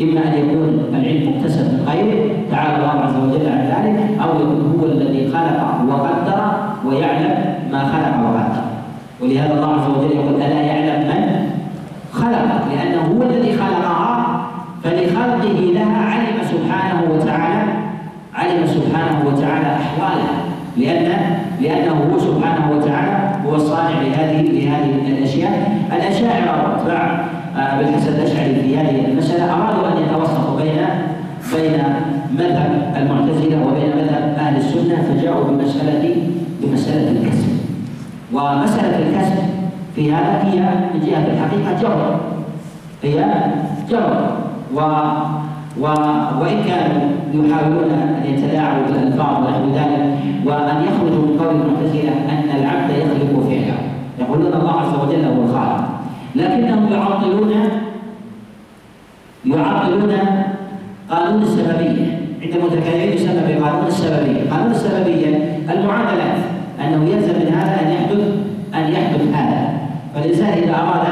إما 0.00 0.20
أن 0.20 0.38
يكون 0.38 0.84
العلم 0.94 1.32
مكتسب 1.36 1.64
من 1.64 1.88
غيره 1.88 2.32
تعالى 2.50 2.76
الله 2.76 2.88
عز 2.90 3.16
وجل 3.16 3.48
عن 3.48 3.66
ذلك 3.66 4.20
أو 4.22 4.28
يكون 4.40 4.78
هو 4.80 4.86
الذي 4.86 5.30
خلق 5.32 5.80
وقدر 5.88 6.52
ويعلم 6.86 7.45
ما 7.72 7.78
خلق 7.78 8.14
وقدر 8.24 8.62
ولهذا 9.20 9.54
الله 9.54 9.74
عز 9.74 9.90
وجل 9.90 10.16
يقول 10.16 10.34
ألا 10.34 10.60
يعلم 10.60 11.06
من 11.08 11.50
خلق؟ 12.12 12.68
لأنه 12.72 13.02
هو 13.02 13.22
الذي 13.22 13.52
خلقها 13.52 14.46
فلخلقه 14.84 15.72
لها 15.74 15.98
علم 16.04 16.36
سبحانه 16.42 17.02
وتعالى 17.12 17.72
علم 18.34 18.66
سبحانه 18.66 19.26
وتعالى 19.26 19.66
أحوالها. 19.66 20.36
لأن 20.76 21.36
لأنه 21.60 21.92
هو 22.12 22.18
سبحانه 22.18 22.70
وتعالى 22.70 23.36
هو 23.46 23.54
الصانع 23.54 24.02
لهذه 24.02 24.42
لهذه 24.42 25.08
الأشياء. 25.08 25.78
الأشاعرة 25.92 26.72
واتباع 26.72 27.24
آه، 27.56 27.78
بالحسن 27.78 28.08
الأشعري 28.08 28.54
في 28.54 28.76
هذه 28.76 29.04
المسألة 29.04 29.44
أرادوا 29.54 29.88
أن 29.88 30.02
يتوسطوا 30.02 30.60
بين 30.60 30.86
بين 31.52 31.82
مذهب 32.38 32.94
المعتزلة 32.96 33.66
وبين 33.66 33.90
مذهب 33.96 34.34
أهل 34.38 34.56
السنة 34.56 35.02
فجاءوا 35.02 35.44
بمسألة 35.44 36.16
بمسألة 36.62 37.10
الكسب. 37.10 37.55
ومسألة 38.32 38.98
الكسب 38.98 39.42
في 39.94 40.12
هذا 40.12 40.42
هي 40.44 40.60
من 40.94 41.00
جهة 41.06 41.26
الحقيقة 41.26 41.80
جبر 41.82 42.20
هي 43.02 43.24
جبر 43.90 44.36
و 44.74 44.80
و 45.80 45.84
وإن 46.40 46.64
كانوا 46.68 47.02
يحاولون 47.34 47.90
أن 47.90 48.22
يتلاعبوا 48.24 48.86
بالألفاظ 48.86 49.36
ونحو 49.36 49.64
ذلك 49.74 50.18
وأن 50.44 50.84
يخرجوا 50.84 51.26
من 51.26 51.38
قول 51.38 51.54
المعتزله 51.54 52.12
أن 52.12 52.60
العبد 52.60 52.90
يخلق 52.90 53.42
فعله. 53.48 53.78
يقولون 54.18 54.52
الله 54.52 54.80
عز 54.80 54.94
وجل 54.94 55.24
هو 55.24 55.42
الخالق. 55.42 55.84
لكنهم 56.34 56.92
يعطلون 56.92 57.52
يعطلون 59.46 60.12
قانون 61.10 61.42
السببية. 61.42 62.18
عند 62.42 62.54
المتكلمين 62.56 63.12
يسمى 63.12 63.54
بقانون 63.54 63.86
السببية، 63.86 64.50
قانون 64.50 64.70
السببية 64.70 65.58
المعادلات. 65.70 66.55
أنه 66.80 67.04
يلزم 67.10 67.34
من 67.40 67.54
هذا 67.54 67.80
أن 67.82 67.92
يحدث 67.92 68.22
أن 68.74 68.92
يحدث 68.92 69.22
هذا. 69.34 69.60
فالإنسان 70.14 70.48
إذا 70.48 70.74
أراد 70.74 71.06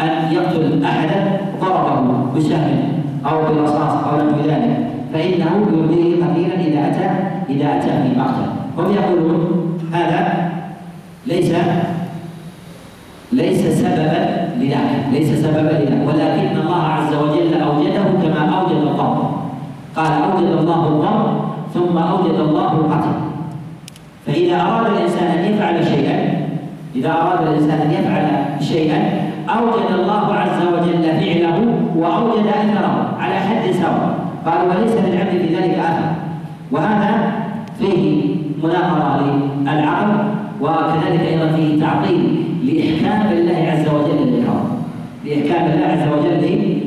أن 0.00 0.32
يقتل 0.32 0.84
أحدا 0.84 1.40
ضربه 1.60 2.32
بسهم 2.36 2.78
أو 3.26 3.54
برصاص 3.54 3.92
أو 4.04 4.16
نحو 4.16 4.40
ذلك 4.48 4.76
فإنه 5.12 5.66
يرضيه 5.72 6.24
قليلا 6.24 6.54
إذا 6.54 6.88
أتى 6.88 7.08
إذا 7.52 7.76
أتى 7.76 7.88
في 7.88 8.18
مقتل. 8.18 8.48
هم 8.78 8.92
يقولون 8.92 9.78
هذا 9.92 10.50
ليس 11.26 11.52
ليس 13.32 13.60
سببا 13.80 14.48
لذلك 14.60 15.04
ليس 15.12 15.28
سببا 15.42 15.70
لذلك 15.70 16.08
ولكن 16.08 16.60
الله 16.60 16.82
عز 16.82 17.14
وجل 17.14 17.54
أوجده 17.54 18.04
كما 18.22 18.60
أوجد 18.60 18.76
الضرب 18.76 19.18
قال 19.96 20.12
أوجد 20.22 20.50
الله 20.60 20.88
الضرب 20.88 21.26
ثم 21.74 21.98
أوجد 21.98 22.40
الله 22.40 22.72
القتل. 22.72 23.35
فإذا 24.26 24.60
أراد 24.60 24.86
الإنسان 24.86 25.26
أن 25.26 25.52
يفعل 25.52 25.86
شيئا 25.86 26.46
إذا 26.96 27.12
أراد 27.12 27.48
الإنسان 27.48 27.80
أن 27.80 27.90
يفعل 27.90 28.26
شيئا 28.64 29.26
أوجد 29.48 29.98
الله 29.98 30.34
عز 30.34 30.62
وجل 30.66 31.02
فعله 31.02 31.58
وأوجد 31.96 32.46
أثره 32.46 33.16
على 33.20 33.34
حد 33.34 33.70
سواء. 33.72 34.18
قال 34.46 34.58
وليس 34.68 34.92
للعبد 34.92 35.30
في 35.30 35.56
ذلك 35.56 35.78
أثر. 35.78 36.12
وهذا 36.72 37.32
فيه 37.78 38.34
مناقضة 38.62 39.26
للعقل 39.60 40.14
وكذلك 40.60 41.20
أيضا 41.20 41.48
فيه 41.56 41.80
تعطيل 41.80 42.44
لإحكام 42.64 43.32
الله 43.32 43.72
عز 43.72 43.88
وجل 43.88 44.26
للكون 44.26 44.82
لإحكام 45.24 45.66
الله 45.66 45.86
عز 45.86 46.08
وجل 46.12 46.40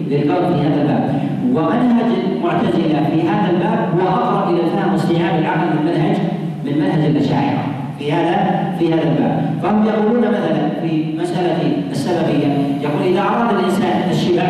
للكون 0.09 0.53
في 0.53 0.67
هذا 0.67 0.81
الباب. 0.81 1.21
ومنهج 1.53 2.11
المعتزلة 2.35 3.09
في 3.11 3.21
هذا 3.29 3.49
الباب 3.49 3.89
هو 3.99 4.07
أقرب 4.07 4.53
إلى 4.53 4.61
الفهم 4.63 4.93
واستيعاب 4.93 5.39
العقل 5.39 5.67
من 5.67 5.91
منهج 5.91 6.17
من 6.65 6.73
منهج 6.77 7.05
الأشاعرة 7.05 7.63
في 7.99 8.11
هذا 8.11 8.73
في 8.79 8.93
هذا 8.93 9.03
الباب. 9.03 9.59
فهم 9.63 9.85
يقولون 9.85 10.19
مثلا 10.19 10.69
في 10.81 11.17
مسألة 11.21 11.57
السببية. 11.91 12.47
يقول 12.81 13.01
إذا 13.11 13.21
أراد 13.21 13.59
الإنسان 13.59 14.09
الشبع 14.11 14.43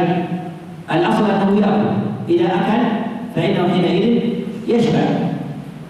الأصل 0.91 1.25
أنه 1.25 1.57
يأكل. 1.57 1.95
إذا 2.29 2.45
أكل 2.45 2.83
فإنه 3.35 3.73
حينئذ 3.73 4.21
يشبع. 4.67 4.99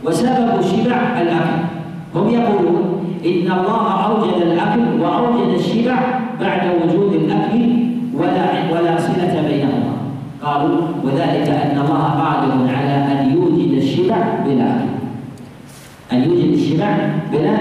وسبب 0.06 0.60
الشبع 0.60 1.22
الأكل. 1.22 1.60
هم 2.16 2.30
يقولون 2.30 3.06
إن 3.26 3.52
الله 3.52 4.06
أوجد 4.06 4.42
الأكل 4.42 5.02
وأوجد 5.02 5.54
الشبع 5.56 6.00
بعد 6.42 6.62
وجود 6.84 7.14
الأكل 7.14 7.70
ولا 8.14 8.46
ولا 8.74 8.98
صلة 8.98 9.44
بينهما. 9.50 9.94
قالوا 10.44 10.82
وذلك 11.04 11.48
أن 11.48 11.78
الله 11.86 12.04
قادر 12.04 12.76
على 12.78 12.96
أن 13.12 13.34
يوجد 13.36 13.78
الشبع 13.78 14.18
بلا 14.46 14.64
أكل 14.64 14.89
أن 16.14 16.24
يوجد 16.24 16.54
الشبع 16.54 16.98
بلا 17.32 17.58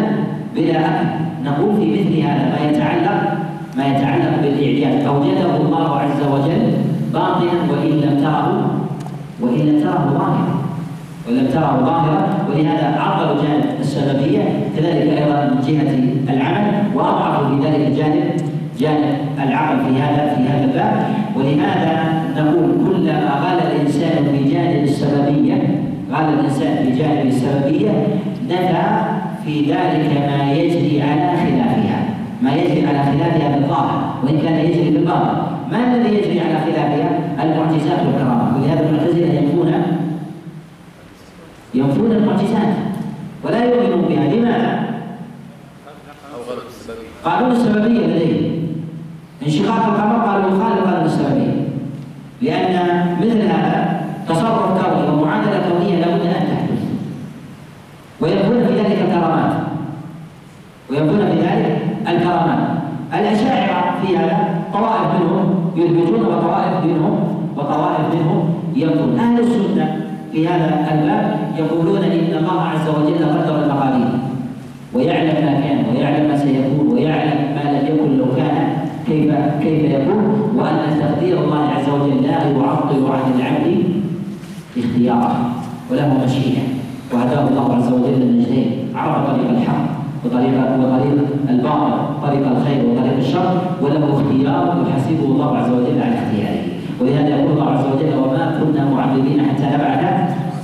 بلا 0.57 0.79
أكل 0.79 1.09
نقول 1.45 1.77
في 1.77 1.87
مثل 1.93 2.21
هذا 2.21 2.45
ما 2.49 2.71
يتعلق 2.71 3.39
ما 3.77 3.87
يتعلق 3.87 4.43
بالإعجاز. 4.43 5.07
أوجده 5.07 5.57
الله 5.57 5.99
عز 5.99 6.23
وجل 6.33 6.73
باطنا 7.13 7.53
وإن 7.71 7.91
لم 7.91 8.21
تره 8.21 8.71
وإن 9.41 9.59
لم 9.59 9.81
تره 9.81 10.11
ظاهرا. 10.19 10.59
ولم 11.29 11.47
تره 11.47 11.81
ظاهرا. 11.85 12.29
ولهذا 12.49 13.01
عطلوا 13.01 13.43
جانب 13.43 13.81
السببيه 13.81 14.43
كذلك 14.77 15.19
أيضا 15.19 15.45
من 15.45 15.61
جهة 15.67 16.35
العمل 16.35 16.75
واضعفوا 16.95 17.49
في 17.49 17.69
ذلك 17.69 17.87
الجانب 17.87 18.25
جانب 18.79 19.17
العقل 19.45 19.77
في 19.77 20.01
هذا 20.01 20.35
في 20.35 20.43
هذا 20.43 20.65
الباب. 20.65 21.07
ولهذا 21.37 22.23
نقول 22.37 22.71
كلما 22.87 23.41
غال 23.43 23.59
الإنسان 23.73 24.25
في 24.33 24.39
جانب 24.39 24.39
في 24.39 24.51
جانب 24.51 24.85
السببيه 24.85 25.79
نفى 28.49 28.87
في 29.45 29.61
ذلك 29.61 30.31
ما 30.31 30.53
يجري 30.53 31.03
على 31.03 31.37
خلافها. 31.37 31.99
ما 32.43 32.55
يجري 32.55 32.87
على 32.87 32.99
خلافها 32.99 33.57
بالظاهر 33.57 34.15
وإن 34.23 34.41
كان 34.41 34.55
يجري 34.55 34.91
بالباطن. 34.91 35.37
ما 35.73 35.95
الذي 35.95 36.15
يجري 36.15 36.41
على 36.41 36.59
خلافها؟ 36.65 37.11
المعجزات 37.43 38.01
والكرامات 38.07 38.57
ولهذا 38.57 38.89
المعتزله 38.89 39.27
ينفون. 39.27 39.73
ينفون 41.75 42.13
المعجزات. 42.13 42.75
ولا 43.45 43.65
يؤمنون 43.65 44.03
بها. 44.09 44.35
لماذا؟ 44.35 44.89
قانون 47.25 47.51
السببية 47.53 48.07
لديهم 48.07 48.69
انشقاق 49.47 49.87
القمر 49.87 50.27
قالوا 50.27 50.49
يخالف 50.49 50.85
قانون 50.85 51.05
السببية. 51.05 51.69
لأن 52.43 53.17
مثل 53.21 53.43
هذا 53.43 54.01
تصرف 54.29 54.85
كوني 54.85 55.09
ومعادلة 55.09 55.63
كونية 55.71 55.97
لابد 55.97 56.27
أن 56.27 56.33
تحدث 56.33 56.83
ويكون 58.21 58.67
في 58.67 58.75
ذلك 58.75 58.99
الكرامات 59.01 59.53
ويكون 60.91 61.19
في 61.19 61.41
ذلك 61.41 61.79
الكرامات 62.09 62.69
الأشاعرة 63.15 63.95
في 64.03 64.17
هذا 64.17 64.39
طوائف 64.73 65.09
منهم 65.21 65.55
يثبتون 65.77 66.21
وطوائف 66.21 66.85
منهم 66.85 67.19
وطوائف 67.57 68.15
منهم 68.15 68.55
ينفون 68.77 69.19
أهل 69.19 69.41
السنة 69.41 69.97
في 70.33 70.49
هذا 70.49 70.89
الباب 70.93 71.39
يقولون 71.59 72.05
إن 72.05 72.33
الله 72.39 72.61
عز 72.63 72.89
وجل 72.89 73.25
قدر 73.25 73.65
المقادير. 73.65 74.09
ويعلم 74.95 75.45
ما 75.45 75.61
كان 75.61 75.85
ويعلم 75.95 76.29
ما 76.29 76.37
سيكون 76.39 76.89
ويعلم 76.93 77.41
ما 77.55 77.65
لم 77.73 77.87
يكن 77.87 78.19
لو 78.19 78.25
كان. 78.37 78.69
كيف 79.07 79.35
كيف 79.63 79.93
يكون؟ 79.93 80.53
وأن 80.57 81.01
تقدير 81.01 81.45
الله 81.45 81.63
عز 81.77 81.89
وجل 81.89 82.23
لا 82.23 82.31
يعطل 82.31 83.07
عن 83.13 83.33
العبد 83.37 83.85
اختياره 84.79 85.51
وله 85.91 86.25
مشيئة. 86.25 86.63
وهداه 87.13 87.49
الله 87.49 87.77
عز 87.77 87.93
وجل 87.93 88.23
النجدين 88.23 88.71
عرف 88.95 89.31
طريق 89.31 89.51
الحق. 89.51 89.88
وطريق 90.25 90.57
وطريق 90.81 91.17
الباطل 91.49 91.93
طريق 92.23 92.45
الخير 92.55 92.81
وطريق 92.87 93.17
الشر 93.19 93.61
وله 93.83 94.03
اختيار 94.15 94.85
يحاسبه 94.89 95.25
الله 95.25 95.57
عز 95.57 95.71
وجل 95.71 95.99
على 96.03 96.15
اختياره. 96.15 96.63
ولهذا 97.01 97.29
يقول 97.29 97.53
الله 97.53 97.71
عز 97.71 97.87
وجل 97.93 98.13
وما 98.19 98.45
كنا 98.59 98.83
معذبين 98.95 99.39
حتى 99.49 99.67
نبعث 99.75 100.03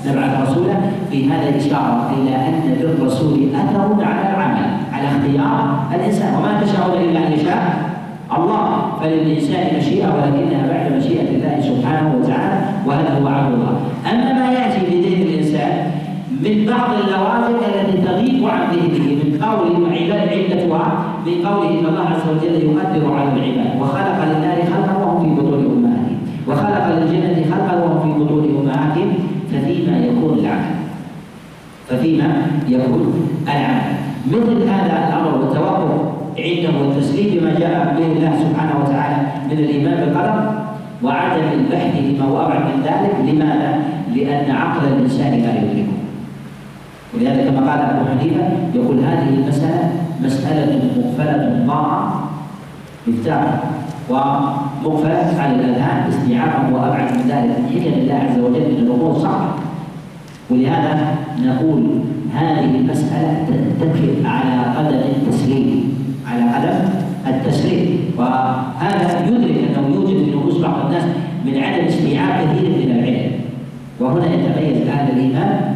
نبعث 0.07 0.33
رسولا 0.51 0.75
في 1.11 1.31
هذا 1.31 1.57
إشارة 1.57 2.11
إلى 2.19 2.37
أن 2.37 2.77
للرسول 2.81 3.39
أثر 3.55 4.05
على 4.05 4.31
العمل 4.31 4.67
على 4.93 5.07
اختيار 5.09 5.79
الإنسان. 5.95 6.35
وما 6.35 6.61
تشاءون 6.63 7.01
إلا 7.01 7.27
أن 7.27 7.33
يشاء 7.33 7.63
الله 8.37 8.67
فللإنسان 9.01 9.79
مشيئة 9.79 10.07
ولكنها 10.15 10.63
بعد 10.73 10.93
مشيئة 10.99 11.29
الله 11.37 11.55
سبحانه 11.61 12.15
وتعالى 12.19 12.59
وهذا 12.87 13.11
هو 13.23 13.27
عبد 13.29 13.53
الله. 13.55 13.75
أما 14.13 14.33
ما 14.33 14.53
يأتي 14.53 14.81
في 14.87 14.95
ذهن 15.03 15.23
الإنسان 15.29 15.75
من 16.45 16.67
بعض 16.67 16.91
اللوازم 17.03 17.57
التي 17.69 17.97
تغيب 18.07 18.49
عن 18.49 18.63
ذهنه 18.73 19.04
قول 19.45 19.69
علتها 19.93 20.25
من 21.27 21.47
قوله 21.47 21.71
إن 21.71 21.87
الله 21.87 22.07
عز 22.15 22.27
وجل 22.33 22.55
يقدر 22.69 23.15
على 23.15 23.29
العباد. 23.33 23.81
وخلق 23.81 24.19
للنار 24.31 24.59
خلقا 24.73 24.95
وهم 25.05 25.19
في 25.25 25.41
بطون 25.41 25.63
أمهاتهم. 25.77 26.19
وخلق 26.49 26.85
للجنة 26.97 27.39
خلقا 27.51 27.75
وهم 27.83 27.99
في 28.03 28.25
بطون 28.25 28.45
أمهاتهم. 28.61 29.11
ففيما 29.53 29.95
يكون 29.99 30.39
العمل. 30.39 30.75
ففيما 31.89 32.29
يكون 32.69 33.29
العمل. 33.47 33.95
مثل 34.27 34.69
هذا 34.69 34.95
الأمر 35.09 35.39
والتوقف 35.39 35.93
عنده 36.39 36.79
والتسليم 36.81 37.41
بما 37.41 37.51
جاء 37.59 37.97
به 37.99 38.07
الله 38.07 38.33
سبحانه 38.45 38.75
وتعالى 38.85 39.17
من 39.51 39.59
الإيمان 39.59 39.95
بالقدر 39.95 40.65
وعدم 41.03 41.47
البحث 41.59 41.95
هو 42.23 42.47
ابعد 42.47 42.61
من 42.61 42.79
ذلك. 42.85 43.13
لماذا؟ 43.29 43.71
لأن 44.15 44.51
عقل 44.51 44.83
الإنسان 44.89 45.33
لا 45.33 45.53
يدركه. 45.59 46.04
ولهذا 47.15 47.51
كما 47.51 47.71
قال 47.71 47.81
أبو 47.81 48.05
حنيفة 48.11 48.45
يقول 48.75 48.99
هذه 48.99 49.29
المسألة 49.29 49.93
مسألة 50.23 50.81
مقفلة 50.97 51.65
ضاعة 51.67 52.31
مفتاح 53.07 53.63
ومقفلة 54.11 55.41
على 55.41 55.55
الأذهان 55.55 56.09
استيعابا 56.09 56.77
وأبعد 56.77 57.13
من 57.13 57.23
ذلك. 57.29 57.57
حكم 57.71 58.01
الله 58.01 58.15
عز 58.15 58.39
وجل 58.39 58.73
من 58.73 58.87
الأمور 58.87 59.19
صعبة. 59.19 59.49
ولهذا 60.51 61.15
نقول 61.45 61.83
هذه 62.35 62.65
المسألة 62.65 63.47
تتكل 63.49 64.27
على 64.27 64.63
قدم 64.77 64.99
التسليم 64.99 65.95
على 66.31 66.43
قدم 66.43 66.89
التسليم. 67.27 67.99
وهذا 68.19 69.27
يدرك 69.27 69.57
أنه 69.69 69.95
يوجد 69.95 70.25
في 70.25 70.37
نفوس 70.37 70.59
بعض 70.59 70.87
الناس 70.87 71.05
من 71.45 71.63
عدم 71.63 71.85
استيعاب 71.85 72.47
كثير 72.57 72.71
من 72.71 72.91
العلم. 72.99 73.33
وهنا 74.01 74.27
يتميز 74.27 74.89
أهل 74.89 75.17
الإيمان 75.17 75.74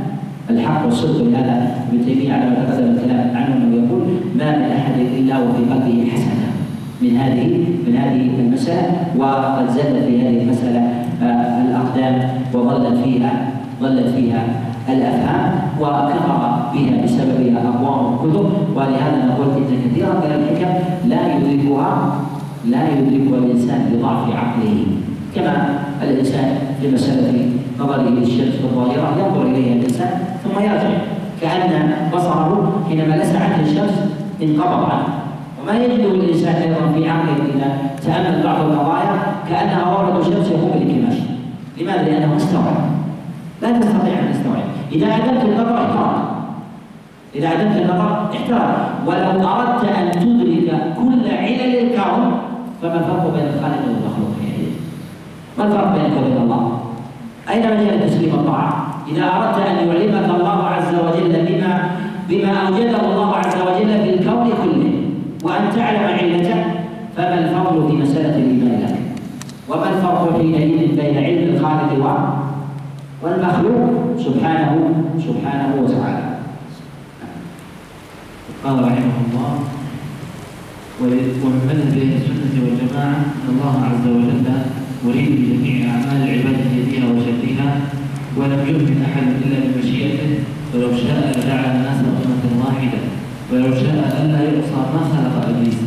الحق 0.50 0.84
والصدق 0.84 1.24
لهذا 1.24 1.74
ابن 1.88 2.04
تيميه 2.04 2.32
على 2.32 2.50
ما 2.50 2.54
تقدم 2.54 2.90
الكلام 2.90 3.36
عنه 3.36 3.56
انه 3.56 3.76
يقول 3.76 4.02
ما 4.38 4.58
من 4.58 4.72
أحد 4.72 4.92
إلا 5.18 5.38
وفي 5.38 5.62
قلبه 5.72 6.10
حسنة. 6.12 6.48
من 7.02 7.16
هذه 7.16 7.64
من 7.86 7.96
هذه 7.96 8.30
المسألة 8.38 8.90
وقد 9.18 9.70
زلت 9.70 10.04
في 10.06 10.22
هذه 10.22 10.42
المسألة 10.42 10.80
آه، 11.22 11.62
الأقدام 11.62 12.28
وظلت 12.54 12.98
فيها 13.04 13.50
ظلت 13.82 14.06
فيها 14.16 14.44
الأفهام 14.88 15.52
وكفر 15.80 16.70
بها 16.74 17.04
بسببها 17.04 17.68
أقوام 17.68 18.14
الكتب. 18.14 18.50
ولهذا 18.76 19.26
نقول 19.26 19.46
إن 19.56 19.90
كثيرا 19.90 20.12
من 20.12 20.32
الحكم 20.38 20.72
لا 21.08 21.36
يدركها 21.36 22.20
لا 22.64 22.82
يدركها 22.88 23.38
الإنسان 23.38 23.90
بضعف 23.92 24.36
عقله. 24.36 24.86
كما 25.34 25.78
الإنسان 26.02 26.58
في 26.80 26.90
مسألة 26.90 27.50
نظره 27.80 28.08
للشمس 28.08 28.54
الظاهرة 28.64 29.16
ينظر 29.18 29.46
إليها 29.46 29.74
الإنسان 29.74 30.27
ثم 30.48 30.64
يرجع 30.64 30.88
كأن 31.40 31.92
بصره 32.14 32.82
حينما 32.88 33.14
لسعته 33.14 33.60
الشمس 33.62 33.94
انقبض 34.42 34.90
عنه. 34.90 35.08
وما 35.62 35.78
يجد 35.78 36.00
الإنسان 36.00 36.54
أيضا 36.54 36.92
في 36.94 37.10
عقله 37.10 37.44
إذا 37.54 37.78
تأمل 38.06 38.42
بعض 38.42 38.60
القضايا 38.60 39.16
كأنها 39.50 39.96
ورد 39.96 40.20
الشمس 40.20 40.50
يقوم 40.50 40.70
بالكماش. 40.70 41.18
لماذا؟ 41.80 42.02
لأنه 42.02 42.36
استوعب 42.36 42.76
لا 43.62 43.70
تستطيع 43.78 44.12
أن 44.12 44.32
تستوعب 44.32 44.68
إذا 44.92 45.12
عدمت 45.12 45.44
النظر 45.44 45.74
احترق. 45.74 46.34
إذا 47.34 47.48
عدمت 47.48 47.76
النظر 47.76 48.28
احترق. 48.34 48.90
ولو 49.06 49.48
أردت 49.48 49.84
أن 49.84 50.10
تدرك 50.10 50.94
كل 50.96 51.30
علل 51.30 51.78
الكون 51.78 52.40
فما 52.82 52.94
الفرق 52.94 53.32
بين 53.34 53.46
الخالق 53.46 53.82
والمخلوق؟ 53.86 54.28
ما 55.58 55.64
الفرق 55.64 55.92
بينك 55.92 56.12
وبين 56.18 56.36
الله؟ 56.42 56.78
أين 57.50 57.62
مجال 57.62 58.10
تسليم 58.10 58.34
الطاعة؟ 58.34 58.87
إذا 59.12 59.24
أردت 59.24 59.58
أن 59.66 59.88
يعلمك 59.88 60.30
الله 60.40 60.64
عز 60.64 60.94
وجل 60.94 61.32
بما 61.48 61.90
بما 62.28 62.52
أوجده 62.66 63.00
الله 63.12 63.34
عز 63.36 63.56
وجل 63.62 64.02
في 64.02 64.10
الكون 64.14 64.50
كله 64.62 64.92
وأن 65.44 65.64
تعلم 65.76 66.02
علته 66.02 66.64
فما 67.16 67.38
الفضل 67.38 67.88
في 67.88 67.96
مسألة 67.96 68.36
الإيمان 68.36 68.80
لك؟ 68.82 68.96
وما 69.68 69.88
الفرق 69.88 70.32
حينئذ 70.36 70.96
بين 70.96 71.16
علم 71.24 71.54
الخالق 71.56 71.92
والمخلوق 73.22 73.90
سبحانه 74.18 74.74
سبحانه 75.18 75.74
وتعالى 75.82 76.28
قال 78.64 78.74
رحمه 78.84 79.16
الله 79.26 79.52
ومن 81.00 81.60
مذهب 81.68 81.98
أهل 81.98 82.12
السنة 82.16 82.54
والجماعة 82.64 83.16
ان 83.16 83.48
الله 83.48 83.74
عز 83.90 84.06
وجل 84.16 84.46
مريد 85.04 85.30
بجميع 85.30 85.90
أعمال 85.90 86.28
العباد 86.28 86.47
ولم 88.38 88.60
يؤمن 88.70 88.98
أحد 89.08 89.26
إلا 89.42 89.58
بمشيئته 89.66 90.30
ولو 90.74 90.90
شاء 90.96 91.18
لجعل 91.36 91.64
الناس 91.76 91.98
امه 92.06 92.44
واحدة 92.64 93.00
ولو 93.52 93.74
شاء 93.74 93.98
ألا 94.22 94.40
يعصى 94.42 94.80
ما 94.94 95.00
خلق 95.12 95.48
إبليس. 95.48 95.80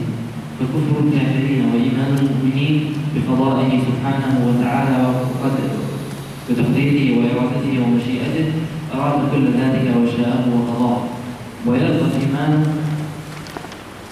فكفر 0.60 0.96
الكافرين 1.04 1.62
وإيمان 1.72 2.12
المؤمنين 2.22 2.94
بقضائه 3.16 3.72
سبحانه 3.88 4.34
وتعالى 4.48 4.98
بتقديره 6.50 7.18
وإرادته 7.18 7.74
ومشيئته 7.84 8.46
أراد 8.96 9.20
كل 9.32 9.46
ذلك 9.62 9.86
وشاءه 9.98 10.44
وقضاه. 10.56 10.98
ويرضى 11.68 12.06
الإيمان 12.12 12.66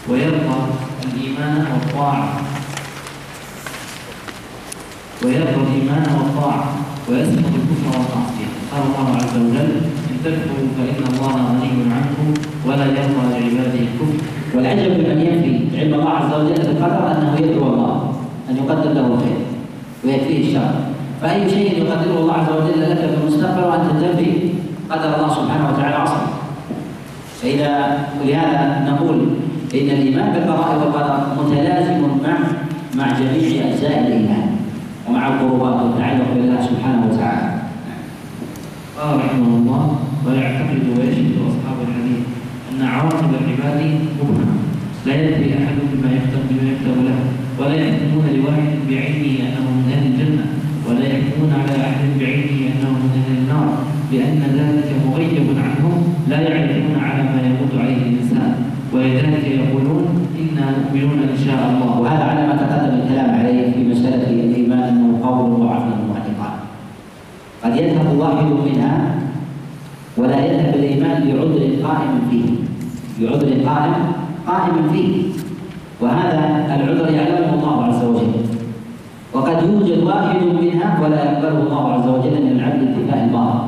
ويرضى 0.10 0.60
الإيمان 1.06 1.66
والطاعة. 1.72 2.42
ويرضى 5.24 5.62
الإيمان 5.68 6.06
والطاعة. 6.18 6.89
ويسمح 7.10 7.50
الكفر 7.60 7.88
والمعصيه 7.94 8.50
قال 8.72 8.82
الله 8.90 9.08
عز 9.20 9.36
وجل 9.44 9.72
إن 10.12 10.18
تكفروا 10.24 10.68
فإن 10.78 11.04
الله 11.14 11.34
غني 11.50 11.70
عنكم 11.98 12.28
ولا 12.68 12.86
يرضى 12.86 13.24
لعباده 13.32 13.80
الكفر. 13.88 14.18
والعجب 14.56 14.92
لمن 15.00 15.20
ينفي 15.28 15.80
علم 15.80 15.94
الله 15.94 16.10
عز 16.10 16.34
وجل 16.34 16.60
بالقدر 16.68 17.12
أنه 17.12 17.36
يدعو 17.40 17.68
الله 17.74 18.14
أن 18.50 18.58
يقدر 18.58 18.94
له 18.94 19.08
الخير 19.14 19.40
ويكفيه 20.06 20.48
الشر. 20.48 20.72
فأي 21.22 21.50
شيء 21.50 21.78
يقدره 21.78 22.20
الله 22.20 22.34
عز 22.34 22.52
وجل 22.58 22.82
لك 22.92 22.98
في 22.98 23.18
المستقبل 23.22 23.64
وأنت 23.64 23.90
تنفي 24.02 24.32
قدر 24.90 25.16
الله 25.16 25.30
سبحانه 25.30 25.70
وتعالى 25.70 25.96
عصر 25.96 26.22
فإذا 27.42 27.98
ولهذا 28.22 28.92
نقول 28.92 29.20
إن 29.74 29.90
الإيمان 29.90 30.34
بالقضاء 30.34 30.78
والقدر 30.80 31.44
متلازم 31.44 32.02
مع 32.24 32.38
مع 32.96 33.20
جميع 33.20 33.68
أجزاء 33.68 34.00
الإيمان. 34.08 34.49
ومع 35.10 35.28
القربات 35.28 35.76
والتعلق 35.84 36.28
بالله 36.36 36.60
سبحانه 36.70 37.02
وتعالى. 37.10 37.50
قال 38.98 39.12
رحمه 39.26 39.52
الله 39.58 39.84
ويعتقد 40.26 40.82
ويشهد 40.98 41.36
أصحاب 41.50 41.78
الحديث؟ 41.88 42.22
أن 42.70 42.80
عواقب 42.94 43.32
العباد 43.42 43.80
مبهمة. 44.20 44.58
لا 45.06 45.14
يدري 45.22 45.50
احد 45.58 45.78
بما 45.94 46.10
يكتب 46.18 46.42
بما 46.50 46.64
يكتب 46.72 46.98
له 47.08 47.20
ولا 47.60 47.76
يحكمون 47.76 48.26
لواحد 48.38 48.72
بعينه 48.90 49.34
أنه 49.48 49.66
من 49.78 49.86
أهل 49.96 50.06
الجنة 50.12 50.46
ولا 50.86 51.06
يحكمون 51.14 51.52
على 51.60 51.74
أحد 51.90 52.06
بعينه 52.20 52.58
أنه 52.70 52.92
من 53.02 53.12
أهل 53.20 53.32
النار 53.42 53.70
لأن 54.14 54.42
ذلك 54.60 54.90
مغيب 55.08 55.48
عنهم 55.66 55.96
لا 56.30 56.40
يعرفون 56.40 56.96
على 57.06 57.24
ما 57.24 57.40
يموت 57.48 57.74
عليه 57.82 57.98
الإنسان. 58.10 58.52
ولذلك 58.94 59.46
يقولون 59.60 60.06
إنا 60.42 60.66
مؤمنون 60.78 61.20
قد 68.20 68.28
يذهب 68.28 68.36
واحد 68.36 68.46
منها 68.46 69.16
ولا 70.18 70.46
يذهب 70.46 70.76
الإيمان 70.76 71.24
لعذر 71.24 71.88
قائم 71.88 72.22
فيه. 72.32 72.50
لعذر 73.20 73.70
قائم 73.70 73.94
قائم 74.48 74.90
فيه. 74.94 75.24
وهذا 76.02 76.66
العذر 76.76 77.14
يعلمه 77.14 77.54
الله 77.54 77.84
عز 77.84 78.06
وجل. 78.06 78.32
وقد 79.34 79.64
يوجد 79.64 80.04
واحد 80.04 80.42
منها 80.62 81.00
ولا 81.04 81.32
يقبله 81.32 81.64
الله 81.64 81.92
عز 81.94 82.08
وجل 82.08 82.44
من 82.44 82.60
العبد 82.60 82.88
انتفاء 82.88 83.24
الباطل 83.24 83.60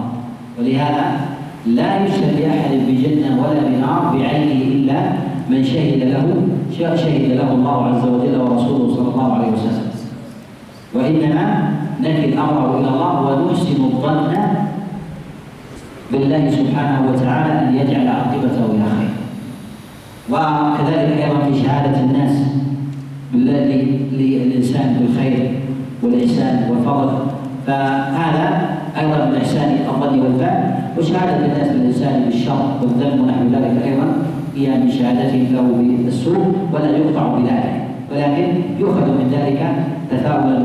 ولهذا 0.60 1.20
لا 1.66 2.06
يشهد 2.06 2.40
لأحد 2.40 2.72
بجنة 2.88 3.42
ولا 3.42 3.60
بنار 3.70 4.18
بعينه 4.18 4.62
إلا 4.62 5.12
من 5.50 5.64
شهد 5.64 6.04
له 6.04 6.36
شهد 6.96 7.32
له 7.32 7.52
الله 7.52 7.86
عز 7.86 8.04
وجل 8.08 8.42
ورسوله 8.42 8.96
صلى 8.96 9.14
الله 9.14 9.34
عليه 9.34 9.48
وسلم. 9.48 9.92
وإنما 10.94 11.71
نكل 12.02 12.34
امره 12.34 12.80
إلى 12.80 12.90
الله 12.90 13.14
ونحسن 13.22 13.84
الظن 13.84 14.34
بالله 16.12 16.44
سبحانه 16.50 17.00
وتعالى 17.10 17.54
أن 17.60 17.76
يجعل 17.76 18.08
عاقبته 18.08 18.66
إلى 18.74 18.86
خير. 18.98 19.14
وكذلك 20.30 21.10
أيضا 21.24 21.40
في 21.46 21.54
شهادة 21.64 22.00
الناس 22.00 22.36
للإنسان 23.34 24.88
بالخير 25.00 25.60
والإحسان 26.04 26.56
والفضل. 26.70 27.10
فهذا 27.68 28.48
أيضا 29.00 29.26
من 29.26 29.36
إحسان 29.38 29.70
الظن 29.90 30.20
والفعل 30.20 30.62
وشهادة 30.98 31.46
الناس 31.46 31.68
للانسان 31.68 32.16
بالشر 32.26 32.66
والذنب 32.82 33.22
ونحو 33.22 33.44
ذلك 33.54 33.76
أيضا 33.86 34.08
هي 34.56 34.68
من 34.80 34.92
شهادتهم 34.92 35.46
له 35.54 35.68
بالسوء 36.06 36.56
ولا 36.74 36.90
يقطع 36.98 37.28
بذلك. 37.28 37.76
ولكن 38.12 38.48
يؤخذ 38.80 39.08
من 39.08 39.28
ذلك 39.32 39.62
تفاؤلا 40.12 40.58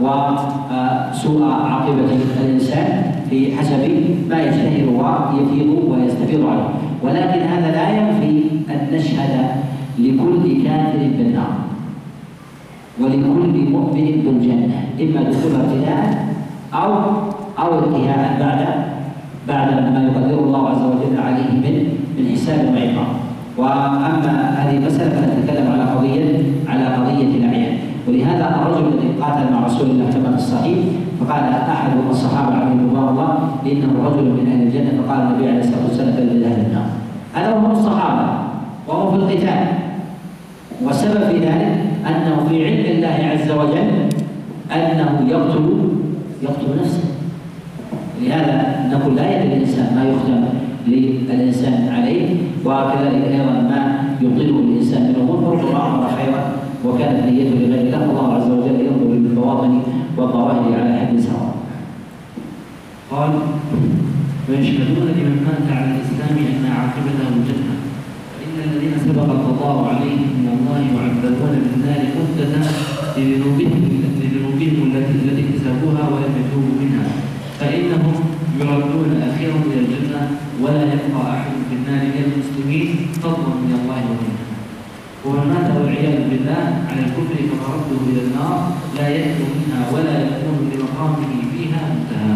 وسوء 0.00 1.42
عاقبة 1.44 2.08
الإنسان 2.40 3.12
في 3.30 3.56
حسب 3.56 3.80
ما 4.30 4.42
يشتهر 4.42 4.88
ويفيض 4.88 5.70
ويستفيض 5.88 6.46
عنه 6.46 6.68
ولكن 7.02 7.40
هذا 7.40 7.70
لا 7.72 7.90
ينفي 7.90 8.42
أن 8.70 8.88
نشهد 8.92 9.46
لكل 9.98 10.64
كافر 10.64 10.98
بالنار 11.18 11.52
ولكل 13.00 13.70
مؤمن 13.70 14.22
بالجنه 14.24 14.84
إما 15.00 15.30
دخولها 15.30 15.60
ابتداء 15.60 16.26
أو 16.74 16.92
أو 17.58 17.78
انتهاء 17.78 18.36
بعد 18.40 18.66
بعد 19.48 19.68
ما 19.92 20.02
يقدره 20.04 20.44
الله 20.44 20.68
عز 20.68 20.82
وجل 20.82 21.20
عليه 21.20 21.50
من 21.50 21.98
من 22.18 22.32
حساب 22.32 22.74
وعقاب. 22.74 23.22
وأما 23.58 24.54
هذه 24.58 24.76
المسألة 24.76 25.10
فنتكلم 25.10 25.72
على 25.72 25.82
قضيه 25.82 26.42
على 26.68 26.84
قضية 26.84 27.36
الاعيان 27.36 27.71
ولهذا 28.08 28.44
الرجل 28.50 28.88
الذي 28.88 29.08
قاتل 29.20 29.52
مع 29.52 29.66
رسول 29.66 29.90
الله 29.90 30.10
كما 30.10 30.30
في 30.36 30.42
الصحيح 30.42 30.78
فقال 31.20 31.42
أحد 31.44 31.90
الصحابة 32.10 32.54
عليهم 32.54 32.90
الله 32.90 33.38
إنه 33.66 33.92
رجل 34.08 34.24
من 34.24 34.46
أهل 34.52 34.62
الجنة 34.62 35.02
فقال 35.02 35.20
النبي 35.20 35.48
عليه 35.48 35.60
الصلاة 35.60 35.84
والسلام 35.88 36.08
من 36.08 36.44
أهل 36.44 36.66
النار. 36.66 36.86
هذا 37.34 37.58
هم 37.58 37.70
الصحابة 37.70 38.32
وهم 38.88 39.10
في 39.10 39.16
القتال. 39.16 39.66
والسبب 40.84 41.20
في 41.30 41.38
ذلك 41.38 41.78
أنه 42.06 42.46
في 42.48 42.66
علم 42.66 42.96
الله 42.96 43.18
عز 43.32 43.50
وجل 43.50 43.90
أنه 44.72 45.28
يقتل 45.28 45.78
يقتل 46.42 46.80
نفسه. 46.80 47.04
لهذا 48.22 48.86
نقول 48.92 49.16
لا 49.16 49.36
يدري 49.36 49.56
الإنسان 49.56 49.94
ما 49.96 50.04
يختم 50.04 50.44
للإنسان 50.86 51.88
عليه 51.92 52.28
وكذلك 52.64 53.24
أيضا 53.28 53.52
ما 53.52 54.04
يبطله 54.20 54.58
الإنسان 54.58 55.02
من 55.02 55.16
امور 55.20 55.58
فربما 55.58 55.86
أمر 55.86 56.08
خيرا. 56.16 56.61
وكانت 56.84 57.18
نيته 57.26 57.54
لغير 57.60 57.80
الله 57.86 58.04
الله 58.10 58.26
عز 58.34 58.50
وجل 58.50 58.80
ينظر 58.86 59.06
بالبواطن 59.22 59.72
والظواهر 60.16 60.64
على 60.80 60.92
حد 61.00 61.20
سواء. 61.20 61.54
قال 63.10 63.32
ويشهدون 64.48 65.06
لمن 65.18 65.36
مات 65.46 65.66
على 65.76 65.88
الإسلام 65.94 66.34
أن 66.52 66.64
عاقبته 66.76 67.28
الجنه 67.36 67.74
فإن 68.34 68.56
الذين 68.66 68.94
سبق 69.06 69.28
القضاء 69.36 69.76
عليهم 69.94 70.30
من 70.38 70.46
الله 70.56 70.78
يعذبون 70.96 71.54
بالنار 71.64 72.00
مدة 72.18 72.52
لذنوبهم 73.16 73.80
لذنوبهم 74.22 74.76
التي 74.96 75.42
اكتسبوها 75.44 76.04
ولم 76.12 76.32
يتوبوا 76.40 76.76
منها 76.82 77.06
فإنهم 77.60 78.14
يردون 78.60 79.10
أخيرا 79.30 79.58
إلى 79.66 79.80
الجنة 79.84 80.20
ولا 80.62 80.82
يبقى 80.82 81.20
أحد 81.34 81.52
في 81.68 81.74
النار 81.78 82.04
من 82.14 82.22
المسلمين 82.32 82.88
فضلا 83.22 83.54
من 83.64 83.72
الله 83.80 84.00
ومنه 84.10 84.31
ومن 85.26 85.44
مات 85.52 85.68
والعياذ 85.76 86.18
بالله 86.30 86.64
على 86.88 87.00
الكفر 87.06 87.36
فمرده 87.48 88.00
إلى 88.10 88.20
النار 88.26 88.56
لا 88.96 89.06
يخلو 89.16 89.46
منها 89.58 89.82
ولا 89.94 90.14
يكون 90.26 90.56
لمقامه 90.70 91.32
فيها 91.52 91.80
منتهى. 91.92 92.34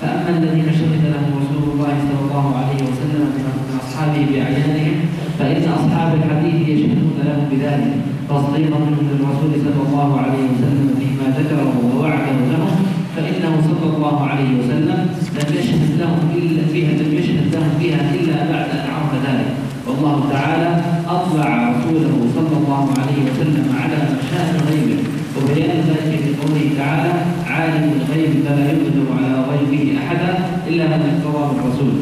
فأما 0.00 0.30
الذين 0.38 0.68
شهد 0.78 1.02
لهم 1.14 1.30
رسول 1.42 1.64
الله 1.72 1.94
صلى 2.08 2.20
الله 2.26 2.46
عليه 2.58 2.80
وسلم 2.88 3.26
من 3.36 3.44
أصحابه 3.82 4.20
بأعيانهم 4.30 4.96
فإن 5.38 5.62
أصحاب 5.78 6.10
الحديث 6.20 6.68
يشهدون 6.68 7.16
لهم 7.26 7.44
بذلك. 7.50 7.94
تصديقا 8.30 8.78
منهم 8.86 9.06
للرسول 9.10 9.52
صلى 9.66 9.82
الله 9.86 10.10
عليه 10.20 10.42
وسلم 10.52 10.88
فيما 11.00 11.26
ذكره 11.38 11.72
ووعده 11.84 12.38
لهم 12.52 12.72
فإنه 13.16 13.52
صلى 13.68 13.86
الله 13.96 14.16
عليه 14.30 14.50
وسلم 14.58 15.00
لم 15.38 15.48
يشهد 15.58 15.90
لهم 16.02 16.20
إلا 16.38 16.62
فيها 16.72 16.92
لم 17.02 17.10
يشهد 17.18 17.46
لهم 17.54 17.72
فيها 17.80 18.00
إلا 18.14 18.36
بعد 18.52 18.68
أن 18.78 18.86
عرف 18.94 19.12
ذلك. 19.26 19.50
والله 19.86 20.16
تعالى 20.32 20.70
أطلع 21.16 21.48
رسوله 21.74 22.14
صلى 22.36 22.56
الله 22.60 22.84
عليه 23.00 23.18
وسلم 23.28 23.66
على 23.82 23.98
مشاهد 24.18 24.56
غيبه 24.70 25.00
وبيان 25.36 25.76
ذلك 25.88 26.12
في 26.24 26.30
قوله 26.40 26.64
تعالى 26.78 27.12
عالم 27.46 27.84
الغيب 27.98 28.30
فلا 28.44 28.64
يقدر 28.72 29.06
على 29.16 29.32
غيبه 29.50 29.98
أحدا 30.00 30.30
إلا 30.68 30.84
من 30.86 31.00
ارتضى 31.10 31.44
بالرسول 31.54 31.94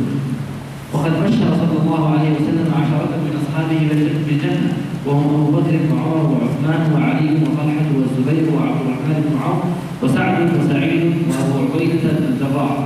وقد 0.93 1.13
بشر 1.25 1.49
صلى 1.63 1.77
الله 1.83 2.03
عليه 2.15 2.31
وسلم 2.39 2.67
عشرة 2.79 3.13
من 3.25 3.33
أصحابه 3.41 3.81
بالجنة 4.27 4.73
وهم 5.07 5.25
أبو 5.35 5.51
بكر 5.57 5.75
وعمر 5.93 6.27
وعثمان 6.33 6.83
وعلي 6.93 7.31
وطلحة 7.43 7.89
والزبير 7.97 8.45
وعبد 8.55 8.81
الرحمن 8.85 9.19
بن 9.27 9.35
عوف 9.45 9.63
وسعد 10.03 10.51
وسعيد 10.59 11.13
وأبو 11.29 11.55
عبيدة 11.75 12.11
الجراح. 12.29 12.77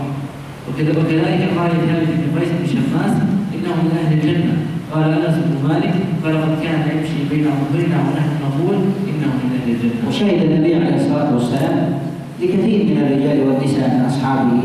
وكذلك 0.69 1.43
قال 1.59 1.71
ثابت 1.87 2.09
بن 2.19 2.39
قيس 2.39 2.49
بن 2.59 2.67
شماس 2.73 3.15
إنه 3.55 3.75
من 3.85 3.99
أهل 4.01 4.13
الجنة 4.19 4.74
قال 4.95 5.13
أنس 5.13 5.35
بن 5.35 5.69
مالك 5.69 5.95
فلقد 6.25 6.63
كان 6.63 6.81
يمشي 6.97 7.29
بين 7.31 7.45
ظهرنا 7.45 7.97
ونحن 7.97 8.31
نقول 8.45 8.75
إنه 9.09 9.33
من 9.45 9.59
أهل 9.63 9.71
الجنة. 9.71 10.09
وشهد 10.09 10.43
النبي 10.43 10.75
عليه 10.75 10.97
الصلاة 10.97 11.35
والسلام 11.35 11.93
لكثير 12.41 12.85
من 12.85 12.99
الرجال 13.03 13.49
والنساء 13.49 13.89
من 13.89 14.05
أصحابه 14.05 14.61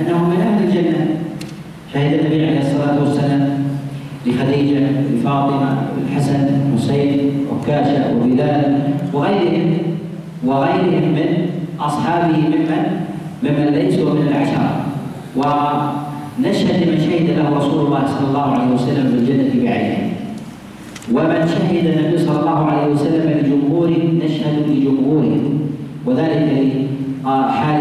أنهم 0.00 0.30
من 0.30 0.40
أهل 0.40 0.64
الجنة. 0.64 1.06
شهد 1.94 2.12
النبي 2.12 2.46
عليه 2.46 2.60
الصلاة 2.60 3.00
والسلام 3.00 3.64
لخديجة 4.26 4.80
لفاطمة 5.14 5.76
الحسن 6.02 6.48
حسين 6.76 7.30
وكاشة 7.52 8.16
وبلال 8.16 8.78
وغيرهم 9.12 9.72
وغيرهم 10.44 11.12
من 11.12 11.46
أصحابه 11.80 12.36
ممن؟ 12.36 13.04
ممن 13.42 13.66
ليسوا 13.74 14.14
من 14.14 14.28
العشرة 14.28 14.84
ونشهد 16.38 16.88
من 16.90 16.98
شهد 16.98 17.38
له 17.38 17.56
رسول 17.58 17.86
الله 17.86 18.02
صلى 18.06 18.26
الله 18.28 18.46
عليه 18.54 18.74
وسلم 18.74 19.06
بالجنة 19.12 19.64
بعينه. 19.64 19.98
ومن 21.12 21.40
شهد 21.46 21.86
النبي 21.86 22.18
صلى 22.18 22.40
الله 22.40 22.58
عليه 22.70 22.92
وسلم 22.92 23.24
لجمهوره 23.38 24.02
نشهد 24.24 24.56
لجمهوره. 24.68 25.40
وذلك 26.06 26.46
لحال 27.24 27.80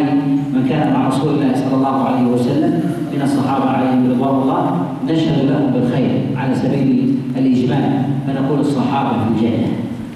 من 0.53 0.65
كان 0.69 0.93
مع 0.93 1.07
رسول 1.07 1.29
الله 1.33 1.51
صلى 1.55 1.75
الله 1.75 1.97
عليه 2.07 2.25
وسلم 2.27 2.73
من 3.13 3.21
الصحابة 3.21 3.69
عليهم 3.69 4.11
رضوان 4.11 4.41
الله. 4.41 4.63
نشهد 5.09 5.39
لهم 5.49 5.67
بالخير 5.73 6.11
على 6.37 6.55
سبيل 6.55 7.15
الاجمال 7.37 7.91
فنقول 8.27 8.59
الصحابة 8.59 9.09
في 9.09 9.27
الجنة. 9.33 9.67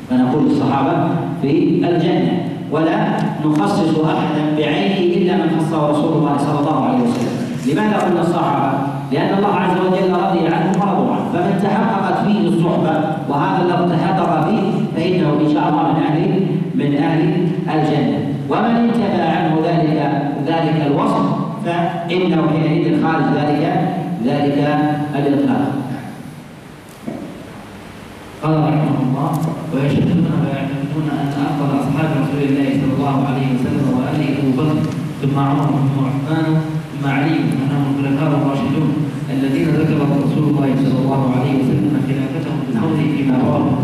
فنقول 0.10 0.46
الصحابة 0.46 1.10
في 1.42 1.50
الجنة. 1.90 2.34
ولا 2.72 3.18
نخصص 3.46 4.00
أحدا 4.00 4.44
بعينه 4.58 4.98
إلا 5.18 5.34
من 5.36 5.48
خصه 5.60 5.90
رسول 5.92 6.14
الله 6.18 6.38
صلى 6.38 6.60
الله 6.60 6.84
عليه 6.86 7.04
وسلم. 7.04 7.37
لماذا 7.68 7.98
قلنا 7.98 8.22
الصحابه؟ 8.22 8.78
لأن 9.12 9.38
الله 9.38 9.56
عز 9.56 9.78
وجل 9.86 10.12
رضي 10.14 10.48
عنهم 10.48 10.76
ورضوا 10.82 11.16
عنه. 11.16 11.26
فمن 11.34 11.60
تحققت 11.64 12.26
فيه 12.26 12.48
الصحبة 12.48 12.94
وهذا 13.30 13.64
لو 13.70 13.90
تحقق 13.90 14.50
فيه 14.50 14.66
فإنه 14.96 15.30
إن 15.46 15.54
شاء 15.54 15.70
الله 15.70 15.84
من 15.94 16.04
أهل 16.04 16.48
من 16.76 16.98
أهل 16.98 17.20
الجنة. 17.74 18.20
ومن 18.50 18.76
انتفى 18.76 19.22
عنه 19.22 19.54
ذلك 19.68 19.98
ذلك 20.48 20.88
الوصف 20.88 21.26
فإنه 21.66 22.48
حينئذ 22.52 23.04
خارج 23.04 23.24
ذلك 23.36 23.64
ذلك 24.26 24.58
الإطلاق. 25.16 25.72
قال 28.44 28.54
رحمه 28.64 28.98
الله 29.04 29.32
ويشهدون 29.74 30.28
ويعتقدون 30.44 31.08
أن 31.22 31.28
أفضل 31.48 31.70
أصحاب 31.80 32.10
رسول 32.22 32.42
الله 32.50 32.70
صلى 32.82 32.94
الله 32.98 33.18
عليه 33.30 33.48
وسلم 33.56 33.86
واله 33.98 34.28
أبو 34.40 34.52
بكر 34.62 34.90
ثم 35.22 35.40
عمر 35.40 35.66
ثم 35.66 36.06
عثمان 36.06 36.77
ثم 37.08 37.14
علي 37.14 37.36
انهم 37.40 37.96
الخلفاء 38.00 38.30
الراشدون 38.30 38.90
الذين 39.30 39.68
ذكرهم 39.68 40.12
رسول 40.26 40.44
الله 40.44 40.76
صلى 40.84 41.00
الله 41.00 41.22
عليه 41.36 41.54
وسلم 41.60 41.94
خلافتهم 42.08 42.58
بقوله 42.68 43.18
فيما 43.18 43.38
رواه. 43.38 43.77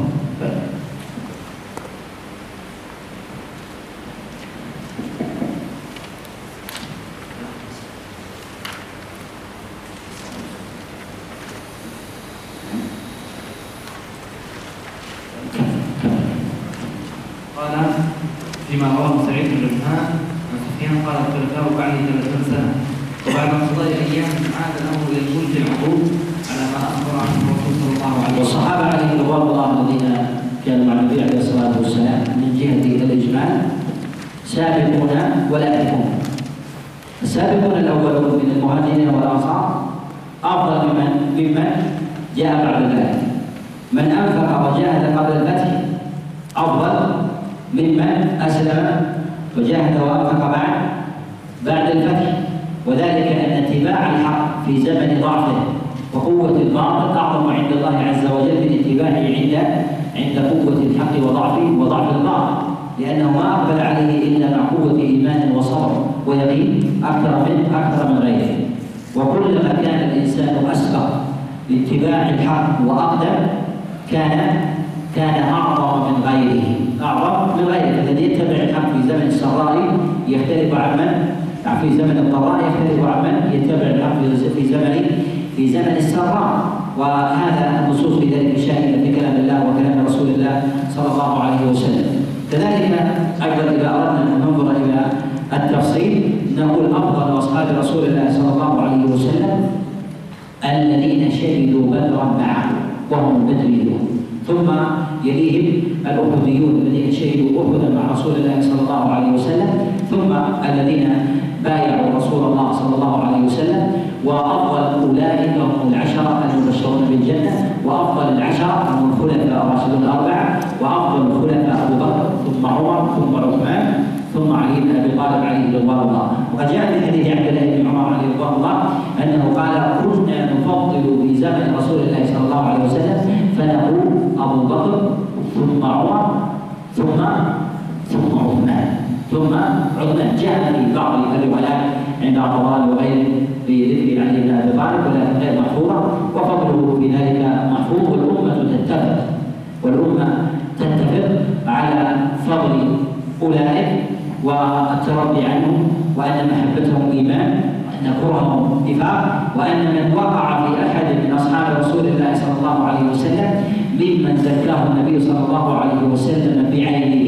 عنهم 155.46 155.88
وأن 156.18 156.38
محبتهم 156.52 157.12
إيمان 157.12 157.62
نذكرهم 158.06 158.84
اتفاق 158.84 159.54
وأن 159.58 159.80
من 159.96 160.14
وقع 160.16 160.66
في 160.66 160.72
أحد 160.88 161.06
من 161.26 161.34
أصحاب 161.34 161.80
رسول 161.80 162.06
الله 162.08 162.34
صلى 162.34 162.54
الله 162.60 162.78
عليه 162.88 163.10
وسلم 163.12 163.52
ممن 164.00 164.38
زكاه 164.38 164.82
النبي 164.92 165.20
صلى 165.20 165.40
الله 165.48 165.78
عليه 165.78 166.02
وسلم 166.12 166.70
بعينه 166.72 167.28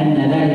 أن 0.00 0.14
ذلك 0.34 0.51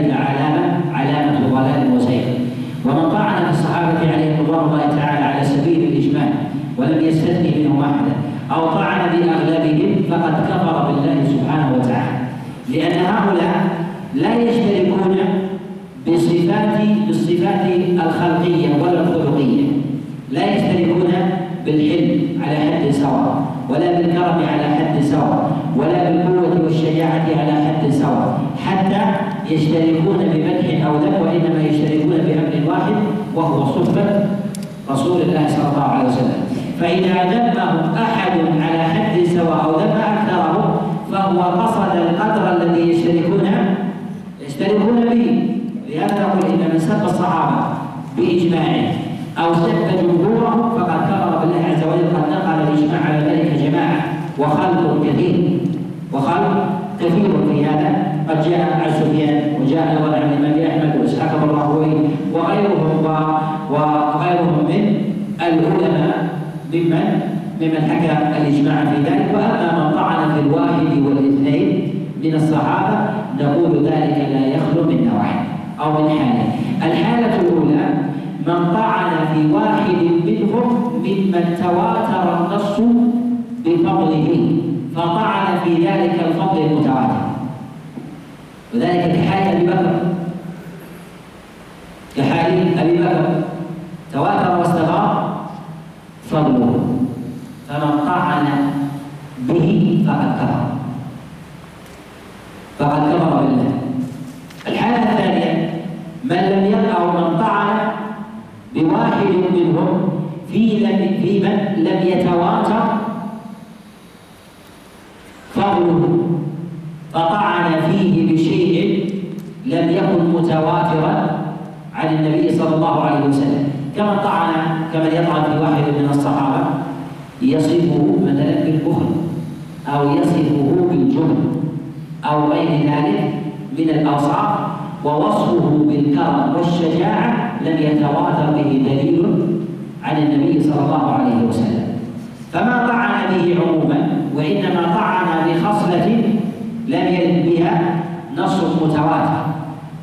لم 146.88 147.06
يرد 147.14 147.46
بها 147.50 147.96
نص 148.38 148.64
متواتر. 148.84 149.46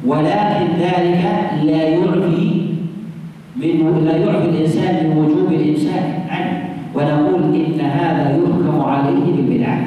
ولكن 0.07 0.67
ذلك 0.81 1.25
لا 1.63 1.83
يعفي 1.83 2.65
من 3.57 4.05
لا 4.05 4.17
يعفي 4.17 4.49
الإنسان 4.49 4.95
من 5.07 5.17
وجوب 5.17 5.53
الإمساك 5.53 6.09
عنه. 6.31 6.69
ونقول 6.95 7.43
إن 7.55 7.81
هذا 7.81 8.37
يحكم 8.37 8.81
عليه 8.81 9.37
بالبدعة. 9.37 9.79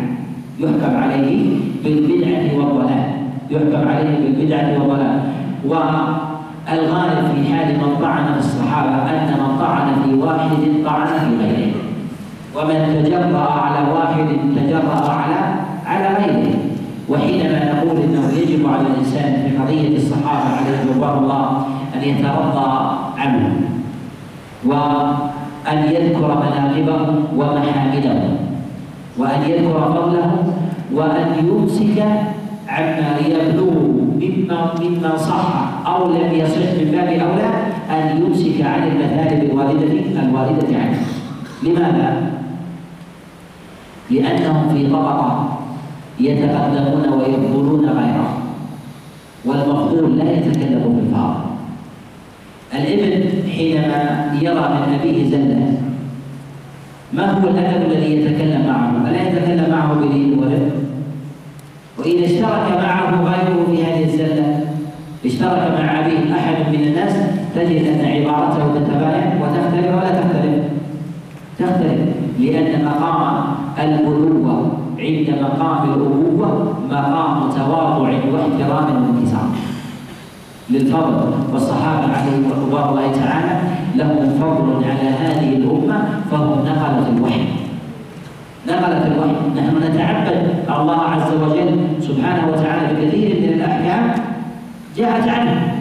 يحكم 0.60 0.98
عليه 1.04 1.56
بالبدعة 1.84 2.58
والضلال. 2.58 3.06
يحكم 3.50 3.88
عليه 3.88 4.18
بالبدعة 4.24 4.68
والضلال. 4.74 5.20
والغالب 5.66 7.26
في 7.36 7.54
حال 7.54 7.68
من 7.68 7.98
طعن 8.02 8.26
في 8.34 8.40
الصحابة 8.40 8.96
أن 9.12 9.30
من 9.40 9.58
طعن 9.60 9.88
في 10.04 10.14
واحد 10.14 10.62
طعن 10.86 11.08
في 11.08 11.46
غيره. 11.46 11.72
ومن 12.56 13.04
تجرأ 13.04 13.52
على 13.52 13.92
واحد 13.92 14.28
تجرأ 14.56 15.12
على 15.12 15.56
على 15.86 16.08
غيره. 16.18 16.57
وحينما 17.10 17.74
نقول 17.74 18.02
إنه 18.02 18.30
يجب 18.38 18.68
على 18.70 18.82
الإنسان 18.88 19.50
في 19.50 19.58
قضية 19.58 19.98
الصحابة 19.98 20.56
عليهم 20.56 20.90
رضوان 20.90 21.24
الله 21.24 21.66
أن 21.96 22.02
يترضى 22.10 22.98
عنهم 23.18 23.56
وأن 24.66 25.78
يذكر 25.78 26.28
مناقبهم 26.44 27.24
ومحامدهم 27.38 28.38
وأن 29.18 29.42
يذكر 29.50 29.94
فضلهم 29.94 30.54
وأن 30.94 31.46
يمسك 31.48 32.04
عما 32.68 33.18
يبلغ 33.28 33.72
مما 34.22 34.74
مما 34.82 35.18
صح 35.18 35.54
أو 35.88 36.12
لم 36.12 36.32
يصح 36.34 36.58
من 36.58 36.92
باب 36.92 37.08
أولى 37.08 37.50
أن 37.90 38.18
يمسك 38.22 38.62
عن 38.62 38.84
المثالب 38.88 39.52
الوالده 39.52 40.22
الوالده 40.22 40.78
عنه 40.78 41.00
لماذا؟ 41.64 42.32
لانهم 44.12 44.70
في 44.74 44.88
طبقة 44.88 45.57
يتقدمون 46.20 47.14
ويفضلون 47.14 47.90
غيره. 47.90 48.48
والمفضول 49.46 50.18
لا 50.18 50.32
يتكلم 50.32 50.84
بالفاضل 50.96 51.48
الابن 52.74 53.50
حينما 53.50 54.32
يرى 54.42 54.70
من 54.70 55.00
أبيه 55.00 55.30
زلة 55.30 55.74
ما 57.14 57.32
هو 57.32 57.50
الأدب 57.50 57.92
الذي 57.92 58.16
يتكلم 58.16 58.68
معه؟ 58.68 59.10
ألا 59.10 59.30
يتكلم 59.30 59.72
معه 59.72 59.94
بلين 59.94 60.40
ورفق 60.40 60.76
وإذا 61.98 62.26
اشترك 62.26 62.84
معه 62.84 63.24
غيره 63.24 63.66
في 63.72 63.84
هذه 63.84 64.04
الزلة 64.04 64.60
اشترك 65.26 65.80
مع 65.80 66.00
أبيه 66.00 66.36
أحد 66.36 66.56
من 66.74 66.88
الناس 66.88 67.14
تجد 67.56 67.88
أن 67.88 68.06
عبارته 68.06 68.74
تتباين 68.74 69.42
وتختلف 69.42 69.88
ولا 69.88 70.10
تختلف. 70.10 70.64
تختلف 71.60 72.00
لأن 72.40 72.86
مقام 72.86 73.44
البلوه 73.84 74.77
عند 75.00 75.30
مقام 75.42 75.90
الأبوة 75.90 76.74
مقام 76.92 77.50
تواضع 77.50 77.98
واحترام 78.00 79.04
وانكسار 79.04 79.50
للفضل 80.70 81.16
والصحابة 81.54 82.14
عليهم 82.14 82.52
رضوان 82.52 82.90
الله 82.90 83.12
تعالى 83.12 83.60
لهم 83.96 84.30
فضل 84.40 84.84
على 84.84 85.10
هذه 85.10 85.56
الأمة 85.56 86.10
فهم 86.32 86.52
نقلة 86.66 87.08
الوحي. 87.18 87.42
نقلة 88.68 89.08
الوحي. 89.08 89.36
نحن 89.56 89.78
نتعبد 89.78 90.54
الله 90.80 91.02
عز 91.02 91.34
وجل 91.44 91.78
سبحانه 92.02 92.52
وتعالى 92.52 92.94
بكثير 92.94 93.42
من 93.42 93.54
الأحكام 93.54 94.12
جاءت 94.98 95.28
عنه. 95.28 95.74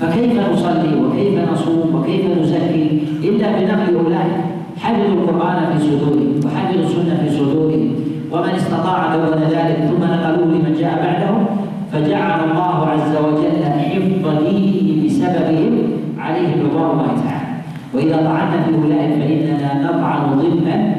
فكيف 0.00 0.32
نصلي 0.52 0.94
وكيف 1.02 1.50
نصوم 1.52 1.94
وكيف 1.94 2.38
نزكي 2.38 3.02
إلا 3.22 3.48
بنقل 3.58 3.94
أولئك؟ 3.94 4.44
حفظوا 4.80 5.14
القرآن 5.14 5.78
في 5.78 5.84
صدورهم 5.84 6.40
وحفظوا 6.44 6.82
السنة 6.82 7.20
في 7.22 7.36
صدورهم. 7.36 8.09
ومن 8.32 8.50
استطاع 8.56 9.16
دون 9.16 9.42
ذلك 9.42 9.76
ثم 9.88 10.04
نقلوه 10.04 10.46
لمن 10.46 10.76
جاء 10.80 10.94
بعدهم 11.04 11.46
فجعل 11.92 12.40
الله 12.44 12.86
عز 12.86 13.16
وجل 13.16 13.62
حفظ 13.64 14.24
دينه 14.44 15.06
بسببهم 15.06 15.72
عليه 16.18 16.62
رضوان 16.64 16.90
الله 16.90 17.12
تعالى. 17.24 17.50
وإذا 17.94 18.16
طعنا 18.16 18.62
في 18.62 18.74
اولئك 18.74 19.12
فإننا 19.20 19.70
نطعن 19.82 20.38
ضمنا 20.38 20.94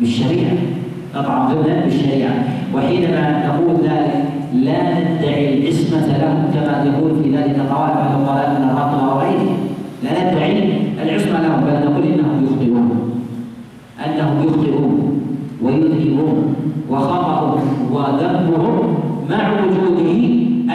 بالشريعة. 0.00 0.56
نطعن 1.16 1.48
ضمنا 1.48 1.84
بالشريعة. 1.84 2.34
وحينما 2.74 3.46
نقول 3.46 3.76
ذلك 3.84 4.24
لا 4.54 4.80
ندعي 4.98 5.58
العصمة 5.58 6.06
لهم 6.18 6.50
كما 6.54 6.84
يقول 6.86 7.22
في 7.22 7.36
ذلك 7.36 7.56
طوائف 7.70 7.96
أهل 7.96 8.14
الضلال 8.16 8.50
من 8.56 8.68
الرافضة 8.70 9.14
وغيرهم 9.14 9.56
لا 10.02 10.32
ندعي 10.32 10.78
العصمة 11.02 11.42
لهم 11.42 11.60
بل 11.64 11.90
نقول 11.90 12.04
إنهم 12.12 12.44
يخطئون. 12.44 13.12
أنهم 14.06 14.46
يخطئون. 14.46 15.17
ويذنبون 15.62 16.54
وخطأهم 16.90 17.60
وذنبهم 17.92 18.94
مع 19.30 19.50
وجوده 19.52 20.12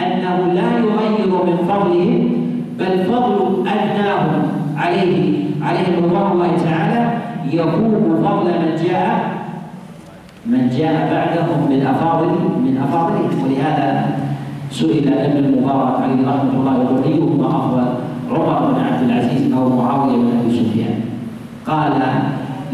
أنه 0.02 0.52
لا 0.52 0.78
يغير 0.78 1.44
من 1.46 1.56
فضلهم 1.68 2.30
بل 2.78 3.04
فضل 3.04 3.66
أدناهم 3.68 4.42
عليه 4.76 5.34
عليهم 5.62 6.04
رضوان 6.04 6.32
الله 6.32 6.50
تعالى 6.64 7.18
يفوق 7.52 8.20
فضل 8.24 8.44
من 8.46 8.76
جاء 8.84 9.34
من 10.46 10.68
جاء 10.78 11.10
بعدهم 11.14 11.70
من 11.70 11.86
أفاضل 11.86 12.28
من 12.64 12.80
أفاضلهم 12.84 13.44
ولهذا 13.44 14.18
سئل 14.70 15.08
ابن 15.08 15.44
المبارك 15.44 16.02
عليه 16.02 16.28
رحمة 16.28 16.50
الله 16.54 16.74
يقول 16.74 17.02
أيهما 17.04 17.46
أفضل 17.48 17.86
عمر 18.30 18.72
بن 18.72 18.80
عبد 18.80 19.10
العزيز 19.10 19.52
أو 19.52 19.68
معاوية 19.68 20.16
بن 20.16 20.28
أبي 20.40 20.56
سفيان. 20.56 21.00
قال 21.66 21.92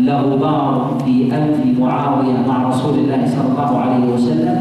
له 0.06 0.36
بار 0.40 0.96
في 1.04 1.34
أنف 1.34 1.80
معاوية 1.80 2.38
مع 2.48 2.68
رسول 2.68 2.94
الله 2.98 3.26
صلى 3.26 3.48
الله 3.52 3.78
عليه 3.80 4.14
وسلم 4.14 4.58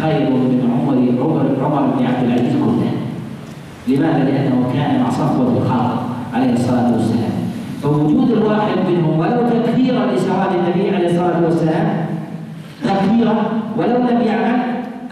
خير 0.00 0.30
من 0.30 0.60
عمر 0.74 0.96
عمر 1.22 1.46
عمر 1.64 1.82
بن 1.98 2.06
عبد 2.06 2.24
العزيز 2.26 2.52
كله. 2.64 2.90
لماذا؟ 3.88 4.24
لأنه 4.24 4.70
كان 4.74 5.00
مع 5.00 5.10
صفوة 5.10 5.56
الخلق 5.56 6.02
عليه 6.34 6.52
الصلاة 6.52 6.92
والسلام. 6.92 7.34
فوجود 7.82 8.30
الواحد 8.30 8.76
منهم 8.90 9.18
ولو 9.18 9.40
تكثيرا 9.48 10.06
لسواد 10.06 10.50
النبي 10.58 10.96
عليه 10.96 11.06
الصلاة 11.06 11.44
والسلام 11.44 11.86
تكثيرا 12.84 13.36
ولو 13.78 13.96
لم 13.96 14.20
يعمل 14.26 14.60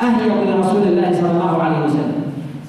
أهيب 0.01 0.33
لرسول 0.49 0.83
الله 0.83 1.13
صلى 1.13 1.31
الله 1.31 1.63
عليه 1.63 1.85
وسلم 1.85 2.21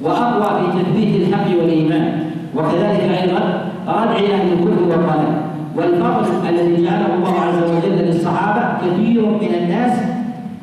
وأقوى 0.03 0.71
في 0.71 0.83
تثبيت 0.83 1.27
الحق 1.27 1.47
والإيمان. 1.61 2.23
وكذلك 2.55 3.01
أيضا 3.21 3.41
ردع 3.87 4.15
أهل 4.35 4.47
الكفر 4.53 4.83
والضلال 4.89 5.37
والفضل 5.77 6.49
الذي 6.49 6.76
جعله 6.87 7.15
الله 7.15 7.35
عز 7.39 7.59
وجل 7.63 8.05
للصحابة 8.05 8.63
كثير 8.81 9.21
من 9.21 9.51
الناس 9.63 9.93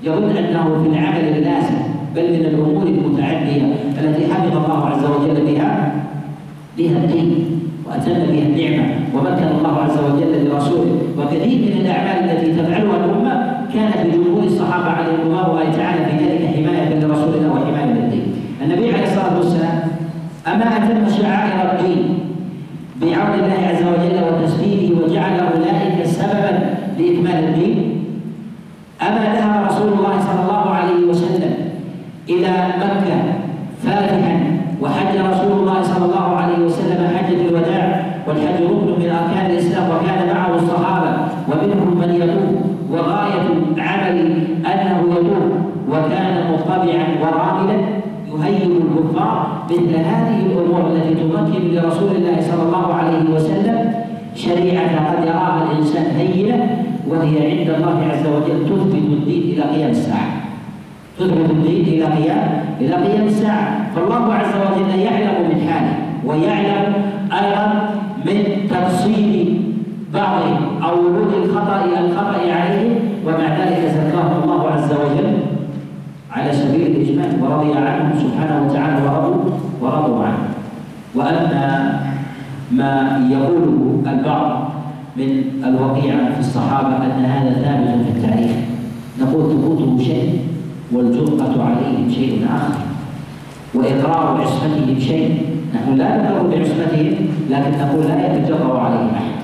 يظن 0.02 0.36
أنه 0.36 0.82
في 0.82 0.88
العمل 0.88 1.24
اللازم 1.36 1.78
بل 2.16 2.22
من 2.22 2.44
الأمور 2.46 2.82
المتعدية 2.86 3.62
التي 4.00 4.32
حفظ 4.34 4.56
الله 4.56 4.86
عز 4.86 5.04
وجل 5.04 5.46
بها 5.46 5.92
بها 6.78 6.96
الدين 7.04 7.60
وأتم 7.86 8.12
بها 8.12 8.42
النعمة 8.42 8.84
ومكن 9.14 9.48
الله 9.58 9.76
عز 9.84 9.98
وجل 9.98 10.48
لرسوله. 10.48 10.96
وكثير 11.18 11.58
من 11.58 11.80
الأعمال 11.80 12.30
التي 12.30 12.52
تفعلها 12.52 12.96
الأمة 13.04 13.34
كانت 13.74 13.96
لجمهور 14.06 14.42
الصحابة 14.44 14.90
عليهم 14.90 15.20
الله 15.26 15.72
تعالى 15.76 16.04
في 16.04 16.24
ذلك 16.24 16.46
حماية 16.56 17.00
لرسول 17.00 17.34
الله 17.34 17.52
وحماية 17.52 17.92
للدين. 17.94 18.26
النبي 18.62 18.92
عليه 18.92 19.04
الصلاة 19.04 19.38
والسلام 19.38 19.80
أما 20.46 20.64
أتم 20.76 21.22
شعائر 21.22 21.70
الدين 21.72 22.18
بعون 23.00 23.34
الله 23.34 23.60
عز 23.68 23.82
وجل 23.82 24.16
وتسديده 24.26 25.04
وجعل 25.04 25.40
أولئك 25.40 26.06
سببا 26.06 26.52
لإكمال 26.98 27.44
الدين. 27.44 28.04
أما 29.02 29.34
ذهب 29.34 29.64
رسول 29.70 29.92
الله 29.92 30.20
صلى 30.20 30.40
الله 30.42 30.70
عليه 30.70 31.06
وسلم 31.10 31.54
إلى 32.28 32.52
مكة 32.78 33.16
فاتحا 33.82 34.40
وحج 34.82 35.16
رسول 35.16 35.52
الله 35.52 35.82
صلى 35.82 36.04
الله 36.04 36.36
عليه 36.36 36.58
وسلم 36.66 37.16
حجة 37.16 37.40
الوداع 37.48 38.06
والحج 38.28 38.62
ركن 38.64 38.86
من 39.00 39.10
أركان 39.10 39.50
الإسلام 39.50 39.90
وكان 39.90 40.34
معه 40.34 40.54
الصحابة 40.54 41.10
ومنهم 41.48 41.98
من 41.98 42.14
يطوف 42.14 42.54
وغاية 42.90 43.46
عمل 43.78 44.46
أنه 44.66 45.04
يطوف 45.12 45.52
وكان 45.90 46.52
مطبعا 46.52 47.04
وراملا 47.22 47.76
يهيئ 48.32 48.66
الكفار 48.66 49.63
مثل 49.70 49.96
هذه 49.96 50.46
الأمور 50.46 50.90
التي 50.90 51.14
تمكن 51.14 51.74
لرسول 51.74 52.10
الله 52.16 52.36
صلى 52.40 52.62
الله 52.62 52.94
عليه 52.94 53.34
وسلم 53.34 53.92
شريعة 54.34 55.12
قد 55.12 55.26
يراها 55.26 55.62
الإنسان 55.70 56.06
هينة 56.16 56.84
وهي 57.08 57.36
عند 57.50 57.70
الله 57.70 57.96
عز 58.10 58.26
وجل 58.26 58.66
تثبت 58.66 58.94
الدين 58.94 59.42
إلى 59.42 59.62
قيام 59.62 59.90
الساعة. 59.90 60.28
تثبت 61.18 61.50
الدين 61.50 61.84
إلى 61.86 62.04
قيام 62.04 62.64
إلى 62.80 62.94
قيام 62.94 63.26
الساعة. 63.26 63.90
فالله 63.96 64.34
عز 64.34 64.54
وجل 64.64 65.00
يعلم 65.00 65.36
من 65.48 65.68
حاله 65.68 65.96
ويعلم 66.26 66.92
أيضا 67.32 67.90
من 68.26 68.68
تفصيل 68.70 69.60
بعضهم 70.14 70.82
أو 70.82 70.98
ورود 70.98 71.32
الخطأ 71.44 71.84
الخطأ 72.00 72.52
عليهم 72.52 72.94
ومع 73.26 73.48
ذلك 73.58 73.92
زكاهم 73.94 74.42
الله 74.42 74.70
عز 74.70 74.92
وجل. 74.92 75.53
على 76.34 76.52
سبيل 76.52 76.86
الإجمال 76.86 77.42
ورضي 77.42 77.72
عنهم 77.78 78.12
سبحانه 78.18 78.66
وتعالى 78.66 79.06
ورضوا 79.06 79.50
ورضوا 79.80 80.24
عنه. 80.24 80.44
وأما 81.14 82.00
ما 82.72 83.22
يقوله 83.30 84.02
البعض 84.06 84.70
من 85.16 85.30
الوقيعة 85.64 86.34
في 86.34 86.40
الصحابة 86.40 86.96
أن 86.96 87.24
هذا 87.24 87.52
ثابت 87.52 88.04
في 88.04 88.10
التاريخ. 88.18 88.56
نقول 89.20 89.52
ثبوته 89.52 90.04
شيء 90.04 90.40
والجرأة 90.92 91.54
عليهم 91.64 92.10
شيء 92.10 92.46
آخر. 92.50 92.74
وإقرار 93.74 94.40
عصمتهم 94.42 95.00
شيء 95.00 95.46
نحن 95.74 95.94
لا 95.96 96.16
نقر 96.22 96.46
بعصمتهم 96.46 97.14
لكن 97.50 97.78
نقول 97.78 98.04
لا 98.04 98.36
يتجرأ 98.36 98.78
عليهم 98.78 99.10
أحد. 99.14 99.34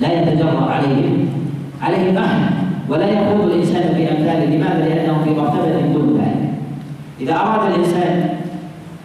لا 0.00 0.22
يتجرأ 0.22 0.70
عليهم 0.70 1.28
عليهم 1.82 2.16
أحد. 2.16 2.59
ولا 2.90 3.06
يخوض 3.10 3.40
الإنسان 3.40 3.94
في 3.94 4.10
أمثاله. 4.12 4.56
لماذا؟ 4.56 4.88
لأنه 4.88 5.24
في 5.24 5.30
مرتبة 5.30 5.80
دون 5.94 6.18
ذلك. 6.20 6.50
إذا 7.20 7.34
أراد 7.36 7.72
الإنسان 7.72 8.28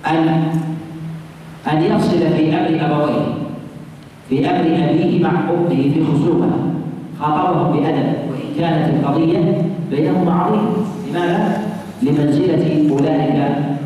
أن 0.08 0.44
أن 1.72 1.82
يفصل 1.84 2.18
في 2.18 2.54
أمر 2.54 2.86
أبويه 2.86 3.26
في 4.30 4.50
أمر 4.50 4.90
أبيه 4.90 5.24
مع 5.24 5.30
أمه 5.30 5.70
في 5.70 6.04
خصومة 6.06 6.50
خاطبهم 7.20 7.72
بأدب 7.74 8.14
وإن 8.30 8.60
كانت 8.60 8.94
القضية 8.94 9.62
بينهما 9.92 10.34
عظيمة. 10.34 10.72
لماذا؟ 11.10 11.62
لمنزلة 12.04 12.90
أولئك 12.92 13.36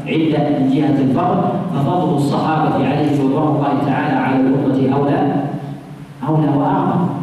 عدة 0.07 0.49
من 0.49 0.71
جهة 0.73 1.01
الفضل 1.01 1.41
ففضل 1.76 2.15
الصحابة 2.15 2.88
عليهم 2.88 3.27
رضوان 3.27 3.47
الله 3.47 3.85
تعالى 3.85 4.15
على 4.15 4.35
الأمة 4.35 4.95
أولى 4.95 5.35
أولى 6.27 6.57
وأعظم. 6.57 7.18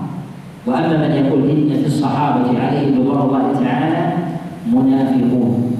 وأما 0.66 0.96
من 0.96 1.10
يقول 1.14 1.50
إن 1.50 1.70
في 1.80 1.86
الصحابة 1.86 2.60
عليهم 2.60 3.00
رضوان 3.00 3.22
الله 3.22 3.60
تعالى 3.64 4.12
منافقون. 4.72 5.72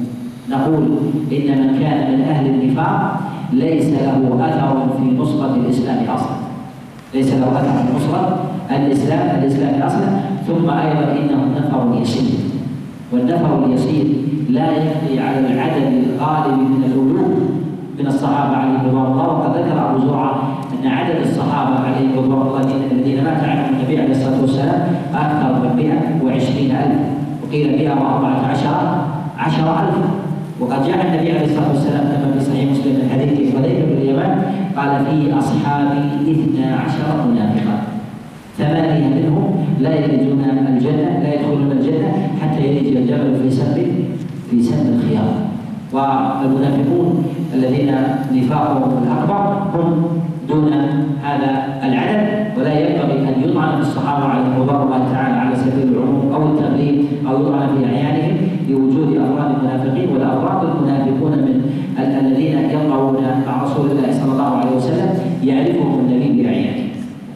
نقول 0.50 0.84
إن 1.32 1.48
من 1.58 1.78
كان 1.80 2.12
من 2.12 2.20
أهل 2.20 2.46
النفاق 2.46 3.20
ليس 3.52 3.86
له 3.86 4.46
أثر 4.48 4.86
في 4.98 5.16
نصرة 5.18 5.54
الإسلام 5.54 5.98
أصلا. 6.14 6.36
ليس 7.14 7.32
له 7.34 7.48
أثر 7.58 7.72
في 7.82 7.96
نصرة 7.96 8.38
الإسلام 8.70 9.38
الإسلام 9.42 9.82
أصلا. 9.82 10.08
ثم 10.46 10.70
أيضا 10.70 11.12
إنه 11.12 11.40
نفر 11.58 12.02
يسير 12.02 12.38
والنفر 13.12 13.64
اليسير 13.64 14.06
لا 14.50 14.70
يقضي 14.72 15.20
على 15.20 15.38
العدد 15.38 15.86
الغالب 15.86 16.58
من 16.58 16.82
الألوف 16.86 17.38
من 17.98 18.06
الصحابة 18.06 18.56
عليهم 18.56 18.86
رضوان 18.86 19.12
الله. 19.12 19.28
وقد 19.28 19.56
ذكر 19.56 19.90
أبو 19.90 20.06
زرعة 20.06 20.55
أن 20.86 20.92
عدد 20.92 21.20
الصحابة 21.26 21.78
عليهم 21.78 22.18
رضوان 22.18 22.46
الله 22.46 22.60
الذين 22.92 23.24
مات 23.24 23.44
عنهم 23.44 23.74
النبي 23.74 24.00
عليه 24.00 24.10
الصلاة 24.10 24.40
والسلام 24.40 24.80
أكثر 25.14 25.52
من 25.62 25.76
120 25.76 26.70
ألف. 26.70 27.00
وقيل 27.42 27.78
114 27.78 29.04
عشر 29.38 29.66
ألف. 29.80 29.96
وقد 30.60 30.86
جاء 30.86 31.06
النبي 31.06 31.32
عليه 31.32 31.44
الصلاة 31.44 31.68
والسلام 31.68 32.04
كما 32.04 32.32
في 32.38 32.44
صحيح 32.44 32.70
مسلم 32.70 32.92
من 32.92 33.10
حديث 33.12 33.56
حذيفة 33.56 33.84
بن 33.86 33.92
اليمان 34.02 34.42
قال 34.76 35.06
في 35.06 35.38
اثنا 36.32 36.76
عشر 36.76 37.26
منافقا. 37.30 37.78
ثمانية 38.58 39.06
منهم 39.08 39.64
لا 39.80 39.94
يلجون 39.94 40.44
الجنة 40.68 41.20
لا 41.22 41.34
يدخلون 41.34 41.72
الجنة 41.72 42.10
حتى 42.42 42.66
يلج 42.66 42.96
الجبل 42.96 43.40
في 43.42 43.50
سم 43.50 43.74
في 44.50 44.62
سم 44.62 44.86
الخيار. 44.94 45.34
والمنافقون 45.92 47.24
الذين 47.54 47.94
نفاقهم 48.34 49.02
الأكبر 49.02 49.42
هم 49.74 50.04
دون 50.48 50.72
هذا 51.22 51.50
العدد 51.84 52.58
ولا 52.58 52.72
ينبغي 52.80 53.18
ان 53.18 53.42
يطعن 53.44 53.74
في 53.76 53.80
الصحابه 53.80 54.24
عليهم 54.24 54.52
رضوان 54.60 54.82
الله 54.82 55.12
تعالى 55.12 55.36
على 55.36 55.56
سبيل 55.56 55.88
العموم 55.88 56.32
أو 56.34 56.42
التقليد 56.46 57.04
أو 57.28 57.42
يطعن 57.42 57.68
في 57.68 57.84
اعيانهم 57.86 58.36
لوجود 58.68 59.16
افراد 59.16 59.54
المنافقين 59.54 60.08
والافراد 60.12 60.68
المنافقون 60.68 61.32
من 61.32 61.62
الذين 61.98 62.58
يقعون 62.58 63.16
مع 63.46 63.62
رسول 63.62 63.90
الله 63.90 64.12
صلى 64.12 64.32
الله 64.32 64.56
عليه 64.56 64.76
وسلم 64.76 65.08
يعرفهم 65.44 66.00
النبي 66.00 66.42
باعيانهم 66.42 66.88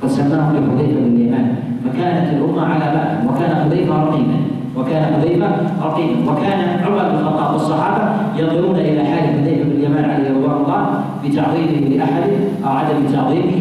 قد 0.03 0.09
سماهم 0.09 0.53
بحذيفه 0.53 1.01
بن 1.01 1.17
اليمان 1.17 1.55
فكانت 1.85 2.33
الامه 2.33 2.63
على 2.63 2.85
بال 2.95 3.31
وكان 3.31 3.55
حذيفه 3.65 4.05
رقيبا 4.05 4.37
وكان 4.77 5.15
حذيفه 5.15 5.51
رقيبا 5.83 6.33
وكان 6.33 6.61
عمر 6.85 7.09
بن 7.09 7.19
الخطاب 7.19 7.53
والصحابه 7.53 8.05
ينظرون 8.39 8.77
إلى 8.77 9.05
حال 9.05 9.21
حذيفه 9.21 9.63
بن 9.65 9.71
اليمان 9.71 10.05
عليه 10.11 10.31
رضوان 10.31 10.57
الله 10.65 11.01
بتعظيمه 11.25 11.97
لاحد 11.97 12.23
أو 12.65 12.71
عدم 12.71 12.97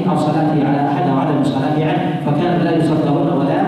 تعظيمه 0.10 0.12
أو 0.12 0.18
صلاته 0.18 0.68
على 0.68 0.88
احد 0.88 1.10
أو 1.10 1.18
عدم 1.18 1.44
صلاته 1.44 1.86
عنه 1.86 2.22
فكانوا 2.26 2.64
لا 2.64 2.78
يصدرون 2.78 3.28
ولا 3.38 3.62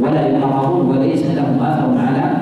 ولا 0.00 0.28
يقررون 0.28 0.88
وليس 0.88 1.26
لهم 1.26 1.62
اثر 1.62 2.06
على 2.06 2.32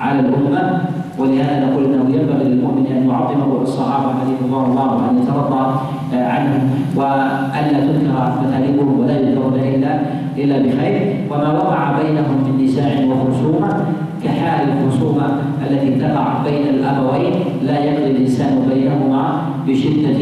على 0.00 0.20
الامه 0.20 0.80
ولهذا 1.18 1.66
نقول 1.66 1.84
انه 1.84 2.16
ينبغي 2.16 2.44
للمؤمن 2.44 2.86
ان 2.86 3.08
يعظم 3.08 3.52
روح 3.52 3.62
الصحابه 3.62 4.06
عليهم 4.06 4.36
رضوان 4.44 4.70
الله 4.70 4.94
وان 4.94 5.22
يترضى 5.22 5.80
آه، 6.14 6.28
عنهم 6.28 6.70
والا 6.96 7.80
تنكر 7.80 8.32
مثالبهم 8.44 9.00
ولا 9.00 9.20
يذكرون 9.20 9.54
الا 9.54 10.00
الا 10.36 10.58
بخير 10.58 11.16
وما 11.30 11.52
وقع 11.52 11.92
بينهم 12.02 12.36
من 12.44 12.64
نزاع 12.64 12.92
وخصومه 13.04 13.84
كحال 14.24 14.68
الخصومه 14.68 15.26
التي 15.70 15.90
تقع 16.00 16.42
بين 16.44 16.68
الابوين 16.68 17.32
لا 17.62 17.78
يقضي 17.84 18.10
الانسان 18.10 18.68
بينهما 18.74 19.42
بشده 19.66 20.20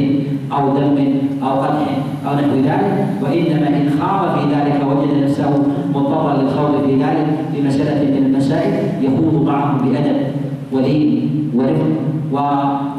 أو 0.53 0.69
دم 0.77 0.99
أو 1.43 1.65
قدح 2.39 2.45
أو 2.45 2.47
نحو 2.47 2.57
ذلك 2.57 3.07
وإنما 3.23 3.69
إن 3.69 3.91
خاض 4.01 4.39
في 4.39 4.55
ذلك 4.55 4.81
وجد 4.91 5.25
نفسه 5.25 5.51
مضطرا 5.95 6.43
للخوض 6.43 6.87
في 6.87 6.95
ذلك 6.95 7.27
في 7.53 7.63
مساله 7.63 8.05
من 8.05 8.27
المسائل 8.27 8.73
يخوض 9.03 9.47
معهم 9.47 9.79
بأدب 9.79 10.17
ولين 10.73 11.31
ورفق 11.55 12.15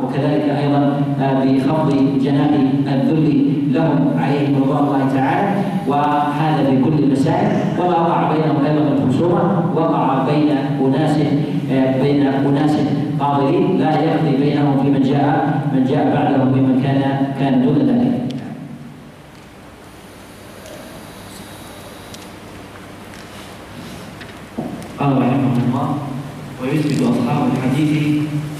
وكذلك 0.04 0.50
أيضا 0.50 1.02
آه، 1.22 1.46
بخفض 1.46 1.94
جناح 2.22 2.50
الذل 2.94 3.46
لهم 3.72 4.10
عليهم 4.20 4.64
رضوان 4.64 4.84
الله 4.84 5.10
تعالى. 5.16 5.48
وهذا 5.88 6.70
في 6.70 6.84
كل 6.84 7.04
المسائل. 7.04 7.48
وما 7.80 8.02
وقع 8.02 8.32
بينهم 8.34 8.66
أيضا 8.66 8.82
من 8.82 9.12
خصومه 9.12 9.64
وقع 9.76 10.24
بين 10.24 10.50
أناس 10.86 11.18
آه، 11.72 12.02
بين 12.02 12.28
أناس 12.28 12.78
قاضين 13.20 13.78
لا 13.78 14.02
يقضي 14.02 14.38
بينهم 14.38 14.84
في 14.84 14.90
من 14.90 15.02
جاء 15.02 15.62
من 15.76 15.84
جاء 15.84 16.16
بعدهم 16.16 16.48
ممن 16.48 16.82
كان 16.84 17.02
كان 17.40 17.62
دون 17.62 17.76
ذلك. 17.76 18.26
قال 25.00 25.18
رحمه 25.18 25.58
الله 25.68 25.88
ويثبت 26.62 27.02
اصحاب 27.02 27.48
الحديث 27.52 27.92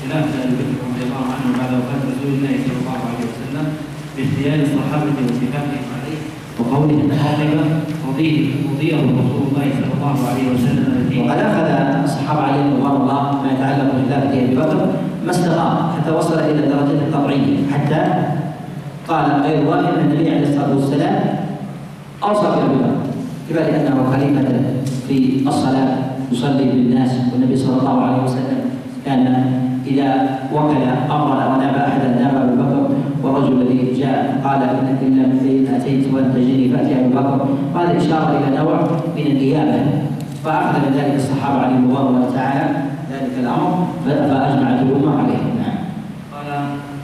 خلاف 0.02 0.26
ابي 0.44 0.56
بكر 0.60 0.78
رضي 0.90 1.04
الله 1.08 1.26
عنه 1.36 1.48
بعد 1.58 1.72
وفاه 1.78 2.02
رسول 2.12 2.32
الله 2.38 2.54
صلى 2.66 2.78
الله 2.82 3.00
عليه 3.08 3.24
وسلم 3.30 3.66
باختيار 4.16 4.60
الصحابه 4.68 5.16
واتفاقهم 5.26 5.86
عليه 5.96 6.20
وقوله 6.60 7.00
الخاطبه 7.06 7.66
رضيه 8.08 8.38
رضيه 8.72 8.96
رسول 8.96 9.44
الله 9.50 9.68
صلى 9.80 9.94
الله 9.98 10.18
عليه 10.30 10.46
وسلم 10.54 10.86
الذي 10.98 11.20
وقد 11.22 11.40
اخذ 11.50 11.68
الصحابه 12.04 12.42
عليهم 12.42 12.70
رضوان 12.76 12.96
الله 13.02 13.22
ما 13.44 13.50
يتعلق 13.54 13.88
بخلافه 13.96 14.34
ابي 14.44 14.56
بكر 14.56 14.80
ما 15.26 15.32
استقام 15.32 15.78
حتى 15.96 16.12
وصل 16.12 16.40
إلى 16.40 16.60
الدرجه 16.64 17.00
القطعيه 17.08 17.58
حتى 17.74 18.02
قال 19.08 19.26
غير 19.46 19.68
واحد 19.70 19.84
ان 19.84 20.12
النبي 20.12 20.30
عليه 20.30 20.48
الصلاه 20.50 20.76
والسلام 20.76 21.20
اوصى 22.24 22.48
بابي 22.48 22.76
بكر 22.84 22.96
كما 23.50 23.60
لأنه 23.60 24.12
خليفه 24.12 24.62
في 25.08 25.48
الصلاه 25.48 26.16
يصلي 26.32 26.64
بالناس 26.64 27.12
والنبي 27.34 27.56
صلى 27.56 27.80
الله 27.80 28.02
عليه 28.02 28.24
وسلم 28.24 28.62
كان 29.06 29.24
اذا 29.88 30.40
وكل 30.54 30.84
امرا 31.12 31.56
وناب 31.56 31.76
احدا 31.76 32.08
ناب 32.08 32.36
ابو 32.36 32.56
بكر 32.62 32.90
والرجل 33.24 33.62
الذي 33.62 34.00
جاء 34.02 34.42
قال 34.44 34.62
انك 34.64 35.00
ان 35.04 35.16
لم 35.16 35.76
اتيت 35.76 36.14
ولم 36.14 36.32
تجدني 36.36 36.70
فاتي 36.70 37.00
ابو 37.00 37.10
بكر 37.10 37.48
وهذا 37.76 37.98
اشاره 37.98 38.38
إلى 38.38 38.58
نوع 38.58 38.80
من 39.16 39.28
النيابه 39.32 39.80
فاخذ 40.44 40.80
من 40.80 40.92
ذلك 40.98 41.16
الصحابة 41.16 41.60
عليهم 41.62 41.84
الله 41.84 42.32
تعالى 42.36 42.66
ذلك 43.12 43.34
الأمر 43.40 43.88
فاجمعت 44.06 44.80
الامه 44.82 45.20
عليه. 45.20 45.44
نعم. 45.62 45.78
قال 46.34 46.48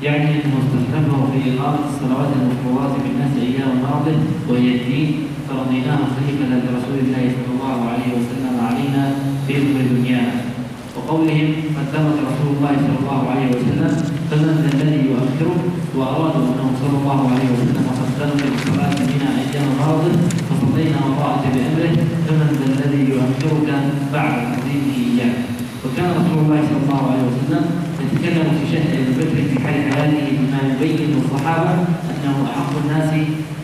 يعني 0.04 0.24
انه 0.24 0.56
استخدمه 0.62 1.20
في 1.32 1.40
إقامة 1.50 1.80
الصلوات 1.90 2.30
المفروضات 2.38 2.92
بالناس 3.04 3.34
أيام 3.48 3.72
مرضه 3.84 4.18
وهي 4.50 4.76
الدين. 4.76 5.32
فرضيناه 5.52 6.02
خليفه 6.16 6.46
لرسول 6.64 6.98
الله 7.06 7.24
صلى 7.36 7.52
الله 7.56 7.78
عليه 7.92 8.10
وسلم 8.18 8.56
علينا 8.68 9.04
في 9.48 9.54
أمر 9.58 9.80
دنيانا 9.96 10.36
وقولهم 10.96 11.48
قدمك 11.78 12.18
رسول 12.30 12.50
الله 12.56 12.74
صلى 12.86 12.98
الله 13.02 13.22
عليه 13.32 13.48
وسلم 13.56 13.92
فمن 14.30 14.54
ذا 14.62 14.70
الذي 14.78 15.02
يؤخره؟ 15.12 15.56
وأرادوا 15.98 16.44
انه 16.50 16.68
صلى 16.82 16.98
الله 17.02 17.20
عليه 17.32 17.48
وسلم 17.54 17.86
قدمك 18.00 18.42
بالصلاه 18.52 18.96
بنا 19.10 19.30
أيام 19.44 19.68
مرضه 19.80 20.14
فصلينا 20.72 21.00
وطاعه 21.08 21.44
بأمره 21.54 21.96
فمن 22.28 22.50
ذا 22.60 22.68
الذي 22.74 23.02
يؤخرك 23.12 23.70
بعد 24.14 24.34
تقديمه 24.52 24.96
اياه 25.08 25.34
وكان 25.84 26.10
رسول 26.20 26.38
الله 26.44 26.60
صلى 26.70 26.80
الله 26.84 27.02
عليه 27.12 27.26
وسلم 27.30 27.64
يتكلم 28.04 28.48
في 28.58 28.78
أبي 28.78 29.12
بكر 29.20 29.38
في 29.50 29.56
حال 29.64 29.78
حياته 29.92 30.26
بما 30.40 30.60
يبين 30.72 31.00
للصحابة 31.12 31.72
أنه 32.12 32.36
أحق 32.52 32.72
الناس 32.84 33.10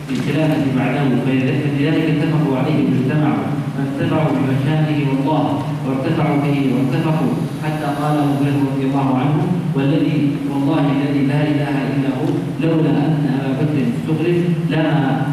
بالخلافة 0.08 0.64
بعده 0.76 1.04
فلذلك 1.24 2.04
اتفقوا 2.12 2.58
عليه 2.58 2.78
واجتمعوا 2.88 3.48
فاتبعوا 3.74 4.30
بمكانه 4.36 4.98
والله 5.08 5.44
وارتفعوا 5.86 6.36
به 6.44 6.56
واتفقوا 6.74 7.32
حتى 7.64 7.88
قال 8.00 8.14
أبو 8.18 8.34
بكر 8.44 8.60
رضي 8.72 8.84
الله 8.88 9.08
عنه 9.20 9.36
والذي 9.74 10.36
والله 10.50 10.84
الذي 10.96 11.26
لا 11.26 11.40
إله 11.52 11.74
إلا 11.92 12.10
هو 12.18 12.28
لولا 12.62 12.90
أن 12.90 13.24
أبا 13.40 13.52
بكر 13.60 13.76
استغرب 13.92 14.38
لما 14.70 15.26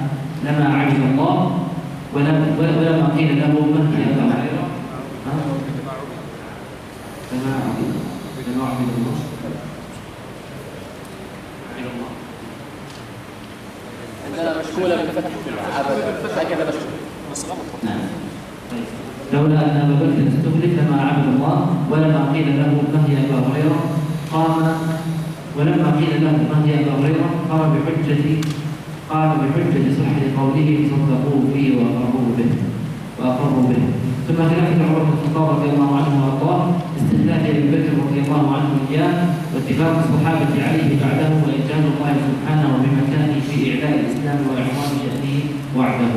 لما 0.45 0.65
عبد 0.77 0.99
الله 1.11 1.64
ولم 2.15 2.55
ولما 2.59 3.07
قيل 3.17 3.39
له 3.41 3.47
من 3.47 3.93
هي 3.95 4.03
ابا 4.13 4.23
هريره 4.33 4.65
ها؟ 5.25 5.33
لما 7.31 7.53
عبد 7.55 7.91
لما 8.47 8.63
عبد 8.65 8.89
الله. 8.97 9.15
عبد 11.75 11.87
الله 11.91 12.09
عندنا 14.25 14.61
مشغولة 14.61 14.95
بالفتح 14.95 15.31
أبدا 15.79 16.41
هكذا 16.41 16.63
غلط 16.63 16.75
نعم. 17.83 17.99
طيب. 18.71 18.83
لولا 19.33 19.59
أن 19.65 19.77
أبا 19.81 19.95
بكر 20.05 20.27
استهلك 20.27 20.73
لما 20.79 21.01
عبد 21.01 21.27
الله 21.27 21.57
ولما 21.91 22.31
قيل 22.33 22.47
له 22.59 22.71
ما 22.93 22.99
هي 23.07 23.17
أبا 23.25 23.47
هريرة 23.47 23.79
قام 24.31 24.77
ولما 25.57 25.89
قيل 25.99 26.23
له 26.23 26.31
ما 26.31 26.57
هي 26.65 26.73
أبا 26.79 26.91
هريرة 26.99 27.29
قام 27.49 27.73
بحجة 27.85 28.41
قام 29.10 29.30
بحجة 29.41 29.86
صحه 29.99 30.22
قوله 30.38 30.69
صدقوه 30.91 31.44
فيه 31.53 31.77
واقروا 31.77 32.30
به. 32.38 32.52
واقروا 33.19 33.64
به. 33.69 33.82
ثم 34.27 34.36
خلافه 34.49 34.80
عمر 34.88 34.99
بن 35.03 35.14
الخطاب 35.18 35.48
رضي 35.56 35.69
الله 35.73 35.90
عنه 35.98 36.11
وأرضاه 36.19 36.61
استخلاف 36.98 37.41
أبي 37.49 37.68
بكر 37.73 37.94
رضي 38.06 38.19
الله 38.26 38.44
عنه 38.56 38.69
إياه 38.91 39.18
واتفاق 39.53 39.94
الصحابة 40.03 40.53
عليه 40.68 40.90
بعده 41.02 41.30
واجلال 41.44 41.84
الله 41.94 42.14
سبحانه 42.32 42.69
بمكانه 42.84 43.36
في 43.48 43.56
إعلاء 43.72 43.94
الإسلام 43.99 44.40
واعظام 44.48 44.91
شأنه 45.03 45.38
وعده. 45.77 46.15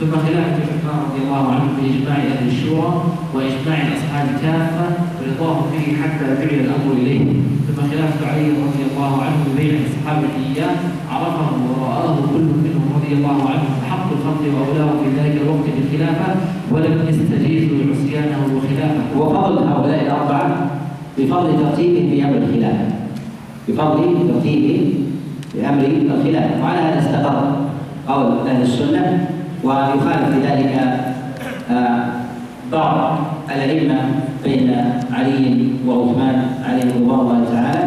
ثم 0.00 0.12
خلافة 0.26 0.58
عثمان 0.72 0.98
رضي 1.08 1.20
الله 1.24 1.44
عنه 1.54 1.68
بإجماع 1.76 2.16
أهل 2.16 2.48
الشورى 2.48 3.04
وإجماع 3.34 3.78
الأصحاب 3.86 4.26
كافة 4.42 4.86
ورضاهم 5.26 5.66
به 5.72 5.86
حتى 6.02 6.26
جعل 6.40 6.60
الأمر 6.64 6.92
إليه. 7.02 7.20
ثم 7.66 7.82
خلافة 7.90 8.26
علي 8.32 8.48
رضي 8.66 8.82
الله 8.90 9.12
عنه 9.22 9.38
ببيع 9.46 9.74
الصحابة 9.86 10.28
إياه 10.46 10.76
عرفه 11.10 11.50
ورآه 11.80 12.16
كل 12.32 12.46
منهم 12.64 12.84
رضي 12.96 13.12
الله 13.14 13.38
عنه 13.50 13.64
فحق 13.82 14.08
الخلق 14.12 14.42
وأولاه 14.54 14.90
في 15.02 15.08
ذلك 15.20 15.34
الوقت 15.42 15.66
بالخلافة 15.76 16.34
ولم 16.72 16.94
يستجيزوا 17.08 17.78
عصيانه 17.90 18.40
وخلافه. 18.56 19.04
وفضل 19.18 19.58
هؤلاء 19.68 20.02
الأربعة 20.02 20.70
بفضل 21.18 21.50
ترتيبهم 21.62 22.10
في 22.10 22.24
أمر 22.24 22.36
الخلافة. 22.36 22.86
بفضل 23.68 24.02
ترتيبهم 24.28 24.92
في 25.52 25.68
أمر 25.68 25.84
الخلافة. 25.84 26.62
وعلى 26.62 26.78
هذا 26.78 26.98
استقر 26.98 27.56
قول 28.08 28.48
أهل 28.48 28.62
السنة 28.62 29.28
ويخالف 29.64 30.28
في 30.34 30.40
ذلك 30.46 30.72
آه، 31.70 32.04
بعض 32.72 33.18
الأئمة 33.54 34.00
بين 34.46 34.70
علي 35.12 35.42
وعثمان 35.86 36.36
عليهم 36.66 36.90
رضوان 36.96 37.20
الله 37.20 37.40
تعالى. 37.52 37.84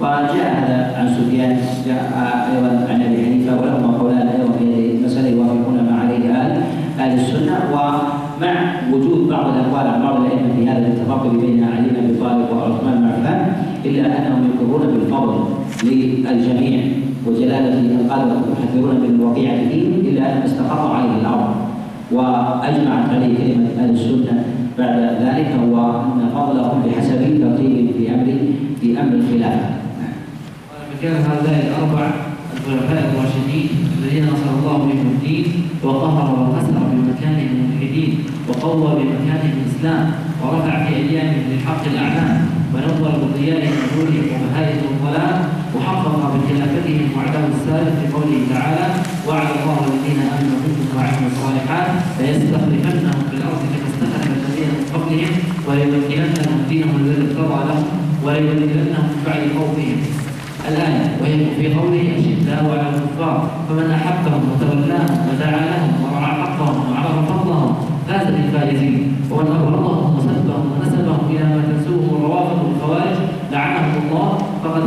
وجاء 0.00 0.48
هذا 0.60 0.78
عن 0.98 1.06
سفيان 1.16 1.52
جاء 1.86 2.04
أيضا 2.52 2.70
عن 2.90 2.98
أبي 3.02 3.16
حنيفة 3.24 3.52
ولهما 3.60 3.98
قولان 3.98 4.26
أيضا 4.28 4.48
في 4.58 4.64
هذه 4.74 4.90
المسألة 4.96 5.28
يوافقون 5.28 5.76
ما 5.88 5.94
عليه 6.00 6.24
أهل 6.30 6.52
أهل 7.00 7.12
السنة. 7.20 7.56
ومع 7.74 8.54
وجود 8.92 9.28
بعض 9.28 9.46
الأقوال 9.54 9.86
عن 9.94 10.02
بعض 10.02 10.16
الأئمة 10.20 10.48
في 10.56 10.62
هذا 10.70 10.86
التفاضل 10.86 11.30
بين 11.42 11.64
علي 11.64 11.88
بن 11.90 11.96
أبي 12.04 12.14
طالب 12.22 12.46
وعثمان 12.52 12.96
بن 13.00 13.06
عفان 13.12 13.40
إلا 13.84 14.04
أنهم 14.06 14.50
يقرون 14.50 14.82
بالفضل 14.92 15.36
للجميع 15.84 16.80
وجلالة 17.26 17.74
القدر 18.00 18.36
ويحذرون 18.44 18.96
من 19.02 19.10
الوقيعة 19.20 19.58
فيه 19.68 20.10
إلا 20.10 20.32
أن 20.32 20.42
استقر 20.42 20.94
عليه 20.96 21.14
الأمر 21.20 21.50
وأجمعت 22.12 23.04
عليه 23.14 23.32
كلمة 23.38 23.68
أهل 23.80 23.90
السنة 23.90 24.44
بعد 24.78 24.98
ذلك 24.98 25.46
هو 25.62 25.90
أن 26.00 26.30
فضلهم 26.34 26.82
بحسب 26.82 27.18
ترتيبهم 27.18 27.88
في 27.98 28.14
أمر 28.14 28.26
في 28.80 29.00
أمر 29.00 29.14
الخلافة. 29.14 29.70
فكان 30.92 31.14
هؤلاء 31.14 31.66
الأربع 31.66 32.10
الخلفاء 32.56 33.12
الراشدين 33.12 33.68
الذين 33.98 34.24
نصر 34.24 34.50
الله 34.58 34.76
بهم 34.78 35.06
الدين 35.14 35.44
وقهر 35.84 36.26
وكسر 36.32 36.78
بمكانهم 36.92 37.48
الملحدين 37.56 38.18
وقوى 38.48 38.94
بمكانهم 38.94 39.52
الإسلام 39.66 40.12
ورفع 40.42 40.84
في 40.84 40.96
أيامهم 40.96 41.42
للحق 41.50 41.84
الأعلام 41.86 42.55
ونور 42.76 43.12
بضياء 43.22 43.62
نورهم 43.96 44.26
وبهائم 44.32 44.78
الظلام 44.92 45.36
وحقق 45.74 46.20
بخلافتهم 46.34 47.08
وعده 47.16 47.42
السابق 47.54 47.94
في 48.00 48.06
قوله 48.14 48.38
تعالى 48.54 48.86
وعد 49.28 49.48
الله 49.56 49.78
الذين 49.88 50.20
آمنوا 50.36 50.58
منكم 50.64 50.86
وعملوا 50.96 51.30
الصالحات 51.32 51.88
ليستخلفنهم 52.20 53.20
في 53.30 53.34
الأرض 53.38 53.60
كما 53.72 53.86
استخلف 53.90 54.30
الذين 54.40 54.70
من 54.76 54.84
قبلهم 54.94 55.32
وليمكنن 55.66 56.34
لهم 56.44 56.58
دينهم 56.68 56.96
الذي 57.00 57.22
ارتضى 57.22 57.60
لهم 57.68 57.84
وليبدلنهم 58.24 59.06
من 59.12 59.22
بعد 59.26 59.42
خوفهم 59.56 59.98
الآية 60.68 61.04
وهي 61.20 61.36
في 61.56 61.74
قوله 61.74 62.04
أشداء 62.18 62.62
على 62.72 62.88
الكفار 62.94 63.50
فمن 63.68 63.90
أحبهم 63.90 64.42
وتولاهم 64.50 65.18
ودعا 65.28 65.60
لهم 65.70 65.92
ورعى 66.02 66.32
حقهم 66.42 66.76
وعرف 66.90 67.16
فضلهم 67.30 67.74
فاز 68.08 68.26
بالفائزين 68.34 69.16
ومن 69.30 69.46
أبغضهم 69.46 70.16
وسبهم 70.16 70.64
ونسبهم 70.72 71.30
إلى 71.30 71.44
ما 71.44 71.62
تنسبه 71.68 72.16
الروافض 72.16 72.58
والخوارج 72.64 73.16
لعنهم 73.52 73.92
الله 74.06 74.38
فقد 74.64 74.82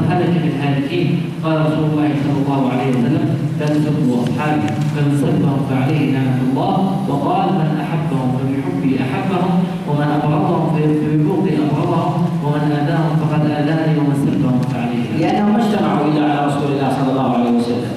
هلك 0.69 0.77
بالهالكين 0.77 1.19
قال 1.43 1.55
رسول 1.65 1.85
الله 1.91 2.09
صلى 2.23 2.37
الله 2.45 2.61
عليه 2.71 2.89
وسلم 2.89 3.25
لا 3.59 3.65
تسبوا 3.65 4.23
أصحابي 4.23 4.67
فمن 4.95 5.65
فعليه 5.69 6.11
لعنة 6.13 6.39
الله. 6.51 6.75
وقال 7.09 7.47
من 7.53 7.69
أحبهم 7.81 8.37
فبحبي 8.37 8.99
أحبهم 9.01 9.53
ومن 9.87 10.07
أبغضهم 10.17 10.75
فببغضي 10.75 11.53
أبغضهم 11.65 12.25
ومن 12.43 12.63
آذاهم 12.71 13.13
فقد 13.21 13.41
آذاني 13.45 13.99
ومن 13.99 14.15
سبهم 14.25 14.61
فعليه 14.73 15.07
لأنهم 15.19 15.53
ما 15.53 15.59
اجتمعوا 15.63 16.05
إلا 16.07 16.23
على 16.31 16.47
رسول 16.47 16.71
الله 16.71 16.89
صلى 16.99 17.11
الله 17.11 17.33
عليه 17.33 17.51
وسلم. 17.57 17.93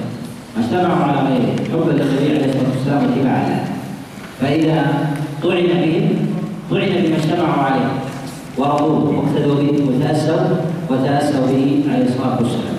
ما 0.57 0.63
اجتمعوا 0.63 1.03
على 1.03 1.19
غيره. 1.29 1.55
حبا 1.71 1.91
للنبي 1.91 2.29
عليه 2.29 2.45
الصلاة 2.45 2.69
والسلام 2.73 3.03
واتباعا 3.03 3.43
له 3.49 3.63
فإذا 4.41 4.79
طعن 5.43 5.69
بهم 5.83 6.07
طعن 6.71 6.91
بما 7.03 7.17
اجتمعوا 7.17 7.63
عليه. 7.63 7.89
ورضوه 8.57 9.17
واقتدوا 9.17 9.55
به 9.55 9.77
وتأسوا 9.87 10.72
وتأسوا 10.93 11.45
به 11.47 11.83
عليه 11.93 12.05
الصلاة 12.05 12.37
والسلام 12.41 12.72